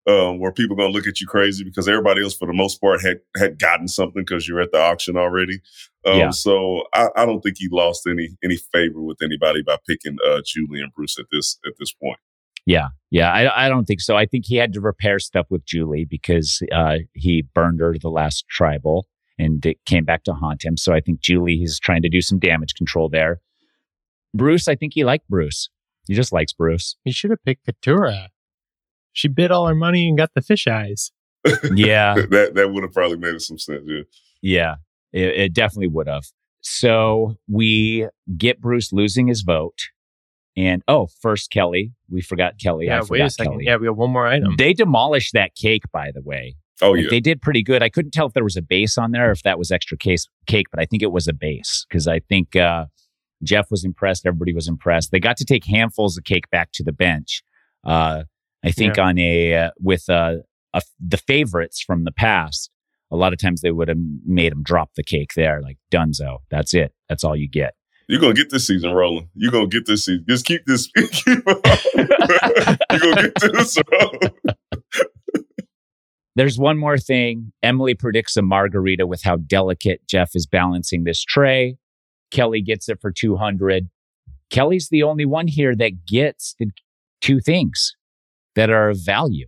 Um, 0.06 0.38
where 0.38 0.52
people 0.52 0.76
gonna 0.76 0.92
look 0.92 1.08
at 1.08 1.22
you 1.22 1.28
crazy 1.28 1.64
because 1.64 1.88
everybody 1.88 2.22
else, 2.22 2.34
for 2.34 2.46
the 2.46 2.54
most 2.54 2.82
part, 2.82 3.02
had 3.02 3.22
had 3.38 3.58
gotten 3.58 3.88
something 3.88 4.24
because 4.26 4.50
you're 4.50 4.60
at 4.60 4.74
the 4.74 4.78
auction 4.78 5.16
already. 5.16 5.62
Um, 6.06 6.18
Yeah. 6.18 6.30
So 6.32 6.84
I, 6.94 7.08
I 7.16 7.26
don't 7.26 7.40
think 7.40 7.56
he 7.58 7.70
lost 7.72 8.06
any 8.06 8.36
any 8.44 8.58
favor 8.58 9.02
with 9.02 9.20
anybody 9.24 9.64
by 9.64 9.78
picking 9.88 10.18
uh, 10.28 10.42
Julie 10.46 10.82
and 10.82 10.92
Bruce 10.94 11.18
at 11.18 11.28
this 11.32 11.58
at 11.66 11.76
this 11.80 11.94
point. 11.94 12.20
Yeah, 12.66 12.88
yeah, 13.12 13.32
I, 13.32 13.66
I 13.66 13.70
don't 13.70 13.86
think 13.86 14.02
so. 14.02 14.16
I 14.16 14.26
think 14.26 14.46
he 14.48 14.56
had 14.56 14.74
to 14.74 14.82
repair 14.82 15.20
stuff 15.20 15.48
with 15.50 15.66
Julie 15.66 16.06
because 16.10 16.62
uh, 16.74 16.98
he 17.14 17.44
burned 17.54 17.80
her 17.80 17.96
the 18.02 18.10
last 18.10 18.46
tribal 18.50 19.08
and 19.38 19.66
it 19.66 19.78
came 19.86 20.06
back 20.06 20.24
to 20.24 20.34
haunt 20.34 20.64
him. 20.64 20.78
So 20.78 20.94
I 20.94 21.00
think 21.00 21.20
Julie, 21.20 21.58
he's 21.58 21.80
trying 21.80 22.02
to 22.04 22.10
do 22.10 22.22
some 22.22 22.40
damage 22.40 22.74
control 22.76 23.10
there. 23.10 23.42
Bruce, 24.34 24.68
I 24.68 24.76
think 24.76 24.94
he 24.94 25.04
liked 25.04 25.28
Bruce. 25.30 25.70
He 26.08 26.16
just 26.16 26.34
likes 26.34 26.54
Bruce. 26.54 26.96
He 27.04 27.12
should 27.12 27.30
have 27.30 27.44
picked 27.46 27.68
Katurah. 27.68 28.30
She 29.12 29.28
bid 29.28 29.52
all 29.52 29.68
her 29.68 29.76
money 29.76 30.08
and 30.08 30.18
got 30.18 30.32
the 30.34 30.42
fish 30.42 30.68
eyes. 30.68 31.12
Yeah, 31.76 32.16
that 32.16 32.56
that 32.56 32.72
would 32.72 32.84
have 32.84 32.94
probably 32.94 33.18
made 33.18 33.40
some 33.42 33.58
sense. 33.58 33.84
Yeah. 33.86 34.04
yeah, 34.42 34.76
it, 35.12 35.36
it 35.36 35.54
definitely 35.54 35.88
would 35.88 36.08
have. 36.08 36.24
So 36.62 37.36
we 37.50 38.08
get 38.38 38.62
Bruce 38.62 38.94
losing 38.94 39.28
his 39.28 39.42
vote. 39.42 39.78
And 40.56 40.84
oh, 40.88 41.08
first 41.22 41.50
Kellie. 41.50 41.94
We 42.10 42.22
forgot 42.22 42.60
Kellie. 42.60 42.90
I 42.90 42.98
yeah, 42.98 43.04
wait 43.10 43.22
a 43.22 43.30
second. 43.30 43.54
Kellie. 43.54 43.66
Yeah, 43.66 43.78
we 43.78 43.88
have 43.88 43.98
one 43.98 44.12
more 44.12 44.28
item. 44.28 44.56
They 44.58 44.74
demolished 44.74 45.34
that 45.34 45.56
cake, 45.56 45.84
by 45.92 46.12
the 46.14 46.22
way. 46.22 46.56
Oh 46.82 46.92
Like, 46.92 47.04
yeah. 47.04 47.10
They 47.10 47.20
did 47.20 47.42
pretty 47.42 47.64
good. 47.64 47.82
I 47.82 47.90
couldn't 47.90 48.12
tell 48.12 48.28
if 48.28 48.34
there 48.34 48.44
was 48.44 48.58
a 48.58 48.62
base 48.62 48.98
on 48.98 49.12
there 49.12 49.30
or 49.30 49.32
if 49.32 49.44
that 49.44 49.58
was 49.58 49.72
extra 49.72 49.98
case 49.98 50.28
cake, 50.48 50.68
but 50.72 50.80
I 50.80 50.86
think 50.86 51.02
it 51.02 51.12
was 51.12 51.28
a 51.28 51.34
base 51.34 51.86
because 51.88 52.08
I 52.08 52.20
think 52.20 52.56
uh, 52.56 52.86
Jeff 53.44 53.72
was 53.72 53.84
impressed. 53.84 54.26
Everybody 54.26 54.54
was 54.54 54.68
impressed. 54.68 55.12
They 55.12 55.20
got 55.20 55.38
to 55.38 55.46
take 55.46 55.66
handfuls 55.66 56.18
of 56.18 56.24
cake 56.24 56.50
back 56.50 56.72
to 56.74 56.84
the 56.84 56.92
bench. 56.92 57.44
Uh, 57.84 58.24
I 58.64 58.72
think 58.72 58.98
on 58.98 59.18
a 59.20 59.56
uh, 59.56 59.72
with 59.80 60.10
uh, 60.10 60.38
a, 60.74 60.82
the 61.00 61.18
favorites 61.18 61.82
from 61.82 62.04
the 62.04 62.12
past. 62.12 62.70
A 63.12 63.16
lot 63.16 63.32
of 63.32 63.38
times 63.38 63.62
they 63.62 63.72
would 63.72 63.90
have 63.90 63.98
made 64.26 64.52
them 64.52 64.64
drop 64.64 64.96
the 64.96 65.04
cake 65.04 65.34
there, 65.36 65.62
like 65.62 65.78
Dunzo. 65.92 66.40
That's 66.50 66.74
it. 66.74 66.94
That's 67.08 67.24
all 67.24 67.36
you 67.36 67.48
get. 67.48 67.76
You're 68.14 68.22
gonna 68.22 68.34
get 68.36 68.50
this 68.52 68.68
season 68.68 68.92
rolling. 68.94 69.28
You're 69.34 69.52
gonna 69.52 69.68
get 69.68 69.86
this 69.88 70.06
season. 70.06 70.24
Just 70.30 70.46
keep 70.46 70.66
this. 70.66 70.88
Keep 70.96 71.26
You're 71.26 71.56
gonna 73.00 73.24
get 73.24 73.34
this 73.42 73.78
rolling. 73.92 74.20
There's 76.36 76.58
one 76.58 76.78
more 76.80 76.98
thing. 76.98 77.54
Emily 77.62 77.94
predicts 77.94 78.36
a 78.38 78.42
margarita 78.42 79.06
with 79.06 79.22
how 79.24 79.38
delicate 79.38 80.02
Jeff 80.08 80.32
is 80.36 80.48
balancing 80.48 81.04
this 81.04 81.24
tray. 81.24 81.78
Kellie 82.32 82.62
gets 82.64 82.90
it 82.90 83.00
for 83.02 83.12
200. 83.12 83.90
Kellie's 84.50 84.90
the 84.90 85.04
only 85.04 85.26
one 85.26 85.48
here 85.48 85.76
that 85.76 86.06
gets 86.08 86.56
the 86.60 86.68
two 87.22 87.40
things 87.40 87.96
that 88.56 88.70
are 88.72 88.90
of 88.90 88.98
value. 89.04 89.48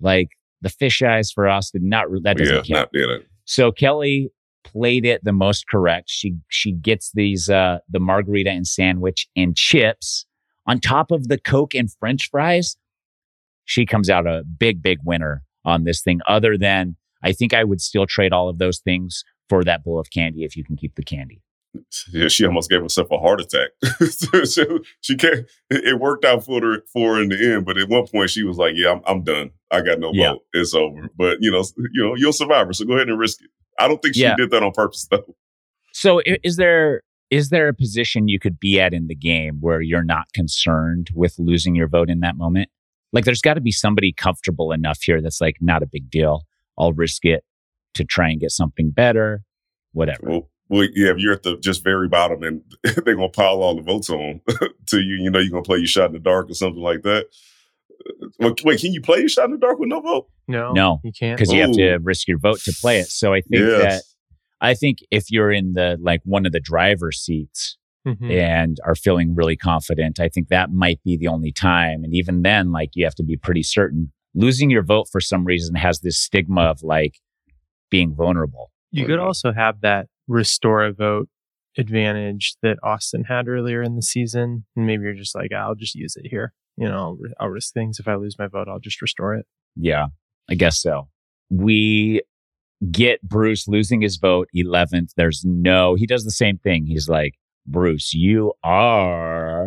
Like 0.00 0.28
the 0.60 0.68
fish 0.68 1.00
eyes 1.02 1.30
for 1.30 1.48
Austin, 1.48 1.88
not 1.88 2.06
that 2.24 2.36
doesn't 2.36 2.68
Yeah, 2.68 2.76
count. 2.76 2.90
not 2.94 3.00
yeah. 3.00 3.06
that- 3.06 3.26
So 3.46 3.72
Kellie 3.72 4.30
played 4.64 5.04
it 5.04 5.24
the 5.24 5.32
most 5.32 5.66
correct. 5.68 6.08
She 6.08 6.36
she 6.48 6.72
gets 6.72 7.10
these 7.12 7.48
uh 7.48 7.78
the 7.88 8.00
margarita 8.00 8.50
and 8.50 8.66
sandwich 8.66 9.28
and 9.36 9.56
chips 9.56 10.26
on 10.66 10.80
top 10.80 11.10
of 11.10 11.28
the 11.28 11.38
Coke 11.38 11.74
and 11.74 11.92
French 11.92 12.28
fries. 12.30 12.76
She 13.64 13.86
comes 13.86 14.10
out 14.10 14.26
a 14.26 14.42
big, 14.58 14.82
big 14.82 14.98
winner 15.04 15.42
on 15.64 15.84
this 15.84 16.02
thing. 16.02 16.20
Other 16.26 16.56
than 16.58 16.96
I 17.22 17.32
think 17.32 17.52
I 17.52 17.64
would 17.64 17.80
still 17.80 18.06
trade 18.06 18.32
all 18.32 18.48
of 18.48 18.58
those 18.58 18.78
things 18.78 19.24
for 19.48 19.64
that 19.64 19.84
bowl 19.84 19.98
of 19.98 20.10
candy 20.10 20.44
if 20.44 20.56
you 20.56 20.64
can 20.64 20.76
keep 20.76 20.94
the 20.94 21.02
candy. 21.02 21.42
She 22.28 22.44
almost 22.44 22.68
gave 22.68 22.80
herself 22.82 23.08
a 23.12 23.18
heart 23.18 23.40
attack. 23.40 23.70
she, 24.46 24.64
she 25.00 25.16
can't. 25.16 25.46
It 25.70 25.84
it 25.84 26.00
worked 26.00 26.24
out 26.24 26.44
for 26.44 26.60
her 26.60 26.82
for 26.92 27.14
her 27.16 27.22
in 27.22 27.28
the 27.28 27.54
end, 27.54 27.64
but 27.64 27.78
at 27.78 27.88
one 27.88 28.06
point 28.08 28.30
she 28.30 28.42
was 28.42 28.56
like, 28.58 28.72
"Yeah, 28.76 28.90
I'm, 28.92 29.02
I'm 29.06 29.22
done. 29.22 29.50
I 29.70 29.80
got 29.82 30.00
no 30.00 30.10
Yeah. 30.12 30.32
vote. 30.32 30.42
It's 30.52 30.74
over." 30.74 31.08
But 31.16 31.38
you 31.40 31.50
know, 31.50 31.62
you 31.92 32.02
know, 32.04 32.14
you're 32.16 32.30
a 32.30 32.32
survivor, 32.32 32.72
so 32.72 32.84
go 32.84 32.94
ahead 32.94 33.08
and 33.08 33.18
risk 33.18 33.40
it. 33.42 33.50
I 33.78 33.86
don't 33.88 34.02
think 34.02 34.14
she 34.16 34.22
Yeah. 34.22 34.34
did 34.36 34.50
that 34.50 34.62
on 34.62 34.72
purpose, 34.72 35.06
though. 35.10 35.36
So 35.92 36.20
is 36.42 36.56
there 36.56 37.02
is 37.30 37.50
there 37.50 37.68
a 37.68 37.74
position 37.74 38.26
you 38.26 38.40
could 38.40 38.58
be 38.58 38.80
at 38.80 38.92
in 38.92 39.06
the 39.06 39.14
game 39.14 39.58
where 39.60 39.80
you're 39.80 40.02
not 40.04 40.32
concerned 40.34 41.10
with 41.14 41.36
losing 41.38 41.76
your 41.76 41.86
vote 41.88 42.10
in 42.10 42.18
that 42.20 42.36
moment? 42.36 42.68
Like 43.12 43.24
there's 43.24 43.42
got 43.42 43.54
to 43.54 43.60
be 43.60 43.72
somebody 43.72 44.12
comfortable 44.12 44.72
enough 44.72 45.00
here 45.02 45.20
that's 45.20 45.40
like 45.40 45.56
not 45.60 45.82
a 45.82 45.86
big 45.86 46.10
deal. 46.10 46.46
I'll 46.76 46.92
risk 46.92 47.24
it 47.24 47.44
to 47.94 48.04
try 48.04 48.28
and 48.30 48.40
get 48.40 48.50
something 48.50 48.90
better, 48.90 49.42
whatever. 49.92 50.20
Well, 50.22 50.48
well, 50.70 50.84
yeah, 50.94 51.10
if 51.10 51.18
you're 51.18 51.34
at 51.34 51.42
the 51.42 51.58
just 51.58 51.84
very 51.84 52.08
bottom 52.08 52.42
and 52.42 52.62
they're 53.04 53.14
gonna 53.16 53.28
pile 53.28 53.62
all 53.62 53.74
the 53.76 53.82
votes 53.82 54.08
on 54.08 54.40
to 54.86 55.00
you, 55.00 55.16
you 55.22 55.30
know, 55.30 55.38
you're 55.38 55.50
gonna 55.50 55.62
play 55.62 55.78
your 55.78 55.86
shot 55.86 56.06
in 56.06 56.12
the 56.12 56.18
dark 56.18 56.48
or 56.50 56.54
something 56.54 56.82
like 56.82 57.02
that. 57.02 57.26
Uh, 58.08 58.26
Wait, 58.48 58.64
wait, 58.64 58.80
can 58.80 58.92
you 58.94 59.02
play 59.02 59.18
your 59.18 59.28
shot 59.28 59.44
in 59.44 59.50
the 59.52 59.58
dark 59.58 59.78
with 59.78 59.88
no 59.90 60.00
vote? 60.00 60.26
No, 60.48 60.72
No, 60.72 61.00
you 61.04 61.12
can't. 61.12 61.36
Because 61.38 61.52
you 61.52 61.60
have 61.60 61.72
to 61.72 61.98
risk 61.98 62.26
your 62.26 62.38
vote 62.38 62.60
to 62.60 62.72
play 62.80 62.98
it. 63.00 63.08
So 63.08 63.34
I 63.34 63.42
think 63.42 63.62
that 63.62 64.02
I 64.62 64.72
think 64.74 64.98
if 65.10 65.30
you're 65.30 65.52
in 65.52 65.74
the 65.74 65.98
like 66.00 66.20
one 66.24 66.46
of 66.46 66.52
the 66.52 66.60
driver's 66.60 67.18
seats 67.20 67.76
Mhm. 68.06 68.32
and 68.32 68.78
are 68.86 68.94
feeling 68.94 69.34
really 69.34 69.56
confident, 69.56 70.18
I 70.18 70.30
think 70.30 70.48
that 70.48 70.70
might 70.72 71.00
be 71.04 71.18
the 71.18 71.26
only 71.28 71.52
time. 71.52 72.02
And 72.04 72.14
even 72.14 72.40
then, 72.42 72.72
like 72.72 72.90
you 72.94 73.04
have 73.04 73.14
to 73.16 73.22
be 73.22 73.36
pretty 73.36 73.62
certain. 73.62 74.12
Losing 74.34 74.70
your 74.70 74.82
vote 74.82 75.08
for 75.12 75.20
some 75.20 75.44
reason 75.44 75.74
has 75.74 76.00
this 76.00 76.16
stigma 76.18 76.62
of 76.62 76.82
like 76.82 77.18
being 77.90 78.14
vulnerable. 78.14 78.70
You 78.92 79.04
could 79.04 79.18
also 79.18 79.52
have 79.52 79.80
that 79.82 80.06
restore 80.30 80.84
a 80.84 80.92
vote 80.92 81.28
advantage 81.76 82.56
that 82.62 82.78
Austin 82.82 83.24
had 83.24 83.48
earlier 83.48 83.82
in 83.82 83.96
the 83.96 84.02
season. 84.02 84.64
And 84.76 84.86
maybe 84.86 85.02
you're 85.04 85.14
just 85.14 85.34
like, 85.34 85.52
I'll 85.52 85.74
just 85.74 85.94
use 85.94 86.16
it 86.16 86.28
here. 86.28 86.52
You 86.76 86.88
know, 86.88 86.96
I'll, 86.96 87.18
I'll 87.38 87.48
risk 87.48 87.74
things. 87.74 87.98
If 87.98 88.08
I 88.08 88.14
lose 88.14 88.38
my 88.38 88.46
vote, 88.46 88.68
I'll 88.68 88.78
just 88.78 89.02
restore 89.02 89.34
it. 89.34 89.46
Yeah, 89.76 90.06
I 90.48 90.54
guess 90.54 90.80
so. 90.80 91.08
We 91.50 92.22
get 92.90 93.20
Bruce 93.22 93.68
losing 93.68 94.00
his 94.00 94.16
vote 94.16 94.48
11th. 94.56 95.10
There's 95.16 95.44
no, 95.44 95.94
he 95.96 96.06
does 96.06 96.24
the 96.24 96.30
same 96.30 96.58
thing. 96.58 96.86
He's 96.86 97.08
like, 97.08 97.34
Bruce, 97.66 98.14
you 98.14 98.52
are 98.64 99.66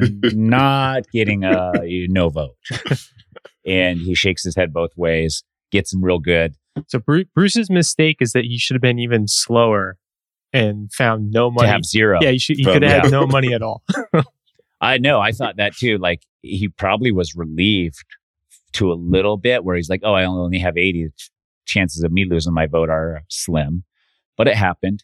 not 0.34 1.10
getting 1.10 1.44
a 1.44 1.72
no 2.08 2.28
vote. 2.28 2.56
and 3.64 3.98
he 3.98 4.14
shakes 4.14 4.44
his 4.44 4.54
head 4.56 4.72
both 4.72 4.90
ways, 4.96 5.42
gets 5.72 5.92
him 5.92 6.04
real 6.04 6.18
good. 6.18 6.54
So 6.88 7.00
Bruce's 7.34 7.70
mistake 7.70 8.18
is 8.20 8.32
that 8.32 8.44
he 8.44 8.58
should 8.58 8.74
have 8.74 8.82
been 8.82 8.98
even 8.98 9.28
slower 9.28 9.98
and 10.52 10.92
found 10.92 11.30
no 11.30 11.50
money. 11.50 11.66
to 11.66 11.72
have 11.72 11.84
zero. 11.84 12.18
yeah, 12.20 12.30
he, 12.30 12.38
should, 12.38 12.56
could 12.64 12.82
have 12.82 12.90
yeah. 12.90 13.02
had 13.02 13.10
no 13.10 13.26
money 13.26 13.52
at 13.52 13.62
all. 13.62 13.82
I 14.80 14.98
know. 14.98 15.20
I 15.20 15.32
thought 15.32 15.56
that 15.56 15.74
too. 15.74 15.98
Like 15.98 16.22
he 16.42 16.68
probably 16.68 17.12
was 17.12 17.34
relieved 17.34 18.04
to 18.74 18.92
a 18.92 18.94
little 18.94 19.36
bit 19.36 19.64
where 19.64 19.76
he's 19.76 19.88
like, 19.88 20.00
oh, 20.04 20.14
I 20.14 20.24
only 20.24 20.58
have 20.58 20.76
80. 20.76 21.08
Chances 21.66 22.04
of 22.04 22.12
me 22.12 22.24
losing 22.24 22.54
my 22.54 22.66
vote 22.66 22.88
are 22.88 23.22
slim, 23.28 23.82
but 24.36 24.46
it 24.46 24.54
happened. 24.54 25.02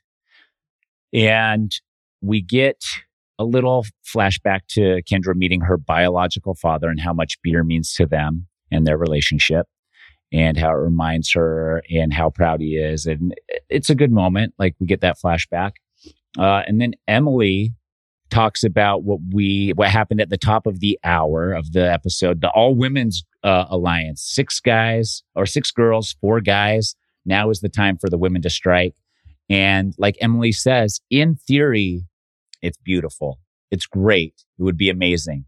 And 1.12 1.72
we 2.20 2.40
get 2.40 2.84
a 3.36 3.44
little 3.44 3.84
flashback 4.06 4.60
to 4.68 5.02
Kendra 5.10 5.34
meeting 5.34 5.62
her 5.62 5.76
biological 5.76 6.54
father 6.54 6.88
and 6.88 7.00
how 7.00 7.12
much 7.12 7.36
beer 7.42 7.64
means 7.64 7.94
to 7.94 8.06
them 8.06 8.46
and 8.70 8.86
their 8.86 8.96
relationship 8.96 9.66
and 10.33 10.57
how 10.57 10.70
it 10.70 10.80
reminds 10.80 11.33
her 11.33 11.83
and 11.91 12.12
how 12.12 12.30
proud 12.30 12.61
he 12.61 12.76
is. 12.76 13.07
And 13.07 13.35
it's 13.68 13.91
a 13.91 13.95
good 13.95 14.11
moment. 14.11 14.55
Like 14.59 14.74
we 14.80 14.87
get 14.87 15.03
that 15.03 15.18
flashback. 15.22 15.72
Uh, 16.39 16.62
and 16.66 16.80
then 16.80 16.95
Emily 17.07 17.74
talks 18.33 18.64
about 18.64 19.05
what 19.05 19.20
we 19.30 19.72
what 19.76 19.91
happened 19.91 20.20
at 20.20 20.30
the 20.30 20.39
top 20.39 20.66
of 20.66 20.80
the 20.80 20.99
hour 21.05 21.53
of 21.53 21.72
the 21.72 21.93
episode 21.93 22.41
the 22.41 22.49
all 22.53 22.74
women's 22.74 23.24
uh, 23.45 23.66
alliance 23.68 24.22
six 24.22 24.59
guys 24.59 25.22
or 25.35 25.45
six 25.45 25.70
girls 25.70 26.16
four 26.18 26.41
guys 26.41 26.95
now 27.26 27.51
is 27.51 27.61
the 27.61 27.68
time 27.68 27.99
for 27.99 28.09
the 28.09 28.16
women 28.16 28.41
to 28.41 28.49
strike 28.49 28.95
and 29.51 29.95
like 29.99 30.16
emily 30.22 30.51
says 30.51 31.03
in 31.11 31.35
theory 31.35 32.07
it's 32.62 32.78
beautiful 32.78 33.39
it's 33.70 33.85
great 33.85 34.33
it 34.59 34.62
would 34.62 34.78
be 34.78 34.89
amazing 34.89 35.45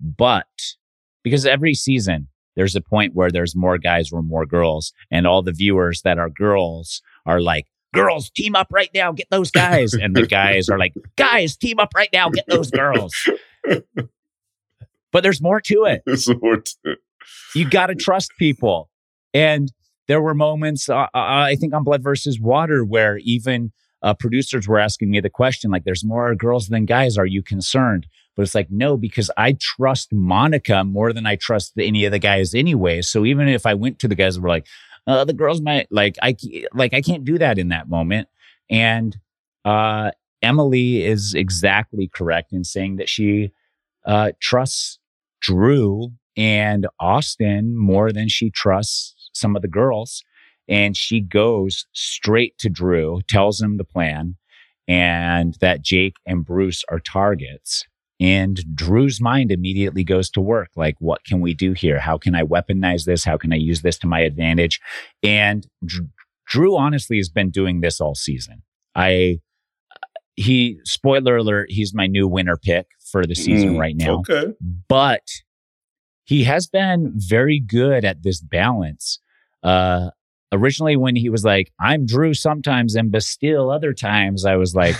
but 0.00 0.48
because 1.22 1.46
every 1.46 1.72
season 1.72 2.26
there's 2.56 2.76
a 2.76 2.80
point 2.80 3.14
where 3.14 3.30
there's 3.30 3.54
more 3.56 3.78
guys 3.78 4.12
or 4.12 4.22
more 4.22 4.46
girls 4.46 4.92
and 5.10 5.26
all 5.26 5.42
the 5.42 5.52
viewers 5.52 6.02
that 6.02 6.18
are 6.18 6.30
girls 6.30 7.02
are 7.26 7.40
like 7.40 7.66
girls 7.92 8.30
team 8.30 8.54
up 8.54 8.68
right 8.72 8.90
now 8.94 9.12
get 9.12 9.28
those 9.30 9.50
guys. 9.50 9.92
And 9.94 10.14
the 10.16 10.26
guys 10.26 10.68
are 10.68 10.78
like 10.78 10.94
guys 11.16 11.56
team 11.56 11.78
up 11.78 11.90
right 11.94 12.10
now 12.12 12.28
get 12.30 12.46
those 12.48 12.70
girls. 12.70 13.14
But 15.12 15.22
there's 15.22 15.40
more 15.40 15.60
to 15.60 15.84
it. 15.84 16.02
It's 16.06 16.28
more 16.28 16.56
to- 16.58 16.74
it. 16.84 16.98
You 17.54 17.68
got 17.68 17.86
to 17.86 17.94
trust 17.94 18.32
people. 18.38 18.90
And 19.32 19.72
there 20.06 20.20
were 20.20 20.34
moments 20.34 20.88
uh, 20.88 20.94
uh, 20.94 21.08
i 21.14 21.56
think 21.58 21.72
on 21.72 21.82
blood 21.82 22.02
versus 22.02 22.38
water 22.38 22.84
where 22.84 23.16
even 23.18 23.72
uh, 24.04 24.12
producers 24.12 24.68
were 24.68 24.78
asking 24.78 25.10
me 25.10 25.18
the 25.18 25.30
question 25.30 25.70
like 25.70 25.84
there's 25.84 26.04
more 26.04 26.34
girls 26.34 26.68
than 26.68 26.84
guys. 26.84 27.16
Are 27.16 27.26
you 27.26 27.42
concerned? 27.42 28.06
But 28.36 28.42
it's 28.42 28.54
like 28.54 28.70
no 28.70 28.96
because 28.96 29.30
i 29.36 29.56
trust 29.60 30.12
monica 30.12 30.84
more 30.84 31.12
than 31.12 31.24
i 31.24 31.36
trust 31.36 31.72
any 31.78 32.04
of 32.04 32.12
the 32.12 32.18
guys 32.18 32.54
anyway. 32.54 33.00
So 33.00 33.24
even 33.24 33.48
if 33.48 33.64
i 33.64 33.74
went 33.74 33.98
to 34.00 34.08
the 34.08 34.14
guys 34.14 34.36
and 34.36 34.42
were 34.42 34.50
like 34.50 34.66
uh, 35.06 35.24
the 35.24 35.32
girls 35.32 35.60
might 35.62 35.86
like 35.90 36.16
i 36.22 36.36
like 36.74 36.92
i 36.92 37.00
can't 37.00 37.24
do 37.24 37.38
that 37.38 37.58
in 37.58 37.68
that 37.68 37.88
moment. 37.88 38.28
And 38.70 39.16
uh 39.64 40.10
emily 40.42 41.02
is 41.02 41.32
exactly 41.32 42.10
correct 42.12 42.52
in 42.52 42.64
saying 42.64 42.96
that 42.96 43.08
she 43.08 43.50
uh 44.04 44.32
trusts 44.40 44.98
drew 45.40 46.10
and 46.36 46.86
austin 47.00 47.74
more 47.74 48.12
than 48.12 48.28
she 48.28 48.50
trusts 48.50 49.30
some 49.32 49.56
of 49.56 49.62
the 49.62 49.68
girls 49.68 50.22
and 50.68 50.96
she 50.96 51.20
goes 51.20 51.86
straight 51.92 52.56
to 52.58 52.68
drew 52.68 53.20
tells 53.28 53.60
him 53.60 53.76
the 53.76 53.84
plan 53.84 54.36
and 54.88 55.56
that 55.60 55.82
jake 55.82 56.16
and 56.26 56.44
bruce 56.44 56.84
are 56.90 57.00
targets 57.00 57.84
and 58.20 58.60
Drew's 58.74 59.20
mind 59.20 59.50
immediately 59.50 60.04
goes 60.04 60.30
to 60.30 60.40
work. 60.40 60.70
Like, 60.76 60.96
what 60.98 61.24
can 61.24 61.40
we 61.40 61.52
do 61.52 61.72
here? 61.72 61.98
How 61.98 62.16
can 62.16 62.34
I 62.34 62.42
weaponize 62.42 63.04
this? 63.04 63.24
How 63.24 63.36
can 63.36 63.52
I 63.52 63.56
use 63.56 63.82
this 63.82 63.98
to 63.98 64.06
my 64.06 64.20
advantage? 64.20 64.80
And 65.22 65.66
Dr- 65.84 66.08
Drew 66.46 66.76
honestly 66.76 67.16
has 67.16 67.28
been 67.28 67.50
doing 67.50 67.80
this 67.80 68.00
all 68.00 68.14
season. 68.14 68.62
I, 68.94 69.40
he, 70.36 70.78
spoiler 70.84 71.36
alert, 71.36 71.70
he's 71.70 71.94
my 71.94 72.06
new 72.06 72.28
winner 72.28 72.56
pick 72.56 72.86
for 73.10 73.26
the 73.26 73.34
season 73.34 73.74
Mm, 73.74 73.80
right 73.80 73.96
now. 73.96 74.20
Okay. 74.20 74.52
But 74.88 75.26
he 76.24 76.44
has 76.44 76.66
been 76.66 77.12
very 77.16 77.60
good 77.60 78.04
at 78.04 78.22
this 78.22 78.40
balance. 78.40 79.18
Uh, 79.62 80.10
originally, 80.52 80.96
when 80.96 81.16
he 81.16 81.28
was 81.28 81.44
like, 81.44 81.72
I'm 81.80 82.06
Drew 82.06 82.34
sometimes 82.34 82.94
and 82.94 83.10
Bastille 83.10 83.70
other 83.70 83.92
times, 83.92 84.44
I 84.44 84.56
was 84.56 84.74
like, 84.74 84.96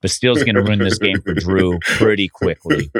Bastille's 0.00 0.42
going 0.42 0.56
to 0.56 0.62
ruin 0.62 0.78
this 0.78 0.98
game 0.98 1.20
for 1.20 1.34
Drew 1.34 1.78
pretty 1.80 2.28
quickly. 2.28 2.90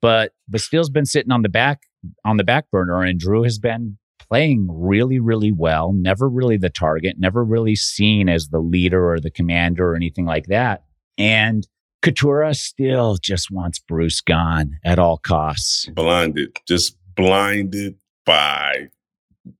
But 0.00 0.32
Bastille's 0.48 0.90
been 0.90 1.06
sitting 1.06 1.32
on 1.32 1.42
the 1.42 1.48
back 1.48 1.82
on 2.24 2.36
the 2.36 2.44
back 2.44 2.70
burner, 2.70 3.02
and 3.02 3.18
Drew 3.18 3.42
has 3.42 3.58
been 3.58 3.98
playing 4.28 4.68
really, 4.70 5.18
really 5.18 5.52
well. 5.52 5.92
Never 5.92 6.28
really 6.28 6.56
the 6.56 6.70
target, 6.70 7.16
never 7.18 7.44
really 7.44 7.74
seen 7.74 8.28
as 8.28 8.48
the 8.48 8.60
leader 8.60 9.10
or 9.10 9.20
the 9.20 9.30
commander 9.30 9.92
or 9.92 9.96
anything 9.96 10.26
like 10.26 10.46
that. 10.46 10.84
And 11.16 11.66
Katurah 12.02 12.54
still 12.54 13.16
just 13.20 13.50
wants 13.50 13.80
Bruce 13.80 14.20
gone 14.20 14.78
at 14.84 14.98
all 14.98 15.18
costs. 15.18 15.88
blinded, 15.94 16.56
just 16.66 16.96
blinded 17.16 17.96
by 18.24 18.88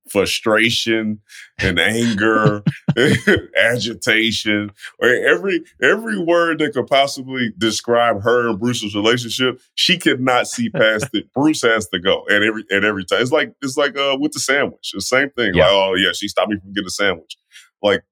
frustration 0.09 1.19
and 1.59 1.79
anger, 1.79 2.63
agitation, 3.57 4.71
or 4.99 5.09
every 5.09 5.61
every 5.81 6.17
word 6.19 6.59
that 6.59 6.73
could 6.73 6.87
possibly 6.87 7.51
describe 7.57 8.23
her 8.23 8.49
and 8.49 8.59
Bruce's 8.59 8.95
relationship. 8.95 9.59
She 9.75 9.97
could 9.97 10.21
not 10.21 10.47
see 10.47 10.69
past 10.69 11.09
it. 11.13 11.31
Bruce 11.33 11.61
has 11.61 11.87
to 11.89 11.99
go 11.99 12.25
at 12.29 12.43
every 12.43 12.63
at 12.71 12.83
every 12.83 13.05
time. 13.05 13.21
It's 13.21 13.31
like 13.31 13.53
it's 13.61 13.77
like 13.77 13.97
uh 13.97 14.17
with 14.19 14.33
the 14.33 14.39
sandwich. 14.39 14.91
The 14.93 15.01
same 15.01 15.29
thing. 15.31 15.53
Yeah. 15.53 15.65
Like, 15.65 15.73
oh 15.73 15.95
yeah, 15.95 16.11
she 16.13 16.27
stopped 16.27 16.49
me 16.49 16.59
from 16.59 16.73
getting 16.73 16.87
a 16.87 16.91
sandwich. 16.91 17.37
Like 17.81 18.03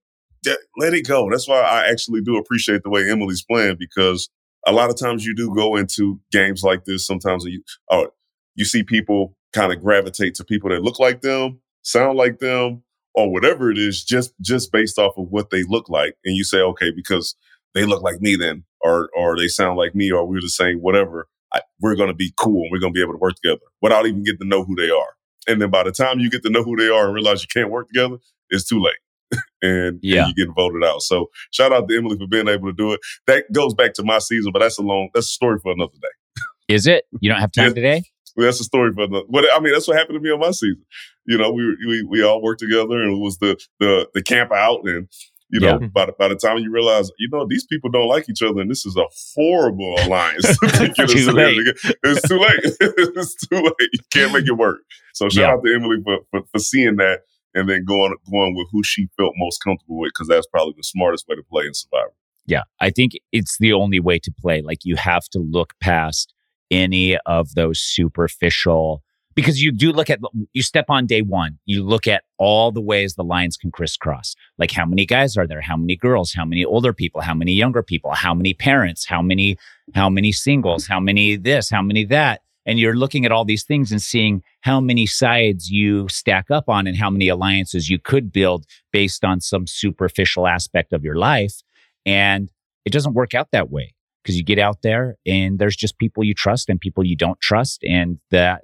that- 0.43 0.59
let 0.77 0.93
it 0.93 1.07
go. 1.07 1.29
That's 1.29 1.47
why 1.47 1.61
I 1.61 1.87
actually 1.89 2.21
do 2.21 2.37
appreciate 2.37 2.83
the 2.83 2.89
way 2.89 3.09
Emily's 3.09 3.43
playing 3.43 3.77
because 3.79 4.29
a 4.65 4.71
lot 4.71 4.89
of 4.89 4.97
times 4.99 5.25
you 5.25 5.33
do 5.33 5.53
go 5.53 5.75
into 5.75 6.19
games 6.31 6.63
like 6.63 6.85
this. 6.85 7.05
Sometimes 7.05 7.45
you 7.45 7.63
oh 7.89 8.09
you 8.55 8.65
see 8.65 8.83
people 8.83 9.35
kind 9.53 9.71
of 9.71 9.81
gravitate 9.81 10.35
to 10.35 10.43
people 10.43 10.69
that 10.69 10.83
look 10.83 10.99
like 10.99 11.21
them, 11.21 11.59
sound 11.87 12.17
like 12.17 12.39
them, 12.39 12.83
or 13.15 13.31
whatever 13.31 13.71
it 13.71 13.77
is, 13.77 14.03
just 14.03 14.33
just 14.41 14.71
based 14.71 14.99
off 14.99 15.13
of 15.17 15.27
what 15.29 15.49
they 15.49 15.63
look 15.63 15.89
like, 15.89 16.15
and 16.25 16.35
you 16.35 16.43
say, 16.43 16.59
okay, 16.59 16.91
because 16.95 17.35
they 17.73 17.85
look 17.85 18.01
like 18.03 18.21
me, 18.21 18.35
then, 18.35 18.63
or 18.81 19.09
or 19.15 19.37
they 19.37 19.47
sound 19.47 19.77
like 19.77 19.95
me, 19.95 20.11
or 20.11 20.25
we're 20.25 20.41
the 20.41 20.49
same, 20.49 20.79
whatever. 20.79 21.27
I, 21.53 21.61
we're 21.79 21.95
going 21.95 22.09
to 22.09 22.13
be 22.15 22.33
cool 22.37 22.63
and 22.63 22.71
we're 22.73 22.79
going 22.79 22.93
to 22.93 22.97
be 22.97 23.01
able 23.01 23.13
to 23.13 23.19
work 23.19 23.35
together 23.41 23.61
without 23.81 24.05
even 24.05 24.21
getting 24.23 24.39
to 24.39 24.47
know 24.47 24.65
who 24.65 24.75
they 24.75 24.89
are. 24.89 25.13
And 25.47 25.61
then 25.61 25.69
by 25.69 25.83
the 25.83 25.93
time 25.93 26.19
you 26.19 26.29
get 26.29 26.43
to 26.43 26.49
know 26.49 26.61
who 26.61 26.75
they 26.75 26.89
are 26.89 27.05
and 27.05 27.13
realize 27.15 27.41
you 27.41 27.47
can't 27.47 27.71
work 27.71 27.87
together, 27.87 28.17
it's 28.49 28.67
too 28.67 28.81
late. 28.81 29.39
and, 29.61 29.97
Yeah. 30.01 30.25
and 30.25 30.33
you 30.35 30.45
get 30.45 30.53
voted 30.53 30.83
out. 30.83 31.03
So 31.03 31.27
shout 31.51 31.71
out 31.71 31.87
to 31.87 31.95
Emily 31.97 32.17
for 32.17 32.27
being 32.27 32.49
able 32.49 32.67
to 32.67 32.73
do 32.73 32.91
it. 32.91 32.99
That 33.27 33.45
goes 33.53 33.73
back 33.73 33.93
to 33.93 34.03
my 34.03 34.19
season, 34.19 34.51
but 34.51 34.59
that's 34.59 34.77
a 34.77 34.81
long 34.81 35.07
that's 35.13 35.27
a 35.27 35.29
story 35.29 35.57
for 35.63 35.71
another 35.71 35.93
day. 36.01 36.43
Is 36.75 36.85
it? 36.85 37.05
You 37.21 37.29
don't 37.31 37.39
have 37.39 37.51
time 37.53 37.67
Yeah. 37.69 37.73
today? 37.75 38.03
Well, 38.35 38.45
that's 38.47 38.59
a 38.59 38.65
story 38.65 38.91
for 38.93 39.03
another. 39.03 39.25
But 39.29 39.45
I 39.53 39.61
mean, 39.61 39.71
that's 39.71 39.87
what 39.87 39.95
happened 39.97 40.17
to 40.17 40.19
me 40.19 40.29
on 40.31 40.39
my 40.41 40.51
season. 40.51 40.83
You 41.27 41.37
know, 41.37 41.51
we 41.51 41.75
we 41.87 42.03
we 42.03 42.23
all 42.23 42.41
worked 42.41 42.61
together, 42.61 43.01
and 43.01 43.17
it 43.17 43.19
was 43.21 43.37
the 43.39 43.57
the 43.79 44.07
the 44.13 44.23
camp 44.23 44.51
out, 44.51 44.81
and 44.85 45.07
you 45.49 45.59
know, 45.59 45.79
Yeah. 45.81 45.87
by 45.87 46.05
the 46.07 46.13
by 46.17 46.27
the 46.29 46.35
time 46.35 46.57
you 46.57 46.71
realize, 46.71 47.09
you 47.19 47.29
know, 47.31 47.45
these 47.47 47.65
people 47.65 47.89
don't 47.89 48.07
like 48.07 48.29
each 48.29 48.41
other, 48.41 48.59
and 48.61 48.69
this 48.71 48.85
is 48.85 48.95
a 48.97 49.05
horrible 49.35 49.95
alliance. 50.05 50.45
to 50.59 50.93
get 50.95 51.09
Too 51.09 51.31
late. 51.31 51.57
It's 52.03 52.27
too 52.27 52.37
late. 52.39 52.59
it's 52.81 53.35
too 53.47 53.55
late. 53.57 53.89
You 53.93 53.99
can't 54.11 54.33
make 54.33 54.47
it 54.47 54.53
work. 54.57 54.79
So 55.13 55.29
shout 55.29 55.41
Yeah. 55.41 55.53
out 55.53 55.63
to 55.65 55.73
Emily 55.73 55.97
for, 56.03 56.19
for 56.31 56.41
for 56.51 56.59
seeing 56.59 56.95
that, 56.97 57.21
and 57.53 57.67
then 57.69 57.83
going 57.85 58.15
going 58.31 58.55
with 58.55 58.67
who 58.71 58.83
she 58.83 59.07
felt 59.17 59.33
most 59.37 59.59
comfortable 59.59 59.99
with, 59.99 60.11
because 60.13 60.27
that's 60.27 60.47
probably 60.47 60.73
the 60.77 60.83
smartest 60.83 61.27
way 61.27 61.35
to 61.35 61.43
play 61.49 61.65
in 61.65 61.73
Survivor. 61.73 62.13
Yeah. 62.45 62.63
I 62.79 62.89
think 62.89 63.11
it's 63.33 63.57
the 63.59 63.73
only 63.73 63.99
way 63.99 64.19
to 64.19 64.31
play. 64.31 64.61
Like 64.61 64.79
you 64.85 64.95
have 64.95 65.25
to 65.31 65.39
look 65.39 65.73
past 65.81 66.33
any 66.71 67.17
of 67.25 67.55
those 67.55 67.79
superficial 67.81 69.03
because 69.37 69.61
you 69.61 69.71
do 69.71 69.91
look 69.91 70.09
at 70.09 70.19
you 70.51 70.63
step 70.63 70.85
on 70.89 71.05
day 71.05 71.21
one 71.21 71.59
you 71.65 71.83
look 71.83 72.07
at 72.07 72.23
all 72.39 72.71
the 72.71 72.81
ways 72.81 73.13
the 73.13 73.23
lines 73.23 73.55
can 73.55 73.71
crisscross. 73.71 74.35
Like 74.57 74.71
how 74.71 74.85
many 74.85 75.05
guys 75.05 75.37
are 75.37 75.45
there? 75.45 75.61
How 75.61 75.77
many 75.77 75.95
girls? 75.95 76.33
How 76.33 76.43
many 76.43 76.65
older 76.65 76.91
people? 76.91 77.21
How 77.21 77.35
many 77.35 77.53
younger 77.53 77.83
people? 77.83 78.11
How 78.13 78.33
many 78.33 78.55
parents? 78.55 79.05
How 79.05 79.21
many 79.21 79.57
how 79.93 80.09
many 80.09 80.31
singles? 80.31 80.87
How 80.87 80.99
many 80.99 81.35
this? 81.37 81.69
How 81.69 81.83
many 81.83 82.03
that? 82.05 82.41
And 82.65 82.79
you're 82.79 82.95
looking 82.95 83.25
at 83.25 83.31
all 83.31 83.45
these 83.45 83.63
things 83.63 83.91
and 83.91 84.01
seeing 84.01 84.41
how 84.61 84.81
many 84.81 85.05
sides 85.05 85.69
you 85.69 86.09
stack 86.09 86.49
up 86.51 86.67
on 86.67 86.87
and 86.87 86.97
how 86.97 87.09
many 87.09 87.29
alliances 87.29 87.89
you 87.89 87.99
could 87.99 88.33
build 88.33 88.65
based 88.91 89.23
on 89.23 89.39
some 89.39 89.67
superficial 89.67 90.47
aspect 90.47 90.91
of 90.91 91.03
your 91.03 91.15
life. 91.15 91.61
And 92.05 92.49
it 92.85 92.91
doesn't 92.91 93.13
work 93.13 93.35
out 93.35 93.49
that 93.51 93.69
way 93.69 93.93
because 94.23 94.35
you 94.35 94.43
get 94.43 94.59
out 94.59 94.81
there 94.81 95.15
and 95.25 95.59
there's 95.59 95.77
just 95.77 95.97
people 95.99 96.23
you 96.23 96.33
trust 96.33 96.69
and 96.69 96.81
people 96.81 97.05
you 97.05 97.15
don't 97.15 97.39
trust 97.39 97.83
and 97.83 98.19
that 98.31 98.63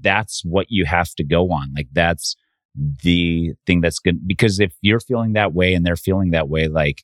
that's 0.00 0.44
what 0.44 0.66
you 0.70 0.84
have 0.84 1.10
to 1.16 1.24
go 1.24 1.50
on. 1.50 1.72
Like 1.74 1.88
that's 1.92 2.36
the 2.74 3.52
thing 3.66 3.80
that's 3.82 3.98
good 3.98 4.26
because 4.26 4.58
if 4.58 4.72
you're 4.80 5.00
feeling 5.00 5.34
that 5.34 5.52
way 5.52 5.74
and 5.74 5.84
they're 5.84 5.94
feeling 5.96 6.30
that 6.30 6.48
way 6.48 6.68
like 6.68 7.02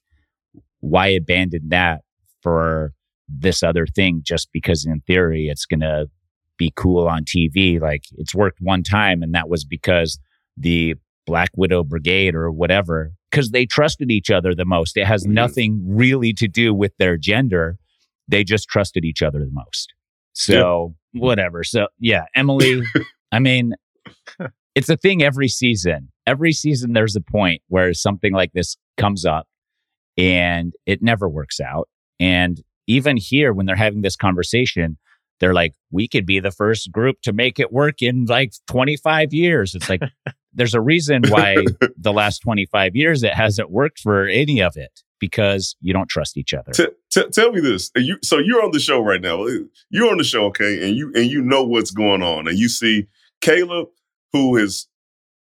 why 0.80 1.08
abandon 1.08 1.68
that 1.68 2.00
for 2.42 2.94
this 3.28 3.62
other 3.62 3.86
thing 3.86 4.22
just 4.24 4.48
because 4.52 4.86
in 4.86 5.00
theory 5.00 5.48
it's 5.48 5.66
going 5.66 5.80
to 5.80 6.08
be 6.56 6.72
cool 6.74 7.06
on 7.06 7.22
TV 7.22 7.78
like 7.78 8.04
it's 8.16 8.34
worked 8.34 8.60
one 8.62 8.82
time 8.82 9.22
and 9.22 9.34
that 9.34 9.50
was 9.50 9.62
because 9.64 10.18
the 10.56 10.94
Black 11.26 11.50
Widow 11.54 11.84
Brigade 11.84 12.34
or 12.34 12.50
whatever 12.50 13.12
because 13.30 13.50
they 13.50 13.66
trusted 13.66 14.10
each 14.10 14.30
other 14.30 14.54
the 14.54 14.64
most. 14.64 14.96
It 14.96 15.06
has 15.06 15.26
Mhm. 15.26 15.32
nothing 15.32 15.82
really 15.86 16.32
to 16.32 16.48
do 16.48 16.72
with 16.72 16.96
their 16.98 17.18
gender. 17.18 17.76
They 18.26 18.42
just 18.42 18.68
trusted 18.68 19.04
each 19.04 19.20
other 19.22 19.40
the 19.40 19.50
most. 19.52 19.92
So 20.32 20.94
whatever 21.12 21.64
so 21.64 21.88
yeah 21.98 22.24
Emily 22.34 22.82
I 23.32 23.38
mean 23.38 23.74
it's 24.78 24.88
a 24.88 24.96
thing 24.96 25.24
every 25.24 25.48
season. 25.48 26.12
Every 26.24 26.52
season, 26.52 26.92
there's 26.92 27.16
a 27.16 27.20
point 27.20 27.62
where 27.66 27.92
something 27.94 28.32
like 28.32 28.52
this 28.52 28.76
comes 28.96 29.24
up 29.24 29.48
and 30.16 30.72
it 30.86 31.02
never 31.02 31.28
works 31.28 31.58
out. 31.58 31.88
And 32.20 32.62
even 32.86 33.16
here, 33.16 33.52
when 33.52 33.66
they're 33.66 33.74
having 33.74 34.02
this 34.02 34.14
conversation, 34.14 34.96
they're 35.40 35.52
like, 35.52 35.74
we 35.90 36.06
could 36.06 36.26
be 36.26 36.38
the 36.38 36.52
first 36.52 36.92
group 36.92 37.16
to 37.22 37.32
make 37.32 37.58
it 37.58 37.72
work 37.72 38.02
in 38.02 38.26
like 38.26 38.52
25 38.70 39.32
years. 39.32 39.74
It's 39.74 39.88
like, 39.88 40.02
there's 40.52 40.74
a 40.74 40.80
reason 40.80 41.22
why 41.28 41.56
the 41.96 42.12
last 42.12 42.38
25 42.38 42.94
years 42.94 43.24
it 43.24 43.34
hasn't 43.34 43.72
worked 43.72 43.98
for 43.98 44.28
any 44.28 44.62
of 44.62 44.76
it 44.76 45.02
because 45.18 45.76
you 45.80 45.92
don't 45.92 46.08
trust 46.08 46.36
each 46.36 46.54
other. 46.54 46.72
T- 46.72 46.88
t- 47.10 47.28
tell 47.32 47.52
me 47.52 47.60
this. 47.60 47.90
You 47.96 48.18
so 48.22 48.38
you're 48.38 48.62
on 48.62 48.70
the 48.72 48.80
show 48.80 49.00
right 49.00 49.20
now. 49.20 49.46
You're 49.90 50.10
on 50.10 50.18
the 50.18 50.24
show, 50.24 50.46
okay, 50.46 50.86
and 50.86 50.96
you 50.96 51.12
and 51.14 51.26
you 51.26 51.42
know 51.42 51.64
what's 51.64 51.90
going 51.90 52.22
on, 52.22 52.48
and 52.48 52.58
you 52.58 52.68
see 52.68 53.06
Caleb, 53.40 53.88
who 54.32 54.56
is 54.56 54.88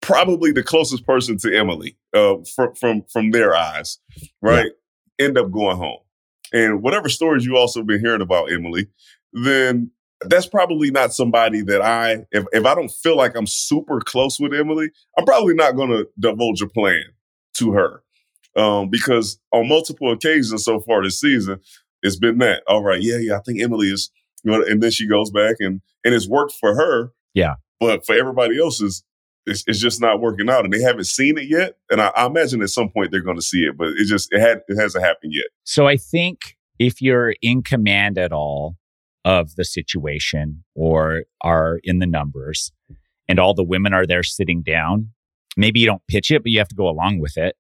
probably 0.01 0.53
the 0.53 0.63
closest 0.63 1.07
person 1.07 1.39
to 1.39 1.57
Emily 1.57 1.97
uh, 2.15 2.37
from 2.55 2.75
from 2.75 3.03
from 3.13 3.31
their 3.31 3.55
eyes, 3.55 3.99
right? 4.43 4.71
Yeah. 5.19 5.27
End 5.27 5.39
up 5.39 5.51
going 5.51 5.77
home, 5.77 6.01
and 6.53 6.83
whatever 6.83 7.09
stories 7.09 7.45
you 7.45 7.57
also 7.57 7.83
been 7.83 8.01
hearing 8.01 8.21
about 8.21 8.53
Emily, 8.53 8.89
then 9.33 9.91
that's 10.23 10.47
probably 10.47 10.91
not 10.91 11.13
somebody 11.13 11.63
that 11.63 11.83
I, 11.83 12.27
if, 12.33 12.45
if 12.53 12.65
I 12.65 12.75
don't 12.75 12.91
feel 12.91 13.17
like 13.17 13.37
I'm 13.37 13.47
super 13.47 14.01
close 14.01 14.41
with 14.41 14.55
Emily, 14.55 14.91
I'm 15.17 15.25
probably 15.25 15.55
not 15.55 15.77
going 15.77 15.91
to 15.91 16.09
divulge 16.19 16.63
a 16.63 16.67
plan 16.67 17.05
to 17.55 17.73
her. 17.73 18.03
Um, 18.57 18.89
because 18.89 19.39
on 19.53 19.69
multiple 19.69 20.11
occasions 20.11 20.65
so 20.65 20.81
far 20.81 21.03
this 21.03 21.21
season, 21.21 21.61
it's 22.03 22.17
been 22.17 22.39
that, 22.39 22.63
all 22.67 22.83
right, 22.83 23.03
yeah, 23.03 23.19
yeah, 23.19 23.37
I 23.37 23.41
think 23.41 23.61
Emily 23.61 23.89
is, 23.89 24.11
you 24.43 24.51
know, 24.51 24.63
and 24.63 24.83
then 24.83 24.91
she 24.91 25.07
goes 25.07 25.31
back 25.31 25.57
and, 25.61 25.81
and 26.05 26.15
it's 26.15 26.29
worked 26.29 26.55
for 26.59 26.75
her. 26.75 27.13
Yeah. 27.35 27.57
But 27.81 28.07
for 28.07 28.15
everybody 28.15 28.59
else, 28.59 28.81
it's, 28.81 29.03
it's, 29.45 29.63
it's 29.67 29.79
just 29.79 30.01
not 30.01 30.21
working 30.21 30.49
out 30.49 30.65
and 30.65 30.73
they 30.73 30.81
haven't 30.81 31.05
seen 31.05 31.37
it 31.37 31.49
yet. 31.49 31.77
And 31.91 32.01
I, 32.01 32.13
I 32.17 32.27
imagine 32.27 32.63
at 32.63 32.71
some 32.71 32.89
point 32.89 33.11
they're 33.11 33.21
going 33.21 33.37
to 33.37 33.43
see 33.43 33.61
it, 33.61 33.77
but 33.77 33.89
it 33.89 34.07
just, 34.07 34.29
it 34.33 34.41
had, 34.41 34.63
it 34.69 34.81
hasn't 34.81 35.05
happened 35.05 35.33
yet. 35.35 35.47
So 35.65 35.87
I 35.87 35.97
think 35.99 36.57
if 36.79 37.03
you're 37.03 37.35
in 37.43 37.63
command 37.63 38.17
at 38.17 38.33
all, 38.33 38.77
of 39.27 39.57
the 39.57 39.65
situation 39.65 40.63
or 40.77 41.25
are 41.41 41.81
in 41.83 41.99
the 41.99 42.07
numbers 42.07 42.71
and 43.29 43.41
all 43.41 43.55
the 43.55 43.65
women 43.65 43.93
are 43.93 44.07
there 44.07 44.23
sitting 44.23 44.63
down, 44.63 45.11
maybe 45.57 45.81
you 45.81 45.87
don't 45.87 46.07
pitch 46.07 46.31
it, 46.31 46.45
but 46.45 46.53
you 46.53 46.59
have 46.59 46.69
to 46.69 46.77
go 46.77 46.89
along 46.89 47.19
with 47.19 47.37
it. 47.37 47.57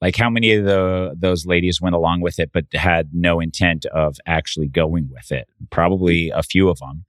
Like 0.00 0.16
how 0.16 0.30
many 0.30 0.54
of 0.54 0.64
the 0.64 1.14
those 1.16 1.46
ladies 1.46 1.80
went 1.80 1.94
along 1.94 2.20
with 2.20 2.38
it 2.38 2.50
but 2.52 2.64
had 2.72 3.10
no 3.12 3.40
intent 3.40 3.84
of 3.86 4.16
actually 4.26 4.68
going 4.68 5.08
with 5.10 5.30
it? 5.30 5.48
Probably 5.70 6.30
a 6.30 6.42
few 6.42 6.68
of 6.68 6.78
them. 6.78 7.04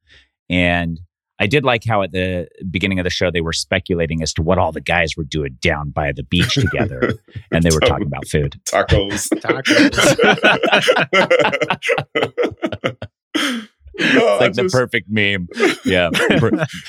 And 0.50 1.00
I 1.40 1.48
did 1.48 1.64
like 1.64 1.84
how 1.84 2.04
at 2.04 2.12
the 2.12 2.48
beginning 2.70 3.00
of 3.00 3.04
the 3.04 3.10
show 3.10 3.32
they 3.32 3.42
were 3.42 3.54
speculating 3.54 4.22
as 4.22 4.32
to 4.34 4.44
what 4.44 4.60
all 4.60 4.72
the 4.72 4.80
guys 4.80 5.18
were 5.18 5.24
doing 5.24 5.58
down 5.60 5.90
by 5.90 6.12
the 6.12 6.22
beach 6.22 6.54
together, 6.54 7.14
and 7.52 7.64
they 7.64 7.72
were 7.74 7.80
talking 7.80 8.06
about 8.06 8.28
food, 8.28 8.62
tacos, 8.68 9.28
tacos. 9.40 9.98
It's 14.02 14.42
like 14.42 14.54
just... 14.54 14.74
the 14.74 14.80
perfect 14.80 15.08
meme. 15.10 15.48
Yeah. 15.86 16.10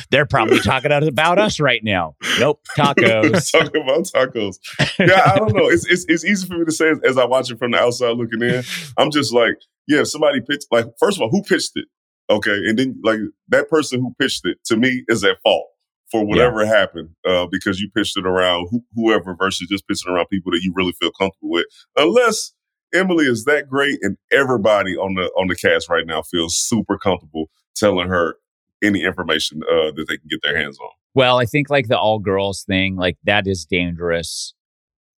They're 0.10 0.26
probably 0.26 0.60
talking 0.60 0.92
about 0.92 1.38
us 1.38 1.60
right 1.60 1.82
now. 1.82 2.16
Nope. 2.38 2.60
Tacos. 2.76 3.52
talking 3.52 3.82
about 3.82 4.04
tacos. 4.04 4.58
Yeah, 4.98 5.22
I 5.24 5.38
don't 5.38 5.54
know. 5.54 5.68
It's, 5.68 5.86
it's, 5.86 6.04
it's 6.08 6.24
easy 6.24 6.46
for 6.46 6.58
me 6.58 6.64
to 6.64 6.72
say 6.72 6.90
as, 6.90 6.98
as, 7.04 7.18
I 7.18 7.24
watch 7.24 7.50
it 7.50 7.58
from 7.58 7.72
the 7.72 7.78
outside 7.78 8.16
looking 8.16 8.42
in. 8.42 8.62
I'm 8.96 9.10
just 9.10 9.32
like, 9.32 9.56
yeah, 9.86 10.04
somebody 10.04 10.40
pitched, 10.40 10.66
like, 10.70 10.86
first 10.98 11.18
of 11.18 11.22
all, 11.22 11.30
who 11.30 11.42
pitched 11.42 11.72
it? 11.74 11.86
Okay. 12.30 12.54
And 12.66 12.78
then, 12.78 13.00
like, 13.02 13.18
that 13.48 13.68
person 13.68 14.00
who 14.00 14.14
pitched 14.18 14.46
it 14.46 14.58
to 14.66 14.76
me 14.76 15.04
is 15.08 15.24
at 15.24 15.38
fault 15.42 15.66
for 16.10 16.24
whatever 16.24 16.62
yeah. 16.62 16.68
happened 16.68 17.08
uh, 17.26 17.46
because 17.50 17.80
you 17.80 17.90
pitched 17.96 18.16
it 18.16 18.26
around 18.26 18.68
wh- 18.70 18.94
whoever 18.94 19.34
versus 19.34 19.66
just 19.68 19.88
pitching 19.88 20.12
around 20.12 20.26
people 20.26 20.52
that 20.52 20.60
you 20.62 20.72
really 20.76 20.92
feel 21.00 21.10
comfortable 21.18 21.50
with. 21.50 21.66
Unless 21.96 22.52
Emily 22.94 23.26
is 23.26 23.44
that 23.44 23.68
great, 23.68 23.98
and 24.02 24.16
everybody 24.30 24.96
on 24.96 25.14
the 25.14 25.24
on 25.38 25.48
the 25.48 25.56
cast 25.56 25.88
right 25.88 26.06
now 26.06 26.22
feels 26.22 26.56
super 26.56 26.98
comfortable 26.98 27.50
telling 27.74 28.08
her 28.08 28.36
any 28.82 29.02
information 29.04 29.62
uh, 29.64 29.92
that 29.92 30.06
they 30.08 30.16
can 30.16 30.28
get 30.28 30.40
their 30.42 30.56
hands 30.56 30.78
on. 30.78 30.90
Well, 31.14 31.38
I 31.38 31.44
think 31.44 31.70
like 31.70 31.88
the 31.88 31.98
all 31.98 32.18
girls 32.18 32.64
thing, 32.64 32.96
like 32.96 33.16
that 33.24 33.46
is 33.46 33.64
dangerous 33.64 34.54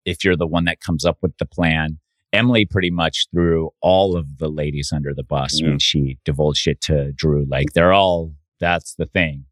if 0.04 0.24
you're 0.24 0.36
the 0.36 0.46
one 0.46 0.64
that 0.64 0.80
comes 0.80 1.04
up 1.04 1.18
with 1.22 1.36
the 1.38 1.46
plan. 1.46 1.98
Emily 2.32 2.64
pretty 2.64 2.90
much 2.90 3.28
threw 3.32 3.70
all 3.80 4.16
of 4.16 4.38
the 4.38 4.48
ladies 4.48 4.90
under 4.92 5.14
the 5.14 5.22
bus 5.22 5.60
yeah. 5.60 5.68
when 5.68 5.78
she 5.78 6.18
divulged 6.24 6.66
it 6.66 6.80
to 6.82 7.12
Drew. 7.12 7.46
Like 7.48 7.72
they're 7.74 7.92
all 7.92 8.34
that's 8.58 8.94
the 8.96 9.06
thing. 9.06 9.44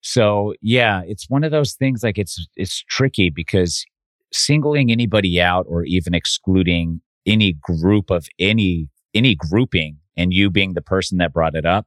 So 0.00 0.54
yeah, 0.60 1.02
it's 1.06 1.30
one 1.30 1.44
of 1.44 1.52
those 1.52 1.74
things 1.74 2.02
like 2.02 2.18
it's 2.18 2.46
it's 2.56 2.82
tricky 2.88 3.30
because 3.30 3.84
singling 4.32 4.90
anybody 4.90 5.40
out 5.40 5.66
or 5.68 5.84
even 5.84 6.14
excluding 6.14 7.00
any 7.26 7.52
group 7.52 8.10
of 8.10 8.28
any 8.38 8.88
any 9.14 9.34
grouping 9.34 9.98
and 10.16 10.32
you 10.32 10.50
being 10.50 10.74
the 10.74 10.82
person 10.82 11.18
that 11.18 11.32
brought 11.32 11.54
it 11.54 11.64
up, 11.64 11.86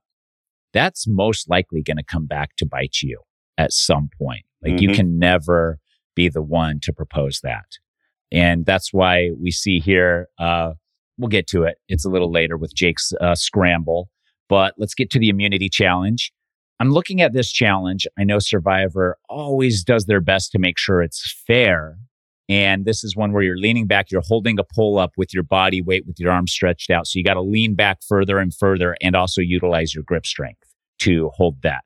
that's 0.74 1.08
most 1.08 1.50
likely 1.50 1.82
going 1.82 1.98
to 1.98 2.04
come 2.04 2.26
back 2.26 2.56
to 2.58 2.66
bite 2.66 3.02
you 3.02 3.22
at 3.58 3.72
some 3.72 4.10
point. 4.18 4.46
Like 4.64 4.74
mm-hmm. 4.74 4.90
you 4.90 4.96
can 4.96 5.20
never 5.20 5.80
be 6.16 6.30
the 6.30 6.42
one 6.42 6.80
to 6.82 6.94
propose 6.94 7.40
that. 7.44 7.66
And 8.32 8.66
that's 8.66 8.94
why 8.94 9.32
we 9.42 9.52
see 9.52 9.80
here, 9.80 10.28
uh, 10.38 10.74
we'll 11.18 11.30
get 11.30 11.48
to 11.48 11.64
it. 11.64 11.78
It's 11.88 12.06
a 12.06 12.10
little 12.10 12.32
later 12.32 12.58
with 12.58 12.76
Jake's 12.76 13.12
uh, 13.20 13.36
scramble, 13.36 14.10
but 14.48 14.74
let's 14.78 14.94
get 14.94 15.10
to 15.12 15.20
the 15.20 15.30
immunity 15.30 15.70
challenge. 15.70 16.32
I'm 16.80 16.92
looking 16.92 17.22
at 17.22 17.34
this 17.34 17.52
challenge. 17.52 18.08
I 18.18 18.24
know 18.24 18.40
Survivor 18.40 19.18
always 19.28 19.84
does 19.84 20.06
their 20.06 20.22
best 20.22 20.52
to 20.54 20.60
make 20.60 20.78
sure 20.78 21.02
it's 21.02 21.44
fair, 21.46 21.98
and 22.50 22.84
this 22.86 23.04
is 23.04 23.16
one 23.16 23.32
where 23.32 23.44
you're 23.44 23.58
leaning 23.58 23.86
back, 23.86 24.10
you're 24.10 24.24
holding 24.26 24.60
a 24.60 24.64
pull 24.64 24.98
up 24.98 25.12
with 25.16 25.34
your 25.34 25.44
body 25.44 25.84
weight, 25.84 26.08
with 26.08 26.20
your 26.20 26.32
arms 26.32 26.52
stretched 26.52 26.90
out. 26.90 27.06
So 27.06 27.20
you 27.20 27.24
got 27.24 27.36
to 27.36 27.42
lean 27.42 27.76
back 27.76 28.00
further 28.06 28.40
and 28.40 28.54
further 28.54 28.98
and 29.02 29.16
also 29.16 29.40
utilize 29.40 29.94
your 29.94 30.04
grip 30.04 30.26
strength 30.26 30.64
to 31.00 31.30
hold 31.36 31.62
that. 31.62 31.86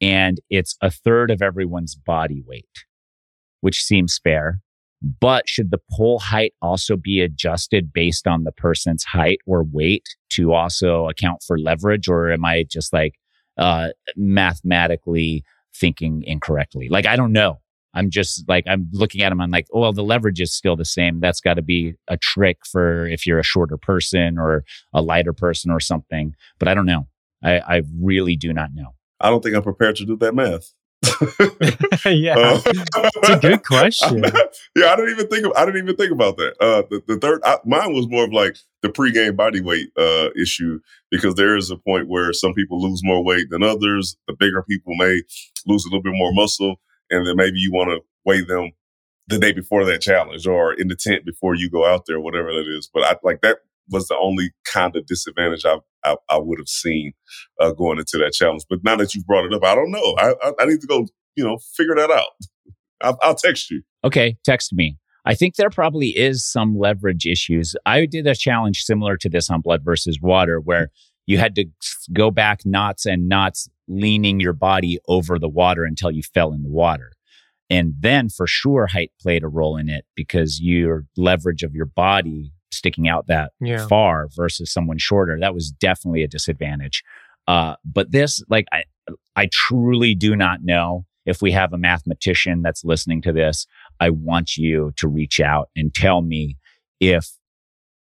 And 0.00 0.40
it's 0.50 0.76
a 0.82 0.90
third 0.90 1.30
of 1.30 1.42
everyone's 1.42 1.94
body 1.94 2.42
weight, 2.44 2.66
which 3.60 3.82
seems 3.82 4.18
fair. 4.22 4.60
But 5.20 5.48
should 5.48 5.70
the 5.70 5.80
pull 5.96 6.18
height 6.18 6.54
also 6.60 6.96
be 6.96 7.20
adjusted 7.20 7.92
based 7.92 8.26
on 8.26 8.42
the 8.42 8.50
person's 8.50 9.04
height 9.04 9.38
or 9.46 9.62
weight 9.62 10.08
to 10.30 10.52
also 10.52 11.08
account 11.08 11.44
for 11.46 11.56
leverage? 11.56 12.08
Or 12.08 12.32
am 12.32 12.44
I 12.44 12.64
just 12.68 12.92
like 12.92 13.14
uh, 13.56 13.90
mathematically 14.16 15.44
thinking 15.72 16.24
incorrectly? 16.26 16.88
Like, 16.88 17.06
I 17.06 17.14
don't 17.14 17.32
know. 17.32 17.60
I'm 17.94 18.10
just 18.10 18.48
like, 18.48 18.64
I'm 18.66 18.88
looking 18.92 19.22
at 19.22 19.30
them. 19.30 19.40
I'm 19.40 19.50
like, 19.50 19.66
oh, 19.72 19.80
well, 19.80 19.92
the 19.92 20.02
leverage 20.02 20.40
is 20.40 20.54
still 20.54 20.76
the 20.76 20.84
same. 20.84 21.20
That's 21.20 21.40
got 21.40 21.54
to 21.54 21.62
be 21.62 21.94
a 22.06 22.16
trick 22.16 22.58
for 22.70 23.06
if 23.06 23.26
you're 23.26 23.38
a 23.38 23.44
shorter 23.44 23.76
person 23.76 24.38
or 24.38 24.64
a 24.92 25.02
lighter 25.02 25.32
person 25.32 25.70
or 25.70 25.80
something. 25.80 26.34
But 26.58 26.68
I 26.68 26.74
don't 26.74 26.86
know. 26.86 27.08
I, 27.42 27.58
I 27.58 27.82
really 28.00 28.36
do 28.36 28.52
not 28.52 28.70
know. 28.74 28.94
I 29.20 29.30
don't 29.30 29.42
think 29.42 29.56
I'm 29.56 29.62
prepared 29.62 29.96
to 29.96 30.04
do 30.04 30.16
that 30.16 30.34
math. 30.34 30.72
yeah, 32.04 32.36
uh, 32.36 32.60
it's 32.66 33.28
a 33.28 33.38
good 33.40 33.64
question. 33.64 34.22
yeah, 34.76 34.92
I 34.92 34.96
didn't 34.96 35.10
even 35.10 35.28
think 35.28 35.46
of. 35.46 35.52
I 35.56 35.64
didn't 35.64 35.84
even 35.84 35.96
think 35.96 36.10
about 36.10 36.36
that. 36.38 36.54
Uh, 36.60 36.82
the, 36.90 37.02
the 37.06 37.16
third, 37.18 37.40
I, 37.44 37.58
mine 37.64 37.92
was 37.94 38.08
more 38.08 38.24
of 38.24 38.32
like 38.32 38.56
the 38.82 38.88
pregame 38.88 39.36
body 39.36 39.60
weight 39.60 39.90
uh, 39.96 40.30
issue 40.40 40.80
because 41.10 41.34
there 41.36 41.56
is 41.56 41.70
a 41.70 41.76
point 41.76 42.08
where 42.08 42.32
some 42.32 42.52
people 42.52 42.80
lose 42.80 43.00
more 43.04 43.24
weight 43.24 43.48
than 43.50 43.62
others. 43.62 44.16
The 44.26 44.34
bigger 44.38 44.64
people 44.68 44.94
may 44.96 45.22
lose 45.66 45.84
a 45.84 45.88
little 45.88 46.02
bit 46.02 46.14
more 46.14 46.32
muscle 46.32 46.80
and 47.10 47.26
then 47.26 47.36
maybe 47.36 47.58
you 47.58 47.72
want 47.72 47.90
to 47.90 48.00
weigh 48.24 48.42
them 48.42 48.72
the 49.26 49.38
day 49.38 49.52
before 49.52 49.84
that 49.84 50.00
challenge 50.00 50.46
or 50.46 50.72
in 50.72 50.88
the 50.88 50.96
tent 50.96 51.24
before 51.24 51.54
you 51.54 51.70
go 51.70 51.86
out 51.86 52.04
there, 52.06 52.20
whatever 52.20 52.48
that 52.52 52.66
is. 52.68 52.88
But 52.92 53.04
I 53.04 53.16
like 53.22 53.40
that 53.42 53.58
was 53.90 54.08
the 54.08 54.16
only 54.18 54.50
kind 54.70 54.94
of 54.96 55.06
disadvantage 55.06 55.64
I 55.64 55.78
I, 56.04 56.16
I 56.30 56.38
would 56.38 56.58
have 56.58 56.68
seen 56.68 57.12
uh, 57.60 57.72
going 57.72 57.98
into 57.98 58.18
that 58.18 58.32
challenge. 58.32 58.64
But 58.68 58.80
now 58.84 58.96
that 58.96 59.14
you've 59.14 59.26
brought 59.26 59.44
it 59.44 59.52
up, 59.52 59.64
I 59.64 59.74
don't 59.74 59.90
know. 59.90 60.14
I 60.18 60.34
I, 60.42 60.52
I 60.60 60.64
need 60.66 60.80
to 60.80 60.86
go, 60.86 61.06
you 61.36 61.44
know, 61.44 61.58
figure 61.76 61.94
that 61.96 62.10
out. 62.10 62.30
I'll, 63.00 63.18
I'll 63.22 63.34
text 63.34 63.70
you. 63.70 63.82
Okay, 64.04 64.36
text 64.44 64.72
me. 64.72 64.98
I 65.24 65.34
think 65.34 65.56
there 65.56 65.70
probably 65.70 66.08
is 66.08 66.46
some 66.46 66.78
leverage 66.78 67.26
issues. 67.26 67.76
I 67.84 68.06
did 68.06 68.26
a 68.26 68.34
challenge 68.34 68.82
similar 68.82 69.16
to 69.18 69.28
this 69.28 69.50
on 69.50 69.60
Blood 69.60 69.84
versus 69.84 70.18
Water 70.22 70.58
where 70.58 70.90
you 71.26 71.36
had 71.36 71.54
to 71.56 71.66
go 72.12 72.30
back 72.30 72.64
knots 72.64 73.04
and 73.04 73.28
knots 73.28 73.68
leaning 73.88 74.38
your 74.38 74.52
body 74.52 74.98
over 75.08 75.38
the 75.38 75.48
water 75.48 75.84
until 75.84 76.10
you 76.10 76.22
fell 76.22 76.52
in 76.52 76.62
the 76.62 76.68
water. 76.68 77.12
And 77.70 77.94
then 77.98 78.28
for 78.28 78.46
sure, 78.46 78.86
height 78.86 79.12
played 79.20 79.42
a 79.42 79.48
role 79.48 79.76
in 79.76 79.88
it 79.88 80.04
because 80.14 80.60
your 80.60 81.04
leverage 81.16 81.62
of 81.62 81.74
your 81.74 81.86
body 81.86 82.52
sticking 82.70 83.08
out 83.08 83.26
that 83.26 83.52
yeah. 83.60 83.86
far 83.86 84.28
versus 84.34 84.72
someone 84.72 84.98
shorter, 84.98 85.38
that 85.40 85.54
was 85.54 85.70
definitely 85.70 86.22
a 86.22 86.28
disadvantage. 86.28 87.02
Uh, 87.46 87.76
but 87.84 88.12
this, 88.12 88.42
like, 88.48 88.66
I, 88.72 88.84
I 89.36 89.48
truly 89.52 90.14
do 90.14 90.36
not 90.36 90.62
know 90.62 91.06
if 91.26 91.42
we 91.42 91.52
have 91.52 91.72
a 91.72 91.78
mathematician 91.78 92.62
that's 92.62 92.84
listening 92.84 93.22
to 93.22 93.32
this. 93.32 93.66
I 94.00 94.10
want 94.10 94.56
you 94.56 94.92
to 94.96 95.08
reach 95.08 95.40
out 95.40 95.68
and 95.76 95.94
tell 95.94 96.22
me 96.22 96.56
if 97.00 97.30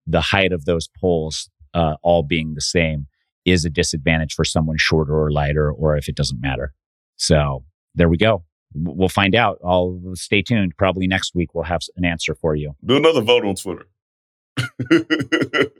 the 0.06 0.22
height 0.22 0.52
of 0.52 0.66
those 0.66 0.88
poles, 1.00 1.50
uh, 1.74 1.96
all 2.02 2.24
being 2.24 2.54
the 2.54 2.62
same, 2.62 3.08
is 3.48 3.66
a 3.66 3.70
disadvantage 3.70 4.34
for 4.34 4.44
someone 4.44 4.78
shorter 4.78 5.16
or 5.16 5.32
lighter, 5.32 5.72
or 5.72 5.98
if 5.98 6.08
it 6.08 6.16
doesn't 6.16 6.42
matter. 6.42 6.74
So 7.16 7.64
there 7.96 8.10
we 8.10 8.18
go. 8.18 8.44
We'll 8.76 9.10
find 9.10 9.34
out. 9.34 9.58
I'll 9.66 10.00
stay 10.14 10.42
tuned. 10.42 10.74
Probably 10.78 11.08
next 11.08 11.34
week 11.34 11.56
we'll 11.56 11.64
have 11.64 11.82
an 11.96 12.06
answer 12.06 12.36
for 12.36 12.56
you. 12.56 12.74
Do 12.86 12.98
another 12.98 13.22
vote 13.22 13.46
on 13.46 13.56
Twitter. 13.56 13.88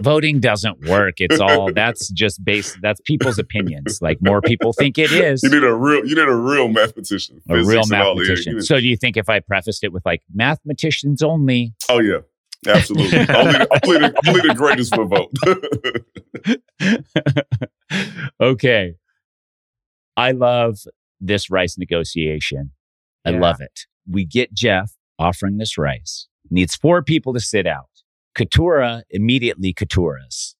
voting 0.00 0.40
doesn't 0.40 0.88
work. 0.88 1.14
It's 1.18 1.40
all 1.40 1.72
that's 1.72 2.10
just 2.10 2.44
based. 2.44 2.78
That's 2.82 3.00
people's 3.02 3.38
opinions. 3.38 4.00
Like 4.00 4.18
more 4.20 4.40
people 4.40 4.72
think 4.72 4.98
it 4.98 5.12
is. 5.12 5.42
You 5.42 5.50
need 5.50 5.64
a 5.64 5.74
real. 5.74 6.06
You 6.06 6.14
need 6.14 6.28
a 6.28 6.34
real 6.34 6.68
mathematician. 6.68 7.40
a 7.48 7.54
real 7.54 7.64
physics 7.64 7.90
and 7.90 8.02
all 8.02 8.14
that. 8.14 8.20
mathematician. 8.20 8.62
So 8.62 8.76
do 8.76 8.86
you 8.86 8.96
think 8.96 9.16
if 9.16 9.28
I 9.28 9.40
prefaced 9.40 9.84
it 9.84 9.92
with 9.92 10.04
like 10.04 10.22
mathematicians 10.32 11.22
only? 11.22 11.74
oh 11.88 11.98
yeah, 12.00 12.18
absolutely. 12.66 13.18
only, 13.34 13.52
the, 13.52 13.80
only, 13.84 13.98
the, 13.98 14.22
only 14.28 14.40
the 14.40 14.54
greatest 14.54 14.96
will 14.96 15.06
vote. 15.06 15.32
okay. 18.40 18.94
I 20.16 20.32
love 20.32 20.78
this 21.20 21.50
rice 21.50 21.76
negotiation. 21.78 22.72
I 23.24 23.30
Yeah. 23.30 23.40
love 23.40 23.60
it. 23.60 23.80
We 24.08 24.24
get 24.24 24.52
Jeff 24.52 24.92
offering 25.18 25.58
this 25.58 25.76
rice. 25.78 26.28
Needs 26.50 26.74
four 26.74 27.02
people 27.02 27.32
to 27.34 27.40
sit 27.40 27.66
out. 27.66 27.86
Katurah 28.36 29.02
immediately 29.10 29.72
Katuras 29.74 30.54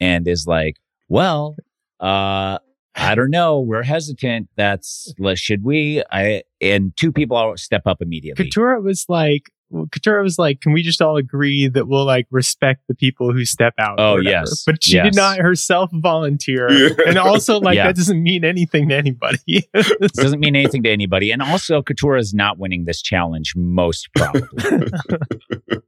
and 0.00 0.26
is 0.26 0.46
like, 0.46 0.76
well, 1.08 1.56
uh, 2.00 2.58
I 2.94 3.14
don't 3.14 3.30
know. 3.30 3.60
We're 3.60 3.82
hesitant. 3.84 4.48
That's 4.56 5.14
let 5.18 5.38
should 5.38 5.64
we? 5.64 6.02
I 6.10 6.42
and 6.60 6.92
two 6.96 7.10
people 7.12 7.36
all 7.36 7.56
step 7.56 7.82
up 7.86 8.02
immediately. 8.02 8.48
Katurah 8.50 8.82
was 8.82 9.06
like, 9.08 9.50
well, 9.72 9.86
Katurah 9.86 10.22
was 10.22 10.38
like, 10.38 10.60
can 10.60 10.72
we 10.72 10.82
just 10.82 11.00
all 11.02 11.16
agree 11.16 11.66
that 11.66 11.88
we'll 11.88 12.04
like 12.04 12.26
respect 12.30 12.82
the 12.88 12.94
people 12.94 13.32
who 13.32 13.44
step 13.44 13.74
out? 13.78 13.98
Oh, 13.98 14.18
yes. 14.18 14.64
But 14.64 14.84
she 14.84 14.94
Yes. 14.96 15.04
did 15.06 15.14
not 15.16 15.38
herself 15.38 15.90
volunteer. 15.94 16.68
And 17.06 17.16
also, 17.18 17.58
like, 17.58 17.76
Yeah. 17.76 17.86
that 17.86 17.96
doesn't 17.96 18.22
mean 18.22 18.44
anything 18.44 18.88
to 18.90 18.94
anybody. 18.94 19.38
It 19.46 20.12
doesn't 20.14 20.40
mean 20.40 20.54
anything 20.54 20.82
to 20.84 20.90
anybody. 20.90 21.30
And 21.32 21.40
also, 21.42 21.82
Katurah 21.82 22.20
is 22.20 22.34
not 22.34 22.58
winning 22.58 22.84
this 22.84 23.00
challenge 23.02 23.54
most 23.56 24.08
probably. 24.14 24.42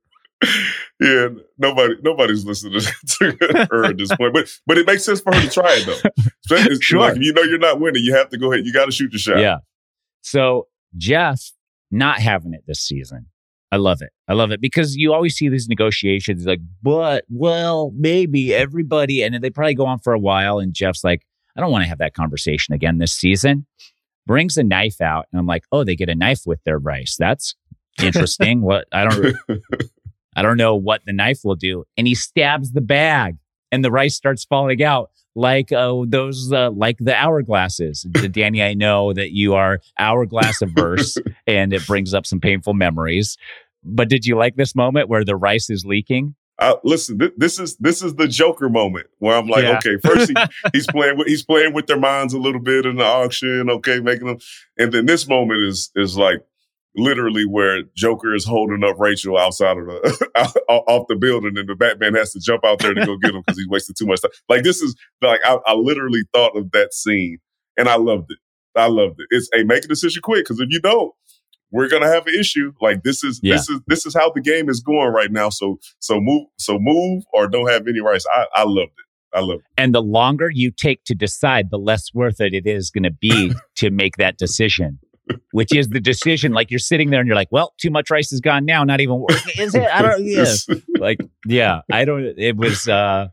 yeah, 1.00 1.28
nobody, 1.58 1.94
nobody's 2.02 2.44
listening 2.44 2.80
to 3.18 3.66
her 3.70 3.84
at 3.84 3.96
this 3.96 4.14
point. 4.16 4.32
But 4.34 4.48
but 4.66 4.78
it 4.78 4.86
makes 4.86 5.04
sense 5.04 5.20
for 5.20 5.34
her 5.34 5.40
to 5.40 5.48
try 5.48 5.74
it 5.78 5.86
though. 5.86 6.10
It's 6.56 6.84
Sure. 6.84 7.00
Like 7.00 7.16
if 7.16 7.22
you 7.22 7.32
know 7.32 7.42
you're 7.42 7.58
not 7.58 7.80
winning, 7.80 8.02
you 8.04 8.14
have 8.14 8.28
to 8.30 8.38
go 8.38 8.52
ahead. 8.52 8.66
You 8.66 8.72
got 8.72 8.86
to 8.86 8.92
shoot 8.92 9.12
your 9.12 9.18
shot. 9.20 9.38
Yeah. 9.38 9.58
So 10.22 10.68
Jeff 10.96 11.52
not 11.90 12.18
having 12.20 12.52
it 12.54 12.64
this 12.66 12.80
season. 12.80 13.26
I 13.74 13.76
love 13.76 14.02
it. 14.02 14.10
I 14.28 14.34
love 14.34 14.52
it 14.52 14.60
because 14.60 14.94
you 14.94 15.12
always 15.12 15.34
see 15.34 15.48
these 15.48 15.68
negotiations 15.68 16.46
like, 16.46 16.60
but 16.80 17.24
well, 17.28 17.92
maybe 17.96 18.54
everybody, 18.54 19.20
and 19.20 19.42
they 19.42 19.50
probably 19.50 19.74
go 19.74 19.84
on 19.84 19.98
for 19.98 20.12
a 20.12 20.18
while. 20.18 20.60
And 20.60 20.72
Jeff's 20.72 21.02
like, 21.02 21.26
I 21.56 21.60
don't 21.60 21.72
want 21.72 21.82
to 21.82 21.88
have 21.88 21.98
that 21.98 22.14
conversation 22.14 22.72
again 22.72 22.98
this 22.98 23.12
season. 23.12 23.66
Brings 24.28 24.56
a 24.56 24.62
knife 24.62 25.00
out, 25.00 25.26
and 25.32 25.40
I'm 25.40 25.46
like, 25.48 25.64
oh, 25.72 25.82
they 25.82 25.96
get 25.96 26.08
a 26.08 26.14
knife 26.14 26.42
with 26.46 26.62
their 26.62 26.78
rice. 26.78 27.16
That's 27.18 27.56
interesting. 28.00 28.60
what 28.62 28.86
I 28.92 29.08
don't, 29.08 29.36
I 30.36 30.42
don't 30.42 30.56
know 30.56 30.76
what 30.76 31.00
the 31.04 31.12
knife 31.12 31.40
will 31.42 31.56
do. 31.56 31.82
And 31.96 32.06
he 32.06 32.14
stabs 32.14 32.70
the 32.70 32.80
bag, 32.80 33.38
and 33.72 33.84
the 33.84 33.90
rice 33.90 34.14
starts 34.14 34.44
falling 34.44 34.84
out 34.84 35.10
like 35.34 35.72
uh, 35.72 36.04
those, 36.06 36.52
uh, 36.52 36.70
like 36.70 36.98
the 36.98 37.12
hourglasses. 37.12 38.10
Danny, 38.32 38.62
I 38.62 38.74
know 38.74 39.12
that 39.12 39.32
you 39.32 39.54
are 39.54 39.80
hourglass 39.98 40.62
averse, 40.62 41.18
and 41.46 41.72
it 41.72 41.86
brings 41.86 42.14
up 42.14 42.26
some 42.26 42.40
painful 42.40 42.74
memories. 42.74 43.36
But 43.84 44.08
did 44.08 44.26
you 44.26 44.36
like 44.36 44.56
this 44.56 44.74
moment 44.74 45.08
where 45.08 45.24
the 45.24 45.36
rice 45.36 45.70
is 45.70 45.84
leaking? 45.84 46.34
I, 46.60 46.76
listen, 46.84 47.18
th- 47.18 47.32
this 47.36 47.58
is 47.58 47.76
this 47.78 48.00
is 48.02 48.14
the 48.14 48.28
Joker 48.28 48.68
moment 48.68 49.08
where 49.18 49.36
I'm 49.36 49.48
like, 49.48 49.64
Yeah. 49.64 49.76
okay, 49.78 49.96
first 49.98 50.30
he, 50.30 50.34
he's 50.72 50.86
playing 50.86 51.18
with 51.18 51.26
he's 51.26 51.44
playing 51.44 51.72
with 51.74 51.86
their 51.86 51.98
minds 51.98 52.32
a 52.32 52.38
little 52.38 52.60
bit 52.60 52.86
in 52.86 52.96
the 52.96 53.04
auction, 53.04 53.68
okay, 53.70 53.98
making 54.00 54.28
them, 54.28 54.38
and 54.78 54.92
then 54.92 55.06
this 55.06 55.26
moment 55.28 55.60
is 55.62 55.90
is 55.96 56.16
like 56.16 56.40
literally 56.96 57.44
where 57.44 57.82
Joker 57.96 58.34
is 58.34 58.44
holding 58.44 58.84
up 58.84 59.00
Rachel 59.00 59.36
outside 59.36 59.76
of 59.78 59.86
the 59.86 60.30
off 60.68 61.06
the 61.08 61.16
building, 61.16 61.58
and 61.58 61.68
the 61.68 61.74
Batman 61.74 62.14
has 62.14 62.32
to 62.32 62.40
jump 62.40 62.64
out 62.64 62.78
there 62.78 62.94
to 62.94 63.04
go 63.04 63.16
get 63.18 63.34
him 63.34 63.42
because 63.44 63.58
he's 63.58 63.68
wasted 63.68 63.96
too 63.96 64.06
much 64.06 64.22
time. 64.22 64.30
Like 64.48 64.62
this 64.62 64.80
is 64.80 64.94
like 65.22 65.40
I, 65.44 65.58
I 65.66 65.74
literally 65.74 66.22
thought 66.32 66.56
of 66.56 66.70
that 66.70 66.94
scene, 66.94 67.38
and 67.76 67.88
I 67.88 67.96
loved 67.96 68.30
it. 68.30 68.38
I 68.76 68.86
loved 68.86 69.16
it. 69.20 69.26
It's 69.30 69.48
a 69.54 69.64
make 69.64 69.84
a 69.84 69.88
decision 69.88 70.22
quick 70.22 70.44
because 70.44 70.60
if 70.60 70.68
you 70.70 70.80
don't, 70.80 71.12
we're 71.74 71.88
gonna 71.88 72.08
have 72.08 72.26
an 72.26 72.34
issue. 72.38 72.72
Like 72.80 73.02
this 73.02 73.24
is 73.24 73.40
this 73.40 73.68
is 73.68 73.80
this 73.86 74.06
is 74.06 74.14
how 74.14 74.30
the 74.30 74.40
game 74.40 74.68
is 74.68 74.80
going 74.80 75.12
right 75.12 75.30
now. 75.30 75.50
So 75.50 75.78
so 75.98 76.20
move 76.20 76.46
so 76.58 76.78
move 76.78 77.24
or 77.32 77.48
don't 77.48 77.68
have 77.68 77.86
any 77.86 78.00
rights. 78.00 78.24
I 78.34 78.46
I 78.54 78.62
loved 78.64 78.92
it. 78.96 79.36
I 79.36 79.40
loved 79.40 79.62
it. 79.62 79.66
And 79.76 79.94
the 79.94 80.02
longer 80.02 80.48
you 80.50 80.70
take 80.70 81.02
to 81.04 81.14
decide, 81.14 81.70
the 81.70 81.78
less 81.78 82.14
worth 82.14 82.40
it 82.40 82.54
it 82.54 82.66
is 82.66 82.90
going 82.90 83.02
to 83.02 83.10
be 83.10 83.52
to 83.76 83.90
make 83.90 84.16
that 84.18 84.38
decision, 84.38 85.00
which 85.50 85.74
is 85.74 85.88
the 85.88 86.00
decision. 86.00 86.52
Like 86.52 86.70
you're 86.70 86.78
sitting 86.78 87.10
there 87.10 87.18
and 87.18 87.26
you're 87.26 87.34
like, 87.34 87.50
well, 87.50 87.74
too 87.78 87.90
much 87.90 88.08
rice 88.08 88.32
is 88.32 88.40
gone 88.40 88.64
now. 88.64 88.84
Not 88.84 89.00
even 89.00 89.18
worth 89.18 89.58
Is 89.58 89.74
it? 89.74 89.90
I 89.92 90.00
don't, 90.02 90.24
yeah. 90.24 90.44
Like 91.00 91.18
yeah 91.46 91.80
i 91.92 92.04
don't 92.04 92.34
it 92.38 92.56
was 92.56 92.88
uh 92.88 93.28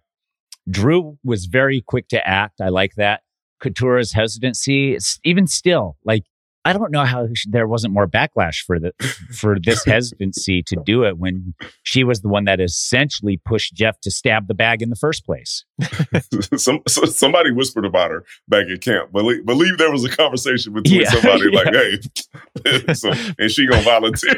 drew 0.70 1.18
was 1.24 1.46
very 1.46 1.82
quick 1.82 2.08
to 2.10 2.28
act 2.28 2.62
i 2.62 2.70
like 2.70 2.94
that 2.96 3.22
Katurah's 3.64 4.14
hesitancy 4.14 4.94
it's 4.94 5.20
even 5.24 5.48
still 5.48 5.98
like 6.04 6.24
i 6.66 6.74
don't 6.74 6.92
know 6.92 7.04
how 7.06 7.28
there 7.48 7.68
wasn't 7.68 7.94
more 7.94 8.08
backlash 8.08 8.58
for 8.66 8.80
the 8.80 8.92
for 9.38 9.58
this 9.60 9.84
hesitancy 9.86 10.62
to 10.64 10.76
do 10.86 11.04
it 11.04 11.18
when 11.18 11.54
she 11.84 12.04
was 12.04 12.22
the 12.22 12.28
one 12.30 12.46
that 12.46 12.60
essentially 12.60 13.38
pushed 13.46 13.74
jeff 13.74 14.00
to 14.02 14.12
stab 14.12 14.48
the 14.48 14.54
bag 14.54 14.82
in 14.82 14.90
the 14.90 14.96
first 14.96 15.26
place 15.26 15.66
Some, 16.58 16.80
so- 16.88 17.06
somebody 17.06 17.52
whispered 17.52 17.86
about 17.86 18.12
her 18.12 18.24
back 18.48 18.68
at 18.68 18.82
camp. 18.82 19.12
Believe, 19.12 19.46
believe 19.46 19.78
there 19.80 19.92
was 19.92 20.04
a 20.06 20.10
conversation 20.10 20.74
between 20.74 21.02
Yeah, 21.02 21.10
somebody 21.10 21.50
yeah. 21.52 21.60
like, 21.60 21.74
"Hey," 21.74 22.94
so, 22.94 23.12
and 23.40 23.50
she 23.50 23.66
gonna 23.68 23.82
volunteer. 23.82 24.38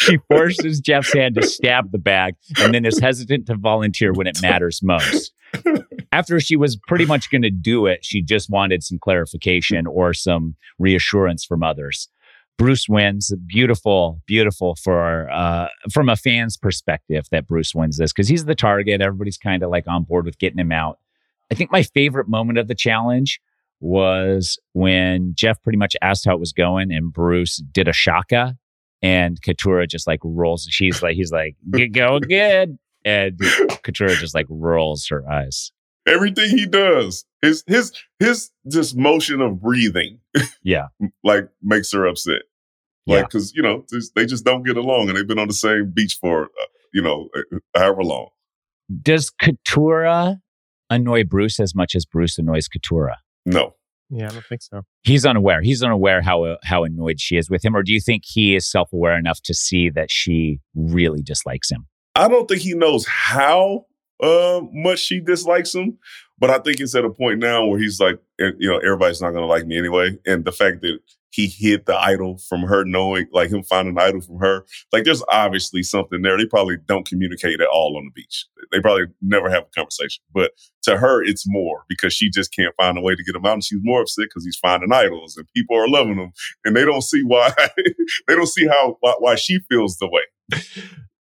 she 0.00 0.18
forces 0.30 0.80
jeff's 0.80 1.12
hand 1.12 1.34
to 1.34 1.42
stab 1.46 1.90
the 1.92 1.98
bag 1.98 2.34
and 2.58 2.72
then 2.74 2.84
is 2.84 2.98
hesitant 2.98 3.46
to 3.46 3.56
volunteer 3.56 4.12
when 4.12 4.26
it 4.26 4.40
matters 4.42 4.80
most 4.82 5.32
after 6.12 6.40
she 6.40 6.56
was 6.56 6.76
pretty 6.76 7.06
much 7.06 7.30
going 7.30 7.42
to 7.42 7.50
do 7.50 7.86
it, 7.86 8.04
she 8.04 8.22
just 8.22 8.50
wanted 8.50 8.82
some 8.82 8.98
clarification 8.98 9.86
or 9.86 10.14
some 10.14 10.56
reassurance 10.78 11.44
from 11.44 11.62
others. 11.62 12.08
Bruce 12.56 12.88
wins. 12.88 13.32
Beautiful, 13.46 14.20
beautiful 14.26 14.76
for 14.76 15.28
uh, 15.30 15.68
from 15.92 16.08
a 16.08 16.16
fan's 16.16 16.56
perspective 16.56 17.26
that 17.30 17.46
Bruce 17.46 17.74
wins 17.74 17.98
this 17.98 18.12
because 18.12 18.28
he's 18.28 18.44
the 18.44 18.54
target. 18.54 19.00
Everybody's 19.00 19.38
kind 19.38 19.62
of 19.62 19.70
like 19.70 19.88
on 19.88 20.04
board 20.04 20.24
with 20.24 20.38
getting 20.38 20.58
him 20.58 20.70
out. 20.72 20.98
I 21.50 21.54
think 21.54 21.72
my 21.72 21.82
favorite 21.82 22.28
moment 22.28 22.58
of 22.58 22.68
the 22.68 22.74
challenge 22.74 23.40
was 23.80 24.58
when 24.72 25.32
Jeff 25.34 25.60
pretty 25.62 25.78
much 25.78 25.96
asked 26.00 26.24
how 26.24 26.34
it 26.34 26.40
was 26.40 26.52
going 26.52 26.92
and 26.92 27.12
Bruce 27.12 27.56
did 27.56 27.88
a 27.88 27.92
shaka 27.92 28.56
and 29.02 29.40
Katurah 29.42 29.88
just 29.88 30.06
like 30.06 30.20
rolls. 30.22 30.66
She's 30.70 31.02
like, 31.02 31.16
he's 31.16 31.32
like, 31.32 31.56
"Get 31.70 31.92
going 31.92 32.22
good. 32.22 32.78
And 33.04 33.38
Katurah 33.38 34.16
just 34.16 34.34
like 34.34 34.46
rolls 34.48 35.06
her 35.10 35.28
eyes. 35.30 35.72
Everything 36.06 36.50
he 36.50 36.66
does, 36.66 37.24
his 37.42 37.64
his 37.66 37.92
his 38.18 38.50
just 38.70 38.96
motion 38.96 39.40
of 39.40 39.60
breathing, 39.60 40.20
Yeah. 40.62 40.88
like 41.24 41.48
makes 41.62 41.92
her 41.92 42.06
upset. 42.06 42.42
Like 43.06 43.26
because 43.28 43.52
you 43.54 43.62
know 43.62 43.84
they 44.14 44.24
just 44.24 44.44
don't 44.44 44.62
get 44.64 44.76
along, 44.78 45.08
and 45.08 45.18
they've 45.18 45.26
been 45.26 45.38
on 45.38 45.48
the 45.48 45.54
same 45.54 45.90
beach 45.90 46.16
for 46.20 46.44
uh, 46.44 46.64
you 46.94 47.02
know 47.02 47.28
however 47.76 48.02
long. 48.02 48.28
Does 49.02 49.30
Katurah 49.42 50.38
annoy 50.88 51.24
Bruce 51.24 51.60
as 51.60 51.74
much 51.74 51.94
as 51.94 52.06
Bruce 52.06 52.38
annoys 52.38 52.66
Katurah? 52.68 53.16
No, 53.44 53.74
yeah, 54.08 54.26
I 54.26 54.32
don't 54.32 54.44
think 54.46 54.62
so. 54.62 54.82
He's 55.02 55.26
unaware. 55.26 55.60
He's 55.60 55.82
unaware 55.82 56.22
how 56.22 56.56
how 56.62 56.84
annoyed 56.84 57.20
she 57.20 57.36
is 57.36 57.50
with 57.50 57.62
him, 57.64 57.76
or 57.76 57.82
do 57.82 57.92
you 57.92 58.00
think 58.00 58.22
he 58.24 58.56
is 58.56 58.70
self 58.70 58.90
aware 58.92 59.18
enough 59.18 59.40
to 59.42 59.52
see 59.54 59.90
that 59.90 60.10
she 60.10 60.60
really 60.74 61.22
dislikes 61.22 61.70
him? 61.70 61.86
I 62.14 62.28
don't 62.28 62.48
think 62.48 62.62
he 62.62 62.74
knows 62.74 63.06
how 63.06 63.86
uh, 64.22 64.60
much 64.72 65.00
she 65.00 65.20
dislikes 65.20 65.74
him, 65.74 65.98
but 66.38 66.50
I 66.50 66.58
think 66.58 66.80
it's 66.80 66.94
at 66.94 67.04
a 67.04 67.10
point 67.10 67.40
now 67.40 67.66
where 67.66 67.78
he's 67.78 68.00
like, 68.00 68.20
you 68.38 68.70
know, 68.70 68.78
everybody's 68.78 69.20
not 69.20 69.30
going 69.30 69.42
to 69.42 69.46
like 69.46 69.66
me 69.66 69.78
anyway. 69.78 70.18
And 70.26 70.44
the 70.44 70.52
fact 70.52 70.82
that 70.82 70.98
he 71.30 71.48
hid 71.48 71.86
the 71.86 71.96
idol 71.96 72.38
from 72.38 72.62
her 72.62 72.84
knowing, 72.84 73.26
like 73.32 73.50
him 73.50 73.64
finding 73.64 73.96
an 73.96 74.00
idol 74.00 74.20
from 74.20 74.38
her, 74.38 74.64
like 74.92 75.02
there's 75.02 75.22
obviously 75.32 75.82
something 75.82 76.22
there. 76.22 76.38
They 76.38 76.46
probably 76.46 76.76
don't 76.86 77.08
communicate 77.08 77.60
at 77.60 77.66
all 77.66 77.96
on 77.96 78.04
the 78.04 78.12
beach. 78.12 78.46
They 78.70 78.80
probably 78.80 79.06
never 79.20 79.50
have 79.50 79.64
a 79.64 79.74
conversation. 79.74 80.22
But 80.32 80.52
to 80.82 80.96
her, 80.96 81.24
it's 81.24 81.44
more 81.46 81.84
because 81.88 82.12
she 82.12 82.30
just 82.30 82.54
can't 82.54 82.74
find 82.76 82.96
a 82.96 83.00
way 83.00 83.16
to 83.16 83.24
get 83.24 83.34
him 83.34 83.44
out. 83.44 83.54
And 83.54 83.64
she's 83.64 83.80
more 83.82 84.02
upset 84.02 84.26
because 84.26 84.44
he's 84.44 84.56
finding 84.56 84.92
idols 84.92 85.36
and 85.36 85.48
people 85.56 85.76
are 85.76 85.88
loving 85.88 86.18
him. 86.18 86.32
And 86.64 86.76
they 86.76 86.84
don't 86.84 87.02
see 87.02 87.22
why, 87.24 87.52
they 87.76 88.34
don't 88.34 88.46
see 88.46 88.68
how, 88.68 88.98
why, 89.00 89.14
why 89.18 89.34
she 89.34 89.58
feels 89.68 89.96
the 89.96 90.08
way. 90.08 90.60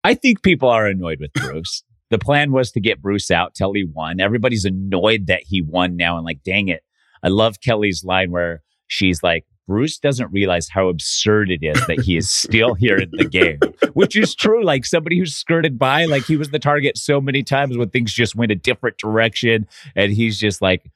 I 0.06 0.14
think 0.14 0.44
people 0.44 0.68
are 0.68 0.86
annoyed 0.86 1.18
with 1.18 1.32
Bruce. 1.32 1.82
the 2.10 2.18
plan 2.18 2.52
was 2.52 2.70
to 2.70 2.80
get 2.80 3.02
Bruce 3.02 3.28
out 3.28 3.56
till 3.56 3.72
he 3.72 3.84
won. 3.84 4.20
Everybody's 4.20 4.64
annoyed 4.64 5.26
that 5.26 5.42
he 5.44 5.62
won 5.62 5.96
now 5.96 6.16
and 6.16 6.24
like, 6.24 6.44
dang 6.44 6.68
it. 6.68 6.84
I 7.24 7.28
love 7.28 7.60
Kellie's 7.60 8.04
line 8.04 8.30
where 8.30 8.62
she's 8.86 9.24
like, 9.24 9.46
Bruce 9.66 9.98
doesn't 9.98 10.30
realize 10.30 10.68
how 10.68 10.90
absurd 10.90 11.50
it 11.50 11.58
is 11.60 11.84
that 11.88 11.98
he 12.04 12.16
is 12.16 12.30
still 12.30 12.74
here 12.74 12.98
in 12.98 13.10
the 13.10 13.24
game, 13.28 13.58
which 13.94 14.14
is 14.14 14.32
true. 14.36 14.64
Like 14.64 14.84
somebody 14.84 15.18
who's 15.18 15.34
skirted 15.34 15.76
by, 15.76 16.04
like 16.04 16.24
he 16.24 16.36
was 16.36 16.50
the 16.50 16.60
target 16.60 16.96
so 16.96 17.20
many 17.20 17.42
times 17.42 17.76
when 17.76 17.90
things 17.90 18.12
just 18.12 18.36
went 18.36 18.52
a 18.52 18.54
different 18.54 18.96
direction. 18.98 19.66
And 19.96 20.12
he's 20.12 20.38
just 20.38 20.62
like, 20.62 20.88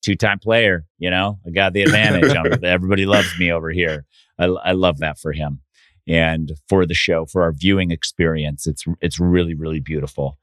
two 0.00 0.14
time 0.14 0.38
player, 0.38 0.86
you 0.98 1.10
know, 1.10 1.40
I 1.44 1.50
got 1.50 1.72
the 1.72 1.82
advantage. 1.82 2.32
I'm, 2.36 2.64
everybody 2.64 3.04
loves 3.04 3.36
me 3.36 3.50
over 3.50 3.70
here. 3.70 4.06
I, 4.38 4.44
I 4.44 4.72
love 4.72 4.98
that 4.98 5.18
for 5.18 5.32
him. 5.32 5.60
And 6.08 6.52
for 6.68 6.84
the 6.84 6.94
show, 6.94 7.26
for 7.26 7.42
our 7.42 7.52
viewing 7.52 7.90
experience. 7.90 8.66
It's 8.66 8.84
it's 9.00 9.20
really, 9.20 9.54
really 9.54 9.80
beautiful. 9.80 10.36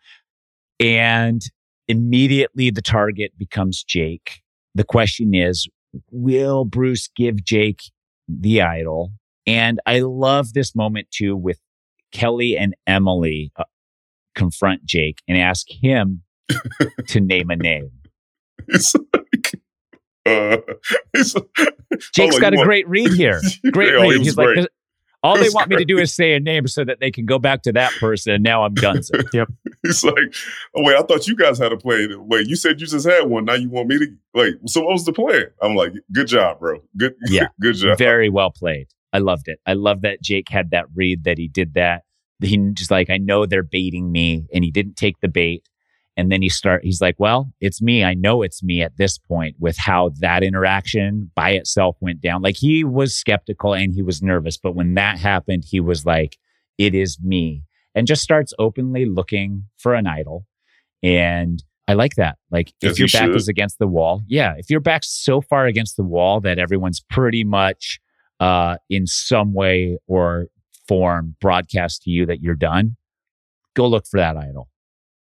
And 0.80 1.41
immediately 1.88 2.70
the 2.70 2.82
target 2.82 3.32
becomes 3.38 3.84
Jake. 3.84 4.41
The 4.76 4.84
question 4.86 5.34
is, 5.34 5.68
will 6.12 6.64
Bruce 6.64 7.10
give 7.16 7.43
Jake 7.43 7.82
the 8.28 8.62
idol? 8.62 9.12
And 9.45 9.80
I 9.86 9.99
love 9.99 10.53
this 10.53 10.76
moment 10.76 11.07
too 11.12 11.36
with 11.36 11.60
Kellie 12.12 12.55
and 12.57 12.74
Emily 12.88 13.51
uh, 13.57 13.64
confront 14.36 14.86
Jake 14.86 15.22
and 15.28 15.38
ask 15.38 15.68
him 15.70 16.22
to 17.07 17.20
name 17.20 17.49
a 17.49 17.55
name. 17.55 17.91
It's 18.68 18.93
like, 19.14 19.62
uh, 20.26 20.57
it's, 21.14 21.34
Jake's 22.14 22.36
oh, 22.36 22.39
got 22.39 22.53
a 22.53 22.57
want- 22.57 22.68
great 22.68 22.88
read 22.88 23.12
here. 23.14 23.41
Great 23.72 23.95
Oh, 23.95 24.01
read. 24.01 24.22
He's 24.22 24.38
like, 24.38 24.45
great. 24.45 24.55
'cause 24.57 24.68
all 25.24 25.36
It 25.36 25.39
they 25.39 25.43
was 25.45 25.53
want 25.55 25.70
me 25.70 25.76
to 25.78 25.86
do 25.86 25.97
is 25.97 26.13
say 26.13 26.34
a 26.34 26.39
name 26.39 26.67
so 26.67 26.84
that 26.86 26.99
they 26.99 27.11
can 27.11 27.26
go 27.26 27.39
back 27.39 27.61
to 27.63 27.72
that 27.74 27.91
person. 27.99 28.34
And 28.34 28.43
now 28.43 28.63
I'm 28.63 28.74
done. 28.74 29.01
Yep. 29.34 29.49
It's 29.82 30.03
like, 30.03 30.15
oh 30.76 30.84
wait, 30.84 30.97
I 30.97 31.01
thought 31.03 31.26
you 31.28 31.38
guys 31.38 31.57
had 31.57 31.72
a 31.72 31.78
plan. 31.78 32.09
Wait, 32.28 32.47
you 32.47 32.57
said 32.57 32.82
you 32.82 32.86
just 32.88 33.07
had 33.07 33.24
one. 33.30 33.45
Now 33.45 33.53
you 33.53 33.70
want 33.70 33.88
me 33.88 33.97
to 33.97 34.07
like? 34.34 34.55
So 34.67 34.82
what 34.82 34.91
was 34.91 35.05
the 35.05 35.13
plan? 35.13 35.45
I'm 35.61 35.74
like, 35.74 35.93
good 36.11 36.28
job, 36.28 36.59
bro. 36.59 36.80
Good, 36.97 37.15
Yeah. 37.28 37.47
good 37.61 37.76
job. 37.76 37.97
Very 37.97 38.30
well 38.30 38.51
played. 38.51 38.88
I 39.13 39.20
loved 39.20 39.47
it. 39.47 39.59
I 39.65 39.74
love 39.74 40.01
that 40.01 40.22
Jake 40.22 40.49
had 40.49 40.72
that 40.72 40.86
read 40.93 41.24
that 41.24 41.38
he 41.38 41.47
did 41.47 41.76
that. 41.76 42.03
He 42.41 42.57
just 42.74 42.91
like, 42.91 43.09
I 43.09 43.17
know 43.17 43.45
they're 43.45 43.63
baiting 43.63 44.11
me 44.11 44.47
and 44.53 44.63
he 44.65 44.70
didn't 44.72 44.97
take 44.97 45.20
the 45.22 45.28
bait. 45.30 45.63
And 46.20 46.30
then 46.30 46.41
he 46.41 46.49
start, 46.49 46.84
he's 46.84 46.99
like, 46.99 47.15
well, 47.17 47.49
it's 47.61 47.82
me. 47.82 48.03
I 48.03 48.13
know 48.13 48.41
it's 48.41 48.61
me 48.61 48.82
at 48.82 48.97
this 48.97 49.17
point 49.17 49.55
with 49.57 49.78
how 49.78 50.11
that 50.20 50.43
interaction 50.43 51.32
by 51.34 51.51
itself 51.51 51.95
went 52.01 52.20
down. 52.20 52.41
Like 52.41 52.57
he 52.57 52.84
was 52.84 53.15
skeptical 53.15 53.74
and 53.74 53.93
he 53.93 54.01
was 54.01 54.22
nervous. 54.22 54.57
But 54.57 54.76
when 54.76 54.95
that 54.95 55.17
happened, 55.17 55.63
he 55.65 55.80
was 55.80 56.05
like, 56.05 56.38
it 56.78 56.93
is 56.93 57.22
me 57.22 57.63
and 57.95 58.05
just 58.05 58.22
starts 58.22 58.53
openly 58.59 59.05
looking 59.05 59.63
for 59.78 59.93
an 59.95 60.07
idol. 60.07 60.45
And 61.01 61.63
I 61.88 61.93
like 61.93 62.15
that. 62.15 62.38
Like 62.51 62.74
As 62.84 62.91
if 62.91 62.99
your 62.99 63.07
you 63.07 63.17
back 63.17 63.28
should. 63.28 63.38
is 63.38 63.47
against 63.47 63.80
the 63.80 63.88
wall, 63.88 64.22
yeah, 64.28 64.55
if 64.57 64.70
your 64.70 64.82
back's 64.82 65.09
so 65.09 65.39
far 65.39 65.67
against 65.67 65.95
the 65.95 66.03
wall 66.03 66.41
that 66.41 66.59
everyone's 66.59 66.99
pretty 66.99 67.45
much 67.45 67.97
uh, 68.41 68.76
in 68.89 69.07
some 69.07 69.53
way 69.53 69.97
or 70.05 70.47
form 70.86 71.38
broadcast 71.39 72.01
to 72.01 72.09
you 72.09 72.26
that 72.26 72.41
you're 72.41 72.55
done, 72.55 72.97
go 73.74 73.88
look 73.88 74.03
for 74.05 74.17
that 74.20 74.36
idol. 74.36 74.67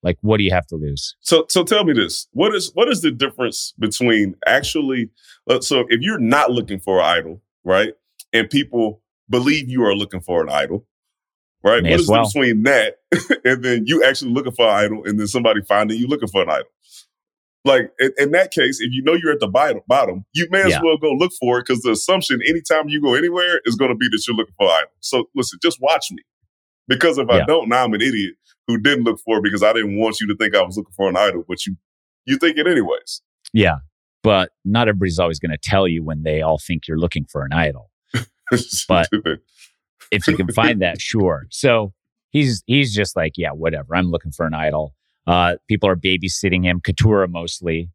Like, 0.03 0.17
what 0.21 0.39
do 0.39 0.45
you 0.45 0.53
have 0.53 0.67
to 0.69 0.77
lose? 0.77 1.17
So, 1.21 1.47
so 1.49 1.65
tell 1.65 1.85
me 1.85 1.93
this: 1.93 2.29
what 2.33 2.55
is 2.55 2.71
what 2.75 2.89
is 2.89 3.03
the 3.03 3.11
difference 3.11 3.75
between 3.79 4.37
actually? 4.47 5.11
Uh, 5.49 5.61
so, 5.61 5.85
if 5.89 6.01
you're 6.01 6.21
not 6.21 6.51
looking 6.53 6.79
for 6.79 7.01
an 7.01 7.05
idol, 7.05 7.43
right, 7.65 7.95
and 8.33 8.49
people 8.49 9.03
believe 9.29 9.69
you 9.69 9.85
are 9.85 9.95
looking 9.95 10.21
for 10.21 10.43
an 10.43 10.49
idol, 10.51 10.87
right? 11.65 11.83
May 11.83 11.91
what 11.91 12.01
is 12.01 12.07
the 12.07 12.13
difference 12.13 12.33
between 12.33 12.63
that 12.63 12.97
and 13.45 13.65
then 13.65 13.87
you 13.87 14.05
actually 14.05 14.31
looking 14.33 14.53
for 14.53 14.67
an 14.69 14.75
idol, 14.75 15.05
and 15.05 15.19
then 15.19 15.27
somebody 15.27 15.63
finding 15.63 15.99
you 15.99 16.07
looking 16.07 16.29
for 16.29 16.43
an 16.43 16.51
idol? 16.51 16.69
Like 17.65 17.91
in, 17.99 18.13
in 18.19 18.31
that 18.33 18.53
case, 18.53 18.81
if 18.81 18.93
you 18.93 19.03
know 19.03 19.15
you're 19.15 19.33
at 19.33 19.41
the 19.41 19.49
bottom, 19.49 19.81
bottom, 19.89 20.25
you 20.33 20.47
may 20.51 20.63
as 20.63 20.73
Yeah. 20.73 20.81
well 20.83 20.97
go 20.97 21.11
look 21.11 21.33
for 21.41 21.59
it 21.59 21.67
because 21.67 21.83
the 21.83 21.91
assumption 21.91 22.41
anytime 22.47 22.89
you 22.89 23.03
go 23.03 23.15
anywhere 23.15 23.61
is 23.65 23.75
going 23.75 23.91
to 23.91 23.97
be 23.97 24.07
that 24.13 24.25
you're 24.27 24.37
looking 24.37 24.55
for 24.57 24.67
an 24.67 24.73
idol. 24.77 24.91
So, 25.01 25.25
listen, 25.35 25.59
just 25.61 25.79
watch 25.81 26.07
me, 26.13 26.23
because 26.87 27.19
if 27.19 27.29
I 27.29 27.45
don't, 27.45 27.69
now 27.69 27.85
I'm 27.85 27.93
an 27.95 28.01
idiot 28.01 28.35
who 28.69 28.79
didn't 28.79 29.05
look 29.05 29.19
for 29.25 29.39
it 29.39 29.43
because 29.43 29.63
I 29.65 29.73
didn't 29.73 29.97
want 29.99 30.21
you 30.21 30.29
to 30.29 30.37
think 30.37 30.55
I 30.55 30.63
was 30.63 30.77
looking 30.77 30.93
for 30.95 31.09
an 31.09 31.17
idol, 31.17 31.45
but 31.49 31.67
you 31.67 31.75
you 32.27 32.37
think 32.37 32.57
it 32.59 32.67
anyways. 32.69 33.23
Yeah. 33.53 33.79
But 34.23 34.51
not 34.65 34.89
everybody's 34.89 35.19
always 35.19 35.39
going 35.41 35.53
to 35.53 35.59
tell 35.59 35.89
you 35.89 36.05
when 36.05 36.23
they 36.23 36.43
all 36.43 36.59
think 36.59 36.87
you're 36.87 36.99
looking 36.99 37.25
for 37.25 37.43
an 37.45 37.53
idol. 37.53 37.91
But- 38.89 39.09
If 40.11 40.27
you 40.27 40.37
can 40.37 40.49
find 40.53 40.81
that, 40.83 41.01
sure. 41.01 41.47
So 41.51 41.93
he's 42.31 42.63
he's 42.67 42.95
just 42.95 43.15
like, 43.17 43.33
yeah, 43.37 43.51
whatever. 43.51 43.95
I'm 43.95 44.11
looking 44.11 44.33
for 44.33 44.47
an 44.47 44.55
idol. 44.55 44.95
Uh, 45.27 45.57
people 45.69 45.89
are 45.89 45.97
babysitting 45.97 46.65
him, 46.65 46.81
Katurah 46.81 47.29
mostly. 47.31 47.91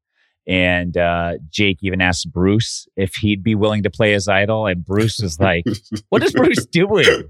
And 0.46 0.98
uh, 0.98 1.34
Jake 1.50 1.78
even 1.82 2.02
asked 2.02 2.32
Bruce 2.32 2.86
if 2.98 3.16
he'd 3.16 3.44
be 3.44 3.56
willing 3.56 3.84
to 3.84 3.90
play 3.90 4.12
his 4.12 4.28
idol. 4.28 4.68
And 4.68 4.84
Bruce 4.84 5.20
was 5.20 5.40
like, 5.40 5.64
What 6.10 6.22
is 6.24 6.34
Bruce 6.34 6.66
doing? 6.66 7.06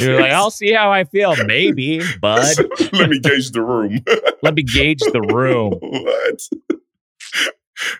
You're 0.00 0.20
like, 0.20 0.32
I'll 0.32 0.50
see 0.50 0.72
how 0.72 0.90
I 0.90 1.04
feel. 1.04 1.34
Maybe, 1.44 2.00
bud. 2.20 2.56
Let 2.92 3.10
me 3.10 3.18
gauge 3.20 3.50
the 3.50 3.62
room. 3.62 4.00
Let 4.42 4.54
me 4.54 4.62
gauge 4.62 5.00
the 5.00 5.20
room. 5.20 5.74
what? 5.80 6.48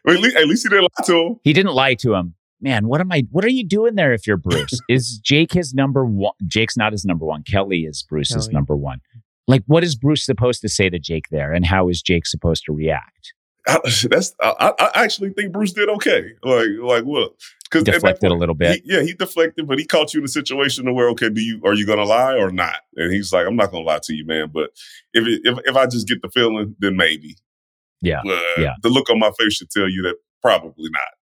At, 0.09 0.21
least, 0.21 0.37
at 0.37 0.47
least 0.47 0.63
he 0.63 0.71
didn't 0.71 0.85
lie 0.85 1.05
to 1.05 1.17
him. 1.17 1.41
He 1.45 1.53
didn't 1.53 1.75
lie 1.75 1.95
to 1.95 2.15
him. 2.15 2.35
Man, 2.61 2.87
what 2.87 3.03
am 3.03 3.13
I? 3.13 3.25
What 3.31 3.45
are 3.45 3.51
you 3.51 3.67
doing 3.67 3.95
there? 3.95 4.15
If 4.15 4.27
you're 4.27 4.39
Bruce, 4.39 4.81
is 4.89 5.19
Jake 5.19 5.53
his 5.53 5.75
number 5.75 6.07
one? 6.07 6.33
Jake's 6.47 6.79
not 6.79 6.93
his 6.93 7.05
number 7.05 7.27
one. 7.27 7.43
Kellie 7.43 7.81
is 7.81 8.03
Bruce's 8.03 8.47
Kellie. 8.47 8.55
number 8.55 8.75
one. 8.75 9.01
Like, 9.47 9.65
what 9.67 9.85
is 9.85 9.95
Bruce 9.97 10.25
supposed 10.25 10.63
to 10.63 10.69
say 10.71 10.89
to 10.89 10.99
Jake 10.99 11.27
there, 11.31 11.53
and 11.53 11.67
how 11.67 11.91
is 11.91 12.01
Jake 12.01 12.27
supposed 12.27 12.63
to 12.65 12.73
react? 12.73 13.35
I, 13.67 13.79
that's. 14.11 14.35
I, 14.41 14.73
I 14.79 15.05
actually 15.05 15.31
think 15.31 15.53
Bruce 15.53 15.73
did 15.73 15.89
okay. 15.89 16.33
Like 16.43 16.69
like 16.81 17.05
what? 17.05 17.33
Because 17.65 17.85
Deflected 17.85 18.31
a 18.31 18.35
little 18.35 18.55
bit. 18.55 18.83
He, 18.85 18.93
yeah, 18.95 19.03
he 19.03 19.15
deflected, 19.15 19.67
but 19.67 19.79
he 19.79 19.85
caught 19.85 20.15
you 20.15 20.21
in 20.21 20.25
a 20.25 20.29
situation 20.29 20.93
where 20.95 21.09
okay, 21.11 21.29
do 21.31 21.41
you 21.41 21.61
are 21.65 21.75
you 21.75 21.87
gonna 21.87 22.05
lie 22.05 22.37
or 22.37 22.51
not? 22.51 22.77
And 22.97 23.13
he's 23.13 23.33
like, 23.33 23.47
I'm 23.47 23.57
not 23.57 23.71
gonna 23.71 23.85
lie 23.85 24.01
to 24.03 24.15
you, 24.15 24.25
man. 24.27 24.51
But 24.53 24.71
if 25.13 25.27
it, 25.27 25.41
if 25.45 25.59
if 25.65 25.77
I 25.77 25.87
just 25.87 26.07
get 26.07 26.23
the 26.23 26.29
feeling, 26.29 26.77
then 26.79 26.97
maybe. 26.97 27.37
Yeah, 28.01 28.21
yeah. 28.59 28.75
The 28.83 28.91
look 28.91 29.09
on 29.09 29.19
my 29.19 29.31
face 29.39 29.55
should 29.55 29.71
tell 29.71 29.89
you 29.89 30.03
that 30.03 30.17
probably 30.43 30.91
not. 30.91 31.15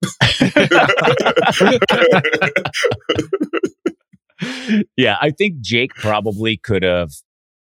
yeah, 4.98 5.18
I 5.22 5.30
think 5.30 5.60
Jake 5.62 5.94
probably 5.94 6.58
could 6.58 6.84
have 6.84 7.12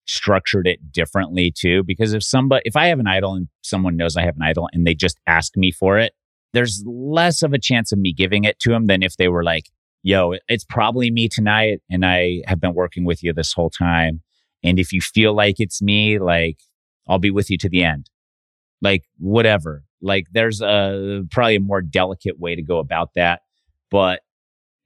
structured 0.09 0.67
it 0.67 0.91
differently 0.91 1.53
too. 1.55 1.85
Because 1.85 2.15
if 2.15 2.25
somebody, 2.25 2.63
if 2.65 2.77
I 2.77 2.87
have 2.87 2.99
an 2.99 3.07
idol 3.07 3.35
and 3.35 3.49
someone 3.63 3.97
knows 3.97 4.17
I 4.17 4.23
have 4.23 4.37
an 4.37 4.43
idol 4.43 4.69
and 4.73 4.87
they 4.87 4.95
just 4.95 5.19
ask 5.27 5.57
me 5.57 5.71
for 5.71 5.99
it, 5.99 6.15
there's 6.55 6.83
less 6.87 7.43
of 7.43 7.53
a 7.53 7.59
chance 7.59 7.93
of 7.93 7.99
me 7.99 8.13
giving 8.13 8.45
it 8.45 8.59
to 8.61 8.71
them 8.71 8.87
than 8.87 9.03
if 9.03 9.17
they 9.17 9.29
were 9.29 9.45
like, 9.45 9.67
yo, 10.03 10.35
it's 10.49 10.65
probably 10.65 11.11
me 11.11 11.29
tonight. 11.29 11.81
And 11.91 12.05
I 12.05 12.43
have 12.47 12.61
been 12.61 12.75
working 12.75 13.05
with 13.05 13.23
you 13.23 13.33
this 13.33 13.53
whole 13.53 13.71
time. 13.71 14.23
And 14.65 14.79
if 14.79 14.93
you 14.93 15.01
feel 15.01 15.35
like 15.35 15.57
it's 15.59 15.83
me, 15.83 16.19
like 16.19 16.59
I'll 17.07 17.19
be 17.19 17.31
with 17.31 17.51
you 17.51 17.59
to 17.59 17.69
the 17.69 17.85
end. 17.85 18.09
Like 18.81 19.05
whatever. 19.19 19.85
Like 20.01 20.27
there's 20.33 20.63
a 20.63 21.23
probably 21.31 21.57
a 21.57 21.61
more 21.61 21.83
delicate 21.83 22.39
way 22.39 22.55
to 22.55 22.63
go 22.63 22.79
about 22.79 23.11
that. 23.15 23.43
But 23.91 24.21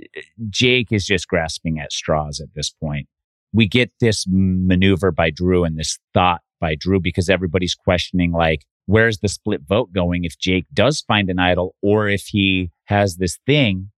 eh, 0.01 0.23
Jake 0.51 0.91
is 0.91 1.05
just 1.05 1.29
grasping 1.29 1.79
at 1.79 1.93
straws 1.93 2.41
at 2.41 2.55
this 2.55 2.71
point. 2.71 3.07
We 3.53 3.69
get 3.69 3.93
this 4.01 4.25
maneuver 4.29 5.11
by 5.11 5.31
Drew 5.31 5.65
and 5.65 5.79
this 5.79 5.99
thought 6.15 6.41
by 6.61 6.75
Drew 6.75 7.01
because 7.01 7.29
everybody's 7.29 7.75
questioning, 7.75 8.33
like, 8.33 8.65
where's 8.87 9.19
the 9.19 9.29
split 9.29 9.63
vote 9.69 9.93
going 9.93 10.25
if 10.25 10.39
Jake 10.39 10.67
does 10.73 11.03
find 11.03 11.29
an 11.29 11.39
idol 11.39 11.75
or 11.83 12.09
if 12.09 12.27
he 12.29 12.71
has 12.85 13.17
this 13.17 13.39
thing 13.47 13.91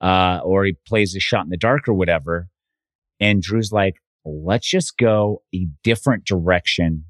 uh, 0.00 0.40
or 0.44 0.64
he 0.64 0.76
plays 0.86 1.14
a 1.14 1.20
shot 1.20 1.44
in 1.44 1.50
the 1.50 1.56
dark 1.56 1.88
or 1.88 1.94
whatever. 1.94 2.48
And 3.20 3.42
Drew's 3.42 3.72
like, 3.72 3.96
let's 4.24 4.68
just 4.68 4.96
go 4.98 5.42
a 5.54 5.66
different 5.82 6.24
direction 6.24 7.04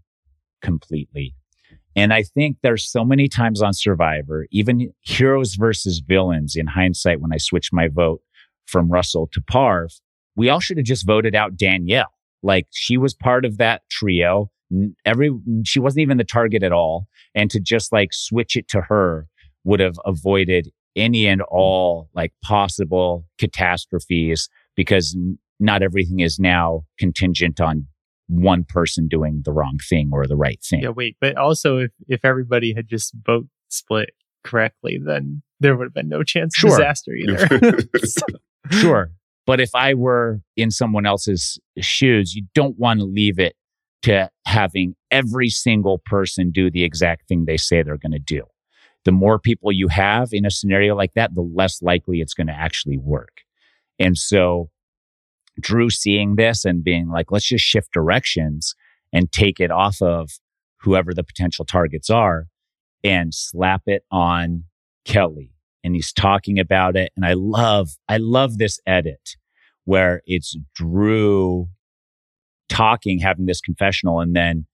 completely. 0.62 1.34
And 1.96 2.12
I 2.12 2.22
think 2.22 2.58
there's 2.62 2.88
so 2.88 3.04
many 3.04 3.26
times 3.26 3.62
on 3.62 3.72
Survivor, 3.72 4.46
even 4.50 4.92
heroes 5.00 5.54
versus 5.54 6.02
villains 6.06 6.54
in 6.54 6.66
hindsight, 6.66 7.20
when 7.20 7.32
I 7.32 7.38
switched 7.38 7.72
my 7.72 7.88
vote 7.88 8.20
from 8.66 8.90
Russell 8.90 9.28
to 9.32 9.40
Parv, 9.40 9.98
we 10.36 10.48
all 10.48 10.60
should 10.60 10.76
have 10.76 10.86
just 10.86 11.06
voted 11.06 11.34
out 11.34 11.56
Danielle. 11.56 12.12
Like 12.42 12.66
she 12.70 12.96
was 12.96 13.14
part 13.14 13.44
of 13.44 13.56
that 13.58 13.82
trio. 13.90 14.50
Every 15.04 15.30
she 15.64 15.80
wasn't 15.80 16.02
even 16.02 16.16
the 16.18 16.24
target 16.24 16.62
at 16.62 16.72
all. 16.72 17.06
And 17.34 17.50
to 17.50 17.60
just 17.60 17.92
like 17.92 18.12
switch 18.12 18.56
it 18.56 18.68
to 18.68 18.82
her 18.82 19.26
would 19.64 19.80
have 19.80 19.96
avoided 20.04 20.70
any 20.94 21.26
and 21.26 21.42
all 21.42 22.08
like 22.14 22.32
possible 22.42 23.26
catastrophes 23.38 24.48
because 24.76 25.16
not 25.60 25.82
everything 25.82 26.20
is 26.20 26.38
now 26.38 26.84
contingent 26.98 27.60
on 27.60 27.86
one 28.28 28.64
person 28.64 29.06
doing 29.08 29.42
the 29.44 29.52
wrong 29.52 29.78
thing 29.88 30.10
or 30.12 30.26
the 30.26 30.36
right 30.36 30.60
thing. 30.62 30.82
Yeah, 30.82 30.88
wait, 30.90 31.16
but 31.20 31.36
also 31.36 31.78
if 31.78 31.90
if 32.08 32.24
everybody 32.24 32.74
had 32.74 32.88
just 32.88 33.14
vote 33.24 33.46
split 33.68 34.10
correctly, 34.44 34.98
then 35.02 35.42
there 35.60 35.76
would 35.76 35.84
have 35.84 35.94
been 35.94 36.08
no 36.08 36.22
chance 36.22 36.54
of 36.56 36.60
Sure. 36.60 36.70
disaster 36.76 37.12
either. 37.14 37.80
So- 38.04 38.26
Sure. 38.70 39.10
But 39.46 39.60
if 39.60 39.70
I 39.74 39.94
were 39.94 40.40
in 40.56 40.70
someone 40.70 41.06
else's 41.06 41.58
shoes, 41.78 42.34
you 42.34 42.44
don't 42.54 42.78
want 42.78 43.00
to 43.00 43.06
leave 43.06 43.38
it 43.38 43.54
to 44.02 44.28
having 44.44 44.94
every 45.10 45.48
single 45.48 46.00
person 46.04 46.50
do 46.50 46.70
the 46.70 46.84
exact 46.84 47.28
thing 47.28 47.44
they 47.44 47.56
say 47.56 47.82
they're 47.82 47.96
going 47.96 48.12
to 48.12 48.18
do. 48.18 48.42
The 49.04 49.12
more 49.12 49.38
people 49.38 49.70
you 49.70 49.88
have 49.88 50.30
in 50.32 50.44
a 50.44 50.50
scenario 50.50 50.96
like 50.96 51.14
that, 51.14 51.34
the 51.34 51.42
less 51.42 51.80
likely 51.80 52.20
it's 52.20 52.34
going 52.34 52.48
to 52.48 52.52
actually 52.52 52.98
work. 52.98 53.42
And 53.98 54.18
so 54.18 54.70
Drew 55.60 55.90
seeing 55.90 56.36
this 56.36 56.64
and 56.64 56.84
being 56.84 57.08
like, 57.08 57.30
let's 57.30 57.46
just 57.46 57.64
shift 57.64 57.92
directions 57.92 58.74
and 59.12 59.30
take 59.30 59.60
it 59.60 59.70
off 59.70 60.02
of 60.02 60.30
whoever 60.80 61.14
the 61.14 61.24
potential 61.24 61.64
targets 61.64 62.10
are 62.10 62.46
and 63.02 63.32
slap 63.32 63.82
it 63.86 64.02
on 64.10 64.64
Kellie. 65.04 65.55
And 65.86 65.94
he's 65.94 66.12
talking 66.12 66.58
about 66.58 66.96
it. 66.96 67.12
And 67.14 67.24
I 67.24 67.34
love, 67.34 67.90
I 68.08 68.16
love 68.16 68.58
this 68.58 68.80
edit 68.88 69.36
where 69.84 70.20
it's 70.26 70.56
Drew 70.74 71.68
talking, 72.68 73.20
having 73.20 73.46
this 73.46 73.60
confessional, 73.60 74.18
and 74.18 74.34
then 74.34 74.66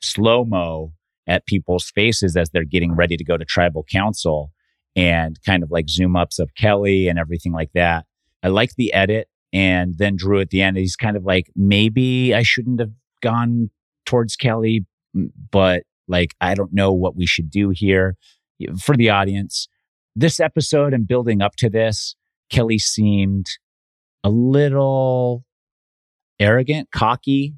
slow 0.00 0.44
mo 0.44 0.92
at 1.26 1.44
people's 1.46 1.90
faces 1.90 2.36
as 2.36 2.50
they're 2.50 2.64
getting 2.64 2.94
ready 2.94 3.16
to 3.16 3.24
go 3.24 3.36
to 3.36 3.44
tribal 3.44 3.82
council 3.82 4.52
and 4.94 5.40
kind 5.44 5.64
of 5.64 5.72
like 5.72 5.88
zoom 5.88 6.14
ups 6.14 6.38
of 6.38 6.54
Kellie 6.54 7.08
and 7.08 7.18
everything 7.18 7.52
like 7.52 7.72
that. 7.74 8.06
I 8.44 8.48
like 8.48 8.76
the 8.76 8.92
edit. 8.92 9.26
And 9.52 9.98
then 9.98 10.14
Drew 10.14 10.40
at 10.40 10.50
the 10.50 10.62
end, 10.62 10.76
he's 10.76 10.94
kind 10.94 11.16
of 11.16 11.24
like, 11.24 11.50
maybe 11.56 12.32
I 12.32 12.42
shouldn't 12.42 12.78
have 12.78 12.92
gone 13.22 13.70
towards 14.06 14.36
Kellie, 14.36 14.86
but 15.50 15.82
like, 16.06 16.36
I 16.40 16.54
don't 16.54 16.72
know 16.72 16.92
what 16.92 17.16
we 17.16 17.26
should 17.26 17.50
do 17.50 17.70
here 17.70 18.14
for 18.80 18.96
the 18.96 19.10
audience. 19.10 19.66
This 20.16 20.38
episode 20.38 20.94
and 20.94 21.08
building 21.08 21.42
up 21.42 21.56
to 21.56 21.68
this, 21.68 22.14
Kellie 22.48 22.78
seemed 22.78 23.46
a 24.22 24.30
little 24.30 25.44
arrogant, 26.38 26.90
cocky, 26.92 27.54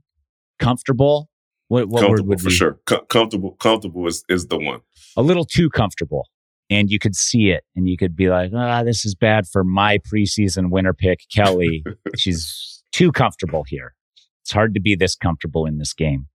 comfortable. 0.58 1.28
What, 1.68 1.88
what 1.88 2.08
word 2.08 2.26
would 2.26 2.40
for 2.40 2.50
sure? 2.50 2.78
comfortable, 3.08 3.52
comfortable 3.52 4.06
is 4.06 4.24
is 4.28 4.46
the 4.46 4.56
one. 4.56 4.80
A 5.16 5.22
little 5.22 5.44
too 5.44 5.68
comfortable, 5.68 6.28
and 6.70 6.90
you 6.90 6.98
could 6.98 7.16
see 7.16 7.50
it, 7.50 7.64
and 7.74 7.88
you 7.88 7.96
could 7.96 8.16
be 8.16 8.28
like, 8.28 8.52
"Ah, 8.54 8.82
this 8.84 9.04
is 9.04 9.14
bad 9.14 9.46
for 9.46 9.64
my 9.64 9.98
preseason 9.98 10.70
winner 10.70 10.94
pick, 10.94 11.20
Kellie. 11.30 11.84
She's 12.16 12.82
too 12.92 13.12
comfortable 13.12 13.64
here. 13.66 13.94
It's 14.42 14.52
hard 14.52 14.74
to 14.74 14.80
be 14.80 14.94
this 14.94 15.14
comfortable 15.16 15.66
in 15.66 15.78
this 15.78 15.92
game." 15.92 16.28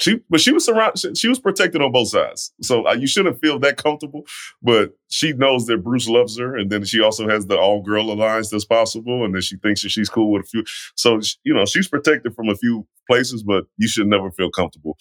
She, 0.00 0.20
but 0.30 0.40
she 0.40 0.52
was 0.52 0.64
surrounded. 0.64 1.18
She 1.18 1.28
was 1.28 1.40
protected 1.40 1.82
on 1.82 1.90
both 1.90 2.08
sides, 2.08 2.52
so 2.62 2.86
uh, 2.86 2.94
you 2.94 3.08
shouldn't 3.08 3.40
feel 3.40 3.58
that 3.58 3.76
comfortable. 3.76 4.24
But 4.62 4.92
she 5.08 5.32
knows 5.32 5.66
that 5.66 5.78
Bruce 5.78 6.08
loves 6.08 6.38
her, 6.38 6.56
and 6.56 6.70
then 6.70 6.84
she 6.84 7.00
also 7.00 7.28
has 7.28 7.46
the 7.46 7.58
all 7.58 7.82
girl 7.82 8.12
alliance 8.12 8.50
that's 8.50 8.64
possible, 8.64 9.24
and 9.24 9.34
then 9.34 9.42
she 9.42 9.56
thinks 9.56 9.82
that 9.82 9.88
she's 9.88 10.08
cool 10.08 10.30
with 10.30 10.44
a 10.44 10.46
few. 10.46 10.64
So 10.94 11.20
you 11.42 11.52
know, 11.52 11.66
she's 11.66 11.88
protected 11.88 12.34
from 12.34 12.48
a 12.48 12.54
few 12.54 12.86
places, 13.08 13.42
but 13.42 13.64
you 13.76 13.88
should 13.88 14.06
never 14.06 14.30
feel 14.30 14.50
comfortable 14.50 14.96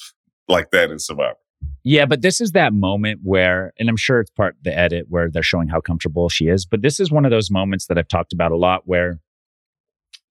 like 0.47 0.71
that 0.71 0.89
in 0.89 0.97
Survivor. 0.97 1.37
Yeah, 1.83 2.05
but 2.05 2.21
this 2.21 2.41
is 2.41 2.51
that 2.51 2.73
moment 2.73 3.21
where, 3.23 3.73
and 3.79 3.89
I'm 3.89 3.97
sure 3.97 4.19
it's 4.19 4.31
part 4.31 4.55
of 4.55 4.63
the 4.63 4.77
edit 4.77 5.05
where 5.09 5.29
they're 5.29 5.43
showing 5.43 5.67
how 5.67 5.79
comfortable 5.79 6.27
she 6.29 6.47
is. 6.47 6.65
But 6.65 6.81
this 6.81 6.99
is 6.99 7.11
one 7.11 7.23
of 7.25 7.31
those 7.31 7.49
moments 7.49 7.87
that 7.87 7.97
I've 7.97 8.07
talked 8.07 8.33
about 8.33 8.51
a 8.51 8.57
lot 8.57 8.81
where 8.85 9.19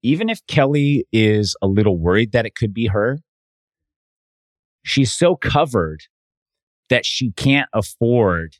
even 0.02 0.28
if 0.28 0.46
Kellie 0.46 1.06
is 1.12 1.56
a 1.62 1.66
little 1.66 1.98
worried 1.98 2.32
that 2.32 2.46
it 2.46 2.54
could 2.54 2.74
be 2.74 2.86
her, 2.86 3.18
she's 4.86 5.12
so 5.12 5.36
covered 5.36 6.02
that 6.88 7.04
she 7.04 7.32
can't 7.32 7.68
afford 7.72 8.54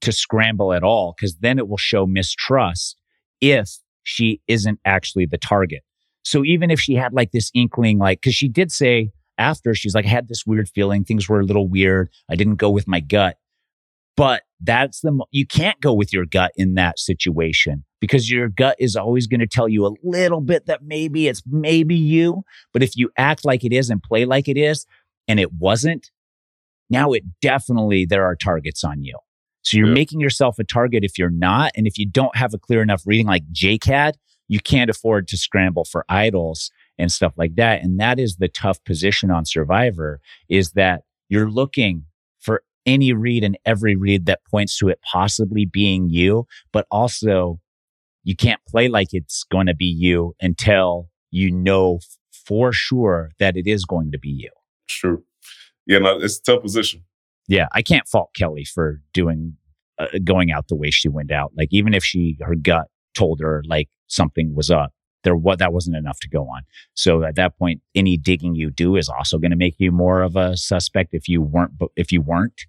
to 0.00 0.12
scramble 0.12 0.72
at 0.72 0.84
all 0.84 1.14
because 1.16 1.36
then 1.38 1.58
it 1.58 1.68
will 1.68 1.76
show 1.76 2.06
mistrust 2.06 2.96
if 3.40 3.78
she 4.04 4.40
isn't 4.46 4.78
actually 4.84 5.26
the 5.26 5.38
target. 5.38 5.82
So 6.22 6.44
even 6.44 6.70
if 6.70 6.80
she 6.80 6.94
had 6.94 7.12
like 7.12 7.32
this 7.32 7.50
inkling, 7.54 7.98
like, 7.98 8.20
because 8.20 8.34
she 8.34 8.48
did 8.48 8.70
say 8.70 9.10
after, 9.36 9.74
she's 9.74 9.94
like, 9.94 10.06
I 10.06 10.10
had 10.10 10.28
this 10.28 10.46
weird 10.46 10.68
feeling, 10.68 11.04
things 11.04 11.28
were 11.28 11.40
a 11.40 11.44
little 11.44 11.68
weird. 11.68 12.08
I 12.30 12.36
didn't 12.36 12.56
go 12.56 12.70
with 12.70 12.86
my 12.86 13.00
gut. 13.00 13.36
But 14.16 14.42
that's 14.60 15.00
the, 15.00 15.24
you 15.32 15.44
can't 15.44 15.80
go 15.80 15.92
with 15.92 16.12
your 16.12 16.24
gut 16.24 16.52
in 16.56 16.74
that 16.74 17.00
situation 17.00 17.84
because 18.00 18.30
your 18.30 18.48
gut 18.48 18.76
is 18.78 18.94
always 18.94 19.26
going 19.26 19.40
to 19.40 19.46
tell 19.46 19.68
you 19.68 19.86
a 19.86 19.94
little 20.04 20.40
bit 20.40 20.66
that 20.66 20.84
maybe 20.84 21.26
it's 21.26 21.42
maybe 21.46 21.96
you. 21.96 22.44
But 22.72 22.84
if 22.84 22.96
you 22.96 23.10
act 23.18 23.44
like 23.44 23.64
it 23.64 23.72
is 23.72 23.90
and 23.90 24.02
play 24.02 24.24
like 24.24 24.46
it 24.46 24.56
is, 24.56 24.86
and 25.28 25.40
it 25.40 25.52
wasn't, 25.52 26.10
now 26.90 27.12
it 27.12 27.24
definitely, 27.40 28.04
there 28.04 28.24
are 28.24 28.36
targets 28.36 28.84
on 28.84 29.02
you. 29.02 29.16
So 29.62 29.78
you're 29.78 29.88
yeah. 29.88 29.94
making 29.94 30.20
yourself 30.20 30.58
a 30.58 30.64
target 30.64 31.04
if 31.04 31.18
you're 31.18 31.30
not. 31.30 31.72
And 31.74 31.86
if 31.86 31.98
you 31.98 32.06
don't 32.06 32.36
have 32.36 32.52
a 32.52 32.58
clear 32.58 32.82
enough 32.82 33.02
reading 33.06 33.26
like 33.26 33.50
Jake 33.50 33.84
had, 33.84 34.16
you 34.48 34.60
can't 34.60 34.90
afford 34.90 35.26
to 35.28 35.38
scramble 35.38 35.84
for 35.84 36.04
idols 36.08 36.70
and 36.98 37.10
stuff 37.10 37.32
like 37.36 37.56
that. 37.56 37.82
And 37.82 37.98
that 37.98 38.18
is 38.18 38.36
the 38.36 38.48
tough 38.48 38.82
position 38.84 39.30
on 39.30 39.46
Survivor 39.46 40.20
is 40.48 40.72
that 40.72 41.02
you're 41.28 41.50
looking 41.50 42.04
for 42.40 42.62
any 42.84 43.14
read 43.14 43.42
and 43.42 43.58
every 43.64 43.96
read 43.96 44.26
that 44.26 44.44
points 44.50 44.76
to 44.78 44.88
it 44.88 45.00
possibly 45.10 45.64
being 45.64 46.10
you, 46.10 46.46
but 46.72 46.86
also 46.90 47.58
you 48.22 48.36
can't 48.36 48.60
play 48.68 48.88
like 48.88 49.08
it's 49.12 49.44
going 49.44 49.66
to 49.66 49.74
be 49.74 49.86
you 49.86 50.34
until 50.40 51.08
you 51.30 51.50
know 51.50 52.00
for 52.32 52.72
sure 52.72 53.30
that 53.38 53.56
it 53.56 53.66
is 53.66 53.86
going 53.86 54.12
to 54.12 54.18
be 54.18 54.28
you. 54.28 54.50
True. 54.88 55.24
Yeah, 55.86 55.98
no, 55.98 56.18
it's 56.18 56.38
a 56.38 56.42
tough 56.42 56.62
position. 56.62 57.04
Yeah, 57.48 57.68
I 57.72 57.82
can't 57.82 58.08
fault 58.08 58.30
Kellie 58.34 58.64
for 58.64 59.00
doing 59.12 59.56
uh, 59.98 60.06
going 60.24 60.50
out 60.50 60.68
the 60.68 60.74
way 60.74 60.90
she 60.90 61.08
went 61.08 61.30
out. 61.30 61.52
Like 61.56 61.68
even 61.72 61.94
if 61.94 62.04
she 62.04 62.38
her 62.40 62.54
gut 62.54 62.88
told 63.14 63.40
her 63.40 63.62
like 63.66 63.88
something 64.06 64.54
was 64.54 64.70
up, 64.70 64.92
there 65.24 65.36
what 65.36 65.58
that 65.58 65.72
wasn't 65.72 65.96
enough 65.96 66.20
to 66.20 66.28
go 66.28 66.42
on. 66.44 66.62
So 66.94 67.22
at 67.22 67.36
that 67.36 67.58
point, 67.58 67.82
any 67.94 68.16
digging 68.16 68.54
you 68.54 68.70
do 68.70 68.96
is 68.96 69.08
also 69.08 69.38
going 69.38 69.50
to 69.50 69.56
make 69.56 69.76
you 69.78 69.92
more 69.92 70.22
of 70.22 70.36
a 70.36 70.56
suspect 70.56 71.12
if 71.12 71.28
you 71.28 71.42
weren't 71.42 71.72
if 71.96 72.12
you 72.12 72.22
weren't. 72.22 72.62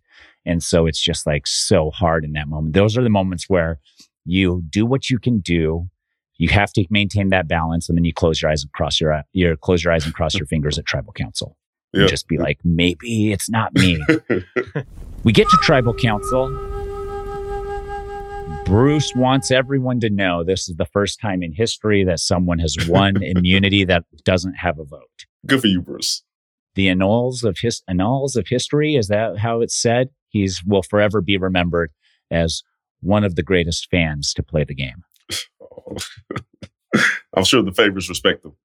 And 0.45 0.61
so 0.61 0.85
it's 0.85 1.01
just 1.01 1.25
like 1.25 1.47
so 1.47 1.89
hard 1.91 2.23
in 2.23 2.33
that 2.33 2.47
moment. 2.47 2.73
Those 2.73 2.97
are 2.97 3.03
the 3.03 3.09
moments 3.09 3.45
where 3.49 3.79
you 4.25 4.63
do 4.69 4.85
what 4.85 5.09
you 5.09 5.19
can 5.19 5.39
do. 5.39 5.89
You 6.37 6.49
have 6.49 6.73
to 6.73 6.85
maintain 6.89 7.29
that 7.29 7.47
balance, 7.47 7.87
and 7.87 7.97
then 7.97 8.03
you 8.03 8.13
close 8.13 8.41
your 8.41 8.51
eyes 8.51 8.61
and 8.61 8.71
cross 8.73 8.99
your 8.99 9.23
you 9.31 9.55
close 9.55 9.83
your 9.83 9.93
eyes 9.93 10.05
and 10.05 10.13
cross 10.13 10.35
your 10.37 10.47
fingers 10.47 10.77
at 10.77 10.85
tribal 10.85 11.13
council 11.13 11.55
and 11.93 12.09
just 12.09 12.27
be 12.27 12.37
like, 12.37 12.59
maybe 12.63 13.31
it's 13.31 13.49
not 13.49 13.73
me. 13.73 13.99
we 15.23 15.31
get 15.31 15.49
to 15.49 15.57
tribal 15.61 15.93
council. 15.93 16.49
Bruce 18.65 19.13
wants 19.15 19.51
everyone 19.51 19.99
to 19.99 20.09
know 20.09 20.43
this 20.43 20.67
is 20.67 20.75
the 20.75 20.87
first 20.87 21.19
time 21.19 21.43
in 21.43 21.53
history 21.53 22.03
that 22.03 22.19
someone 22.19 22.57
has 22.57 22.75
won 22.87 23.15
immunity 23.21 23.85
that 23.85 24.03
doesn't 24.23 24.55
have 24.55 24.79
a 24.79 24.83
vote. 24.83 25.25
Good 25.45 25.61
for 25.61 25.67
you, 25.67 25.81
Bruce. 25.81 26.23
The 26.73 26.89
annals 26.89 27.43
of 27.43 27.59
his 27.59 27.83
annals 27.87 28.35
of 28.35 28.47
history 28.47 28.95
is 28.95 29.07
that 29.07 29.37
how 29.37 29.61
it's 29.61 29.79
said? 29.79 30.09
He's 30.29 30.63
will 30.65 30.81
forever 30.81 31.21
be 31.21 31.37
remembered 31.37 31.91
as 32.31 32.63
one 33.01 33.23
of 33.23 33.35
the 33.35 33.43
greatest 33.43 33.87
fans 33.89 34.33
to 34.33 34.43
play 34.43 34.63
the 34.63 34.75
game. 34.75 35.03
I'm 37.35 37.43
sure 37.43 37.61
the 37.61 37.71
favorites 37.71 38.09
respect 38.09 38.45
him. 38.45 38.55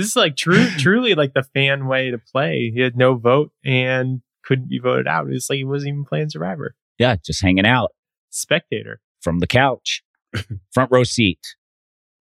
Yeah. 0.00 0.02
This 0.02 0.10
is 0.10 0.16
like 0.16 0.36
true, 0.36 0.66
truly 0.78 1.14
like 1.14 1.34
the 1.34 1.42
fan 1.42 1.86
way 1.86 2.10
to 2.10 2.18
play. 2.18 2.70
He 2.74 2.80
had 2.80 2.96
no 2.96 3.14
vote 3.14 3.52
and 3.64 4.22
couldn't 4.44 4.68
be 4.68 4.78
voted 4.78 5.06
out. 5.06 5.28
It's 5.30 5.50
like 5.50 5.58
he 5.58 5.64
wasn't 5.64 5.90
even 5.90 6.04
playing 6.04 6.30
Survivor. 6.30 6.74
Yeah, 6.98 7.16
just 7.24 7.42
hanging 7.42 7.66
out. 7.66 7.90
Spectator. 8.30 9.00
From 9.20 9.38
the 9.38 9.46
couch. 9.46 10.02
Front 10.72 10.90
row 10.90 11.04
seat. 11.04 11.40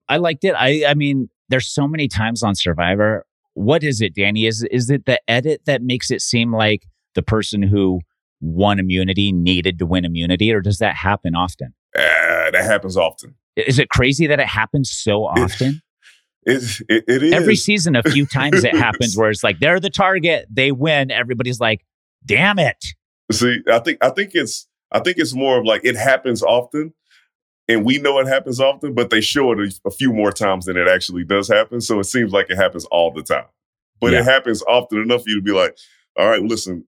I 0.08 0.18
liked 0.18 0.44
it. 0.44 0.54
I 0.54 0.86
I 0.88 0.94
mean, 0.94 1.30
there's 1.50 1.70
so 1.70 1.88
many 1.88 2.08
times 2.08 2.44
on 2.44 2.56
Survivor. 2.56 3.26
What 3.54 3.84
is 3.84 4.02
it, 4.02 4.16
Danny? 4.16 4.46
Is 4.46 4.64
is 4.72 4.90
it 4.90 5.06
the 5.06 5.20
edit 5.30 5.62
that 5.66 5.82
makes 5.82 6.12
it 6.12 6.22
seem 6.22 6.54
like 6.54 6.84
the 7.16 7.22
person 7.22 7.62
who 7.62 8.02
won 8.42 8.80
immunity 8.80 9.32
needed 9.32 9.80
to 9.80 9.86
win 9.86 10.06
immunity, 10.06 10.52
or 10.52 10.62
does 10.62 10.78
that 10.80 10.96
happen 10.96 11.36
often? 11.36 11.74
Uh, 11.96 12.52
that 12.52 12.64
happens 12.64 12.96
often. 12.96 13.36
Is 13.56 13.80
it 13.80 13.90
crazy 13.90 14.28
that 14.28 14.40
it 14.40 14.48
happens 14.48 14.92
so 14.92 15.26
often? 15.26 15.82
It, 16.50 16.82
it, 16.90 17.04
it 17.08 17.24
is. 17.24 17.34
Every 17.34 17.56
season, 17.56 17.96
a 17.96 18.04
few 18.04 18.26
times 18.26 18.64
it 18.64 18.76
happens 18.76 19.16
where 19.16 19.30
it's 19.30 19.44
like 19.44 19.60
they're 19.60 19.80
the 19.80 19.90
target, 19.90 20.48
they 20.50 20.72
win. 20.72 21.12
Everybody's 21.12 21.60
like, 21.60 21.86
"Damn 22.26 22.60
it!" 22.60 22.84
See, 23.32 23.62
I 23.72 23.80
think 23.80 24.04
I 24.04 24.10
think 24.10 24.32
it's 24.34 24.68
I 24.92 25.00
think 25.00 25.18
it's 25.18 25.34
more 25.34 25.60
of 25.60 25.66
like 25.66 25.82
it 25.84 25.96
happens 25.96 26.42
often, 26.42 26.94
and 27.68 27.86
we 27.86 28.00
know 28.00 28.20
it 28.20 28.28
happens 28.28 28.60
often, 28.60 28.94
but 28.94 29.10
they 29.10 29.22
show 29.22 29.52
it 29.52 29.60
a, 29.60 29.88
a 29.88 29.92
few 29.92 30.12
more 30.12 30.32
times 30.32 30.66
than 30.66 30.78
it 30.78 30.88
actually 30.88 31.24
does 31.24 31.48
happen. 31.48 31.82
So 31.82 32.00
it 32.00 32.06
seems 32.06 32.32
like 32.32 32.50
it 32.50 32.58
happens 32.58 32.86
all 32.86 33.12
the 33.12 33.24
time, 33.24 33.46
but 34.02 34.12
yeah. 34.12 34.20
it 34.20 34.26
happens 34.26 34.64
often 34.64 35.00
enough 35.00 35.24
for 35.24 35.30
you 35.30 35.36
to 35.36 35.42
be 35.42 35.52
like, 35.52 35.78
"All 36.18 36.28
right, 36.28 36.42
listen, 36.42 36.86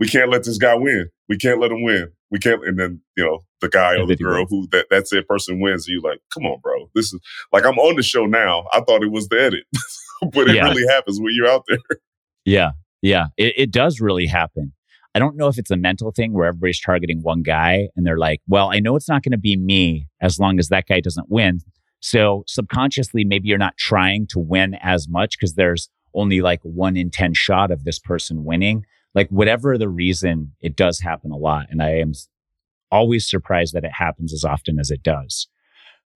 we 0.00 0.06
can't 0.08 0.30
let 0.30 0.44
this 0.44 0.58
guy 0.58 0.74
win. 0.74 1.10
We 1.28 1.36
can't 1.36 1.60
let 1.60 1.70
him 1.70 1.82
win. 1.82 2.12
We 2.30 2.38
can't." 2.38 2.66
And 2.66 2.78
then 2.78 3.00
you 3.16 3.24
know 3.24 3.44
the 3.60 3.68
guy 3.68 3.96
or 3.96 4.06
the 4.06 4.16
girl 4.16 4.46
who 4.48 4.68
that 4.72 4.86
that's 4.90 5.12
it 5.12 5.26
person 5.28 5.60
wins. 5.60 5.86
And 5.86 5.94
you're 5.94 6.10
like, 6.10 6.20
come 6.32 6.46
on, 6.46 6.60
bro. 6.60 6.90
This 6.94 7.12
is 7.12 7.20
like 7.52 7.64
I'm 7.64 7.78
on 7.78 7.96
the 7.96 8.02
show 8.02 8.26
now. 8.26 8.64
I 8.72 8.80
thought 8.80 9.02
it 9.02 9.10
was 9.10 9.28
the 9.28 9.40
edit, 9.40 9.64
but 10.32 10.48
it 10.48 10.56
yeah. 10.56 10.68
really 10.68 10.86
happens 10.88 11.20
when 11.20 11.32
you're 11.34 11.48
out 11.48 11.64
there. 11.68 11.78
Yeah, 12.44 12.70
yeah, 13.02 13.26
it, 13.36 13.54
it 13.56 13.70
does 13.70 14.00
really 14.00 14.26
happen. 14.26 14.72
I 15.14 15.18
don't 15.18 15.36
know 15.36 15.48
if 15.48 15.58
it's 15.58 15.70
a 15.70 15.76
mental 15.76 16.12
thing 16.12 16.32
where 16.32 16.46
everybody's 16.46 16.80
targeting 16.80 17.22
one 17.22 17.42
guy 17.42 17.88
and 17.96 18.06
they're 18.06 18.18
like, 18.18 18.40
well, 18.46 18.70
I 18.72 18.78
know 18.78 18.94
it's 18.94 19.08
not 19.08 19.22
going 19.22 19.32
to 19.32 19.38
be 19.38 19.56
me 19.56 20.06
as 20.20 20.38
long 20.38 20.58
as 20.58 20.68
that 20.68 20.86
guy 20.86 21.00
doesn't 21.00 21.30
win. 21.30 21.60
So 22.00 22.44
subconsciously, 22.46 23.24
maybe 23.24 23.48
you're 23.48 23.58
not 23.58 23.76
trying 23.76 24.26
to 24.28 24.38
win 24.38 24.76
as 24.80 25.08
much 25.08 25.36
because 25.38 25.54
there's 25.54 25.88
only 26.14 26.40
like 26.40 26.60
one 26.62 26.96
in 26.96 27.10
10 27.10 27.34
shot 27.34 27.70
of 27.70 27.84
this 27.84 27.98
person 27.98 28.44
winning. 28.44 28.84
Like, 29.14 29.28
whatever 29.30 29.76
the 29.78 29.88
reason, 29.88 30.52
it 30.60 30.76
does 30.76 31.00
happen 31.00 31.30
a 31.30 31.36
lot. 31.36 31.66
And 31.70 31.82
I 31.82 31.96
am 31.96 32.12
always 32.90 33.28
surprised 33.28 33.74
that 33.74 33.84
it 33.84 33.92
happens 33.92 34.32
as 34.32 34.44
often 34.44 34.78
as 34.78 34.90
it 34.90 35.02
does. 35.02 35.48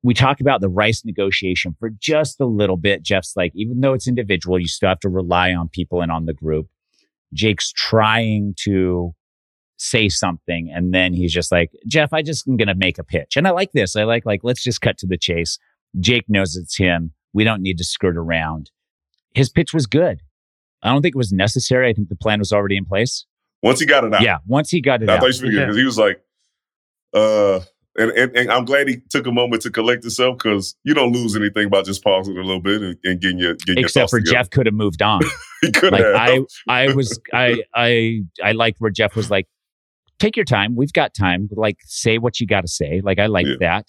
We 0.03 0.15
talk 0.15 0.41
about 0.41 0.61
the 0.61 0.69
rice 0.69 1.05
negotiation 1.05 1.77
for 1.79 1.91
just 1.91 2.41
a 2.41 2.47
little 2.47 2.77
bit. 2.77 3.03
Jeff's 3.03 3.37
like, 3.37 3.53
even 3.55 3.81
though 3.81 3.93
it's 3.93 4.09
individual, 4.09 4.59
you 4.59 4.67
still 4.67 4.89
have 4.89 5.01
to 5.01 5.09
rely 5.09 5.53
on 5.53 5.69
people 5.69 6.01
and 6.01 6.11
on 6.11 6.27
the 6.27 6.35
group. 6.35 6.69
Jake's 7.33 7.73
trying 7.73 8.55
to 8.65 9.15
say 9.77 10.09
something. 10.09 10.73
And 10.75 10.93
then 10.93 11.13
he's 11.13 11.33
just 11.33 11.53
like, 11.53 11.71
Jeff, 11.87 12.13
I 12.13 12.23
just 12.23 12.47
am 12.49 12.57
going 12.57 12.69
to 12.69 12.75
make 12.75 12.99
a 12.99 13.05
pitch. 13.05 13.37
And 13.37 13.47
I 13.47 13.51
like 13.51 13.73
this. 13.73 13.97
I 13.97 14.05
like, 14.05 14.27
like, 14.27 14.41
let's 14.43 14.63
just 14.63 14.81
cut 14.81 14.99
to 14.99 15.07
the 15.07 15.19
chase. 15.19 15.59
Jake 15.99 16.25
knows 16.29 16.57
it's 16.57 16.77
him. 16.77 17.13
We 17.33 17.45
don't 17.45 17.63
need 17.63 17.79
to 17.79 17.85
skirt 17.85 18.17
around. 18.17 18.71
His 19.35 19.51
pitch 19.51 19.73
was 19.73 19.87
good. 19.87 20.21
I 20.83 20.91
don't 20.91 21.03
think 21.03 21.15
it 21.15 21.19
was 21.19 21.33
necessary. 21.33 21.89
I 21.89 21.93
think 21.93 22.09
the 22.09 22.17
plan 22.17 22.39
was 22.39 22.53
already 22.53 22.77
in 22.77 22.85
place. 22.85 23.25
Once 23.63 23.79
he 23.81 23.87
got 23.87 24.05
it 24.05 24.13
out. 24.13 24.23
Yeah. 24.23 24.39
Once 24.47 24.71
he 24.71 24.81
got 24.81 25.03
it 25.03 25.09
I 25.09 25.13
out. 25.15 25.19
I 25.19 25.21
thought 25.31 25.41
you 25.41 25.51
because 25.51 25.77
he 25.77 25.85
was 25.85 25.97
like, 25.99 26.21
uh, 27.15 27.61
and, 27.97 28.11
and, 28.13 28.37
and 28.37 28.51
I'm 28.51 28.65
glad 28.65 28.89
he 28.89 29.03
took 29.11 29.27
a 29.27 29.33
moment 29.33 29.63
to 29.63 29.71
collect 29.71 30.03
himself 30.03 30.39
because 30.39 30.75
you 30.83 30.95
don't 30.95 31.13
lose 31.13 31.37
anything 31.37 31.69
by 31.69 31.83
just 31.83 32.03
pausing 32.03 32.37
a 32.37 32.41
little 32.41 32.61
bit 32.63 32.81
and, 32.81 32.97
and 33.05 33.21
getting 33.21 33.39
your 33.39 33.55
getting 33.55 33.77
your 33.77 33.87
Except 33.87 34.05
thoughts 34.05 34.11
for 34.13 34.19
together. 34.19 34.39
Jeff 34.39 34.51
could 34.51 34.67
have 34.67 34.75
moved 34.75 35.03
on. 35.03 35.21
he 35.61 35.71
could 35.71 35.93
like 35.93 36.03
have. 36.03 36.15
I, 36.17 36.45
I 36.69 36.93
was, 36.95 37.21
I, 37.33 37.63
I, 37.75 38.23
I 38.43 38.53
liked 38.53 38.81
where 38.81 38.91
Jeff 38.91 39.15
was 39.15 39.31
like, 39.31 39.47
take 40.19 40.37
your 40.37 40.45
time. 40.47 40.75
We've 40.75 40.93
got 40.93 41.13
time. 41.15 41.49
Like, 41.53 41.77
say 41.85 42.17
what 42.19 42.41
you 42.41 42.47
got 42.47 42.63
to 42.63 42.69
say. 42.69 43.01
Like, 43.05 43.19
I 43.19 43.27
like 43.27 43.47
Yeah. 43.47 43.57
that. 43.61 43.87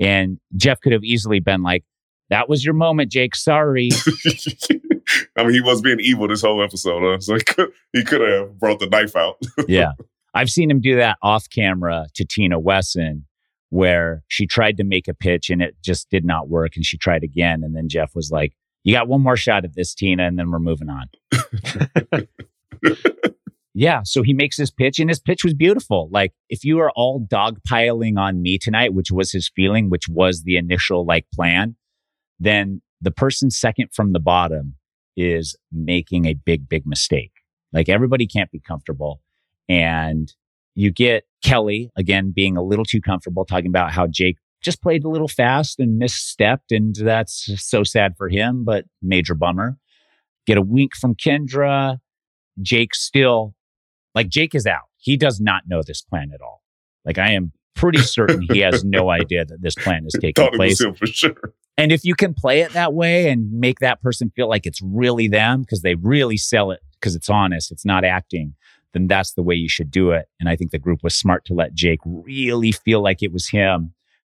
And 0.00 0.38
Jeff 0.56 0.80
could 0.80 0.92
have 0.92 1.04
easily 1.04 1.38
been 1.38 1.62
like, 1.62 1.84
that 2.30 2.48
was 2.48 2.64
your 2.64 2.74
moment, 2.74 3.12
Jake. 3.12 3.36
Sorry. 3.36 3.90
I 5.36 5.42
mean, 5.42 5.52
he 5.52 5.60
was 5.60 5.80
being 5.80 6.00
evil 6.00 6.28
this 6.28 6.42
whole 6.42 6.62
episode, 6.62 7.02
huh? 7.02 7.20
so 7.20 7.34
he 7.34 7.40
could 7.40 7.72
he 7.92 8.04
could 8.04 8.20
have 8.20 8.58
brought 8.58 8.80
the 8.80 8.86
knife 8.86 9.16
out. 9.16 9.36
yeah. 9.68 9.92
I've 10.34 10.50
seen 10.50 10.70
him 10.70 10.80
do 10.80 10.96
that 10.96 11.18
off 11.22 11.48
camera 11.48 12.06
to 12.14 12.24
Tina 12.24 12.58
Wesson, 12.58 13.24
where 13.70 14.24
she 14.28 14.46
tried 14.46 14.76
to 14.78 14.84
make 14.84 15.06
a 15.06 15.14
pitch 15.14 15.48
and 15.48 15.62
it 15.62 15.76
just 15.82 16.10
did 16.10 16.24
not 16.24 16.48
work. 16.48 16.72
And 16.74 16.84
she 16.84 16.98
tried 16.98 17.22
again. 17.22 17.62
And 17.62 17.74
then 17.76 17.88
Jeff 17.88 18.14
was 18.14 18.30
like, 18.32 18.52
You 18.82 18.94
got 18.94 19.08
one 19.08 19.22
more 19.22 19.36
shot 19.36 19.64
at 19.64 19.74
this, 19.74 19.94
Tina, 19.94 20.24
and 20.24 20.38
then 20.38 20.50
we're 20.50 20.58
moving 20.58 20.88
on. 20.88 22.26
yeah. 23.74 24.00
So 24.04 24.22
he 24.22 24.32
makes 24.32 24.56
his 24.56 24.70
pitch, 24.70 24.98
and 24.98 25.08
his 25.08 25.20
pitch 25.20 25.44
was 25.44 25.54
beautiful. 25.54 26.08
Like, 26.10 26.32
if 26.48 26.64
you 26.64 26.80
are 26.80 26.90
all 26.96 27.24
dogpiling 27.24 28.18
on 28.18 28.42
me 28.42 28.58
tonight, 28.58 28.92
which 28.92 29.12
was 29.12 29.30
his 29.30 29.50
feeling, 29.54 29.88
which 29.88 30.08
was 30.08 30.42
the 30.42 30.56
initial 30.56 31.06
like 31.06 31.26
plan, 31.32 31.76
then 32.40 32.82
the 33.00 33.10
person 33.12 33.50
second 33.50 33.88
from 33.92 34.12
the 34.12 34.20
bottom 34.20 34.74
is 35.16 35.56
making 35.72 36.26
a 36.26 36.34
big, 36.34 36.68
big 36.68 36.86
mistake. 36.86 37.32
Like, 37.72 37.88
everybody 37.88 38.26
can't 38.26 38.50
be 38.50 38.60
comfortable. 38.60 39.20
And 39.68 40.32
you 40.74 40.90
get 40.90 41.24
Kellie 41.42 41.90
again 41.96 42.32
being 42.34 42.56
a 42.56 42.62
little 42.62 42.84
too 42.84 43.00
comfortable 43.00 43.44
talking 43.44 43.68
about 43.68 43.92
how 43.92 44.06
Jake 44.06 44.38
just 44.62 44.82
played 44.82 45.04
a 45.04 45.08
little 45.08 45.28
fast 45.28 45.78
and 45.78 46.00
misstepped. 46.00 46.70
And 46.70 46.94
that's 46.94 47.50
so 47.56 47.84
sad 47.84 48.14
for 48.16 48.28
him, 48.28 48.64
but 48.64 48.84
major 49.02 49.34
bummer. 49.34 49.76
Get 50.46 50.58
a 50.58 50.62
wink 50.62 50.94
from 50.94 51.14
Kendra. 51.14 51.98
Jake 52.60 52.94
still, 52.94 53.54
like, 54.14 54.28
Jake 54.28 54.54
is 54.54 54.66
out. 54.66 54.88
He 54.96 55.16
does 55.16 55.40
not 55.40 55.62
know 55.66 55.82
this 55.84 56.02
plan 56.02 56.30
at 56.34 56.40
all. 56.40 56.62
Like, 57.04 57.18
I 57.18 57.32
am 57.32 57.52
pretty 57.74 57.98
certain 57.98 58.42
he 58.50 58.60
has 58.60 58.84
no 58.84 59.10
idea 59.10 59.44
that 59.44 59.60
this 59.60 59.74
plan 59.74 60.04
is 60.06 60.14
taking 60.14 60.44
Thought 60.44 60.54
place. 60.54 60.80
for 60.80 61.06
sure. 61.06 61.34
And 61.76 61.90
if 61.90 62.04
you 62.04 62.14
can 62.14 62.34
play 62.34 62.60
it 62.60 62.72
that 62.72 62.94
way 62.94 63.28
and 63.28 63.52
make 63.52 63.80
that 63.80 64.00
person 64.00 64.30
feel 64.36 64.48
like 64.48 64.66
it's 64.66 64.80
really 64.82 65.28
them 65.28 65.62
because 65.62 65.82
they 65.82 65.96
really 65.96 66.36
sell 66.36 66.70
it 66.70 66.80
because 66.92 67.16
it's 67.16 67.28
honest, 67.28 67.72
it's 67.72 67.84
not 67.84 68.04
acting, 68.04 68.54
then 68.92 69.08
that's 69.08 69.34
the 69.34 69.42
way 69.42 69.54
you 69.54 69.68
should 69.68 69.90
do 69.90 70.10
it. 70.12 70.28
And 70.40 70.48
I 70.48 70.56
think 70.56 70.70
the 70.70 70.78
group 70.78 71.02
was 71.02 71.14
smart 71.14 71.44
to 71.46 71.54
let 71.54 71.74
Jake 71.74 72.00
really 72.04 72.72
feel 72.72 73.02
like 73.02 73.22
it 73.22 73.32
was 73.32 73.48
him. 73.48 73.92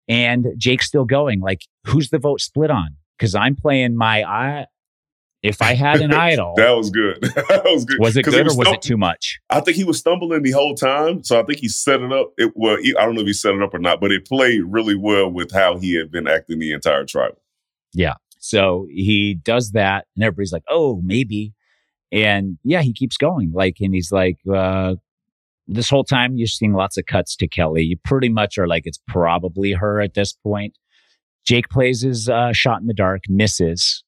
And 0.08 0.46
Jake's 0.56 0.86
still 0.86 1.04
going. 1.04 1.40
Like, 1.40 1.62
who's 1.86 2.10
the 2.10 2.18
vote 2.18 2.40
split 2.40 2.70
on? 2.70 2.96
Because 3.18 3.34
I'm 3.34 3.56
playing 3.56 3.96
my 3.96 4.22
I. 4.22 4.66
If 5.44 5.60
I 5.62 5.74
had 5.74 6.00
an 6.00 6.12
idol, 6.30 6.54
That 6.56 6.70
was 6.70 6.90
good. 6.90 7.20
that 7.22 7.62
was 7.66 7.84
good. 7.84 7.98
was 8.00 8.16
it 8.16 8.24
good 8.24 8.34
or 8.46 8.56
was 8.56 8.66
stum- 8.66 8.74
it 8.74 8.82
too 8.82 8.96
much? 8.96 9.38
I 9.50 9.60
think 9.60 9.76
he 9.76 9.84
was 9.84 9.98
stumbling 9.98 10.42
the 10.42 10.52
whole 10.52 10.74
time, 10.74 11.22
so 11.22 11.38
I 11.38 11.42
think 11.44 11.58
he 11.60 11.68
set 11.68 12.00
it 12.00 12.12
up. 12.12 12.32
It 12.38 12.52
well, 12.56 12.78
he- 12.78 12.96
I 12.96 13.04
don't 13.04 13.14
know 13.14 13.20
if 13.20 13.26
he 13.26 13.32
set 13.34 13.54
it 13.54 13.62
up 13.62 13.74
or 13.74 13.78
not, 13.78 14.00
but 14.00 14.10
it 14.10 14.26
played 14.26 14.62
really 14.66 14.96
well 14.96 15.30
with 15.30 15.52
how 15.52 15.76
he 15.78 15.94
had 15.96 16.10
been 16.10 16.26
acting 16.26 16.58
the 16.58 16.72
entire 16.72 17.04
trial. 17.04 17.38
Yeah. 17.92 18.14
So 18.40 18.86
he 18.90 19.34
does 19.34 19.72
that, 19.72 20.06
and 20.16 20.24
everybody's 20.24 20.52
like, 20.52 20.64
"Oh, 20.68 21.00
maybe." 21.04 21.52
And 22.12 22.58
yeah, 22.64 22.82
he 22.82 22.92
keeps 22.92 23.16
going. 23.16 23.52
Like, 23.52 23.76
and 23.80 23.92
he's 23.94 24.12
like, 24.12 24.36
uh, 24.52 24.94
"This 25.66 25.88
whole 25.90 26.04
time, 26.04 26.36
you're 26.36 26.46
seeing 26.46 26.74
lots 26.74 26.96
of 26.96 27.06
cuts 27.06 27.34
to 27.36 27.48
Kellie. 27.48 27.82
You 27.84 27.96
pretty 28.04 28.28
much 28.28 28.56
are 28.58 28.66
like, 28.68 28.82
it's 28.86 29.00
probably 29.08 29.72
her 29.72 30.00
at 30.00 30.14
this 30.14 30.32
point." 30.32 30.76
Jake 31.46 31.68
plays 31.68 32.02
his 32.02 32.28
uh, 32.28 32.52
shot 32.52 32.80
in 32.80 32.86
the 32.86 32.94
dark, 32.94 33.22
misses. 33.28 34.03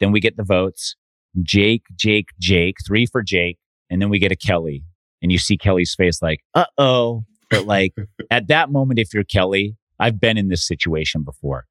Then 0.00 0.12
we 0.12 0.20
get 0.20 0.36
the 0.36 0.44
votes. 0.44 0.96
Jake, 1.42 1.82
Jake, 1.96 2.30
Jake, 2.40 2.76
three 2.86 3.06
for 3.06 3.22
Jake, 3.22 3.58
and 3.90 4.00
then 4.00 4.08
we 4.08 4.18
get 4.18 4.32
a 4.32 4.36
Kellie, 4.36 4.84
and 5.22 5.30
you 5.30 5.38
see 5.38 5.56
Kellie's 5.56 5.94
face, 5.94 6.22
like, 6.22 6.40
"Uh 6.54 6.66
oh." 6.76 7.24
But 7.50 7.66
like 7.66 7.94
at 8.30 8.48
that 8.48 8.70
moment, 8.70 8.98
if 8.98 9.14
you're 9.14 9.24
Kellie, 9.24 9.76
I've 9.98 10.20
been 10.20 10.38
in 10.38 10.48
this 10.48 10.66
situation 10.66 11.22
before 11.22 11.66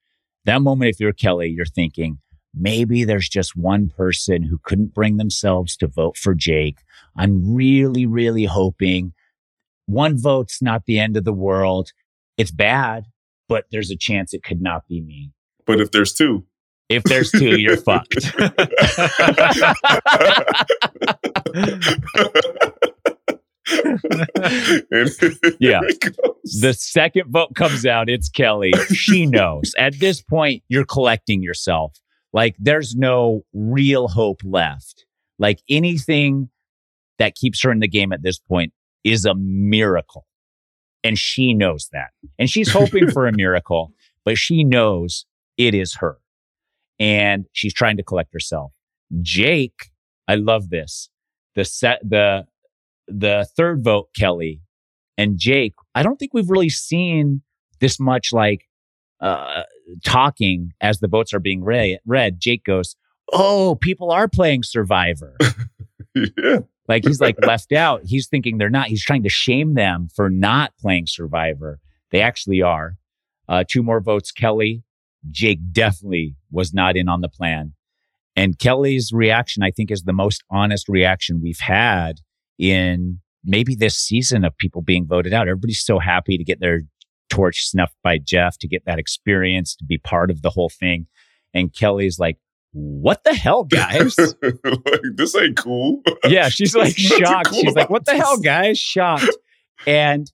that 0.47 0.61
moment, 0.61 0.89
if 0.89 0.99
you're 0.99 1.13
Kellie, 1.13 1.49
you're 1.49 1.65
thinking, 1.65 2.19
maybe 2.55 3.03
there's 3.03 3.29
just 3.29 3.55
one 3.55 3.89
person 3.89 4.43
who 4.43 4.57
couldn't 4.63 4.93
bring 4.93 5.17
themselves 5.17 5.75
to 5.77 5.87
vote 5.87 6.17
for 6.17 6.33
Jake. 6.33 6.79
I'm 7.17 7.53
really, 7.53 8.05
really 8.05 8.45
hoping 8.45 9.13
one 9.85 10.17
vote's 10.17 10.61
not 10.61 10.85
the 10.85 10.99
end 10.99 11.17
of 11.17 11.25
the 11.25 11.33
world. 11.33 11.91
It's 12.37 12.51
bad, 12.51 13.05
but 13.49 13.65
there's 13.71 13.91
a 13.91 13.97
chance 13.97 14.33
it 14.33 14.43
could 14.43 14.61
not 14.61 14.87
be 14.87 15.01
me. 15.01 15.33
But 15.65 15.81
if 15.81 15.91
there's 15.91 16.13
two, 16.13 16.45
If 16.89 17.03
there's 17.03 17.31
two, 17.31 17.59
you're 17.59 17.77
fucked. 17.81 18.33
Yeah. 25.59 25.79
here 25.81 25.89
it 25.89 25.99
goes. 26.01 26.59
The 26.61 26.73
second 26.73 27.31
vote 27.31 27.55
comes 27.55 27.85
out, 27.85 28.09
it's 28.09 28.29
Kellie. 28.29 28.73
She 28.93 29.25
knows. 29.27 29.73
At 29.77 29.99
this 29.99 30.21
point, 30.21 30.63
you're 30.69 30.85
collecting 30.85 31.41
yourself. 31.43 31.99
Like 32.33 32.55
there's 32.59 32.95
no 32.95 33.43
real 33.53 34.07
hope 34.07 34.41
left. 34.43 35.05
Like 35.39 35.59
anything 35.69 36.49
that 37.19 37.35
keeps 37.35 37.61
her 37.63 37.71
in 37.71 37.79
the 37.79 37.87
game 37.87 38.13
at 38.13 38.21
this 38.21 38.39
point 38.39 38.73
is 39.03 39.25
a 39.25 39.35
miracle. 39.35 40.25
And 41.03 41.17
she 41.17 41.53
knows 41.53 41.89
that. 41.93 42.09
And 42.37 42.49
she's 42.49 42.71
hoping 42.71 43.09
for 43.11 43.27
a 43.27 43.31
miracle, 43.35 43.91
but 44.25 44.37
she 44.37 44.63
knows 44.63 45.25
it 45.57 45.73
is 45.73 45.95
her. 45.95 46.17
And 46.99 47.45
she's 47.53 47.73
trying 47.73 47.97
to 47.97 48.03
collect 48.03 48.33
herself. 48.33 48.73
Jake, 49.21 49.91
I 50.27 50.35
love 50.35 50.69
this. 50.69 51.09
The 51.55 51.65
set 51.65 51.99
the 52.03 52.45
the 53.07 53.47
third 53.55 53.83
vote, 53.83 54.09
Kellie, 54.15 54.61
and 55.17 55.37
Jake, 55.37 55.73
I 55.95 56.03
don't 56.03 56.17
think 56.17 56.33
we've 56.33 56.49
really 56.49 56.69
seen 56.69 57.41
this 57.79 57.99
much 57.99 58.33
like 58.33 58.67
uh, 59.19 59.63
talking 60.05 60.73
as 60.81 60.99
the 60.99 61.07
votes 61.07 61.33
are 61.33 61.39
being 61.39 61.63
read. 61.63 61.99
read. 62.05 62.39
Jake 62.39 62.63
goes, 62.63 62.95
Oh, 63.31 63.75
people 63.75 64.11
are 64.11 64.27
playing 64.27 64.63
Survivor. 64.63 65.35
yeah. 66.15 66.59
like 66.87 67.03
he's 67.05 67.19
like 67.19 67.35
left 67.45 67.73
out. 67.73 68.01
He's 68.05 68.27
thinking 68.27 68.57
they're 68.57 68.69
not. 68.69 68.87
He's 68.87 69.03
trying 69.03 69.23
to 69.23 69.29
shame 69.29 69.73
them 69.73 70.07
for 70.15 70.29
not 70.29 70.73
playing 70.79 71.07
Survivor. 71.07 71.79
They 72.11 72.21
actually 72.21 72.61
are. 72.61 72.97
Uh, 73.49 73.63
two 73.67 73.83
more 73.83 73.99
votes, 73.99 74.31
Kellie. 74.31 74.83
Jake 75.29 75.59
definitely 75.71 76.35
was 76.51 76.73
not 76.73 76.95
in 76.95 77.07
on 77.09 77.21
the 77.21 77.29
plan. 77.29 77.73
And 78.35 78.59
Kellie's 78.59 79.11
reaction, 79.11 79.63
I 79.63 79.71
think, 79.71 79.89
is 79.89 80.03
the 80.03 80.13
most 80.13 80.43
honest 80.51 80.87
reaction 80.87 81.41
we've 81.41 81.59
had 81.59 82.19
in 82.59 83.19
maybe 83.43 83.75
this 83.75 83.95
season 83.95 84.43
of 84.43 84.55
people 84.57 84.81
being 84.81 85.07
voted 85.07 85.33
out. 85.33 85.47
Everybody's 85.47 85.83
so 85.83 85.99
happy 85.99 86.37
to 86.37 86.43
get 86.43 86.59
their 86.59 86.81
torch 87.29 87.65
snuffed 87.65 87.95
by 88.03 88.17
Jeff, 88.19 88.57
to 88.59 88.67
get 88.67 88.85
that 88.85 88.99
experience, 88.99 89.75
to 89.75 89.85
be 89.85 89.97
part 89.97 90.29
of 90.29 90.41
the 90.41 90.49
whole 90.51 90.69
thing. 90.69 91.07
And 91.53 91.73
Kellie's 91.73 92.19
like, 92.19 92.37
what 92.73 93.23
the 93.23 93.33
hell, 93.33 93.63
guys? 93.63 94.15
like, 94.17 94.35
this 95.15 95.35
ain't 95.35 95.57
cool. 95.57 96.01
yeah, 96.25 96.49
she's 96.49 96.75
like 96.75 96.95
shocked. 96.95 97.49
cool 97.49 97.61
she's 97.61 97.75
like, 97.75 97.89
what 97.89 98.05
the 98.05 98.15
hell, 98.15 98.37
guys? 98.37 98.77
Shocked. 98.77 99.35
And 99.85 100.31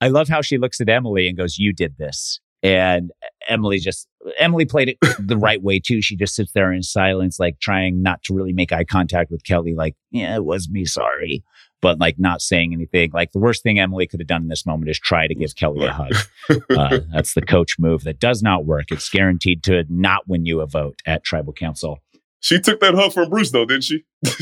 I 0.00 0.08
love 0.08 0.28
how 0.28 0.42
she 0.42 0.58
looks 0.58 0.80
at 0.80 0.88
Emily 0.88 1.28
and 1.28 1.36
goes, 1.36 1.58
You 1.58 1.72
did 1.72 1.96
this. 1.98 2.40
And 2.62 3.10
Emily 3.48 3.78
just, 3.78 4.08
Emily 4.38 4.64
played 4.64 4.88
it 4.88 4.98
the 5.18 5.36
right 5.36 5.62
way 5.62 5.78
too. 5.78 6.00
She 6.02 6.16
just 6.16 6.34
sits 6.34 6.52
there 6.52 6.72
in 6.72 6.82
silence, 6.82 7.38
like 7.38 7.58
trying 7.60 8.02
not 8.02 8.22
to 8.24 8.34
really 8.34 8.52
make 8.52 8.72
eye 8.72 8.84
contact 8.84 9.30
with 9.30 9.44
Kellie, 9.44 9.74
like, 9.74 9.94
Yeah, 10.10 10.36
it 10.36 10.44
was 10.44 10.68
me, 10.68 10.84
sorry. 10.84 11.42
But 11.80 11.98
like 11.98 12.18
not 12.18 12.40
saying 12.40 12.72
anything. 12.72 13.10
Like 13.12 13.32
the 13.32 13.38
worst 13.38 13.62
thing 13.62 13.78
Emily 13.78 14.06
could 14.06 14.20
have 14.20 14.26
done 14.26 14.42
in 14.42 14.48
this 14.48 14.64
moment 14.64 14.90
is 14.90 14.98
try 14.98 15.26
to 15.26 15.34
give 15.34 15.54
Kellie 15.54 15.86
a 15.86 15.92
hug. 15.92 16.14
Uh, 16.70 17.00
that's 17.12 17.32
the 17.32 17.40
coach 17.40 17.78
move 17.78 18.04
that 18.04 18.18
does 18.20 18.42
not 18.42 18.66
work. 18.66 18.90
It's 18.90 19.08
guaranteed 19.08 19.62
to 19.64 19.84
not 19.88 20.28
win 20.28 20.44
you 20.44 20.60
a 20.60 20.66
vote 20.66 21.00
at 21.06 21.24
tribal 21.24 21.54
council. 21.54 22.00
She 22.44 22.60
took 22.60 22.78
that 22.80 22.94
hug 22.94 23.10
from 23.14 23.30
Bruce, 23.30 23.50
though, 23.52 23.64
didn't 23.64 23.84
she? 23.84 24.04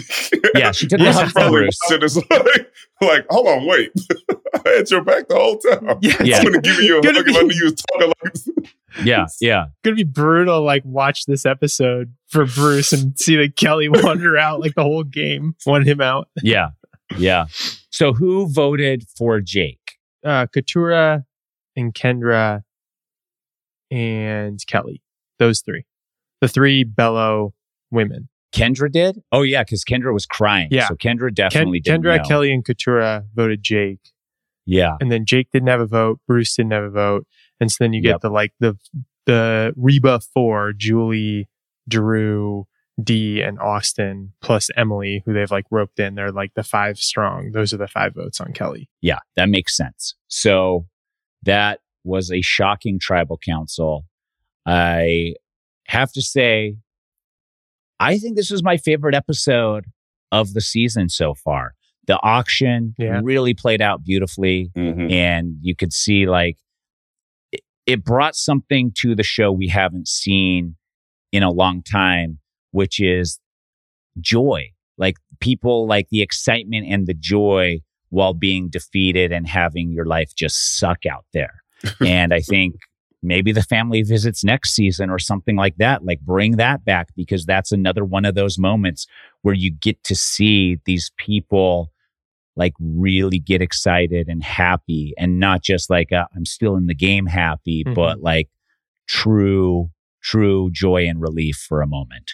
Yeah, 0.56 0.72
she 0.72 0.88
took 0.88 0.98
Yeah, 0.98 1.12
the 1.12 1.20
hug 1.20 1.24
from 1.30 1.42
probably 1.42 1.60
Bruce. 1.60 1.78
said 1.86 2.02
it's 2.02 2.16
like, 2.16 2.72
like, 3.00 3.26
hold 3.30 3.46
on, 3.46 3.64
wait. 3.64 3.92
I 4.66 4.68
had 4.70 4.90
your 4.90 5.04
back 5.04 5.28
the 5.28 5.36
whole 5.36 5.56
time. 5.58 5.98
Yeah, 6.02 6.16
Yeah. 6.20 6.38
I'm 6.38 6.44
gonna 6.46 6.60
give 6.60 6.80
you 6.80 6.98
a 6.98 7.02
Gonna 7.02 7.18
hug 7.18 7.28
if 7.28 7.36
I 7.36 7.42
knew 7.42 7.54
you 7.54 7.64
was 7.66 7.74
talking 7.92 8.12
like 8.24 9.06
Yeah, 9.06 9.26
yeah. 9.40 9.66
gonna 9.84 9.94
be 9.94 10.02
brutal. 10.04 10.62
Like 10.62 10.84
watch 10.84 11.26
this 11.26 11.46
episode 11.46 12.12
for 12.28 12.44
Bruce 12.44 12.92
and 12.92 13.16
see 13.18 13.36
that 13.36 13.54
Kellie 13.56 13.88
wander 13.88 14.36
out 14.36 14.60
like 14.60 14.74
the 14.74 14.82
whole 14.82 15.04
game, 15.04 15.54
want 15.64 15.86
him 15.86 16.00
out. 16.00 16.28
Yeah. 16.42 16.70
Yeah. 17.16 17.46
So 17.90 18.12
who 18.12 18.48
voted 18.52 19.04
for 19.16 19.40
Jake? 19.40 19.78
Uh, 20.24 20.46
Katurah 20.46 21.24
and 21.76 21.94
Kendra 21.94 22.62
and 23.92 24.58
Kellie. 24.66 25.02
Those 25.38 25.60
three. 25.60 25.84
The 26.40 26.48
three 26.48 26.84
Belo 26.84 27.52
women. 27.92 28.28
Kendra 28.54 28.90
did? 28.90 29.22
Oh 29.32 29.42
yeah, 29.42 29.62
because 29.62 29.84
Kendra 29.84 30.12
was 30.12 30.26
crying. 30.26 30.68
Yeah. 30.70 30.88
So 30.88 30.94
Kendra 30.94 31.32
definitely 31.34 31.80
did. 31.80 32.00
Kendra, 32.02 32.26
Kellie, 32.26 32.52
and 32.52 32.64
Katurah 32.64 33.24
voted 33.34 33.62
Jake. 33.62 34.00
Yeah. 34.66 34.96
and 35.00 35.10
then 35.10 35.24
Jake 35.26 35.48
didn't 35.52 35.68
have 35.68 35.80
a 35.80 35.86
vote, 35.86 36.20
Bruce 36.26 36.54
didn't 36.54 36.72
have 36.72 36.84
a 36.84 36.90
vote, 36.90 37.26
and 37.60 37.70
so 37.70 37.76
then 37.84 37.92
you 37.92 38.00
get 38.02 38.10
Yep. 38.10 38.20
the 38.20 38.30
like 38.30 38.52
the 38.60 38.76
the 39.26 39.72
Reba 39.76 40.20
four, 40.34 40.72
Julie, 40.72 41.48
Drew, 41.88 42.66
Dee, 43.02 43.40
and 43.40 43.58
Austin 43.58 44.32
plus 44.42 44.68
Emily, 44.76 45.22
who 45.24 45.32
they've 45.32 45.50
like 45.50 45.64
roped 45.70 45.98
in. 45.98 46.14
They're 46.14 46.30
like 46.32 46.52
the 46.54 46.62
five 46.62 46.98
strong. 46.98 47.52
Those 47.52 47.72
are 47.72 47.76
the 47.78 47.88
five 47.88 48.14
votes 48.14 48.40
on 48.40 48.52
Kellie. 48.52 48.88
Yeah, 49.00 49.18
that 49.36 49.48
makes 49.48 49.76
sense. 49.76 50.14
So 50.28 50.86
that 51.42 51.80
was 52.04 52.30
a 52.30 52.40
shocking 52.42 52.98
tribal 53.00 53.38
council. 53.38 54.04
I 54.66 55.34
have 55.86 56.12
to 56.12 56.22
say, 56.22 56.76
I 58.02 58.18
think 58.18 58.36
this 58.36 58.50
was 58.50 58.62
my 58.62 58.76
favorite 58.76 59.14
episode 59.14 59.84
of 60.30 60.54
the 60.54 60.60
season 60.60 61.08
so 61.08 61.34
far. 61.34 61.74
The 62.06 62.18
auction 62.22 62.94
Yeah. 62.98 63.20
really 63.22 63.54
played 63.54 63.80
out 63.80 64.02
beautifully. 64.04 64.70
Mhm. 64.76 65.10
and 65.12 65.56
you 65.60 65.74
could 65.76 65.92
see 65.92 66.26
like 66.26 66.56
it, 67.52 67.60
it 67.86 68.04
brought 68.04 68.34
something 68.34 68.92
to 69.00 69.14
the 69.14 69.22
show 69.22 69.52
we 69.52 69.68
haven't 69.68 70.08
seen 70.08 70.76
in 71.32 71.42
a 71.42 71.50
long 71.50 71.82
time 71.82 72.38
which 72.72 73.00
is 73.00 73.38
joy 74.20 74.70
like 74.98 75.16
people 75.40 75.86
like 75.86 76.08
the 76.10 76.22
excitement 76.22 76.86
and 76.88 77.06
the 77.06 77.14
joy 77.14 77.80
while 78.10 78.34
being 78.34 78.68
defeated 78.68 79.32
and 79.32 79.46
having 79.46 79.90
your 79.90 80.04
life 80.04 80.34
just 80.36 80.78
suck 80.78 81.06
out 81.06 81.24
there 81.32 81.62
and 82.00 82.32
i 82.34 82.40
think 82.40 82.74
maybe 83.22 83.52
the 83.52 83.62
family 83.62 84.02
visits 84.02 84.42
next 84.44 84.74
season 84.74 85.08
or 85.10 85.18
something 85.18 85.54
like 85.56 85.76
that 85.76 86.04
like 86.04 86.20
bring 86.20 86.56
that 86.56 86.84
back 86.84 87.08
because 87.14 87.44
that's 87.46 87.70
another 87.72 88.04
one 88.04 88.24
of 88.24 88.34
those 88.34 88.58
moments 88.58 89.06
where 89.42 89.54
you 89.54 89.70
get 89.70 90.02
to 90.04 90.14
see 90.14 90.78
these 90.86 91.10
people 91.16 91.90
like 92.56 92.72
really 92.80 93.38
get 93.38 93.62
excited 93.62 94.28
and 94.28 94.42
happy 94.42 95.14
and 95.16 95.38
not 95.40 95.62
just 95.62 95.88
like 95.88 96.12
i 96.12 96.24
I'm 96.34 96.44
still 96.44 96.76
in 96.76 96.86
the 96.86 96.94
game 96.94 97.26
happy, 97.26 97.84
Mhm. 97.84 97.94
but 97.94 98.20
like 98.20 98.48
true, 99.06 99.90
true 100.22 100.70
joy 100.72 101.06
and 101.06 101.20
relief 101.20 101.56
for 101.68 101.82
a 101.82 101.86
moment. 101.86 102.32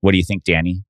What 0.00 0.12
do 0.12 0.18
you 0.18 0.24
think, 0.24 0.44
Danny? 0.44 0.82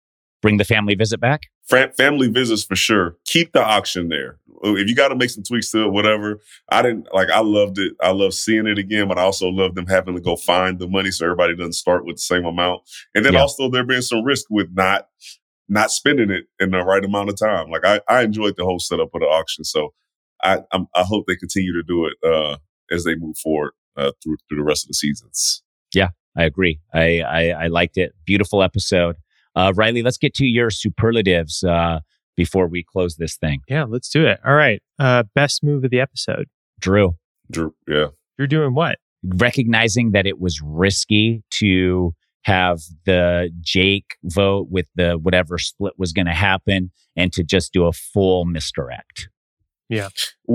Bring 0.42 0.56
the 0.56 0.64
family 0.64 0.94
visit 0.94 1.20
back? 1.20 1.42
Fa- 1.68 1.92
family 1.96 2.28
visits 2.28 2.64
for 2.64 2.76
sure. 2.76 3.16
Keep 3.26 3.52
the 3.52 3.62
auction 3.64 4.08
there. 4.08 4.38
If 4.62 4.88
you 4.88 4.94
got 4.94 5.08
to 5.08 5.16
make 5.16 5.30
some 5.30 5.42
tweaks 5.42 5.70
to 5.70 5.84
it, 5.84 5.92
whatever. 5.92 6.40
I 6.70 6.82
didn't 6.82 7.08
like. 7.12 7.30
I 7.30 7.40
loved 7.40 7.78
it. 7.78 7.94
I 8.02 8.10
love 8.10 8.34
seeing 8.34 8.66
it 8.66 8.78
again, 8.78 9.08
but 9.08 9.18
I 9.18 9.22
also 9.22 9.48
love 9.48 9.74
them 9.74 9.86
having 9.86 10.14
to 10.14 10.20
go 10.20 10.36
find 10.36 10.78
the 10.78 10.88
money 10.88 11.10
so 11.10 11.24
everybody 11.24 11.56
doesn't 11.56 11.72
start 11.74 12.04
with 12.04 12.16
the 12.16 12.22
same 12.22 12.44
amount. 12.44 12.82
And 13.14 13.24
then 13.24 13.32
Yeah. 13.34 13.40
also 13.40 13.70
there 13.70 13.84
being 13.84 14.02
some 14.02 14.22
risk 14.24 14.46
with 14.50 14.68
not 14.72 15.08
not 15.68 15.90
spending 15.90 16.30
it 16.30 16.46
in 16.58 16.72
the 16.72 16.78
right 16.84 17.04
amount 17.04 17.28
of 17.28 17.38
time. 17.38 17.70
Like 17.70 17.84
I, 17.84 18.00
I 18.08 18.22
enjoyed 18.22 18.56
the 18.56 18.64
whole 18.64 18.80
setup 18.80 19.10
of 19.14 19.20
the 19.20 19.26
auction, 19.26 19.64
so 19.64 19.94
I 20.42 20.58
I'm, 20.72 20.86
I 20.94 21.04
hope 21.04 21.26
they 21.26 21.36
continue 21.36 21.72
to 21.72 21.82
do 21.82 22.06
it 22.06 22.14
uh, 22.28 22.56
as 22.90 23.04
they 23.04 23.14
move 23.14 23.36
forward 23.38 23.72
uh, 23.96 24.12
through 24.22 24.36
through 24.48 24.58
the 24.58 24.64
rest 24.64 24.84
of 24.84 24.88
the 24.88 24.94
seasons. 24.94 25.62
Yeah, 25.94 26.08
I 26.36 26.44
agree. 26.44 26.80
I, 26.92 27.20
I, 27.20 27.48
I 27.50 27.66
liked 27.68 27.96
it. 27.96 28.12
Beautiful 28.24 28.62
episode. 28.62 29.16
Uh, 29.56 29.72
Riley, 29.74 30.02
let's 30.02 30.18
get 30.18 30.34
to 30.34 30.44
your 30.44 30.70
superlatives 30.70 31.64
uh, 31.64 32.00
before 32.40 32.66
we 32.66 32.82
close 32.82 33.16
this 33.16 33.36
thing. 33.36 33.60
Yeah, 33.68 33.84
let's 33.84 34.08
do 34.08 34.24
it. 34.26 34.40
All 34.46 34.54
right. 34.54 34.80
Uh, 34.98 35.24
best 35.34 35.62
move 35.62 35.84
of 35.84 35.90
the 35.90 36.00
episode. 36.00 36.46
Drew, 36.80 37.16
Drew, 37.50 37.74
yeah. 37.86 38.06
You're 38.38 38.46
doing 38.46 38.74
what? 38.74 38.96
recognizing 39.22 40.12
that 40.12 40.26
it 40.26 40.40
was 40.40 40.62
risky 40.64 41.42
to 41.50 42.14
have 42.44 42.78
the 43.04 43.50
Jake 43.60 44.16
vote 44.24 44.68
with 44.70 44.86
the 44.94 45.18
whatever 45.18 45.58
split 45.58 45.92
was 45.98 46.14
going 46.14 46.24
to 46.24 46.32
happen 46.32 46.90
and 47.16 47.30
to 47.34 47.44
just 47.44 47.74
do 47.74 47.84
a 47.84 47.92
full 47.92 48.46
misdirect. 48.46 49.28
Yeah. 49.90 50.08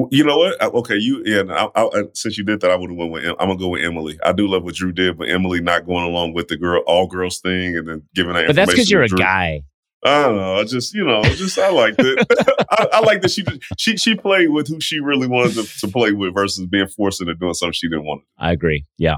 You 0.10 0.24
know 0.24 0.38
what? 0.38 0.60
Okay, 0.60 0.96
you 0.98 1.22
yeah. 1.26 1.44
I, 1.76 1.80
I, 1.80 2.00
I- 2.00 2.04
since 2.14 2.40
you 2.40 2.44
did 2.44 2.62
that, 2.62 2.72
I 2.72 2.76
would 2.76 2.90
have 2.90 2.98
went 2.98 3.12
with. 3.12 3.26
I'm 3.26 3.50
gonna 3.50 3.58
go 3.58 3.68
with 3.68 3.84
Emily. 3.84 4.18
I 4.24 4.32
do 4.32 4.48
love 4.48 4.64
what 4.64 4.74
Drew 4.74 4.92
did, 4.92 5.18
but 5.20 5.30
Emily 5.30 5.62
not 5.62 5.86
going 5.86 6.06
along 6.06 6.34
with 6.34 6.48
the 6.48 6.58
girl 6.58 6.82
all 6.88 7.06
girls 7.06 7.40
thing 7.40 7.78
and 7.78 7.88
then 7.88 8.02
giving 8.16 8.34
that. 8.34 8.48
But 8.48 8.56
that's 8.56 8.72
because 8.72 8.90
you're 8.90 9.04
a 9.04 9.08
Drew. 9.10 9.18
guy. 9.20 9.62
I 10.06 10.22
don't 10.24 10.36
know. 10.38 10.56
I 10.56 10.64
just 10.64 10.94
you 10.94 11.04
know, 11.04 11.22
just 11.24 11.58
I 11.58 11.70
liked 11.72 11.98
it. 12.00 12.26
I, 12.72 12.88
I 12.94 13.00
like 13.02 13.22
that 13.22 13.32
she 13.32 13.44
she 13.78 13.98
she 13.98 14.16
played 14.16 14.50
with 14.50 14.68
who 14.68 14.80
she 14.80 15.00
really 15.00 15.28
wanted 15.28 15.54
to, 15.56 15.80
to 15.80 15.88
play 15.88 16.12
with 16.12 16.34
versus 16.34 16.66
being 16.68 16.88
forced 16.88 17.22
into 17.22 17.34
doing 17.36 17.54
something 17.54 17.74
she 17.74 17.90
didn't 17.90 18.06
want. 18.06 18.22
I 18.38 18.52
agree. 18.52 18.86
Yeah. 18.98 19.16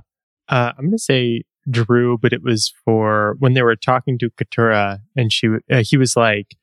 Uh, 0.49 0.72
I'm 0.77 0.85
going 0.85 0.91
to 0.93 0.97
say 0.99 1.43
Drew, 1.69 2.18
but 2.18 2.31
it 2.31 2.41
was 2.41 2.73
for 2.85 3.35
when 3.39 3.53
they 3.53 3.61
were 3.64 3.76
talking 3.76 4.18
to 4.19 4.30
Katurah, 4.31 4.99
and 5.15 5.31
she 5.34 5.49
uh, 5.69 5.84
he 5.84 5.97
was 5.97 6.15
like, 6.15 6.55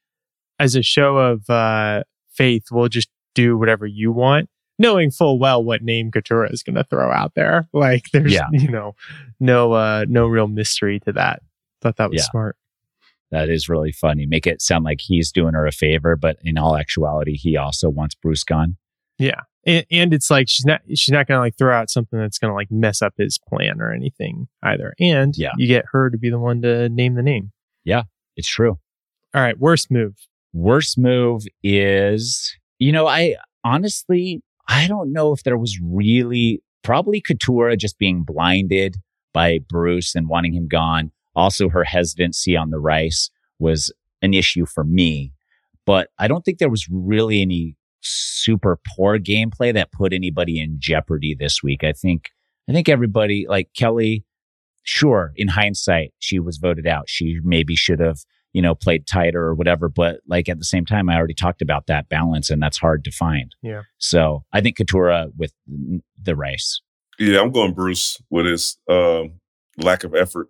as 0.58 0.74
a 0.74 0.82
show 0.82 1.18
of 1.18 1.48
uh, 1.50 2.04
faith, 2.32 2.64
we'll 2.72 2.88
just 2.88 3.10
do 3.34 3.58
whatever 3.58 3.84
you 3.86 4.10
want, 4.10 4.48
knowing 4.78 5.10
full 5.10 5.38
well 5.38 5.62
what 5.62 5.82
name 5.82 6.10
Katurah 6.10 6.50
is 6.50 6.62
going 6.62 6.76
to 6.76 6.84
throw 6.84 7.10
out 7.12 7.34
there. 7.34 7.68
Like, 7.74 8.04
there's 8.12 8.32
Yeah. 8.32 8.46
you 8.52 8.70
know 8.70 8.94
no 9.38 9.72
uh, 9.72 10.06
no 10.08 10.26
real 10.26 10.48
mystery 10.48 10.98
to 11.00 11.12
that. 11.12 11.42
Thought 11.82 11.96
that 11.98 12.10
was 12.10 12.22
Yeah. 12.22 12.30
smart. 12.30 12.56
That 13.34 13.48
is 13.50 13.68
really 13.68 13.90
funny. 13.90 14.26
Make 14.26 14.46
it 14.46 14.62
sound 14.62 14.84
like 14.84 15.00
he's 15.00 15.32
doing 15.32 15.54
her 15.54 15.66
a 15.66 15.72
favor, 15.72 16.14
but 16.14 16.36
in 16.44 16.56
all 16.56 16.76
actuality, 16.76 17.36
he 17.36 17.56
also 17.56 17.90
wants 17.90 18.14
Bruce 18.14 18.44
gone. 18.44 18.76
Yeah. 19.18 19.40
And, 19.66 19.84
and 19.90 20.14
it's 20.14 20.30
like 20.30 20.48
she's 20.48 20.64
not 20.64 20.82
she's 20.94 21.10
not 21.12 21.26
gonna 21.26 21.40
like 21.40 21.56
throw 21.58 21.74
out 21.76 21.90
something 21.90 22.16
that's 22.18 22.38
gonna 22.38 22.54
like 22.54 22.70
mess 22.70 23.02
up 23.02 23.14
his 23.18 23.38
plan 23.48 23.80
or 23.80 23.92
anything 23.92 24.46
either. 24.62 24.94
And 25.00 25.34
Yeah. 25.36 25.50
you 25.56 25.66
get 25.66 25.84
her 25.90 26.10
to 26.10 26.16
be 26.16 26.30
the 26.30 26.38
one 26.38 26.62
to 26.62 26.88
name 26.88 27.14
the 27.14 27.22
name. 27.22 27.50
Yeah, 27.82 28.04
it's 28.36 28.46
true. 28.48 28.78
All 29.34 29.40
right, 29.42 29.58
worst 29.58 29.90
move. 29.90 30.14
Worst 30.52 30.96
move 30.96 31.42
is, 31.64 32.56
you 32.78 32.92
know, 32.92 33.08
I 33.08 33.34
honestly, 33.64 34.42
I 34.68 34.86
don't 34.86 35.12
know 35.12 35.32
if 35.32 35.42
there 35.42 35.58
was 35.58 35.76
really 35.82 36.62
probably 36.84 37.20
Katurah 37.20 37.76
just 37.78 37.98
being 37.98 38.22
blinded 38.22 38.98
by 39.32 39.58
Bruce 39.68 40.14
and 40.14 40.28
wanting 40.28 40.52
him 40.54 40.68
gone. 40.68 41.10
Also, 41.36 41.68
her 41.68 41.84
hesitancy 41.84 42.56
on 42.56 42.70
the 42.70 42.78
rice 42.78 43.30
was 43.58 43.92
an 44.22 44.34
issue 44.34 44.66
for 44.66 44.84
me, 44.84 45.32
but 45.86 46.08
I 46.18 46.28
don't 46.28 46.44
think 46.44 46.58
there 46.58 46.70
was 46.70 46.88
really 46.90 47.42
any 47.42 47.76
super 48.00 48.78
poor 48.94 49.18
gameplay 49.18 49.72
that 49.72 49.92
put 49.92 50.12
anybody 50.12 50.60
in 50.60 50.76
jeopardy 50.78 51.34
this 51.38 51.62
week. 51.62 51.84
I 51.84 51.92
think, 51.92 52.30
I 52.68 52.72
think 52.72 52.88
everybody 52.88 53.46
like 53.48 53.68
Kellie, 53.76 54.24
sure, 54.82 55.32
in 55.36 55.48
hindsight, 55.48 56.12
she 56.18 56.38
was 56.38 56.58
voted 56.58 56.86
out. 56.86 57.04
She 57.08 57.38
maybe 57.42 57.76
should 57.76 58.00
have 58.00 58.18
you 58.54 58.62
know, 58.62 58.74
played 58.74 59.06
tighter 59.06 59.42
or 59.42 59.54
whatever. 59.54 59.90
But 59.90 60.20
like 60.26 60.48
at 60.48 60.58
the 60.58 60.64
same 60.64 60.86
time, 60.86 61.10
I 61.10 61.16
already 61.16 61.34
talked 61.34 61.60
about 61.60 61.88
that 61.88 62.08
balance 62.08 62.48
and 62.48 62.62
that's 62.62 62.78
hard 62.78 63.04
to 63.04 63.10
find. 63.10 63.52
Yeah. 63.62 63.82
So 63.98 64.44
I 64.52 64.62
think 64.62 64.78
Katurah 64.78 65.30
with 65.36 65.52
the 66.22 66.36
rice. 66.36 66.80
Yeah, 67.18 67.40
I'm 67.40 67.50
going 67.50 67.74
Bruce 67.74 68.16
with 68.30 68.46
his 68.46 68.78
um, 68.88 69.40
lack 69.76 70.04
of 70.04 70.14
effort 70.14 70.48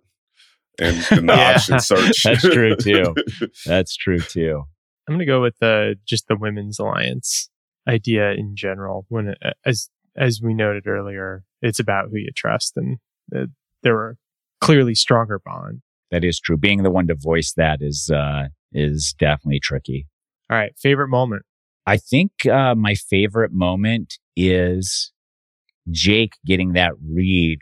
and, 0.79 1.05
and 1.11 1.29
the 1.29 1.33
Yeah. 1.35 1.53
option 1.55 1.79
search. 1.79 2.23
That's 2.23 2.41
true, 2.41 2.75
too. 2.75 3.15
That's 3.65 3.95
true 3.95 4.19
too. 4.19 4.63
I'm 5.07 5.13
gonna 5.15 5.25
go 5.25 5.41
with 5.41 5.57
the 5.59 5.95
just 6.05 6.27
the 6.27 6.35
women's 6.35 6.79
alliance 6.79 7.49
idea 7.87 8.31
in 8.31 8.55
general. 8.55 9.05
When 9.09 9.29
it, 9.29 9.37
as 9.65 9.89
as 10.15 10.41
we 10.43 10.53
noted 10.53 10.87
earlier, 10.87 11.43
it's 11.61 11.79
about 11.79 12.05
who 12.09 12.17
you 12.17 12.29
trust, 12.35 12.73
and 12.75 12.97
uh, 13.35 13.45
there 13.83 13.93
were 13.93 14.17
clearly 14.61 14.95
stronger 14.95 15.39
bond. 15.43 15.81
That 16.11 16.23
is 16.23 16.39
true. 16.39 16.57
Being 16.57 16.83
the 16.83 16.91
one 16.91 17.07
to 17.07 17.15
voice 17.15 17.53
that 17.57 17.79
is, 17.81 18.09
uh, 18.13 18.45
is 18.71 19.13
definitely 19.19 19.59
tricky. 19.59 20.07
All 20.49 20.57
right, 20.57 20.71
favorite 20.77 21.09
moment. 21.09 21.43
I 21.85 21.97
think, 21.97 22.45
uh, 22.45 22.73
my 22.75 22.95
favorite 22.95 23.51
moment 23.51 24.15
is 24.35 25.11
Jake 25.91 26.33
getting 26.45 26.73
that 26.73 26.93
read 27.13 27.59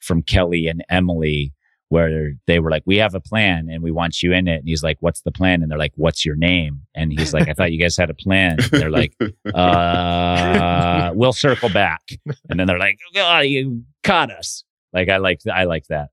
from 0.00 0.22
Kellie 0.22 0.66
and 0.68 0.84
Emily 0.88 1.52
where 1.88 2.32
they 2.46 2.58
were 2.58 2.70
like, 2.70 2.82
we 2.84 2.96
have 2.96 3.14
a 3.14 3.20
plan 3.20 3.68
and 3.70 3.82
we 3.82 3.90
want 3.90 4.22
you 4.22 4.32
in 4.32 4.48
it. 4.48 4.56
And 4.56 4.68
he's 4.68 4.82
like, 4.82 4.96
what's 5.00 5.22
the 5.22 5.30
plan? 5.30 5.62
And 5.62 5.70
they're 5.70 5.78
like, 5.78 5.92
what's 5.96 6.24
your 6.24 6.34
name? 6.34 6.80
And 6.94 7.12
he's 7.12 7.32
like, 7.32 7.48
I 7.48 7.52
thought 7.52 7.72
you 7.72 7.80
guys 7.80 7.96
had 7.96 8.10
a 8.10 8.14
plan. 8.14 8.56
And 8.58 8.82
they're 8.82 8.90
like, 8.90 9.14
uh, 9.54 11.12
we'll 11.14 11.32
circle 11.32 11.68
back. 11.68 12.02
And 12.48 12.58
then 12.58 12.66
they're 12.66 12.78
like, 12.78 12.98
oh, 13.16 13.40
you 13.40 13.84
caught 14.02 14.32
us. 14.32 14.64
Like, 14.92 15.08
I 15.08 15.18
like, 15.18 15.40
I 15.52 15.64
like 15.64 15.86
that. 15.88 16.08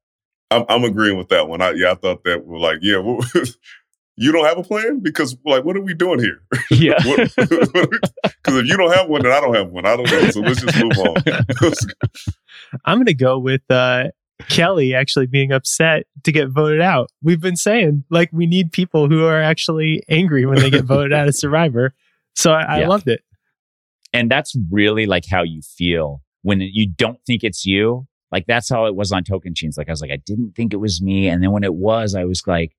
I'm, 0.51 0.65
I'm 0.69 0.83
agreeing 0.83 1.17
with 1.17 1.29
that 1.29 1.47
one. 1.47 1.61
I, 1.61 1.71
yeah, 1.71 1.91
I 1.91 1.95
thought 1.95 2.23
that 2.25 2.45
was 2.45 2.61
like, 2.61 2.77
yeah, 2.81 2.97
well, 2.99 3.19
you 4.15 4.31
don't 4.31 4.45
have 4.45 4.59
a 4.59 4.63
plan 4.63 4.99
because, 4.99 5.35
like, 5.45 5.63
what 5.63 5.75
are 5.75 5.81
we 5.81 5.93
doing 5.95 6.19
here? 6.19 6.41
Yeah. 6.69 6.97
Because 6.99 8.57
if 8.57 8.65
you 8.65 8.75
don't 8.75 8.93
have 8.93 9.07
one, 9.07 9.21
then 9.23 9.31
I 9.31 9.39
don't 9.39 9.55
have 9.55 9.69
one. 9.69 9.85
I 9.85 9.95
don't 9.95 10.09
know. 10.09 10.29
So 10.31 10.41
let's 10.41 10.61
just 10.61 10.77
move 10.77 10.97
on. 10.97 11.15
I'm 12.83 12.97
gonna 12.97 13.13
go 13.13 13.39
with 13.39 13.61
uh, 13.69 14.05
Kellie 14.49 14.93
actually 14.93 15.27
being 15.27 15.51
upset 15.51 16.05
to 16.23 16.31
get 16.31 16.49
voted 16.49 16.81
out. 16.81 17.09
We've 17.21 17.39
been 17.41 17.55
saying 17.55 18.03
like 18.09 18.29
we 18.33 18.45
need 18.45 18.71
people 18.71 19.07
who 19.07 19.25
are 19.25 19.41
actually 19.41 20.03
angry 20.09 20.45
when 20.45 20.59
they 20.59 20.69
get 20.69 20.83
voted 20.85 21.13
out 21.13 21.27
of 21.27 21.35
Survivor. 21.43 21.93
So 22.35 22.51
I, 22.51 22.61
I 22.63 22.79
Yeah. 22.81 22.87
loved 22.87 23.07
it. 23.07 23.21
And 24.13 24.29
that's 24.29 24.55
really 24.71 25.05
like 25.05 25.23
how 25.29 25.43
you 25.43 25.61
feel 25.61 26.21
when 26.41 26.61
you 26.61 26.87
don't 26.89 27.19
think 27.25 27.43
it's 27.43 27.65
you. 27.65 28.07
Like 28.31 28.45
that's 28.47 28.69
how 28.69 28.85
it 28.85 28.95
was 28.95 29.11
on 29.11 29.23
Token 29.23 29.53
Chains. 29.55 29.77
Like 29.77 29.87
I 29.89 29.91
was 29.91 30.01
like, 30.01 30.11
I 30.11 30.17
didn't 30.25 30.53
think 30.55 30.73
it 30.73 30.77
was 30.77 31.01
me. 31.01 31.27
And 31.29 31.41
then 31.43 31.51
when 31.51 31.63
it 31.63 31.73
was, 31.75 32.13
I 32.15 32.25
was 32.25 32.43
like, 32.47 32.75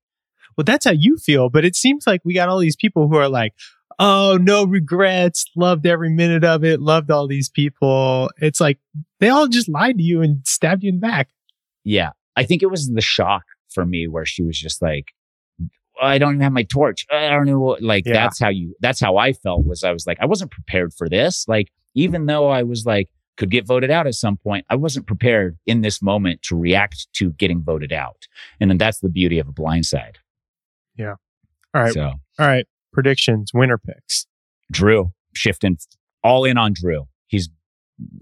Well, 0.57 0.63
that's 0.65 0.85
how 0.85 0.91
you 0.91 1.17
feel, 1.17 1.49
but 1.49 1.65
it 1.65 1.75
seems 1.75 2.05
like 2.05 2.21
we 2.23 2.33
got 2.33 2.49
all 2.49 2.59
these 2.59 2.75
people 2.75 3.07
who 3.09 3.15
are 3.17 3.27
like, 3.29 3.53
"Oh, 3.99 4.37
no 4.41 4.65
regrets, 4.65 5.45
loved 5.55 5.85
every 5.85 6.09
minute 6.09 6.43
of 6.43 6.63
it, 6.63 6.81
loved 6.81 7.09
all 7.11 7.27
these 7.27 7.49
people." 7.49 8.29
It's 8.37 8.59
like 8.61 8.77
they 9.19 9.29
all 9.29 9.47
just 9.47 9.67
lied 9.69 9.97
to 9.97 10.03
you 10.03 10.21
and 10.21 10.45
stabbed 10.45 10.83
you 10.83 10.89
in 10.89 10.95
the 10.95 11.01
back. 11.07 11.29
Yeah. 11.85 12.09
I 12.35 12.43
think 12.43 12.61
it 12.61 12.65
was 12.69 12.89
the 12.89 12.99
shock 13.01 13.43
for 13.69 13.85
me 13.85 14.07
where 14.09 14.25
she 14.25 14.43
was 14.43 14.59
just 14.59 14.81
like, 14.81 15.13
I 16.01 16.17
don't 16.17 16.31
even 16.31 16.41
have 16.41 16.51
my 16.51 16.63
torch. 16.63 17.05
I 17.09 17.29
don't 17.29 17.45
know 17.45 17.59
what, 17.59 17.81
like, 17.81 18.05
Yeah. 18.05 18.13
that's 18.13 18.37
how 18.39 18.49
you, 18.49 18.75
that's 18.81 18.99
how 18.99 19.15
I 19.15 19.31
felt 19.31 19.65
was 19.65 19.83
I 19.85 19.93
was 19.93 20.05
like, 20.05 20.17
I 20.19 20.25
wasn't 20.25 20.51
prepared 20.51 20.93
for 20.93 21.07
this. 21.07 21.47
Like, 21.47 21.69
even 21.93 22.25
though 22.25 22.49
I 22.49 22.63
was 22.63 22.85
like, 22.85 23.07
could 23.37 23.49
get 23.51 23.65
voted 23.65 23.91
out 23.91 24.07
at 24.07 24.15
some 24.15 24.35
point, 24.37 24.65
I 24.69 24.75
wasn't 24.75 25.07
prepared 25.07 25.57
in 25.65 25.81
this 25.81 26.01
moment 26.01 26.41
to 26.43 26.57
react 26.57 27.07
to 27.13 27.31
getting 27.33 27.61
voted 27.63 27.93
out. 27.93 28.27
And 28.59 28.69
then 28.69 28.77
that's 28.77 28.99
the 28.99 29.09
beauty 29.09 29.39
of 29.39 29.47
a 29.47 29.51
blindside. 29.53 30.15
Yeah. 30.97 31.15
All 31.73 31.81
right, 31.83 31.93
So 31.93 32.03
all 32.39 32.47
right. 32.47 32.65
Predictions, 32.93 33.51
winner 33.53 33.77
picks. 33.77 34.25
Drew 34.71 35.11
shifting 35.33 35.77
all 36.23 36.45
in 36.45 36.57
on 36.57 36.73
Drew. 36.73 37.07
He's 37.27 37.49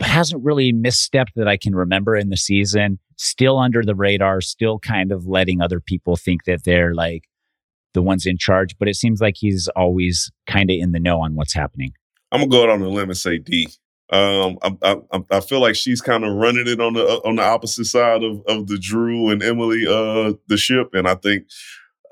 hasn't 0.01 0.43
really 0.43 0.71
misstepped 0.73 1.33
that 1.35 1.47
I 1.47 1.57
can 1.57 1.75
remember 1.75 2.15
in 2.15 2.29
the 2.29 2.37
season. 2.37 2.99
Still 3.23 3.57
under 3.57 3.83
the 3.85 3.95
radar, 3.95 4.41
still 4.41 4.79
kind 4.79 5.11
of 5.13 5.25
letting 5.25 5.61
other 5.61 5.79
people 5.79 6.17
think 6.17 6.43
that 6.43 6.65
they're 6.65 6.93
like 6.93 7.23
the 7.93 8.01
ones 8.01 8.25
in 8.25 8.37
charge, 8.37 8.75
but 8.77 8.89
it 8.89 8.95
seems 8.95 9.21
like 9.21 9.35
he's 9.37 9.69
always 9.77 10.29
kind 10.45 10.69
of 10.69 10.75
in 10.77 10.91
the 10.91 10.99
know 10.99 11.21
on 11.21 11.35
what's 11.35 11.53
happening. 11.53 11.93
I'm 12.33 12.41
gonna 12.41 12.51
go 12.51 12.63
out 12.63 12.69
on 12.69 12.81
a 12.81 12.89
limb 12.89 13.09
and 13.09 13.17
say 13.17 13.37
Dee. 13.37 13.69
Um, 14.11 14.57
I, 14.61 14.97
I, 15.13 15.21
I- 15.31 15.39
feel 15.39 15.61
like 15.61 15.75
she's 15.75 16.01
kind 16.01 16.25
of 16.25 16.33
running 16.35 16.67
it 16.67 16.81
on 16.81 16.93
the 16.95 17.03
on 17.23 17.37
the 17.37 17.43
opposite 17.43 17.85
side 17.85 18.23
of 18.23 18.41
of 18.47 18.67
the 18.67 18.77
Drew 18.77 19.29
and 19.29 19.41
Emily 19.41 19.85
uh 19.87 20.33
the 20.47 20.57
ship, 20.57 20.89
and 20.93 21.07
I 21.07 21.15
think 21.15 21.45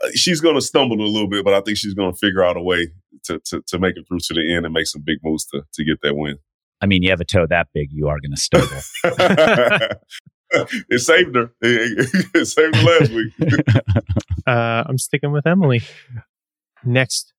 uh, 0.01 0.07
she's 0.15 0.39
gonna 0.39 0.61
stumble 0.61 1.01
a 1.01 1.11
little 1.11 1.29
bit, 1.29 1.43
but 1.43 1.53
I 1.53 1.59
think 1.59 1.77
she's 1.77 1.93
gonna 1.93 2.13
figure 2.13 2.43
out 2.43 2.55
a 2.55 2.61
way 2.61 2.87
to 3.25 3.39
to, 3.45 3.61
to 3.67 3.79
make 3.79 3.97
it 3.97 4.05
through 4.07 4.19
to 4.19 4.33
the 4.33 4.55
end 4.55 4.65
and 4.65 4.73
make 4.73 4.87
some 4.87 5.01
big 5.01 5.17
moves 5.23 5.45
to 5.47 5.63
to 5.73 5.83
get 5.83 6.01
that 6.03 6.15
win. 6.15 6.37
I 6.81 6.87
mean, 6.87 7.03
you 7.03 7.09
have 7.11 7.21
a 7.21 7.25
toe 7.25 7.45
that 7.47 7.67
big, 7.75 7.89
you 7.91 8.07
are 8.07 8.17
going 8.19 8.31
to 8.31 8.41
stumble. 8.41 8.79
it 10.51 10.99
saved 10.99 11.35
her. 11.35 11.51
It, 11.61 12.09
it 12.33 12.45
saved 12.45 12.75
her 12.75 12.99
last 12.99 13.11
week. 13.11 13.33
Uh, 14.47 14.83
I'm 14.87 14.97
sticking 14.97 15.31
with 15.31 15.45
Emily. 15.45 15.83
Next 16.83 17.31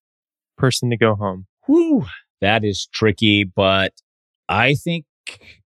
person 0.57 0.89
to 0.91 0.97
go 0.97 1.17
home. 1.17 1.47
Whew, 1.67 2.07
that 2.41 2.65
is 2.65 2.87
tricky, 2.93 3.43
but 3.43 3.93
I 4.49 4.75
think, 4.75 5.05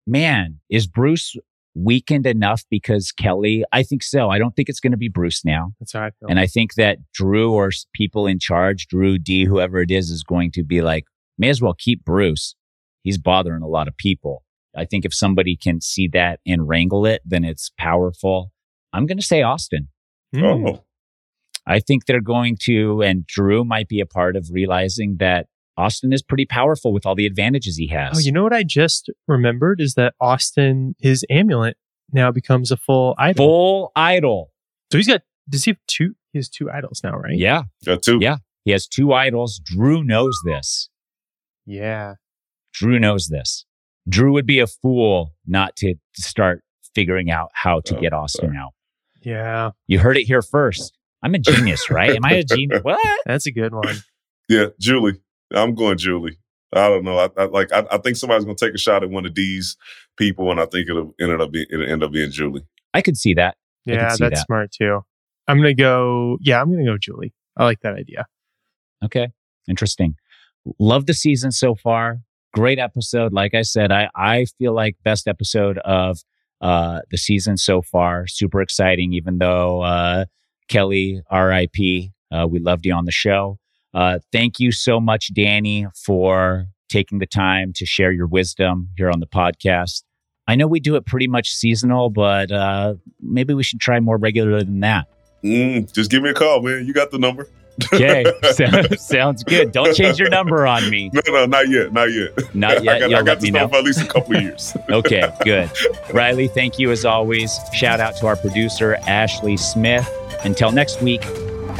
man, 0.07 0.60
is 0.72 0.88
Bruce 0.88 1.36
weakened 1.76 2.26
enough 2.26 2.64
because 2.70 3.11
Kellie? 3.11 3.64
I 3.72 3.84
think 3.84 4.02
so. 4.02 4.30
I 4.30 4.40
don't 4.40 4.56
think 4.56 4.70
it's 4.70 4.80
going 4.80 4.91
to 4.91 4.98
be 4.98 5.07
Bruce 5.07 5.45
now. 5.45 5.74
That's 5.80 5.94
how 5.94 6.02
I 6.02 6.10
feel. 6.10 6.30
And 6.30 6.40
I 6.40 6.48
think 6.48 6.74
that 6.74 6.98
Drew 7.14 7.53
or 7.53 7.70
people 7.94 8.26
in 8.26 8.40
charge, 8.40 8.88
Drew 8.88 9.20
Dee, 9.20 9.45
whoever 9.45 9.82
it 9.82 9.91
is, 9.91 10.10
is 10.10 10.24
going 10.24 10.52
to 10.53 10.64
be 10.64 10.82
like, 10.82 11.06
may 11.38 11.49
as 11.49 11.61
well 11.61 11.76
keep 11.78 12.03
Bruce. 12.03 12.56
He's 13.03 13.18
bothering 13.18 13.61
a 13.61 13.68
lot 13.68 13.88
of 13.88 13.95
people. 13.98 14.44
I 14.80 14.85
think 14.85 15.06
if 15.06 15.14
somebody 15.14 15.57
can 15.57 15.81
see 15.81 16.07
that 16.14 16.39
and 16.45 16.68
wrangle 16.68 17.06
it, 17.06 17.22
then 17.26 17.43
it's 17.43 17.72
powerful. 17.77 18.51
I'm 18.93 19.06
going 19.06 19.18
to 19.18 19.26
say 19.26 19.41
Austin. 19.41 19.89
Hmm. 20.34 20.43
Oh, 20.43 20.84
I 21.68 21.80
think 21.80 22.06
they're 22.06 22.22
going 22.22 22.57
to, 22.64 23.01
and 23.01 23.27
Drew 23.27 23.64
might 23.64 23.88
be 23.88 23.99
a 23.99 24.06
part 24.06 24.35
of 24.35 24.47
realizing 24.51 25.18
that 25.19 25.47
Austin 25.77 26.11
is 26.11 26.23
pretty 26.23 26.45
powerful 26.45 26.91
with 26.91 27.06
all 27.06 27.15
the 27.15 27.26
advantages 27.26 27.77
he 27.77 27.88
has. 27.88 28.18
Oh, 28.18 28.19
you 28.19 28.31
know 28.31 28.43
what 28.43 28.53
I 28.53 28.64
just 28.64 29.10
remembered 29.27 29.80
is 29.80 29.93
that 29.93 30.14
Austin, 30.19 30.95
his 30.99 31.23
amulet 31.30 31.77
now 32.11 32.31
becomes 32.31 32.72
a 32.72 32.77
full 32.77 33.15
idol. 33.18 33.45
Full 33.45 33.91
idol. 33.95 34.51
So 34.91 34.97
he's 34.97 35.07
got, 35.07 35.22
does 35.47 35.65
he 35.65 35.72
have 35.72 35.77
two? 35.88 36.15
He 36.34 36.39
has 36.39 36.49
two 36.49 36.72
idols 36.72 37.01
now, 37.03 37.15
right? 37.18 37.38
Yeah. 37.38 37.64
got 37.85 38.01
two. 38.01 38.18
Yeah. 38.19 38.38
He 38.65 38.72
has 38.72 38.88
two 38.88 39.14
idols. 39.14 39.61
Drew 39.64 40.03
knows 40.03 40.39
this. 40.45 40.89
Yeah. 41.65 42.15
Drew 42.73 42.99
knows 42.99 43.27
this. 43.27 43.65
Drew 44.10 44.34
would 44.34 44.45
be 44.45 44.60
a 44.60 44.68
fool 44.68 45.34
not 45.48 45.76
to 45.77 45.95
start 46.15 46.64
figuring 46.95 47.30
out 47.31 47.49
how 47.53 47.80
to 47.81 47.98
Oh, 47.98 48.02
get 48.02 48.11
Austin 48.14 48.56
out. 48.56 48.72
Yeah. 49.22 49.72
You 49.88 49.99
heard 49.99 50.18
it 50.18 50.23
here 50.23 50.41
first. 50.41 50.98
I'm 51.22 51.36
a 51.36 51.40
genius, 51.40 51.90
right? 51.90 52.11
Am 52.15 52.26
I 52.26 52.34
a 52.34 52.44
genius? 52.44 52.81
What? 52.84 52.99
That's 53.26 53.45
a 53.45 53.52
good 53.52 53.73
one. 53.73 53.98
Yeah, 54.48 54.68
Julie. 54.80 55.19
I'm 55.53 55.76
going 55.76 55.98
Julie. 55.98 56.38
I 56.73 56.88
don't 56.88 57.03
know. 57.03 57.18
I, 57.18 57.30
I 57.38 57.45
like. 57.45 57.72
I, 57.73 57.86
I 57.91 57.98
think 57.98 58.15
somebody's 58.15 58.45
going 58.45 58.56
to 58.56 58.65
take 58.65 58.76
a 58.76 58.77
shot 58.77 59.03
at 59.03 59.10
one 59.10 59.26
of 59.26 59.34
these 59.36 59.76
people, 60.18 60.52
and 60.52 60.60
I 60.60 60.65
think 60.65 60.88
it'll 60.90 61.14
end 61.19 61.41
up 61.41 61.52
being 61.52 61.65
it'll 61.72 61.90
end 61.90 62.03
up 62.03 62.11
being 62.11 62.30
Julie. 62.31 62.64
I 62.94 63.02
could 63.02 63.18
see 63.18 63.34
that. 63.36 63.57
Yeah, 63.86 64.10
see 64.10 64.23
that's 64.23 64.40
that. 64.40 64.45
smart 64.45 64.72
too. 64.72 65.02
I'm 65.48 65.57
going 65.57 65.76
to 65.76 65.81
go, 65.81 66.38
yeah, 66.41 66.61
I'm 66.61 66.68
going 66.72 66.86
to 66.86 66.91
go 66.91 66.98
Julie. 66.99 67.34
I 67.57 67.65
like 67.65 67.80
that 67.81 67.95
idea. 67.95 68.27
Okay. 69.03 69.30
Interesting. 69.68 70.15
Love 70.77 71.07
the 71.07 71.14
season 71.15 71.52
so 71.52 71.73
far. 71.73 72.19
Great 72.54 72.80
episode. 72.80 73.32
Like 73.32 73.54
I 73.54 73.62
said, 73.62 73.92
I, 73.92 74.10
I 74.16 74.46
feel 74.58 74.74
like 74.74 74.96
best 75.04 75.28
episode 75.28 75.78
of 75.80 76.20
uh, 76.62 77.02
the 77.12 77.18
season 77.18 77.58
so 77.58 77.82
far. 77.82 78.26
Super 78.28 78.62
exciting, 78.62 79.14
even 79.14 79.38
though 79.38 79.82
uh, 79.82 80.26
Kellie, 80.68 81.22
RIP, 81.32 82.10
uh, 82.32 82.48
we 82.48 82.60
loved 82.60 82.86
you 82.86 82.94
on 82.94 83.06
the 83.06 83.12
show. 83.12 83.60
Uh, 83.94 84.20
thank 84.32 84.60
you 84.60 84.72
so 84.72 85.00
much, 85.00 85.34
Danny, 85.34 85.88
for 85.96 86.66
taking 86.90 87.20
the 87.20 87.28
time 87.28 87.72
to 87.74 87.86
share 87.86 88.12
your 88.12 88.28
wisdom 88.28 88.90
here 88.98 89.10
on 89.10 89.20
the 89.20 89.28
podcast. 89.28 90.04
I 90.48 90.56
know 90.56 90.66
we 90.66 90.80
do 90.80 90.96
it 90.96 91.06
pretty 91.06 91.28
much 91.28 91.52
seasonal, 91.52 92.10
but 92.10 92.52
uh, 92.52 92.96
maybe 93.22 93.54
we 93.54 93.62
should 93.62 93.80
try 93.80 94.00
more 94.00 94.18
regular 94.18 94.64
than 94.64 94.80
that. 94.80 95.08
Mm, 95.44 95.92
just 95.94 96.10
give 96.10 96.24
me 96.24 96.32
a 96.32 96.34
call, 96.34 96.62
man. 96.62 96.86
You 96.86 96.94
got 96.94 97.12
the 97.12 97.20
number. 97.20 97.48
Okay, 97.93 98.26
sounds, 98.51 99.01
sounds 99.01 99.43
good. 99.43 99.72
Don't 99.72 99.95
change 99.95 100.19
your 100.19 100.30
number 100.30 100.65
on 100.68 100.89
me. 100.89 101.10
No, 101.14 101.22
no, 101.27 101.45
not 101.45 101.69
yet, 101.69 101.91
not 101.93 102.11
yet. 102.11 102.56
Not 102.56 102.84
yet. 102.84 102.95
I 102.95 102.99
got, 102.99 103.10
You'll 103.10 103.19
I 103.19 103.23
got 103.23 103.39
this 103.39 103.51
know. 103.51 103.68
for 103.68 103.76
at 103.77 103.84
least 103.84 104.01
a 104.01 104.06
couple 104.07 104.35
of 104.35 104.41
years. 104.41 104.76
Okay, 104.89 105.31
good. 105.43 105.69
Riley, 106.14 106.47
thank 106.47 106.80
you 106.80 106.91
as 106.91 107.06
always. 107.06 107.60
Shout 107.73 107.99
out 107.99 108.15
to 108.18 108.27
our 108.27 108.35
producer, 108.35 108.97
Ashleigh 109.03 109.60
Smith. 109.60 110.10
Until 110.43 110.72
next 110.72 111.01
week, 111.01 111.23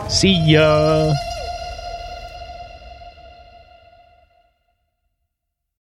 see 0.10 0.32
ya. 0.34 1.14